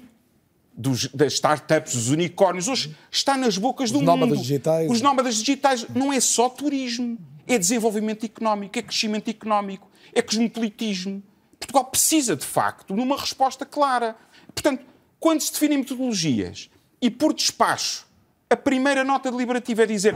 dos, 0.75 1.07
das 1.07 1.33
startups, 1.33 1.93
dos 1.93 2.09
unicórnios, 2.09 2.67
hoje 2.67 2.95
está 3.11 3.37
nas 3.37 3.57
bocas 3.57 3.91
Os 3.91 3.91
do 3.91 4.01
nómadas 4.01 4.37
mundo. 4.37 4.41
Digitais. 4.41 4.89
Os 4.89 5.01
nómadas 5.01 5.35
digitais 5.35 5.85
não 5.93 6.11
é 6.11 6.19
só 6.19 6.49
turismo, 6.49 7.17
é 7.47 7.57
desenvolvimento 7.57 8.25
económico, 8.25 8.77
é 8.77 8.81
crescimento 8.81 9.29
económico, 9.29 9.89
é 10.13 10.21
cosmopolitismo. 10.21 11.21
Portugal 11.59 11.85
precisa, 11.85 12.35
de 12.35 12.45
facto, 12.45 12.93
de 12.93 13.01
uma 13.01 13.17
resposta 13.17 13.65
clara. 13.65 14.15
Portanto, 14.53 14.83
quando 15.19 15.41
se 15.41 15.51
definem 15.51 15.77
metodologias 15.79 16.69
e, 17.01 17.09
por 17.09 17.33
despacho, 17.33 18.05
a 18.49 18.55
primeira 18.55 19.03
nota 19.03 19.31
deliberativa 19.31 19.83
é 19.83 19.85
dizer 19.85 20.15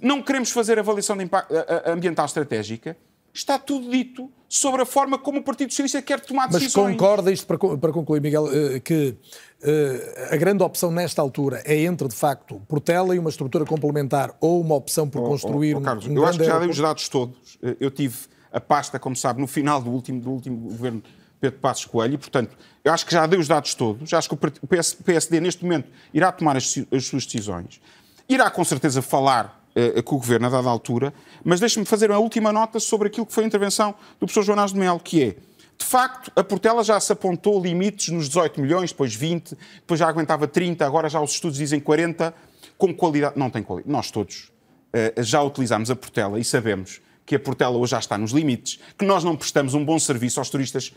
não 0.00 0.22
queremos 0.22 0.50
fazer 0.50 0.78
avaliação 0.78 1.16
de 1.16 1.24
impacto, 1.24 1.52
ambiental 1.86 2.26
estratégica, 2.26 2.96
está 3.32 3.58
tudo 3.58 3.90
dito 3.90 4.30
sobre 4.48 4.82
a 4.82 4.86
forma 4.86 5.18
como 5.18 5.40
o 5.40 5.42
Partido 5.42 5.70
Socialista 5.70 6.00
quer 6.00 6.20
tomar 6.20 6.48
decisões. 6.48 6.86
Mas 6.86 6.96
concorda, 6.96 7.30
isto 7.30 7.46
para 7.46 7.92
concluir, 7.92 8.20
Miguel, 8.20 8.48
eh, 8.50 8.80
que 8.80 9.14
eh, 9.62 10.28
a 10.32 10.36
grande 10.36 10.62
opção 10.62 10.90
nesta 10.90 11.20
altura 11.20 11.62
é 11.64 11.82
entre, 11.82 12.08
de 12.08 12.14
facto, 12.14 12.60
Portela 12.66 13.14
e 13.14 13.18
uma 13.18 13.28
estrutura 13.28 13.64
complementar 13.66 14.34
ou 14.40 14.60
uma 14.60 14.74
opção 14.74 15.08
por 15.08 15.22
construir 15.22 15.74
oh, 15.74 15.78
oh, 15.78 15.82
Carlos, 15.82 16.06
um 16.06 16.14
Eu 16.14 16.24
acho 16.24 16.38
que 16.38 16.44
já 16.44 16.58
dei 16.58 16.70
os 16.70 16.78
dados 16.78 17.08
todos. 17.08 17.58
Eh, 17.62 17.76
eu 17.78 17.90
tive 17.90 18.16
a 18.50 18.60
pasta, 18.60 18.98
como 18.98 19.14
sabe, 19.14 19.40
no 19.40 19.46
final 19.46 19.82
do 19.82 19.90
último, 19.90 20.20
do 20.20 20.30
último 20.30 20.56
governo 20.70 21.02
Pedro 21.38 21.60
Passos 21.60 21.84
Coelho 21.84 22.14
e, 22.14 22.18
portanto, 22.18 22.56
eu 22.82 22.92
acho 22.92 23.04
que 23.04 23.12
já 23.12 23.26
dei 23.26 23.38
os 23.38 23.46
dados 23.46 23.74
todos. 23.74 24.12
Acho 24.14 24.28
que 24.28 24.34
o 24.34 25.04
PSD, 25.04 25.40
neste 25.40 25.62
momento, 25.62 25.88
irá 26.12 26.32
tomar 26.32 26.56
as, 26.56 26.74
as 26.90 27.04
suas 27.04 27.26
decisões. 27.26 27.80
Irá, 28.28 28.50
com 28.50 28.64
certeza, 28.64 29.02
falar 29.02 29.57
uh, 29.98 30.02
com 30.02 30.16
o 30.16 30.18
Governo 30.18 30.46
a 30.46 30.50
dada 30.50 30.68
altura, 30.68 31.12
mas 31.44 31.60
deixe-me 31.60 31.86
fazer 31.86 32.10
uma 32.10 32.18
última 32.18 32.52
nota 32.52 32.80
sobre 32.80 33.08
aquilo 33.08 33.26
que 33.26 33.32
foi 33.32 33.44
a 33.44 33.46
intervenção 33.46 33.94
do 34.20 34.26
professor 34.26 34.42
Joanás 34.42 34.72
de 34.72 34.78
Mel, 34.78 34.98
que 34.98 35.22
é, 35.22 35.36
de 35.78 35.86
facto, 35.86 36.32
a 36.34 36.42
Portela 36.42 36.82
já 36.82 36.98
se 36.98 37.12
apontou 37.12 37.62
limites 37.62 38.08
nos 38.08 38.28
18 38.28 38.60
milhões, 38.60 38.90
depois 38.90 39.14
20, 39.14 39.56
depois 39.76 40.00
já 40.00 40.08
aguentava 40.08 40.48
30, 40.48 40.84
agora 40.84 41.08
já 41.08 41.20
os 41.20 41.30
estudos 41.30 41.56
dizem 41.56 41.78
40, 41.78 42.34
com 42.76 42.92
qualidade. 42.92 43.38
Não 43.38 43.48
tem 43.48 43.62
qualidade. 43.62 43.92
Nós 43.92 44.10
todos 44.10 44.50
uh, 44.92 45.22
já 45.22 45.40
utilizámos 45.42 45.90
a 45.90 45.96
Portela 45.96 46.38
e 46.40 46.44
sabemos 46.44 47.00
que 47.24 47.36
a 47.36 47.38
Portela 47.38 47.76
hoje 47.76 47.90
já 47.90 47.98
está 47.98 48.16
nos 48.16 48.32
limites, 48.32 48.80
que 48.98 49.04
nós 49.04 49.22
não 49.22 49.36
prestamos 49.36 49.74
um 49.74 49.84
bom 49.84 49.98
serviço 49.98 50.40
aos 50.40 50.48
turistas 50.48 50.94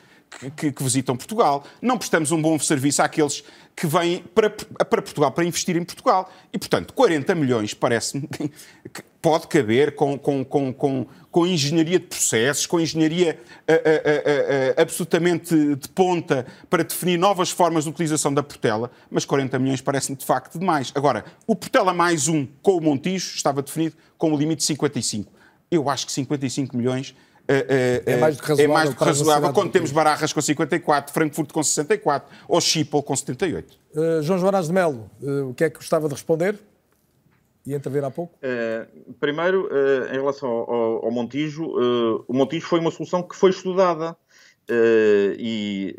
que, 0.56 0.72
que, 0.72 0.84
visitam 0.84 1.16
Portugal, 1.16 1.64
não 1.82 1.98
prestamos 1.98 2.32
um 2.32 2.42
bom 2.42 2.58
serviço 2.58 3.02
àqueles 3.02 3.44
que 3.76 3.86
vêm 3.86 4.24
para, 4.34 4.50
para 4.50 5.02
Portugal 5.02 5.32
para 5.32 5.46
investir 5.46 5.76
em 5.76 5.84
Portugal. 5.84 6.32
E, 6.52 6.58
portanto, 6.58 6.94
40 6.94 7.36
milhões 7.36 7.74
parece-me 7.74 8.28
que 8.28 9.04
pode 9.22 9.48
caber 9.48 9.94
com, 9.94 10.18
com, 10.18 10.44
com, 10.44 10.74
com, 10.74 11.06
com 11.30 11.48
engenharia 11.48 12.00
de 12.00 12.08
processos, 12.08 12.66
com 12.66 12.80
engenharia 12.80 13.40
uh, 13.70 13.74
uh, 13.74 13.76
uh, 13.76 14.82
absolutamente 14.82 15.76
de 15.76 15.90
ponta 15.90 16.46
para 16.70 16.84
definir 16.84 17.18
novas 17.18 17.52
formas 17.52 17.84
de 17.84 17.92
utilização 17.92 18.34
da 18.34 18.42
Portela, 18.42 18.90
mas 19.12 19.26
40 19.26 19.60
milhões 19.60 19.82
parece-me 19.82 20.18
de 20.18 20.26
facto 20.26 20.58
demais. 20.58 20.92
Agora, 20.96 21.24
o 21.46 21.56
Portela 21.56 21.94
mais 21.94 22.28
um 22.28 22.48
com 22.64 22.78
o 22.78 22.82
Montijo 22.82 23.36
estava 23.36 23.62
definido 23.62 23.96
com 24.18 24.34
o 24.34 24.38
limite 24.38 24.60
de 24.60 24.66
55 24.66 25.42
eu 25.72 25.90
acho 25.90 26.06
que 26.06 26.12
55 26.12 26.76
milhões 26.76 27.16
é, 27.48 28.04
é, 28.06 28.14
é 28.14 28.18
mais 28.18 28.38
do 28.38 28.44
que 28.44 28.50
razoável, 28.50 28.72
é 28.72 28.74
mais 28.74 28.90
do 28.90 28.96
que 28.96 29.04
razoável 29.04 29.54
quando 29.54 29.72
temos 29.72 29.92
Barajas 29.92 30.32
com 30.32 30.42
54, 30.42 31.14
Frankfurt 31.14 31.52
com 31.52 31.64
64 31.64 32.30
ou 32.48 32.62
Schiphol 32.62 33.04
com 33.04 33.16
78. 33.16 33.78
Uh, 33.94 34.22
João 34.22 34.40
Joanás 34.40 34.68
de 34.68 34.74
Melo, 34.74 35.10
uh, 35.22 35.50
o 35.50 35.54
que 35.54 35.64
é 35.64 35.70
que 35.70 35.78
gostava 35.78 36.08
de 36.08 36.14
responder? 36.14 36.58
E 37.66 37.76
entrever 37.76 38.04
há 38.04 38.10
pouco? 38.10 38.34
Uh, 38.38 39.14
primeiro, 39.20 39.70
em 40.10 40.16
relação 40.16 40.50
ao, 40.50 41.06
ao 41.06 41.12
Montijo, 41.12 41.64
o 42.28 42.34
Montijo 42.34 42.66
foi 42.66 42.80
uma 42.80 42.90
solução 42.90 43.22
que 43.22 43.36
foi 43.36 43.52
estudada. 43.52 44.16
E, 45.38 45.94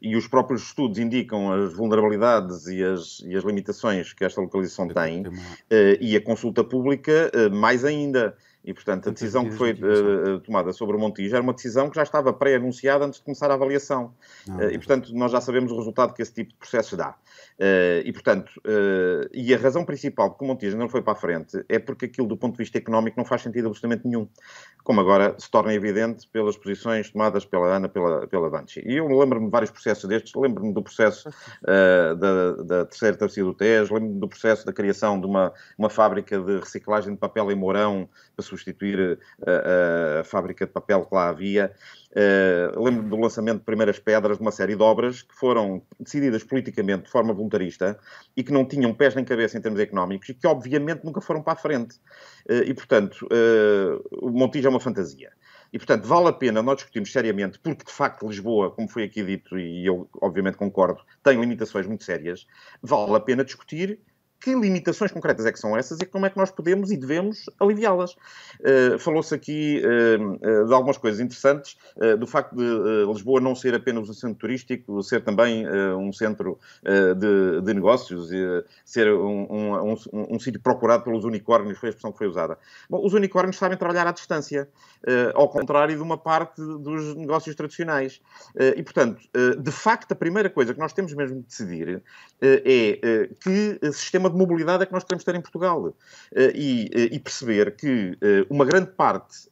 e, 0.00 0.14
os 0.14 0.28
próprios 0.28 0.62
estudos 0.62 0.98
indicam 0.98 1.52
as 1.52 1.72
vulnerabilidades 1.72 2.68
e 2.68 2.80
as, 2.80 3.18
e 3.26 3.34
as 3.34 3.42
limitações 3.42 4.12
que 4.12 4.24
esta 4.24 4.40
localização 4.40 4.86
tem, 4.86 5.24
e 6.00 6.14
a 6.14 6.20
consulta 6.20 6.62
pública 6.62 7.32
mais 7.50 7.84
ainda. 7.84 8.36
E, 8.64 8.72
portanto, 8.72 9.08
a 9.08 9.12
decisão 9.12 9.44
que 9.44 9.50
foi 9.50 9.72
uh, 9.72 10.38
tomada 10.40 10.72
sobre 10.72 10.96
o 10.96 10.98
Montijo 10.98 11.34
era 11.34 11.42
uma 11.42 11.52
decisão 11.52 11.90
que 11.90 11.96
já 11.96 12.04
estava 12.04 12.32
pré-anunciada 12.32 13.04
antes 13.04 13.18
de 13.18 13.24
começar 13.24 13.50
a 13.50 13.54
avaliação. 13.54 14.14
Não, 14.46 14.58
uh, 14.58 14.70
e, 14.70 14.78
portanto, 14.78 15.12
nós 15.14 15.32
já 15.32 15.40
sabemos 15.40 15.72
o 15.72 15.76
resultado 15.76 16.14
que 16.14 16.22
esse 16.22 16.32
tipo 16.32 16.50
de 16.50 16.56
processo 16.56 16.96
dá. 16.96 17.10
Uh, 17.58 18.02
e, 18.04 18.12
portanto, 18.12 18.52
e 19.32 19.52
a 19.52 19.58
razão 19.58 19.84
principal 19.84 20.30
de 20.30 20.38
que 20.38 20.44
o 20.44 20.46
Montijo 20.46 20.76
não 20.76 20.88
foi 20.88 21.02
para 21.02 21.14
a 21.14 21.16
frente 21.16 21.64
é 21.68 21.78
porque 21.78 22.06
aquilo, 22.06 22.26
do 22.26 22.36
ponto 22.36 22.52
de 22.52 22.58
vista 22.58 22.78
económico, 22.78 23.18
não 23.18 23.24
faz 23.24 23.42
sentido 23.42 23.66
absolutamente 23.66 24.06
nenhum. 24.06 24.28
Como 24.84 25.00
agora 25.00 25.34
se 25.38 25.50
torna 25.50 25.74
evidente 25.74 26.28
pelas 26.28 26.56
posições 26.56 27.10
tomadas 27.10 27.44
pela 27.44 27.66
Ana, 27.76 27.88
pela, 27.88 28.26
pela 28.26 28.48
Banchi. 28.48 28.82
E 28.84 28.96
eu 28.96 29.06
lembro-me 29.06 29.46
de 29.46 29.52
vários 29.52 29.70
processos 29.70 30.08
destes. 30.08 30.32
Lembro-me 30.34 30.72
do 30.72 30.82
processo 30.82 31.30
da, 31.62 32.52
da 32.54 32.84
terceira 32.86 33.16
travessia 33.16 33.44
do 33.44 33.54
Tejo, 33.54 33.94
lembro-me 33.94 34.18
do 34.18 34.28
processo 34.28 34.66
da 34.66 34.72
criação 34.72 35.20
de 35.20 35.26
uma, 35.26 35.52
uma 35.78 35.88
fábrica 35.88 36.40
de 36.40 36.58
reciclagem 36.58 37.12
de 37.12 37.18
papel 37.18 37.50
em 37.52 37.54
Mourão 37.54 38.08
para 38.34 38.44
substituir 38.52 39.18
a, 39.46 39.50
a, 39.50 40.20
a 40.20 40.24
fábrica 40.24 40.66
de 40.66 40.72
papel 40.72 41.04
que 41.04 41.14
lá 41.14 41.28
havia. 41.28 41.72
Uh, 42.10 42.82
lembro 42.82 43.08
do 43.08 43.16
lançamento 43.16 43.60
de 43.60 43.64
primeiras 43.64 43.98
pedras 43.98 44.36
de 44.36 44.42
uma 44.42 44.52
série 44.52 44.76
de 44.76 44.82
obras 44.82 45.22
que 45.22 45.34
foram 45.34 45.82
decididas 45.98 46.44
politicamente 46.44 47.04
de 47.04 47.10
forma 47.10 47.32
voluntarista 47.32 47.98
e 48.36 48.44
que 48.44 48.52
não 48.52 48.66
tinham 48.66 48.92
pés 48.92 49.14
nem 49.14 49.24
cabeça 49.24 49.56
em 49.56 49.62
termos 49.62 49.80
económicos 49.80 50.28
e 50.28 50.34
que 50.34 50.46
obviamente 50.46 51.04
nunca 51.04 51.22
foram 51.22 51.42
para 51.42 51.54
a 51.54 51.56
frente. 51.56 51.96
Uh, 52.48 52.64
e 52.66 52.74
portanto, 52.74 53.26
uh, 53.26 54.26
o 54.26 54.30
Montijo 54.30 54.66
é 54.66 54.70
uma 54.70 54.80
fantasia. 54.80 55.32
E, 55.72 55.78
portanto, 55.78 56.06
vale 56.06 56.28
a 56.28 56.32
pena 56.32 56.62
nós 56.62 56.76
discutirmos 56.76 57.10
seriamente, 57.10 57.58
porque 57.58 57.84
de 57.84 57.92
facto 57.92 58.28
Lisboa, 58.28 58.70
como 58.70 58.88
foi 58.88 59.04
aqui 59.04 59.24
dito, 59.24 59.58
e 59.58 59.86
eu 59.86 60.06
obviamente 60.20 60.58
concordo, 60.58 61.02
tem 61.22 61.40
limitações 61.40 61.86
muito 61.86 62.04
sérias, 62.04 62.46
vale 62.82 63.16
a 63.16 63.20
pena 63.20 63.42
discutir 63.42 63.98
que 64.42 64.52
limitações 64.54 65.12
concretas 65.12 65.46
é 65.46 65.52
que 65.52 65.58
são 65.58 65.76
essas 65.76 66.00
e 66.00 66.04
como 66.04 66.26
é 66.26 66.30
que 66.30 66.36
nós 66.36 66.50
podemos 66.50 66.90
e 66.90 66.96
devemos 66.96 67.44
aliviá-las. 67.60 68.12
Uh, 68.60 68.98
Falou-se 68.98 69.32
aqui 69.32 69.80
uh, 69.80 70.66
de 70.66 70.74
algumas 70.74 70.98
coisas 70.98 71.20
interessantes, 71.20 71.76
uh, 71.96 72.16
do 72.16 72.26
facto 72.26 72.56
de 72.56 72.64
Lisboa 73.06 73.40
não 73.40 73.54
ser 73.54 73.72
apenas 73.74 74.08
um 74.08 74.12
centro 74.12 74.38
turístico, 74.38 75.00
ser 75.02 75.22
também 75.22 75.64
um 75.96 76.12
centro 76.12 76.58
de, 76.82 77.60
de, 77.60 77.74
negócios, 77.74 78.30
ser 78.84 79.12
um, 79.12 79.46
um, 79.48 79.92
um, 79.92 80.34
um, 80.34 80.40
sítio 80.40 80.60
procurado 80.60 81.04
pelos 81.04 81.24
unicórnios, 81.24 81.78
foi 81.78 81.88
a 81.88 81.90
expressão 81.90 82.10
que 82.10 82.18
foi 82.18 82.26
usada. 82.26 82.58
Bom, 82.90 83.04
os 83.04 83.12
unicórnios 83.12 83.56
sabem 83.56 83.78
trabalhar 83.78 84.06
à 84.06 84.12
distância, 84.12 84.68
ao 85.34 85.48
contrário 85.48 85.94
de 85.94 86.02
uma 86.02 86.18
parte 86.18 86.60
dos 86.60 87.14
negócios 87.14 87.54
tradicionais. 87.54 88.20
e, 88.76 88.82
portanto, 88.82 89.20
de 89.58 89.70
facto, 89.70 90.12
a 90.12 90.16
primeira 90.16 90.50
coisa 90.50 90.74
que 90.74 90.80
nós 90.80 90.92
temos 90.92 91.14
mesmo 91.14 91.40
de 91.40 91.46
decidir 91.46 92.02
é 92.40 93.28
que 93.40 93.78
sistema 93.92 94.30
de 94.32 94.38
mobilidade 94.38 94.82
é 94.82 94.86
que 94.86 94.92
nós 94.92 95.04
queremos 95.04 95.24
ter 95.24 95.34
em 95.34 95.40
Portugal. 95.40 95.94
Eh, 96.34 96.52
e, 96.54 96.90
eh, 96.92 97.08
e 97.12 97.18
perceber 97.18 97.76
que 97.76 98.16
eh, 98.20 98.46
uma 98.50 98.64
grande 98.64 98.90
parte 98.90 99.50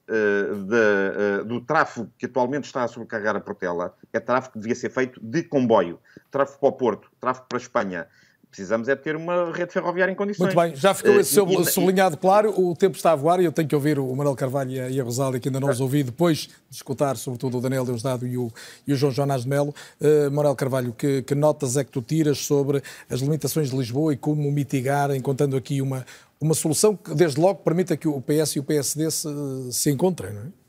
do 1.46 1.60
tráfego 1.60 2.10
que 2.18 2.26
atualmente 2.26 2.64
está 2.64 2.82
a 2.82 2.88
sobrecarregar 2.88 3.36
a 3.36 3.40
Portela 3.40 3.94
é 4.12 4.18
tráfego 4.18 4.54
que 4.54 4.58
devia 4.58 4.74
ser 4.74 4.90
feito 4.90 5.20
de 5.22 5.44
comboio. 5.44 6.00
Tráfego 6.32 6.58
para 6.58 6.68
o 6.68 6.72
Porto, 6.72 7.10
tráfego 7.20 7.46
para 7.48 7.58
a 7.58 7.60
Espanha, 7.60 8.08
precisamos 8.50 8.88
é 8.88 8.96
ter 8.96 9.14
uma 9.14 9.52
rede 9.52 9.72
ferroviária 9.72 10.12
em 10.12 10.14
condições. 10.14 10.54
Muito 10.54 10.60
bem, 10.60 10.74
já 10.74 10.92
ficou 10.92 11.20
esse 11.20 11.40
uh, 11.40 11.64
sublinhado 11.64 12.16
claro, 12.16 12.52
o 12.60 12.74
tempo 12.74 12.96
está 12.96 13.12
a 13.12 13.14
voar 13.14 13.40
e 13.40 13.44
eu 13.44 13.52
tenho 13.52 13.68
que 13.68 13.74
ouvir 13.74 13.98
o 13.98 14.14
Manuel 14.14 14.34
Carvalho 14.34 14.90
e 14.90 15.00
a 15.00 15.04
Rosália, 15.04 15.38
que 15.38 15.48
ainda 15.48 15.60
não 15.60 15.70
os 15.70 15.80
ouvi, 15.80 16.02
depois 16.02 16.48
de 16.68 16.76
escutar 16.76 17.16
sobretudo 17.16 17.58
o 17.58 17.60
Daniel 17.60 17.84
Deusdado 17.84 18.26
e 18.26 18.36
o, 18.36 18.50
e 18.86 18.92
o 18.92 18.96
João 18.96 19.12
Jonas 19.12 19.42
de 19.42 19.48
Melo. 19.48 19.74
Uh, 20.00 20.30
Manuel 20.30 20.56
Carvalho, 20.56 20.92
que, 20.92 21.22
que, 21.22 21.34
notas 21.34 21.76
é 21.76 21.84
que 21.84 21.90
tu 21.90 22.02
tiras 22.02 22.38
sobre 22.38 22.82
as 23.08 23.20
limitações 23.20 23.70
de 23.70 23.76
Lisboa 23.76 24.12
e 24.12 24.16
como 24.16 24.50
mitigar, 24.50 25.14
encontrando 25.14 25.56
aqui 25.56 25.80
uma, 25.80 26.04
uma 26.40 26.54
solução 26.54 26.96
que 26.96 27.14
desde 27.14 27.40
logo 27.40 27.60
permita 27.60 27.96
que 27.96 28.08
o 28.08 28.20
PS 28.20 28.56
e 28.56 28.60
o 28.60 28.64
PSD 28.64 29.10
se, 29.10 29.28
se 29.70 29.90
encontrem, 29.90 30.32
não 30.32 30.42
é? 30.42 30.59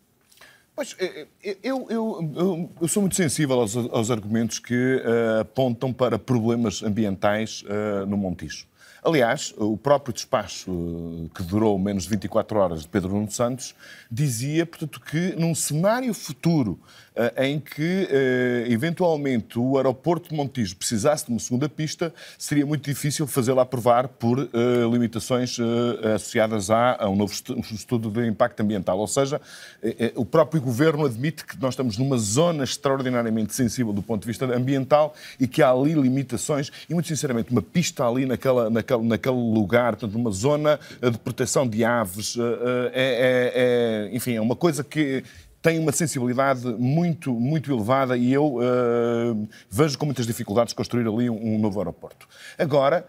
Pois, 0.75 0.95
eh, 0.99 1.27
eh, 1.43 1.57
eu, 1.61 1.87
eu, 1.89 2.69
eu, 2.81 2.87
sou 2.87 3.01
muito 3.01 3.15
sensível 3.15 3.59
aos, 3.59 3.75
aos 3.75 4.09
argumentos 4.09 4.57
que 4.57 4.95
uh, 4.95 5.41
apontam 5.41 5.91
para 5.91 6.17
problemas 6.17 6.81
ambientais 6.81 7.63
uh, 7.63 8.05
no 8.05 8.15
Montijo. 8.17 8.65
Aliás, 9.03 9.53
o 9.57 9.75
próprio 9.75 10.13
despacho 10.13 11.29
que 11.33 11.41
durou 11.41 11.77
menos 11.79 12.03
de 12.03 12.09
24 12.09 12.59
horas 12.59 12.81
de 12.81 12.87
Pedro 12.87 13.09
Nuno 13.09 13.31
Santos 13.31 13.73
dizia, 14.11 14.63
portanto, 14.63 15.01
que 15.01 15.35
num 15.35 15.55
cenário 15.55 16.13
futuro 16.13 16.79
eh, 17.13 17.49
em 17.49 17.59
que, 17.59 18.07
eh, 18.09 18.67
eventualmente, 18.69 19.59
o 19.59 19.75
aeroporto 19.75 20.29
de 20.29 20.35
Montijo 20.35 20.77
precisasse 20.77 21.25
de 21.25 21.31
uma 21.31 21.39
segunda 21.41 21.67
pista, 21.67 22.13
seria 22.37 22.65
muito 22.65 22.89
difícil 22.89 23.27
fazê-la 23.27 23.63
aprovar 23.63 24.07
por 24.07 24.39
eh, 24.39 24.47
limitações 24.89 25.57
associadas 26.15 26.69
a 26.69 27.09
um 27.09 27.15
novo 27.17 27.33
estudo 27.33 28.09
de 28.09 28.25
impacto 28.27 28.61
ambiental. 28.61 28.97
Ou 28.97 29.07
seja, 29.07 29.41
o 30.15 30.25
próprio 30.25 30.61
governo 30.61 31.05
admite 31.05 31.45
que 31.45 31.59
nós 31.59 31.73
estamos 31.73 31.97
numa 31.97 32.17
zona 32.17 32.63
extraordinariamente 32.63 33.53
sensível 33.53 33.91
do 33.91 34.01
ponto 34.01 34.21
de 34.21 34.27
vista 34.27 34.45
ambiental 34.45 35.13
e 35.39 35.47
que 35.47 35.61
há 35.61 35.69
ali 35.69 35.93
limitações 35.93 36.71
e, 36.89 36.93
muito 36.93 37.07
sinceramente, 37.07 37.51
uma 37.51 37.61
pista 37.61 38.07
ali 38.07 38.25
naquela, 38.25 38.69
naquele, 38.97 39.09
naquele 39.09 39.35
lugar, 39.35 39.95
portanto, 39.95 40.15
uma 40.15 40.31
zona 40.31 40.79
de 41.01 41.17
proteção 41.17 41.67
de 41.67 41.83
aves, 41.83 42.35
é, 42.37 42.91
é, 42.93 44.09
é 44.09 44.15
enfim, 44.15 44.35
é 44.35 44.41
uma 44.41 44.55
coisa 44.55 44.83
que 44.83 45.23
tem 45.61 45.77
uma 45.77 45.91
sensibilidade 45.91 46.65
muito, 46.65 47.31
muito 47.33 47.71
elevada 47.71 48.17
e 48.17 48.33
eu 48.33 48.55
uh, 48.55 49.47
vejo 49.69 49.97
com 49.97 50.05
muitas 50.05 50.25
dificuldades 50.25 50.73
construir 50.73 51.07
ali 51.07 51.29
um, 51.29 51.55
um 51.55 51.59
novo 51.59 51.79
aeroporto. 51.79 52.27
Agora, 52.57 53.05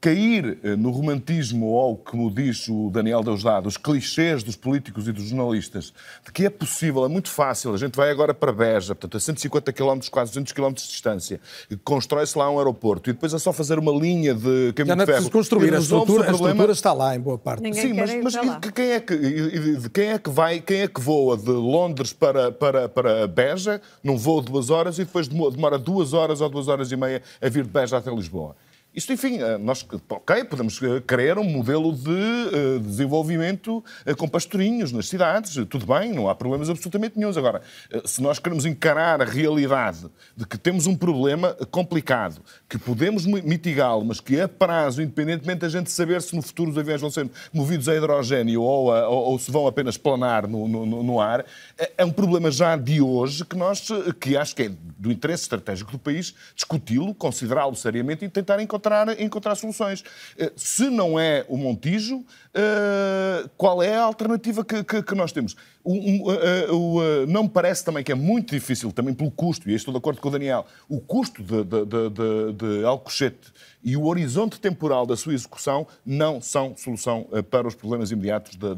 cair 0.00 0.58
eh, 0.62 0.76
no 0.76 0.90
romantismo 0.90 1.66
ou, 1.66 1.96
como 1.96 2.30
diz 2.30 2.68
o 2.68 2.90
Daniel 2.90 3.22
Deusdado, 3.22 3.68
os 3.68 3.76
clichês 3.76 4.42
dos 4.42 4.54
políticos 4.54 5.08
e 5.08 5.12
dos 5.12 5.24
jornalistas, 5.24 5.92
de 6.24 6.32
que 6.32 6.44
é 6.46 6.50
possível, 6.50 7.04
é 7.04 7.08
muito 7.08 7.28
fácil, 7.28 7.74
a 7.74 7.76
gente 7.76 7.96
vai 7.96 8.10
agora 8.10 8.32
para 8.32 8.52
Beja, 8.52 8.94
portanto 8.94 9.16
a 9.16 9.20
150 9.20 9.72
km, 9.72 9.98
quase 10.10 10.30
200 10.32 10.52
km 10.52 10.72
de 10.72 10.82
distância, 10.82 11.40
constrói-se 11.84 12.38
lá 12.38 12.50
um 12.50 12.58
aeroporto 12.58 13.10
e 13.10 13.12
depois 13.12 13.34
é 13.34 13.38
só 13.38 13.52
fazer 13.52 13.78
uma 13.78 13.92
linha 13.92 14.34
de 14.34 14.72
caminho 14.74 14.86
Já 14.92 14.96
não 14.96 15.04
de 15.04 15.10
é 15.10 15.14
ferro. 15.14 15.30
construir, 15.30 15.74
a 15.74 15.78
estrutura, 15.78 16.28
a 16.28 16.32
estrutura 16.32 16.72
está 16.72 16.92
lá 16.92 17.16
em 17.16 17.20
boa 17.20 17.38
parte. 17.38 17.62
Ninguém 17.62 17.82
Sim, 17.82 17.92
mas, 17.92 18.14
mas 18.22 18.36
quem, 18.72 18.92
é 18.92 19.00
que, 19.00 19.88
quem 19.90 20.06
é 20.10 20.18
que 20.18 20.30
vai, 20.30 20.60
quem 20.60 20.82
é 20.82 20.88
que 20.88 21.00
voa 21.00 21.36
de 21.36 21.50
Londres 21.50 22.12
para, 22.12 22.52
para, 22.52 22.88
para 22.88 23.26
Beja, 23.26 23.80
num 24.02 24.16
voo 24.16 24.40
de 24.40 24.52
duas 24.52 24.70
horas 24.70 24.98
e 24.98 25.04
depois 25.04 25.26
demora 25.26 25.76
duas 25.76 26.12
horas 26.12 26.40
ou 26.40 26.48
duas 26.48 26.68
horas 26.68 26.92
e 26.92 26.96
meia 26.96 27.20
a 27.42 27.48
vir 27.48 27.64
de 27.64 27.70
Beja 27.70 27.96
até 27.98 28.10
Lisboa? 28.10 28.54
Isto, 28.98 29.12
enfim, 29.12 29.40
eh, 29.40 29.56
nós, 29.58 29.86
ok, 30.08 30.42
podemos 30.42 30.82
eh, 30.82 31.00
querer 31.06 31.38
um 31.38 31.44
modelo 31.44 31.92
de 31.92 32.10
uh, 32.10 32.80
desenvolvimento 32.80 33.84
com 34.16 34.28
pastorinhos 34.28 34.90
nas 34.90 35.08
cidades, 35.08 35.54
tudo 35.70 35.86
bem, 35.86 36.12
não 36.12 36.28
há 36.28 36.34
problemas 36.34 36.68
absolutamente 36.68 37.16
nenhums. 37.16 37.36
Agora, 37.36 37.62
se 38.04 38.20
nós 38.20 38.40
queremos 38.40 38.66
encarar 38.66 39.22
a 39.22 39.24
realidade 39.24 40.06
de 40.36 40.44
que 40.44 40.58
temos 40.58 40.88
um 40.88 40.96
problema 40.96 41.54
complicado, 41.70 42.40
que 42.68 42.76
podemos 42.76 43.24
mitigá-lo, 43.24 44.04
mas 44.04 44.18
que 44.18 44.40
a 44.40 44.48
prazo, 44.48 45.00
independentemente 45.00 45.60
da 45.60 45.68
gente 45.68 45.92
saber 45.92 46.20
se 46.20 46.34
no 46.34 46.42
futuro 46.42 46.72
os 46.72 46.78
aviões 46.78 47.00
vão 47.00 47.10
ser 47.10 47.30
movidos 47.52 47.88
a 47.88 47.94
hidrogênio 47.94 48.62
ou, 48.62 48.92
a, 48.92 49.08
ou, 49.08 49.30
ou 49.30 49.38
se 49.38 49.48
vão 49.48 49.68
apenas 49.68 49.96
planar 49.96 50.48
no, 50.48 50.66
no, 50.66 51.02
no 51.04 51.20
ar, 51.20 51.44
é, 51.78 51.92
é, 51.98 52.04
um 52.04 52.10
problema 52.10 52.50
já 52.50 52.74
de 52.74 53.00
hoje 53.00 53.44
que 53.44 53.56
nós, 53.56 53.88
que 54.18 54.36
acho 54.36 54.56
que 54.56 54.64
é 54.64 54.72
do 54.98 55.12
interesse 55.12 55.44
estratégico 55.44 55.92
do 55.92 55.98
país, 55.98 56.34
discuti-lo, 56.56 57.14
considerá-lo 57.14 57.76
seriamente 57.76 58.24
e 58.24 58.28
tentar 58.28 58.60
encontrar 58.60 58.87
encontrar, 58.88 59.20
encontrar 59.20 59.54
soluções. 59.54 60.04
Eh, 60.38 60.52
se 60.56 60.88
não 60.90 61.18
é 61.18 61.44
o 61.48 61.56
Montijo, 61.56 62.18
uh, 62.18 63.48
qual 63.56 63.82
é 63.82 63.94
a 63.96 64.02
alternativa 64.02 64.64
que, 64.64 64.82
que, 64.82 65.02
que 65.02 65.14
nós 65.14 65.32
temos? 65.32 65.56
O, 65.84 65.92
uh, 65.92 66.34
uh, 66.34 67.26
não 67.26 67.44
me 67.44 67.48
parece 67.48 67.84
também 67.84 68.02
que 68.02 68.12
é 68.12 68.14
muito 68.14 68.54
difícil, 68.54 68.92
também 68.92 69.14
pelo 69.14 69.30
custo, 69.30 69.68
e 69.70 69.74
estou 69.74 69.92
de 69.92 69.98
acordo 69.98 70.20
com 70.20 70.28
o 70.28 70.30
Daniel, 70.30 70.66
o 70.88 71.00
custo 71.00 71.42
de, 71.42 71.64
de, 71.64 71.84
de, 71.86 72.52
de 72.52 72.84
Alcochete 72.84 73.52
e 73.82 73.96
o 73.96 74.06
horizonte 74.06 74.60
temporal 74.60 75.06
da 75.06 75.16
sua 75.16 75.34
execução 75.34 75.86
não 76.04 76.40
são 76.40 76.76
solução 76.76 77.28
para 77.50 77.66
os 77.66 77.74
problemas 77.74 78.10
imediatos 78.10 78.56
de, 78.56 78.74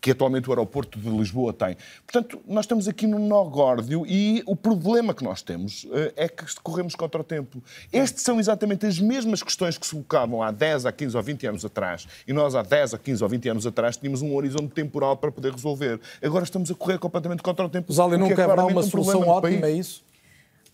que 0.00 0.10
atualmente 0.10 0.48
o 0.48 0.52
aeroporto 0.52 0.98
de 0.98 1.08
Lisboa 1.08 1.52
tem. 1.52 1.76
Portanto, 2.06 2.40
nós 2.46 2.64
estamos 2.64 2.86
aqui 2.88 3.06
num 3.06 3.26
nó 3.26 3.44
górdio 3.44 4.04
e 4.06 4.42
o 4.46 4.54
problema 4.54 5.14
que 5.14 5.24
nós 5.24 5.42
temos 5.42 5.84
uh, 5.84 6.12
é 6.14 6.28
que 6.28 6.44
corremos 6.62 6.94
contra 6.94 7.20
o 7.20 7.24
tempo. 7.24 7.62
Estes 7.92 8.22
são 8.22 8.38
exatamente 8.38 8.86
as 8.86 8.98
mesmas 8.98 9.42
questões 9.42 9.78
que 9.78 9.86
se 9.86 9.92
colocavam 9.92 10.42
há 10.42 10.50
10, 10.50 10.86
há 10.86 10.92
15 10.92 11.16
ou 11.16 11.22
20 11.22 11.46
anos 11.46 11.64
atrás. 11.64 12.06
E 12.26 12.32
nós 12.32 12.54
há 12.54 12.62
10, 12.62 12.94
há 12.94 12.98
15 12.98 13.22
ou 13.22 13.28
20 13.28 13.48
anos 13.48 13.66
atrás 13.66 13.96
tínhamos 13.96 14.20
um 14.22 14.34
horizonte 14.34 14.74
temporal 14.74 15.16
para 15.16 15.32
poder 15.32 15.52
resolver. 15.52 15.98
Agora 16.22 16.44
estamos 16.44 16.70
a 16.70 16.74
correr 16.74 16.98
completamente 16.98 17.42
contra 17.42 17.64
o 17.64 17.68
tempo. 17.68 17.92
Zali, 17.92 18.16
nunca 18.16 18.40
é 18.40 18.44
haverá 18.44 18.64
uma 18.66 18.80
um 18.80 18.82
solução 18.82 19.26
ótima, 19.26 19.66
é 19.66 19.72
isso? 19.72 20.02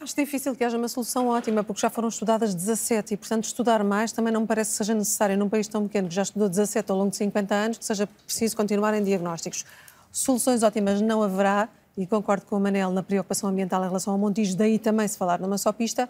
Acho 0.00 0.14
difícil 0.14 0.54
que 0.54 0.62
haja 0.62 0.78
uma 0.78 0.86
solução 0.86 1.26
ótima, 1.26 1.64
porque 1.64 1.80
já 1.80 1.90
foram 1.90 2.08
estudadas 2.08 2.54
17 2.54 3.14
e, 3.14 3.16
portanto, 3.16 3.44
estudar 3.44 3.82
mais 3.82 4.12
também 4.12 4.32
não 4.32 4.42
me 4.42 4.46
parece 4.46 4.70
que 4.70 4.76
seja 4.76 4.94
necessário 4.94 5.36
num 5.36 5.48
país 5.48 5.66
tão 5.66 5.88
pequeno 5.88 6.08
que 6.08 6.14
já 6.14 6.22
estudou 6.22 6.48
17 6.48 6.88
ao 6.92 6.98
longo 6.98 7.10
de 7.10 7.16
50 7.16 7.54
anos, 7.54 7.78
que 7.78 7.84
seja 7.84 8.06
preciso 8.06 8.56
continuar 8.56 8.94
em 8.94 9.02
diagnósticos. 9.02 9.64
Soluções 10.12 10.62
ótimas 10.62 11.00
não 11.00 11.20
haverá, 11.20 11.68
e 11.96 12.06
concordo 12.06 12.46
com 12.46 12.56
o 12.56 12.60
Manel 12.60 12.92
na 12.92 13.02
preocupação 13.02 13.50
ambiental 13.50 13.82
em 13.82 13.88
relação 13.88 14.12
ao 14.12 14.18
Montijo, 14.20 14.56
daí 14.56 14.78
também 14.78 15.08
se 15.08 15.18
falar 15.18 15.40
numa 15.40 15.58
só 15.58 15.72
pista, 15.72 16.06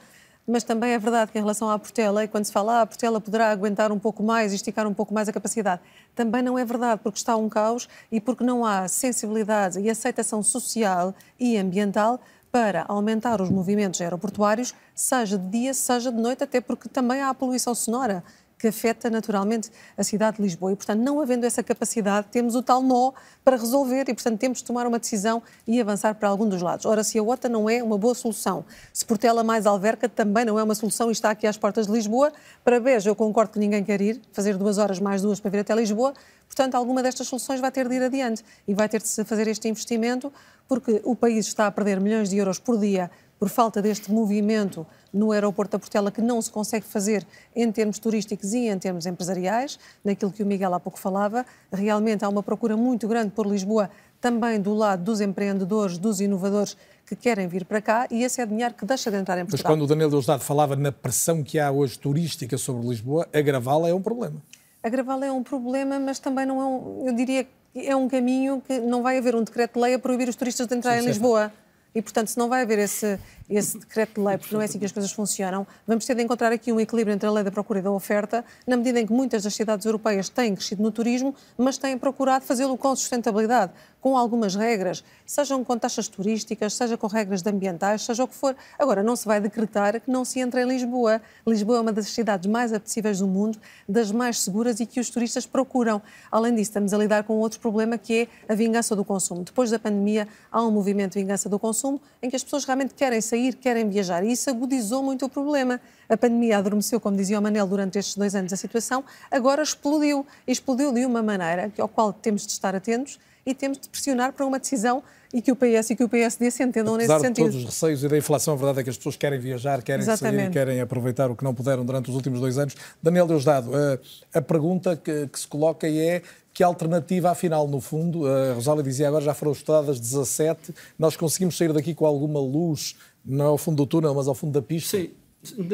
mas 0.47 0.65
também 0.65 0.93
é 0.93 0.98
verdade 0.98 1.32
que 1.32 1.39
em 1.39 1.40
relação 1.40 1.70
à 1.70 1.78
Portela, 1.78 2.24
e 2.24 2.28
quando 2.28 2.44
se 2.44 2.52
fala 2.52 2.81
ah, 2.81 2.82
a 2.82 2.86
Portela 2.86 3.20
poderá 3.20 3.51
aguentar 3.51 3.90
um 3.90 3.98
pouco 3.98 4.23
mais 4.23 4.52
e 4.52 4.56
esticar 4.56 4.86
um 4.86 4.93
pouco 4.94 5.15
mais 5.15 5.31
a 5.31 5.32
capacidade, 5.32 5.81
também 6.15 6.43
não 6.43 6.59
é 6.59 6.65
verdade, 6.65 7.01
porque 7.02 7.19
está 7.19 7.36
um 7.36 7.48
caos 7.48 7.89
e 8.12 8.20
porque 8.20 8.44
não 8.44 8.66
há 8.66 8.86
sensibilidade 8.86 9.81
e 9.81 9.89
aceitação 9.89 10.43
social 10.43 11.15
e 11.39 11.56
ambiental 11.56 12.20
para 12.51 12.85
aumentar 12.89 13.41
os 13.41 13.51
movimentos 13.51 14.01
aeroportuários, 14.01 14.75
seja 14.95 15.39
de 15.39 15.49
dia, 15.49 15.75
seja 15.75 16.11
de 16.11 16.20
noite, 16.20 16.45
até 16.45 16.61
porque 16.61 16.89
também 16.89 17.20
há 17.20 17.29
a 17.29 17.35
poluição 17.35 17.75
sonora 17.75 18.25
que 18.59 18.66
afeta 18.66 19.09
naturalmente 19.09 19.70
a 19.97 20.02
cidade 20.02 20.39
de 20.39 20.43
Lisboa. 20.43 20.72
E, 20.72 20.76
portanto, 20.76 21.01
não 21.01 21.20
havendo 21.20 21.47
essa 21.47 21.62
capacidade, 21.62 22.26
temos 22.30 22.55
o 22.55 22.62
tal 22.62 22.82
nó 22.82 23.12
para 23.44 23.56
resolver 23.56 24.05
e, 24.09 24.14
portanto, 24.14 24.39
temos 24.39 24.59
de 24.59 24.64
tomar 24.64 24.86
uma 24.86 24.98
decisão 24.98 25.43
e 25.66 25.80
avançar 25.80 26.14
para 26.16 26.28
algum 26.28 26.48
dos 26.48 26.60
lados. 26.60 26.85
Ora, 26.85 27.05
se 27.05 27.18
a 27.18 27.22
OTA 27.22 27.48
não 27.48 27.70
é 27.70 27.82
uma 27.82 27.97
boa 27.97 28.14
solução, 28.14 28.64
se 28.93 29.05
Portela 29.05 29.44
mais 29.44 29.66
Alverca 29.66 30.09
também 30.09 30.44
não 30.44 30.59
é 30.59 30.62
uma 30.62 30.74
solução 30.74 31.09
e 31.09 31.12
está 31.12 31.30
aqui 31.30 31.47
às 31.47 31.56
portas 31.56 31.86
de 31.86 31.93
Lisboa, 31.93 32.32
para 32.64 32.80
Beja 32.80 33.09
eu 33.09 33.14
concordo 33.14 33.52
que 33.52 33.59
ninguém 33.59 33.85
quer 33.85 34.01
ir, 34.01 34.20
fazer 34.32 34.56
duas 34.56 34.78
horas 34.78 34.98
mais 34.98 35.22
duas 35.22 35.39
para 35.39 35.51
vir 35.51 35.60
até 35.60 35.74
Lisboa, 35.74 36.12
portanto, 36.47 36.74
alguma 36.74 37.02
destas 37.02 37.28
soluções 37.28 37.60
vai 37.60 37.70
ter 37.70 37.89
de 37.89 37.94
ir 37.94 38.02
adiante 38.02 38.44
e 38.66 38.74
vai 38.74 38.89
ter 38.89 39.01
de 39.01 39.09
se 39.09 39.24
fazer 39.24 39.47
este 39.47 39.68
investimento 39.68 40.32
porque 40.66 41.01
o 41.05 41.16
país 41.16 41.47
está 41.47 41.66
a 41.66 41.70
perder 41.70 42.01
milhões 42.01 42.28
de 42.28 42.36
euros 42.36 42.59
por 42.59 42.78
dia 42.78 43.10
por 43.39 43.48
falta 43.48 43.81
deste 43.81 44.10
movimento 44.10 44.86
no 45.12 45.32
aeroporto 45.32 45.73
da 45.73 45.78
Portela 45.78 46.10
que 46.10 46.20
não 46.20 46.40
se 46.43 46.51
consegue 46.51 46.85
fazer 46.85 47.27
em 47.55 47.70
termos 47.70 47.98
turísticos 47.98 48.52
e 48.52 48.69
em 48.69 48.78
termos 48.78 49.06
empresariais, 49.06 49.78
naquilo 50.05 50.32
que 50.32 50.43
o 50.43 50.47
Miguel 50.47 50.74
há 50.74 50.81
pouco 50.81 50.98
falava. 50.98 51.47
Realmente 51.73 52.24
há 52.24 52.28
uma 52.28 52.43
procura 52.43 52.77
muito 52.77 53.06
grande 53.06 53.31
por 53.31 53.47
Lisboa, 53.47 53.90
também 54.20 54.60
do 54.60 54.74
lado 54.74 55.05
dos 55.05 55.20
empreendedores, 55.20 55.97
dos 55.97 56.20
inovadores 56.20 56.77
que 57.06 57.16
querem 57.16 57.47
vir 57.48 57.65
para 57.65 57.81
cá 57.81 58.06
e 58.10 58.23
esse 58.23 58.40
é 58.40 58.47
dinheiro 58.47 58.74
que 58.74 58.85
deixa 58.85 59.10
de 59.10 59.16
entrar 59.16 59.39
em 59.39 59.47
Portugal. 59.47 59.62
Mas 59.65 59.78
quando 59.78 59.85
o 59.85 59.86
Daniel 59.86 60.10
Deusdado 60.10 60.43
falava 60.43 60.77
na 60.77 60.93
pressão 60.93 61.43
que 61.43 61.59
há 61.59 61.70
hoje 61.70 61.98
turística 61.98 62.59
sobre 62.59 62.86
Lisboa, 62.86 63.27
agravá-la 63.32 63.89
é 63.89 63.94
um 63.94 64.02
problema. 64.02 64.43
Agravá-la 64.82 65.27
é 65.27 65.32
um 65.32 65.43
problema, 65.43 65.98
mas 65.98 66.19
também 66.19 66.44
não 66.44 66.60
é 66.60 66.65
um, 66.65 67.09
eu 67.09 67.15
diria 67.15 67.47
é 67.74 67.94
um 67.94 68.09
caminho 68.09 68.62
que 68.66 68.81
não 68.81 69.02
vai 69.02 69.19
haver 69.19 69.35
um 69.36 69.43
decreto 69.43 69.74
de 69.74 69.81
lei 69.81 69.94
a 69.94 69.98
proibir 69.98 70.28
os 70.28 70.36
turistas 70.36 70.66
de 70.66 70.74
entrar 70.74 70.98
Sim, 70.98 71.05
em 71.05 71.06
Lisboa. 71.06 71.52
E, 71.99 72.03
portanto, 72.03 72.29
se 72.29 72.39
não 72.39 72.49
vai 72.49 72.62
haver 72.62 72.79
esse, 72.79 73.19
esse 73.49 73.79
decreto 73.79 74.20
de 74.20 74.27
lei, 74.27 74.37
porque 74.37 74.55
não 74.55 74.61
é 74.61 74.65
assim 74.65 74.79
que 74.79 74.85
as 74.85 74.93
coisas 74.93 75.11
funcionam, 75.11 75.66
vamos 75.87 76.05
ter 76.05 76.15
de 76.15 76.23
encontrar 76.23 76.53
aqui 76.53 76.73
um 76.73 76.79
equilíbrio 76.79 77.15
entre 77.15 77.27
a 77.27 77.33
lei 77.33 77.43
da 77.43 77.51
procura 77.51 77.79
e 77.79 77.83
da 77.83 77.91
oferta, 77.91 78.45
na 78.66 78.77
medida 78.77 79.01
em 79.01 79.07
que 79.07 79.12
muitas 79.12 79.43
das 79.43 79.55
cidades 79.55 79.87
europeias 79.87 80.29
têm 80.29 80.55
crescido 80.55 80.83
no 80.83 80.91
turismo, 80.91 81.35
mas 81.57 81.79
têm 81.79 81.97
procurado 81.97 82.45
fazê-lo 82.45 82.77
com 82.77 82.95
sustentabilidade, 82.95 83.73
com 84.01 84.16
algumas 84.16 84.55
regras, 84.55 85.03
sejam 85.27 85.65
com 85.65 85.77
taxas 85.77 86.07
turísticas, 86.09 86.75
seja 86.75 86.97
com 86.97 87.07
regras 87.07 87.45
ambientais, 87.47 88.03
seja 88.03 88.23
o 88.23 88.29
que 88.29 88.35
for. 88.35 88.55
Agora, 88.79 89.03
não 89.03 89.16
se 89.16 89.27
vai 89.27 89.41
decretar 89.41 90.01
que 90.01 90.11
não 90.11 90.25
se 90.25 90.39
entre 90.41 90.62
em 90.62 90.69
Lisboa. 90.69 91.20
Lisboa 91.47 91.79
é 91.79 91.81
uma 91.81 91.93
das 91.93 92.07
cidades 92.09 92.49
mais 92.49 92.73
apetecíveis 92.73 93.19
do 93.19 93.27
mundo, 93.27 93.59
das 93.89 94.12
mais 94.12 94.41
seguras 94.41 94.79
e 94.79 94.87
que 94.87 95.01
os 95.01 95.11
turistas 95.11 95.47
procuram. 95.47 96.01
Além 96.31 96.55
disso, 96.55 96.70
estamos 96.70 96.93
a 96.95 96.99
lidar 96.99 97.25
com 97.25 97.35
outro 97.39 97.59
problema 97.59 97.99
que 97.99 98.29
é 98.49 98.53
a 98.53 98.55
vingança 98.55 98.95
do 98.95 99.05
consumo. 99.05 99.43
Depois 99.43 99.70
da 99.70 99.79
pandemia, 99.79 100.29
há 100.51 100.62
um 100.62 100.70
movimento 100.70 101.15
de 101.15 101.20
vingança 101.20 101.49
do 101.49 101.59
consumo 101.59 102.01
em 102.23 102.31
que 102.31 102.37
as 102.37 102.45
pessoas 102.45 102.65
realmente 102.65 102.95
querem 102.95 103.20
sair 103.20 103.38
sair, 103.39 103.55
querem 103.55 103.89
viajar. 103.89 104.24
E 104.24 104.32
isso 104.32 104.51
agudizou 104.51 105.02
muito 105.02 105.27
o 105.27 105.28
problema. 105.28 105.81
A 106.09 106.16
pandemia 106.16 106.59
adormeceu, 106.59 107.01
como 107.01 107.16
dizia 107.16 107.39
o 107.39 107.43
Manel, 107.43 107.66
durante 107.66 107.98
estes 107.98 108.16
dois 108.16 108.35
anos 108.35 108.52
a 108.52 108.56
situação, 108.56 109.05
agora 109.31 109.62
explodiu. 109.62 110.27
Explodiu 110.47 110.93
de 110.93 111.05
uma 111.06 111.23
maneira 111.23 111.73
ao 111.78 111.89
qual 111.89 112.12
temos 112.12 112.47
de 112.47 112.52
estar 112.52 112.74
atentos 112.74 113.19
e 113.47 113.55
temos 113.55 113.78
de 113.78 113.89
pressionar 113.89 114.32
para 114.32 114.44
uma 114.44 114.59
decisão 114.59 115.02
e 115.32 115.43
que 115.43 115.52
o 115.52 115.56
PS 115.56 115.90
e 115.90 115.97
que 115.97 116.05
o 116.05 116.09
PSD 116.09 116.51
se 116.51 116.62
entendam 116.62 116.94
Apesar 116.94 117.15
nesse 117.15 117.27
sentido. 117.27 117.44
de 117.44 117.51
todos 117.52 117.65
os 117.65 117.74
receios 117.74 118.05
e 118.05 118.09
da 118.09 118.16
inflação, 118.16 118.55
a 118.55 118.56
verdade 118.56 118.81
é 118.81 118.85
que 118.85 118.90
as 118.90 118.97
pessoas 118.97 119.16
querem 119.16 119.39
viajar, 119.39 119.82
querem 119.82 120.02
Exatamente. 120.02 120.44
sair, 120.44 120.51
querem 120.51 120.81
aproveitar 120.81 121.31
o 121.31 121.36
que 121.36 121.44
não 121.44 121.55
puderam 121.55 121.85
durante 121.85 122.09
os 122.09 122.16
últimos 122.16 122.40
dois 122.40 122.56
anos. 122.56 122.74
Daniel 123.02 123.27
Deusdado, 123.27 123.70
a, 123.74 124.39
a 124.39 124.43
pergunta 124.43 124.97
que, 124.97 125.27
que, 125.27 125.39
se 125.39 125.47
coloca 125.47 125.86
é 125.86 126.23
que 126.52 126.62
alternativa, 126.62 127.31
afinal, 127.31 127.69
no 127.69 127.81
fundo, 127.81 128.27
a 128.27 128.55
Rosália 128.55 128.82
dizia 128.82 129.06
agora 129.06 129.23
já 129.23 129.32
foram 129.32 129.52
estudadas 129.52 130.01
17, 130.01 130.74
nós 130.98 131.16
conseguimos 131.16 131.56
sair 131.56 131.73
daqui 131.73 131.94
com 131.94 132.05
alguma 132.05 132.40
luz 132.40 132.97
não 133.28 133.46
ao 133.46 133.59
fundo 133.59 133.76
do 133.76 133.86
túnel, 133.86 134.14
mas 134.14 134.26
ao 134.26 134.34
fundo 134.34 134.52
da 134.52 134.62
pista. 134.62 134.96
Sim. 134.96 135.10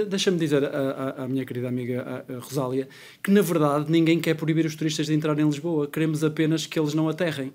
Deixa-me 0.08 0.38
dizer 0.38 0.62
à, 0.62 1.26
minha 1.26 1.42
querida 1.44 1.68
amiga 1.68 2.24
Rosália 2.38 2.86
que, 3.22 3.30
na 3.30 3.40
verdade, 3.40 3.90
ninguém 3.90 4.20
quer 4.20 4.34
proibir 4.34 4.66
os 4.66 4.76
turistas 4.76 5.06
de 5.06 5.14
entrar 5.14 5.38
em 5.38 5.44
Lisboa. 5.44 5.86
Queremos 5.86 6.22
apenas 6.22 6.66
que 6.66 6.78
eles 6.78 6.92
não 6.92 7.08
aterrem. 7.08 7.48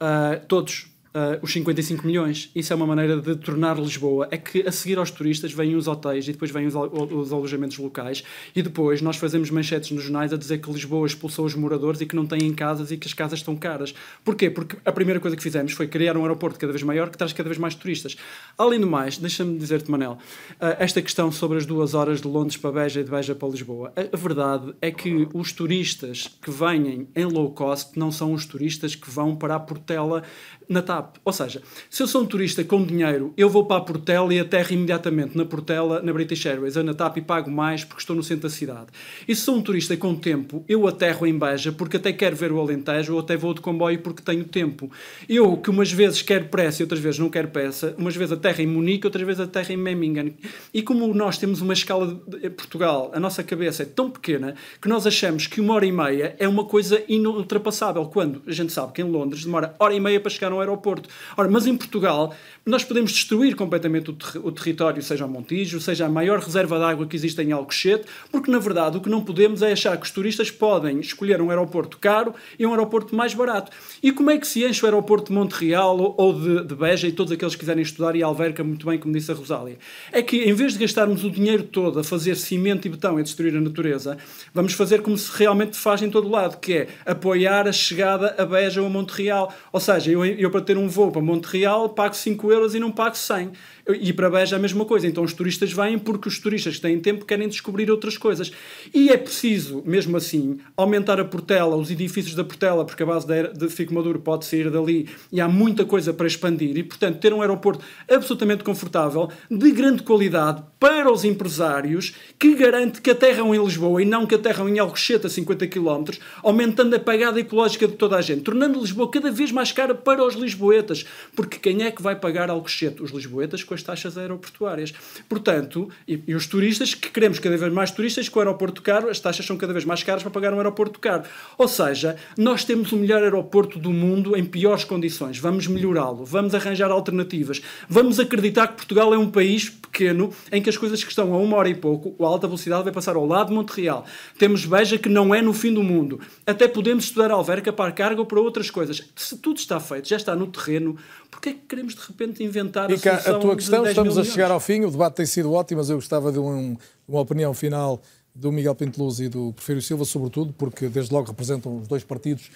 Uh, 0.00 0.44
todos, 0.48 0.90
uh, 1.16 1.38
os 1.42 1.52
55 1.52 2.06
milhões. 2.06 2.50
Isso 2.54 2.72
é 2.72 2.76
uma 2.76 2.86
maneira 2.86 3.20
de 3.20 3.34
tornar 3.36 3.78
Lisboa. 3.78 4.28
É 4.30 4.36
que 4.36 4.66
a 4.66 4.70
seguir 4.70 4.98
aos 4.98 5.10
turistas 5.10 5.52
vêm 5.52 5.74
os 5.74 5.88
hotéis 5.88 6.28
e 6.28 6.32
depois 6.32 6.50
vêm 6.50 6.66
os, 6.66 6.74
os 6.74 7.32
alojamentos 7.32 7.78
locais 7.78 8.22
e 8.54 8.60
depois 8.62 9.00
nós 9.00 9.16
fazemos 9.16 9.50
manchetes 9.50 9.90
nos 9.90 10.02
jornais 10.02 10.32
a 10.32 10.36
dizer 10.36 10.58
que 10.58 10.70
Lisboa 10.70 11.06
expulsou 11.06 11.46
os 11.46 11.54
moradores 11.54 12.00
e 12.02 12.06
que 12.06 12.14
não 12.14 12.26
têm 12.26 12.52
casas 12.52 12.90
e 12.90 12.96
que 12.98 13.08
as 13.08 13.14
casas 13.14 13.38
estão 13.38 13.56
caras. 13.56 13.94
Porquê? 14.22 14.50
Porque 14.50 14.76
a 14.84 14.92
primeira 14.92 15.18
coisa 15.18 15.36
que 15.36 15.42
fizemos 15.42 15.72
foi 15.72 15.88
criar 15.88 16.16
um 16.16 16.22
aeroporto 16.22 16.58
cada 16.58 16.72
vez 16.72 16.82
maior 16.82 17.08
que 17.08 17.16
traz 17.16 17.32
cada 17.32 17.48
vez 17.48 17.58
mais 17.58 17.74
turistas. 17.74 18.16
Além 18.58 18.78
do 18.78 18.86
mais, 18.86 19.16
deixa-me 19.16 19.58
dizer-te, 19.58 19.90
Manel, 19.90 20.12
uh, 20.12 20.76
esta 20.78 21.00
questão 21.00 21.32
sobre 21.32 21.56
as 21.56 21.64
duas 21.64 21.94
horas 21.94 22.20
de 22.20 22.28
Londres 22.28 22.56
para 22.56 22.72
Beja 22.72 23.00
e 23.00 23.04
de 23.04 23.10
Beja 23.10 23.34
para 23.34 23.48
Lisboa. 23.48 23.92
A, 23.96 24.14
a 24.14 24.18
verdade 24.18 24.74
é 24.82 24.90
que 24.90 25.28
os 25.32 25.52
turistas 25.52 26.28
que 26.42 26.50
vêm 26.50 27.08
em 27.14 27.24
low 27.24 27.50
cost 27.52 27.98
não 27.98 28.12
são 28.12 28.32
os 28.32 28.44
turistas 28.44 28.94
que 28.94 29.10
vão 29.10 29.34
para 29.34 29.54
a 29.54 29.60
Portela 29.60 30.22
na 30.68 30.82
TAP. 30.82 31.16
Ou 31.24 31.32
seja, 31.32 31.62
se 31.88 32.02
eu 32.02 32.06
sou 32.06 32.22
um 32.22 32.26
turista 32.26 32.62
com 32.64 32.84
dinheiro, 32.84 33.32
eu 33.36 33.48
vou 33.48 33.64
para 33.66 33.76
a 33.76 33.80
Portela 33.80 34.32
e 34.32 34.40
aterro 34.40 34.72
imediatamente 34.72 35.36
na 35.36 35.44
Portela, 35.44 36.00
na 36.02 36.12
British 36.12 36.44
Airways, 36.46 36.76
ou 36.76 36.84
na 36.84 36.94
TAP 36.94 37.18
e 37.18 37.22
pago 37.22 37.50
mais 37.50 37.84
porque 37.84 38.00
estou 38.00 38.16
no 38.16 38.22
centro 38.22 38.48
da 38.48 38.50
cidade. 38.50 38.86
E 39.26 39.34
se 39.34 39.42
sou 39.42 39.56
um 39.56 39.62
turista 39.62 39.96
com 39.96 40.14
tempo, 40.14 40.64
eu 40.68 40.86
aterro 40.86 41.26
em 41.26 41.38
Beja 41.38 41.72
porque 41.72 41.96
até 41.96 42.12
quero 42.12 42.36
ver 42.36 42.52
o 42.52 42.60
Alentejo 42.60 43.14
ou 43.14 43.20
até 43.20 43.36
vou 43.36 43.54
de 43.54 43.60
comboio 43.60 43.98
porque 44.00 44.22
tenho 44.22 44.44
tempo. 44.44 44.90
Eu, 45.28 45.56
que 45.56 45.70
umas 45.70 45.90
vezes 45.92 46.22
quero 46.22 46.46
pressa 46.46 46.82
e 46.82 46.84
outras 46.84 47.00
vezes 47.00 47.18
não 47.18 47.30
quero 47.30 47.48
pressa, 47.48 47.94
umas 47.96 48.16
vezes 48.16 48.32
aterro 48.32 48.60
em 48.60 48.66
Munique, 48.66 49.06
outras 49.06 49.24
vezes 49.24 49.40
aterro 49.40 49.72
em 49.72 49.76
Memmingen. 49.76 50.34
E 50.72 50.82
como 50.82 51.12
nós 51.14 51.38
temos 51.38 51.60
uma 51.60 51.72
escala 51.72 52.20
de 52.26 52.50
Portugal, 52.50 53.10
a 53.14 53.20
nossa 53.20 53.42
cabeça 53.42 53.82
é 53.82 53.86
tão 53.86 54.10
pequena 54.10 54.54
que 54.80 54.88
nós 54.88 55.06
achamos 55.06 55.46
que 55.46 55.60
uma 55.60 55.74
hora 55.74 55.86
e 55.86 55.92
meia 55.92 56.36
é 56.38 56.48
uma 56.48 56.64
coisa 56.64 57.02
inultrapassável, 57.08 58.06
quando 58.06 58.42
a 58.46 58.52
gente 58.52 58.72
sabe 58.72 58.92
que 58.92 59.02
em 59.02 59.04
Londres 59.04 59.44
demora 59.44 59.74
hora 59.78 59.94
e 59.94 60.00
meia 60.00 60.20
para 60.20 60.30
chegar 60.30 60.52
no 60.56 60.60
aeroporto. 60.60 61.08
Ora, 61.36 61.48
mas 61.48 61.66
em 61.66 61.76
Portugal 61.76 62.34
nós 62.64 62.82
podemos 62.82 63.12
destruir 63.12 63.54
completamente 63.54 64.10
o, 64.10 64.12
ter 64.12 64.38
o 64.38 64.50
território, 64.50 65.00
seja 65.00 65.24
o 65.24 65.28
Montijo, 65.28 65.80
seja 65.80 66.06
a 66.06 66.08
maior 66.08 66.40
reserva 66.40 66.78
de 66.78 66.84
água 66.84 67.06
que 67.06 67.14
existe 67.14 67.40
em 67.40 67.52
Alcochete, 67.52 68.06
porque 68.30 68.50
na 68.50 68.58
verdade 68.58 68.96
o 68.96 69.00
que 69.00 69.08
não 69.08 69.22
podemos 69.22 69.62
é 69.62 69.72
achar 69.72 69.96
que 69.96 70.04
os 70.04 70.10
turistas 70.10 70.50
podem 70.50 70.98
escolher 70.98 71.40
um 71.40 71.50
aeroporto 71.50 71.98
caro 71.98 72.34
e 72.58 72.66
um 72.66 72.70
aeroporto 72.70 73.14
mais 73.14 73.34
barato. 73.34 73.70
E 74.02 74.10
como 74.10 74.30
é 74.30 74.38
que 74.38 74.46
se 74.46 74.64
enche 74.64 74.82
o 74.82 74.86
aeroporto 74.86 75.28
de 75.28 75.32
Montreal 75.32 76.14
ou 76.16 76.32
de, 76.32 76.64
de 76.64 76.74
Beja 76.74 77.06
e 77.06 77.12
todos 77.12 77.32
aqueles 77.32 77.54
que 77.54 77.60
quiserem 77.60 77.82
estudar 77.82 78.16
e 78.16 78.22
Alverca, 78.22 78.64
muito 78.64 78.86
bem, 78.86 78.98
como 78.98 79.14
disse 79.14 79.30
a 79.30 79.34
Rosália? 79.34 79.78
É 80.10 80.20
que 80.22 80.38
em 80.38 80.52
vez 80.52 80.72
de 80.72 80.80
gastarmos 80.80 81.22
o 81.22 81.30
dinheiro 81.30 81.62
todo 81.62 82.00
a 82.00 82.04
fazer 82.04 82.34
cimento 82.36 82.86
e 82.86 82.90
betão 82.90 83.20
e 83.20 83.22
destruir 83.22 83.54
a 83.56 83.60
natureza, 83.60 84.16
vamos 84.52 84.72
fazer 84.72 85.02
como 85.02 85.16
se 85.16 85.30
realmente 85.36 85.76
faz 85.76 86.02
em 86.02 86.10
todo 86.10 86.28
lado, 86.28 86.58
que 86.58 86.72
é 86.72 86.88
apoiar 87.04 87.68
a 87.68 87.72
chegada 87.72 88.34
a 88.38 88.44
Beja 88.44 88.80
ou 88.80 88.86
a 88.86 88.90
Montreal. 88.90 89.54
Ou 89.72 89.80
seja, 89.80 90.10
eu, 90.10 90.24
eu 90.24 90.45
para 90.50 90.60
ter 90.60 90.76
um 90.76 90.88
voo 90.88 91.10
para 91.10 91.22
Montreal 91.22 91.88
pago 91.90 92.14
5 92.14 92.52
euros 92.52 92.74
e 92.74 92.80
não 92.80 92.90
pago 92.90 93.16
100. 93.16 93.52
E 93.88 94.12
para 94.12 94.28
Beja 94.28 94.56
a 94.56 94.58
mesma 94.58 94.84
coisa. 94.84 95.06
Então 95.06 95.22
os 95.22 95.32
turistas 95.32 95.72
vêm 95.72 95.96
porque 95.96 96.28
os 96.28 96.40
turistas 96.40 96.76
que 96.76 96.82
têm 96.82 96.98
tempo 96.98 97.24
querem 97.24 97.48
descobrir 97.48 97.88
outras 97.88 98.18
coisas. 98.18 98.50
E 98.92 99.10
é 99.10 99.16
preciso, 99.16 99.82
mesmo 99.86 100.16
assim, 100.16 100.58
aumentar 100.76 101.20
a 101.20 101.24
Portela, 101.24 101.76
os 101.76 101.90
edifícios 101.90 102.34
da 102.34 102.42
Portela, 102.42 102.84
porque 102.84 103.04
a 103.04 103.06
base 103.06 103.26
de 103.26 103.68
Fico 103.68 103.94
Maduro 103.94 104.18
pode 104.18 104.44
sair 104.44 104.70
dali 104.70 105.08
e 105.30 105.40
há 105.40 105.46
muita 105.46 105.84
coisa 105.84 106.12
para 106.12 106.26
expandir. 106.26 106.76
E, 106.76 106.82
portanto, 106.82 107.20
ter 107.20 107.32
um 107.32 107.40
aeroporto 107.40 107.84
absolutamente 108.10 108.64
confortável, 108.64 109.30
de 109.48 109.70
grande 109.70 110.02
qualidade 110.02 110.64
para 110.80 111.10
os 111.10 111.24
empresários, 111.24 112.14
que 112.38 112.56
garante 112.56 113.00
que 113.00 113.10
aterram 113.10 113.54
em 113.54 113.64
Lisboa 113.64 114.02
e 114.02 114.04
não 114.04 114.26
que 114.26 114.34
aterram 114.34 114.68
em 114.68 114.80
Alcochete 114.80 115.26
a 115.26 115.30
50 115.30 115.66
km, 115.68 116.04
aumentando 116.42 116.96
a 116.96 116.98
pagada 116.98 117.38
ecológica 117.38 117.86
de 117.86 117.94
toda 117.94 118.16
a 118.16 118.20
gente, 118.20 118.42
tornando 118.42 118.80
Lisboa 118.80 119.08
cada 119.10 119.30
vez 119.30 119.52
mais 119.52 119.70
cara 119.70 119.94
para 119.94 120.24
os 120.24 120.34
lisboetas. 120.34 121.06
Porque 121.36 121.58
quem 121.58 121.84
é 121.84 121.90
que 121.92 122.02
vai 122.02 122.16
pagar 122.16 122.50
Alcochete? 122.50 123.02
Os 123.02 123.12
lisboetas 123.12 123.62
com 123.62 123.75
as 123.76 123.82
taxas 123.82 124.18
aeroportuárias. 124.18 124.92
Portanto, 125.28 125.88
e, 126.08 126.20
e 126.26 126.34
os 126.34 126.46
turistas, 126.46 126.94
que 126.94 127.10
queremos 127.10 127.38
cada 127.38 127.56
vez 127.56 127.72
mais 127.72 127.90
turistas, 127.90 128.28
com 128.28 128.38
o 128.38 128.42
aeroporto 128.42 128.82
caro, 128.82 129.08
as 129.08 129.20
taxas 129.20 129.46
são 129.46 129.56
cada 129.56 129.72
vez 129.72 129.84
mais 129.84 130.02
caras 130.02 130.22
para 130.22 130.32
pagar 130.32 130.52
um 130.52 130.56
aeroporto 130.56 130.98
caro. 130.98 131.24
Ou 131.56 131.68
seja, 131.68 132.16
nós 132.36 132.64
temos 132.64 132.92
o 132.92 132.96
melhor 132.96 133.22
aeroporto 133.22 133.78
do 133.78 133.92
mundo 133.92 134.36
em 134.36 134.44
piores 134.44 134.84
condições. 134.84 135.38
Vamos 135.38 135.66
melhorá-lo, 135.66 136.24
vamos 136.24 136.54
arranjar 136.54 136.90
alternativas, 136.90 137.62
vamos 137.88 138.18
acreditar 138.18 138.68
que 138.68 138.74
Portugal 138.74 139.14
é 139.14 139.18
um 139.18 139.30
país 139.30 139.70
pequeno 139.70 140.30
em 140.52 140.60
que 140.60 140.68
as 140.68 140.76
coisas 140.76 141.02
que 141.02 141.10
estão 141.10 141.32
a 141.32 141.38
uma 141.38 141.56
hora 141.56 141.68
e 141.68 141.74
pouco, 141.74 142.14
a 142.22 142.26
alta 142.26 142.46
velocidade 142.46 142.84
vai 142.84 142.92
passar 142.92 143.16
ao 143.16 143.26
lado 143.26 143.48
de 143.48 143.54
Montreal. 143.54 144.04
Temos 144.38 144.64
Beja 144.66 144.98
que 144.98 145.08
não 145.08 145.34
é 145.34 145.40
no 145.40 145.52
fim 145.52 145.72
do 145.72 145.82
mundo. 145.82 146.20
Até 146.46 146.68
podemos 146.68 147.04
estudar 147.04 147.30
Alverca 147.30 147.72
para 147.72 147.92
carga 147.92 148.20
ou 148.20 148.26
para 148.26 148.40
outras 148.40 148.70
coisas. 148.70 149.02
Se 149.14 149.38
tudo 149.38 149.58
está 149.58 149.80
feito, 149.80 150.08
já 150.08 150.16
está 150.16 150.34
no 150.36 150.46
terreno, 150.46 150.96
porquê 151.30 151.50
é 151.50 151.52
que 151.52 151.60
queremos 151.60 151.94
de 151.94 152.00
repente 152.00 152.42
inventar 152.42 152.90
a 152.90 152.96
solução 152.96 153.36
a 153.36 153.38
tua 153.38 153.56
questão, 153.56 153.86
estamos 153.86 154.18
a 154.18 154.24
chegar 154.24 154.50
ao 154.50 154.60
fim, 154.60 154.84
o 154.84 154.90
debate 154.90 155.16
tem 155.16 155.26
sido 155.26 155.52
ótimo, 155.52 155.78
mas 155.78 155.90
eu 155.90 155.96
gostava 155.96 156.32
de 156.32 156.38
um, 156.38 156.76
uma 157.08 157.20
opinião 157.20 157.52
final 157.54 158.00
do 158.36 158.52
Miguel 158.52 158.74
Pinteluz 158.74 159.18
e 159.18 159.28
do 159.28 159.52
Porfírio 159.54 159.80
Silva, 159.80 160.04
sobretudo, 160.04 160.52
porque 160.52 160.88
desde 160.88 161.12
logo 161.12 161.28
representam 161.28 161.78
os 161.78 161.88
dois 161.88 162.04
partidos 162.04 162.50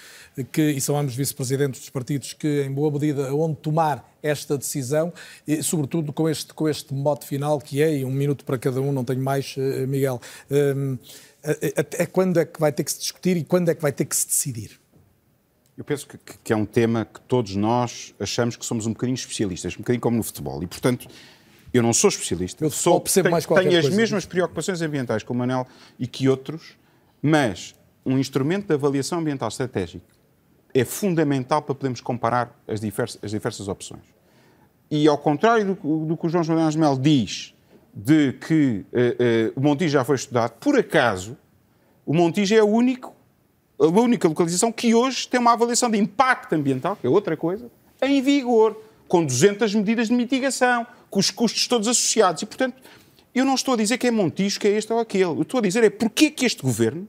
que, 0.53 0.73
e 0.73 0.81
são 0.81 0.97
ambos 0.99 1.15
vice-presidentes 1.15 1.81
dos 1.81 1.91
partidos 1.91 2.35
que, 2.35 2.63
em 2.63 2.71
boa 2.71 2.91
medida, 2.91 3.35
onde 3.35 3.57
tomar 3.57 4.07
esta 4.23 4.59
decisão, 4.59 5.11
e 5.47 5.63
sobretudo 5.63 6.13
com 6.13 6.29
este, 6.29 6.53
com 6.53 6.69
este 6.69 6.93
mote 6.93 7.27
final 7.27 7.59
que 7.59 7.83
é, 7.83 7.99
e 7.99 8.05
um 8.05 8.11
minuto 8.11 8.45
para 8.45 8.59
cada 8.59 8.81
um, 8.81 8.93
não 8.93 9.05
tenho 9.05 9.23
mais, 9.23 9.55
eh, 9.57 9.87
Miguel, 9.87 10.21
um, 10.51 10.99
até 11.77 12.05
quando 12.05 12.39
é 12.39 12.45
que 12.45 12.61
vai 12.61 12.71
ter 12.71 12.85
que 12.85 12.93
se 12.93 12.99
discutir 12.99 13.39
e 13.39 13.45
quando 13.45 13.71
é 13.71 13.75
que 13.75 13.81
vai 13.81 13.93
ter 13.93 14.05
que 14.05 14.15
se 14.15 14.27
decidir? 14.27 14.79
Eu 15.81 15.85
penso 15.85 16.07
que, 16.07 16.19
que 16.45 16.53
é 16.53 16.57
um 16.57 16.67
tema 16.67 17.07
que 17.07 17.23
todos 17.23 17.57
nós 17.57 18.15
achamos 18.21 18.55
que 18.55 18.67
somos 18.67 18.87
um 18.87 18.91
bocadinho 18.93 19.15
especialistas, 19.15 19.73
um 19.77 19.79
bocadinho 19.79 20.03
como 20.03 20.15
no 20.15 20.23
futebol, 20.23 20.63
e 20.63 20.67
portanto 20.67 21.09
eu 21.73 21.83
não 21.83 21.95
sou 21.95 22.09
especialista, 22.09 22.63
eu 22.63 22.71
sou, 22.71 23.01
tenho, 23.01 23.31
mais 23.31 23.47
tenho 23.47 23.79
as 23.79 23.89
mesmas 23.89 24.27
preocupações 24.27 24.83
ambientais 24.83 25.23
que 25.23 25.33
o 25.33 25.35
Manel 25.35 25.67
e 25.99 26.07
que 26.07 26.29
outros, 26.29 26.77
mas 27.23 27.75
um 28.05 28.19
instrumento 28.19 28.67
de 28.67 28.75
avaliação 28.75 29.21
ambiental 29.21 29.49
estratégico 29.49 30.05
é 30.75 30.85
fundamental 30.85 31.63
para 31.63 31.75
podermos 31.75 32.03
comparar 32.03 32.55
as 32.69 32.79
diversas, 32.79 33.19
as 33.25 33.31
diversas 33.31 33.67
opções. 33.67 34.05
E 34.91 35.09
ao 35.09 35.17
contrário 35.17 35.79
do, 35.83 36.05
do 36.05 36.15
que 36.15 36.27
o 36.27 36.29
João 36.29 36.45
João 36.45 36.71
Mel 36.77 36.99
diz, 36.99 37.55
de 37.95 38.35
que 38.35 38.85
uh, 38.93 39.49
uh, 39.49 39.53
o 39.57 39.63
Montijo 39.63 39.93
já 39.93 40.05
foi 40.05 40.17
estudado, 40.17 40.59
por 40.61 40.79
acaso, 40.79 41.39
o 42.05 42.13
Montijo 42.13 42.55
é 42.55 42.63
o 42.63 42.69
único, 42.69 43.17
a 43.81 43.87
única 43.87 44.29
localização 44.29 44.71
que 44.71 44.95
hoje 44.95 45.27
tem 45.27 45.41
uma 45.41 45.53
avaliação 45.53 45.91
de 45.91 45.99
impacto 45.99 46.53
ambiental, 46.55 46.97
que 46.97 47.07
é 47.07 47.11
outra 47.11 47.37
coisa, 47.37 47.71
em 48.03 48.21
vigor, 48.21 48.77
com 49.09 49.25
200 49.25 49.75
medidas 49.75 50.09
de 50.09 50.15
mitigação, 50.15 50.87
com 51.09 51.19
os 51.19 51.31
custos 51.31 51.67
todos 51.67 51.89
associados. 51.89 52.43
E, 52.43 52.47
portanto, 52.47 52.81
eu 53.35 53.45
não 53.45 53.55
estou 53.55 53.75
a 53.75 53.77
dizer 53.77 53.97
que 53.97 54.07
é 54.07 54.11
Montijo, 54.11 54.61
que 54.61 54.69
é 54.69 54.73
este 54.73 54.93
ou 54.93 54.99
aquele. 54.99 55.25
Eu 55.25 55.43
estou 55.43 55.59
a 55.59 55.63
dizer 55.63 55.83
é 55.83 55.91
porque 55.91 56.31
que 56.31 56.45
este 56.45 56.63
governo 56.63 57.09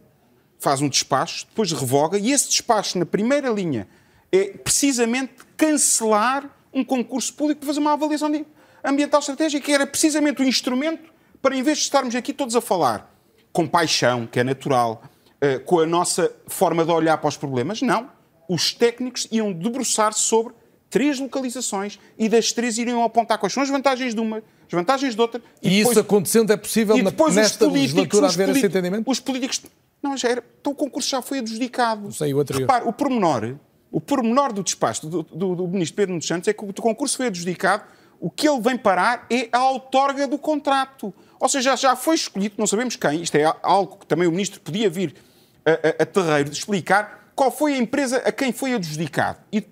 faz 0.60 0.82
um 0.82 0.88
despacho, 0.88 1.46
depois 1.48 1.72
revoga, 1.72 2.18
e 2.18 2.32
esse 2.32 2.48
despacho, 2.48 2.98
na 2.98 3.06
primeira 3.06 3.50
linha, 3.50 3.88
é 4.32 4.46
precisamente 4.46 5.34
cancelar 5.58 6.50
um 6.74 6.84
concurso 6.84 7.34
público 7.34 7.60
para 7.60 7.68
fazer 7.68 7.80
uma 7.80 7.94
avaliação 7.94 8.32
ambiental 8.84 9.20
estratégica, 9.20 9.66
que 9.66 9.72
era 9.72 9.86
precisamente 9.86 10.42
o 10.42 10.46
instrumento 10.46 11.12
para, 11.42 11.56
em 11.56 11.64
vez 11.64 11.80
de 11.80 11.84
estarmos 11.86 12.16
aqui 12.16 12.32
todos 12.32 12.56
a 12.56 12.62
falar 12.62 13.12
com 13.52 13.68
paixão, 13.68 14.26
que 14.26 14.40
é 14.40 14.44
natural, 14.44 15.04
eh, 15.42 15.58
com 15.60 15.80
a 15.80 15.86
nossa 15.86 16.32
forma 16.48 16.86
de 16.86 16.92
olhar 16.92 17.18
para 17.18 17.28
os 17.28 17.36
problemas, 17.36 17.82
não. 17.82 18.10
Os 18.48 18.74
técnicos 18.74 19.28
iam 19.32 19.52
debruçar-se 19.52 20.20
sobre 20.20 20.54
três 20.90 21.20
localizações 21.20 21.98
e 22.20 22.30
das 22.30 22.52
três 22.52 22.78
iriam 22.78 23.04
apontar 23.04 23.40
quais 23.40 23.54
são 23.54 23.64
as 23.64 23.70
vantagens 23.70 24.14
de 24.14 24.20
uma, 24.20 24.38
as 24.38 24.72
vantagens 24.72 25.16
de 25.16 25.22
outra. 25.22 25.42
E, 25.62 25.68
e 25.68 25.78
depois, 25.78 25.90
isso 25.90 26.00
acontecendo 26.00 26.52
é 26.52 26.58
possível 26.58 26.98
e 26.98 27.02
depois 27.02 27.34
na, 27.34 27.42
nesta 27.42 27.68
legislatura 27.68 28.28
haver 28.28 28.50
esse 28.50 28.66
entendimento? 28.66 29.10
Os 29.10 29.20
políticos... 29.20 29.62
Não, 30.04 30.18
já 30.18 30.30
era. 30.30 30.44
Então 30.60 30.74
o 30.74 30.76
concurso 30.76 31.10
já 31.10 31.22
foi 31.22 31.40
adjudicado. 31.40 32.04
Não 32.04 32.12
sei, 32.12 32.34
o 32.34 32.40
anterior. 32.40 32.62
Repare, 32.62 32.88
o 32.88 32.92
pormenor, 32.92 33.56
o 33.92 34.02
pormenor 34.02 34.52
do 34.52 34.64
despacho 34.64 35.08
do, 35.08 35.24
do, 35.24 35.56
do 35.56 35.68
ministro 35.68 35.96
Pedro 35.96 36.12
Nunes 36.12 36.26
Santos 36.26 36.48
é 36.48 36.54
que 36.54 36.64
o 36.64 36.74
concurso 36.74 37.18
foi 37.18 37.28
adjudicado, 37.28 37.84
o 38.20 38.30
que 38.30 38.48
ele 38.48 38.60
vem 38.62 38.78
parar 38.78 39.26
é 39.30 39.48
a 39.52 39.70
outorga 39.70 40.28
do 40.28 40.38
contrato. 40.38 41.14
Ou 41.40 41.50
seja, 41.50 41.76
já 41.76 41.96
foi 41.96 42.16
escolhido, 42.16 42.56
não 42.58 42.68
sabemos 42.68 42.96
quem, 42.96 43.22
isto 43.22 43.36
é 43.36 43.52
algo 43.64 43.98
que 43.98 44.06
também 44.06 44.28
o 44.28 44.32
ministro 44.32 44.60
podia 44.60 44.90
vir 44.90 45.16
a, 45.66 46.04
a, 46.04 46.06
terreiro 46.06 46.50
de 46.50 46.58
explicar, 46.58 47.32
qual 47.36 47.52
foi 47.52 47.74
a 47.74 47.78
empresa 47.78 48.18
a 48.18 48.32
quem 48.32 48.52
foi 48.52 48.74
adjudicado. 48.74 49.40
E 49.52 49.64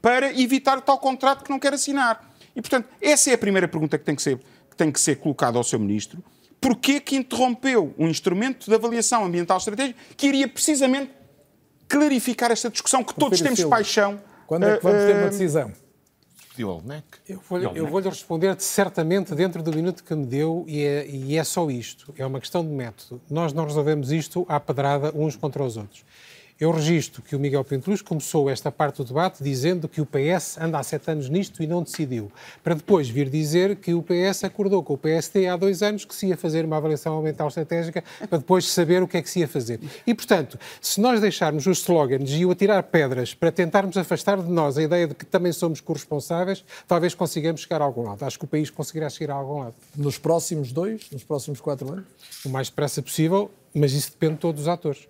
para 0.00 0.32
evitar 0.38 0.80
tal 0.80 0.98
contrato 0.98 1.44
que 1.44 1.50
não 1.50 1.58
quer 1.58 1.74
assinar. 1.74 2.30
E, 2.54 2.60
portanto, 2.60 2.88
essa 3.00 3.30
é 3.30 3.34
a 3.34 3.38
primeira 3.38 3.66
pergunta 3.68 3.98
que 3.98 4.04
tem 4.04 4.14
que 4.14 4.22
ser, 4.22 4.38
que 4.70 4.76
tem 4.76 4.90
que 4.90 5.00
ser 5.00 5.16
colocada 5.16 5.58
ao 5.58 5.64
seu 5.64 5.78
ministro. 5.78 6.22
Porquê 6.60 7.00
que 7.00 7.16
interrompeu 7.16 7.94
um 7.98 8.08
instrumento 8.08 8.66
de 8.66 8.74
avaliação 8.74 9.24
ambiental 9.24 9.58
estratégica 9.58 9.98
que 10.16 10.26
iria 10.26 10.48
precisamente 10.48 11.10
clarificar 11.88 12.50
esta 12.50 12.70
discussão 12.70 13.04
que 13.04 13.14
todos 13.14 13.40
temos 13.40 13.62
paixão? 13.64 14.20
Quando 14.46 14.64
é 14.64 14.76
que 14.76 14.82
vamos 14.82 15.04
ter 15.04 15.16
uma 15.16 15.28
decisão? 15.28 15.72
Eu 17.28 17.40
vou-lhe 17.48 17.66
vou 17.86 18.00
responder 18.00 18.60
certamente 18.60 19.34
dentro 19.34 19.62
do 19.62 19.72
minuto 19.74 20.02
que 20.02 20.14
me 20.14 20.26
deu 20.26 20.64
e 20.66 20.82
é, 20.82 21.06
e 21.08 21.36
é 21.36 21.44
só 21.44 21.70
isto. 21.70 22.12
É 22.16 22.24
uma 22.24 22.40
questão 22.40 22.64
de 22.64 22.70
método. 22.70 23.20
Nós 23.30 23.52
não 23.52 23.64
resolvemos 23.64 24.10
isto 24.12 24.46
à 24.48 24.58
pedrada 24.58 25.12
uns 25.14 25.36
contra 25.36 25.62
os 25.62 25.76
outros. 25.76 26.04
Eu 26.58 26.70
registro 26.70 27.20
que 27.20 27.36
o 27.36 27.38
Miguel 27.38 27.62
Pinteluz 27.62 28.00
começou 28.00 28.48
esta 28.48 28.72
parte 28.72 28.96
do 28.96 29.04
debate 29.04 29.44
dizendo 29.44 29.86
que 29.86 30.00
o 30.00 30.06
PS 30.06 30.56
anda 30.58 30.78
há 30.78 30.82
sete 30.82 31.10
anos 31.10 31.28
nisto 31.28 31.62
e 31.62 31.66
não 31.66 31.82
decidiu, 31.82 32.32
para 32.64 32.74
depois 32.74 33.10
vir 33.10 33.28
dizer 33.28 33.76
que 33.76 33.92
o 33.92 34.02
PS 34.02 34.44
acordou 34.44 34.82
com 34.82 34.94
o 34.94 34.96
PSD 34.96 35.48
há 35.48 35.56
dois 35.56 35.82
anos 35.82 36.06
que 36.06 36.14
se 36.14 36.28
ia 36.28 36.36
fazer 36.36 36.64
uma 36.64 36.78
avaliação 36.78 37.18
ambiental 37.18 37.48
estratégica 37.48 38.02
para 38.26 38.38
depois 38.38 38.64
saber 38.64 39.02
o 39.02 39.08
que 39.08 39.18
é 39.18 39.22
que 39.22 39.28
se 39.28 39.40
ia 39.40 39.48
fazer. 39.48 39.78
E, 40.06 40.14
portanto, 40.14 40.58
se 40.80 40.98
nós 40.98 41.20
deixarmos 41.20 41.66
os 41.66 41.80
slogans 41.80 42.30
e 42.30 42.46
o 42.46 42.50
atirar 42.50 42.82
pedras 42.84 43.34
para 43.34 43.52
tentarmos 43.52 43.98
afastar 43.98 44.42
de 44.42 44.50
nós 44.50 44.78
a 44.78 44.82
ideia 44.82 45.06
de 45.06 45.14
que 45.14 45.26
também 45.26 45.52
somos 45.52 45.82
corresponsáveis, 45.82 46.64
talvez 46.88 47.14
consigamos 47.14 47.60
chegar 47.60 47.82
a 47.82 47.84
algum 47.84 48.04
lado. 48.04 48.24
Acho 48.24 48.38
que 48.38 48.46
o 48.46 48.48
país 48.48 48.70
conseguirá 48.70 49.10
chegar 49.10 49.34
a 49.34 49.36
algum 49.36 49.58
lado. 49.58 49.74
Nos 49.94 50.16
próximos 50.16 50.72
dois, 50.72 51.10
nos 51.12 51.22
próximos 51.22 51.60
quatro 51.60 51.92
anos? 51.92 52.06
O 52.46 52.48
mais 52.48 52.70
depressa 52.70 53.02
possível, 53.02 53.50
mas 53.74 53.92
isso 53.92 54.10
depende 54.12 54.36
de 54.36 54.40
todos 54.40 54.62
os 54.62 54.68
atores. 54.68 55.06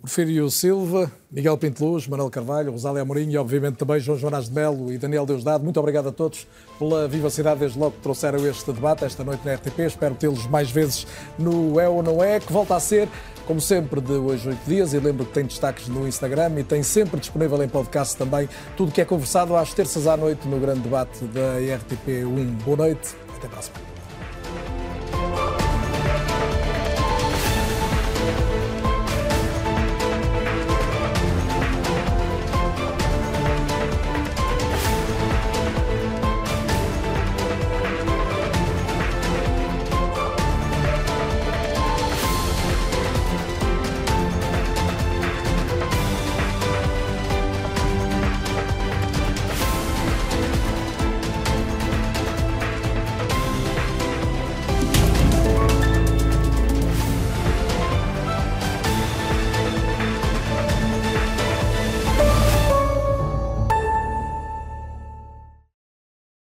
Porfírio 0.00 0.48
Silva, 0.48 1.10
Miguel 1.30 1.58
Pinteluz, 1.58 2.06
Manuel 2.06 2.30
Carvalho, 2.30 2.70
Rosália 2.70 3.02
Amorim 3.02 3.30
e, 3.30 3.36
obviamente, 3.36 3.76
também 3.76 3.98
João 3.98 4.16
Jonas 4.16 4.48
de 4.48 4.54
Melo 4.54 4.92
e 4.92 4.98
Daniel 4.98 5.26
Deusdado. 5.26 5.64
Muito 5.64 5.78
obrigado 5.80 6.08
a 6.08 6.12
todos 6.12 6.46
pela 6.78 7.08
vivacidade 7.08 7.60
desde 7.60 7.78
logo 7.78 7.92
que 7.92 8.02
trouxeram 8.02 8.46
este 8.46 8.72
debate 8.72 9.04
esta 9.04 9.24
noite 9.24 9.44
na 9.44 9.54
RTP. 9.54 9.80
Espero 9.80 10.14
tê-los 10.14 10.46
mais 10.46 10.70
vezes 10.70 11.06
no 11.38 11.80
É 11.80 11.88
ou 11.88 12.02
Não 12.02 12.22
É, 12.22 12.38
que 12.38 12.52
volta 12.52 12.76
a 12.76 12.80
ser, 12.80 13.08
como 13.44 13.60
sempre, 13.60 14.00
de 14.00 14.12
hoje 14.12 14.48
oito 14.48 14.64
dias. 14.66 14.94
E 14.94 14.98
lembro 15.00 15.26
que 15.26 15.32
tem 15.32 15.44
destaques 15.44 15.88
no 15.88 16.06
Instagram 16.06 16.52
e 16.58 16.64
tem 16.64 16.82
sempre 16.82 17.18
disponível 17.18 17.60
em 17.62 17.68
podcast 17.68 18.16
também 18.16 18.48
tudo 18.76 18.92
que 18.92 19.00
é 19.00 19.04
conversado 19.04 19.56
às 19.56 19.74
terças 19.74 20.06
à 20.06 20.16
noite 20.16 20.46
no 20.46 20.60
grande 20.60 20.80
debate 20.80 21.24
da 21.24 21.58
RTP1. 21.58 22.62
Boa 22.64 22.76
noite, 22.76 23.16
até 23.36 23.48
para 23.48 23.58
a 23.58 23.62
semana. 23.62 23.88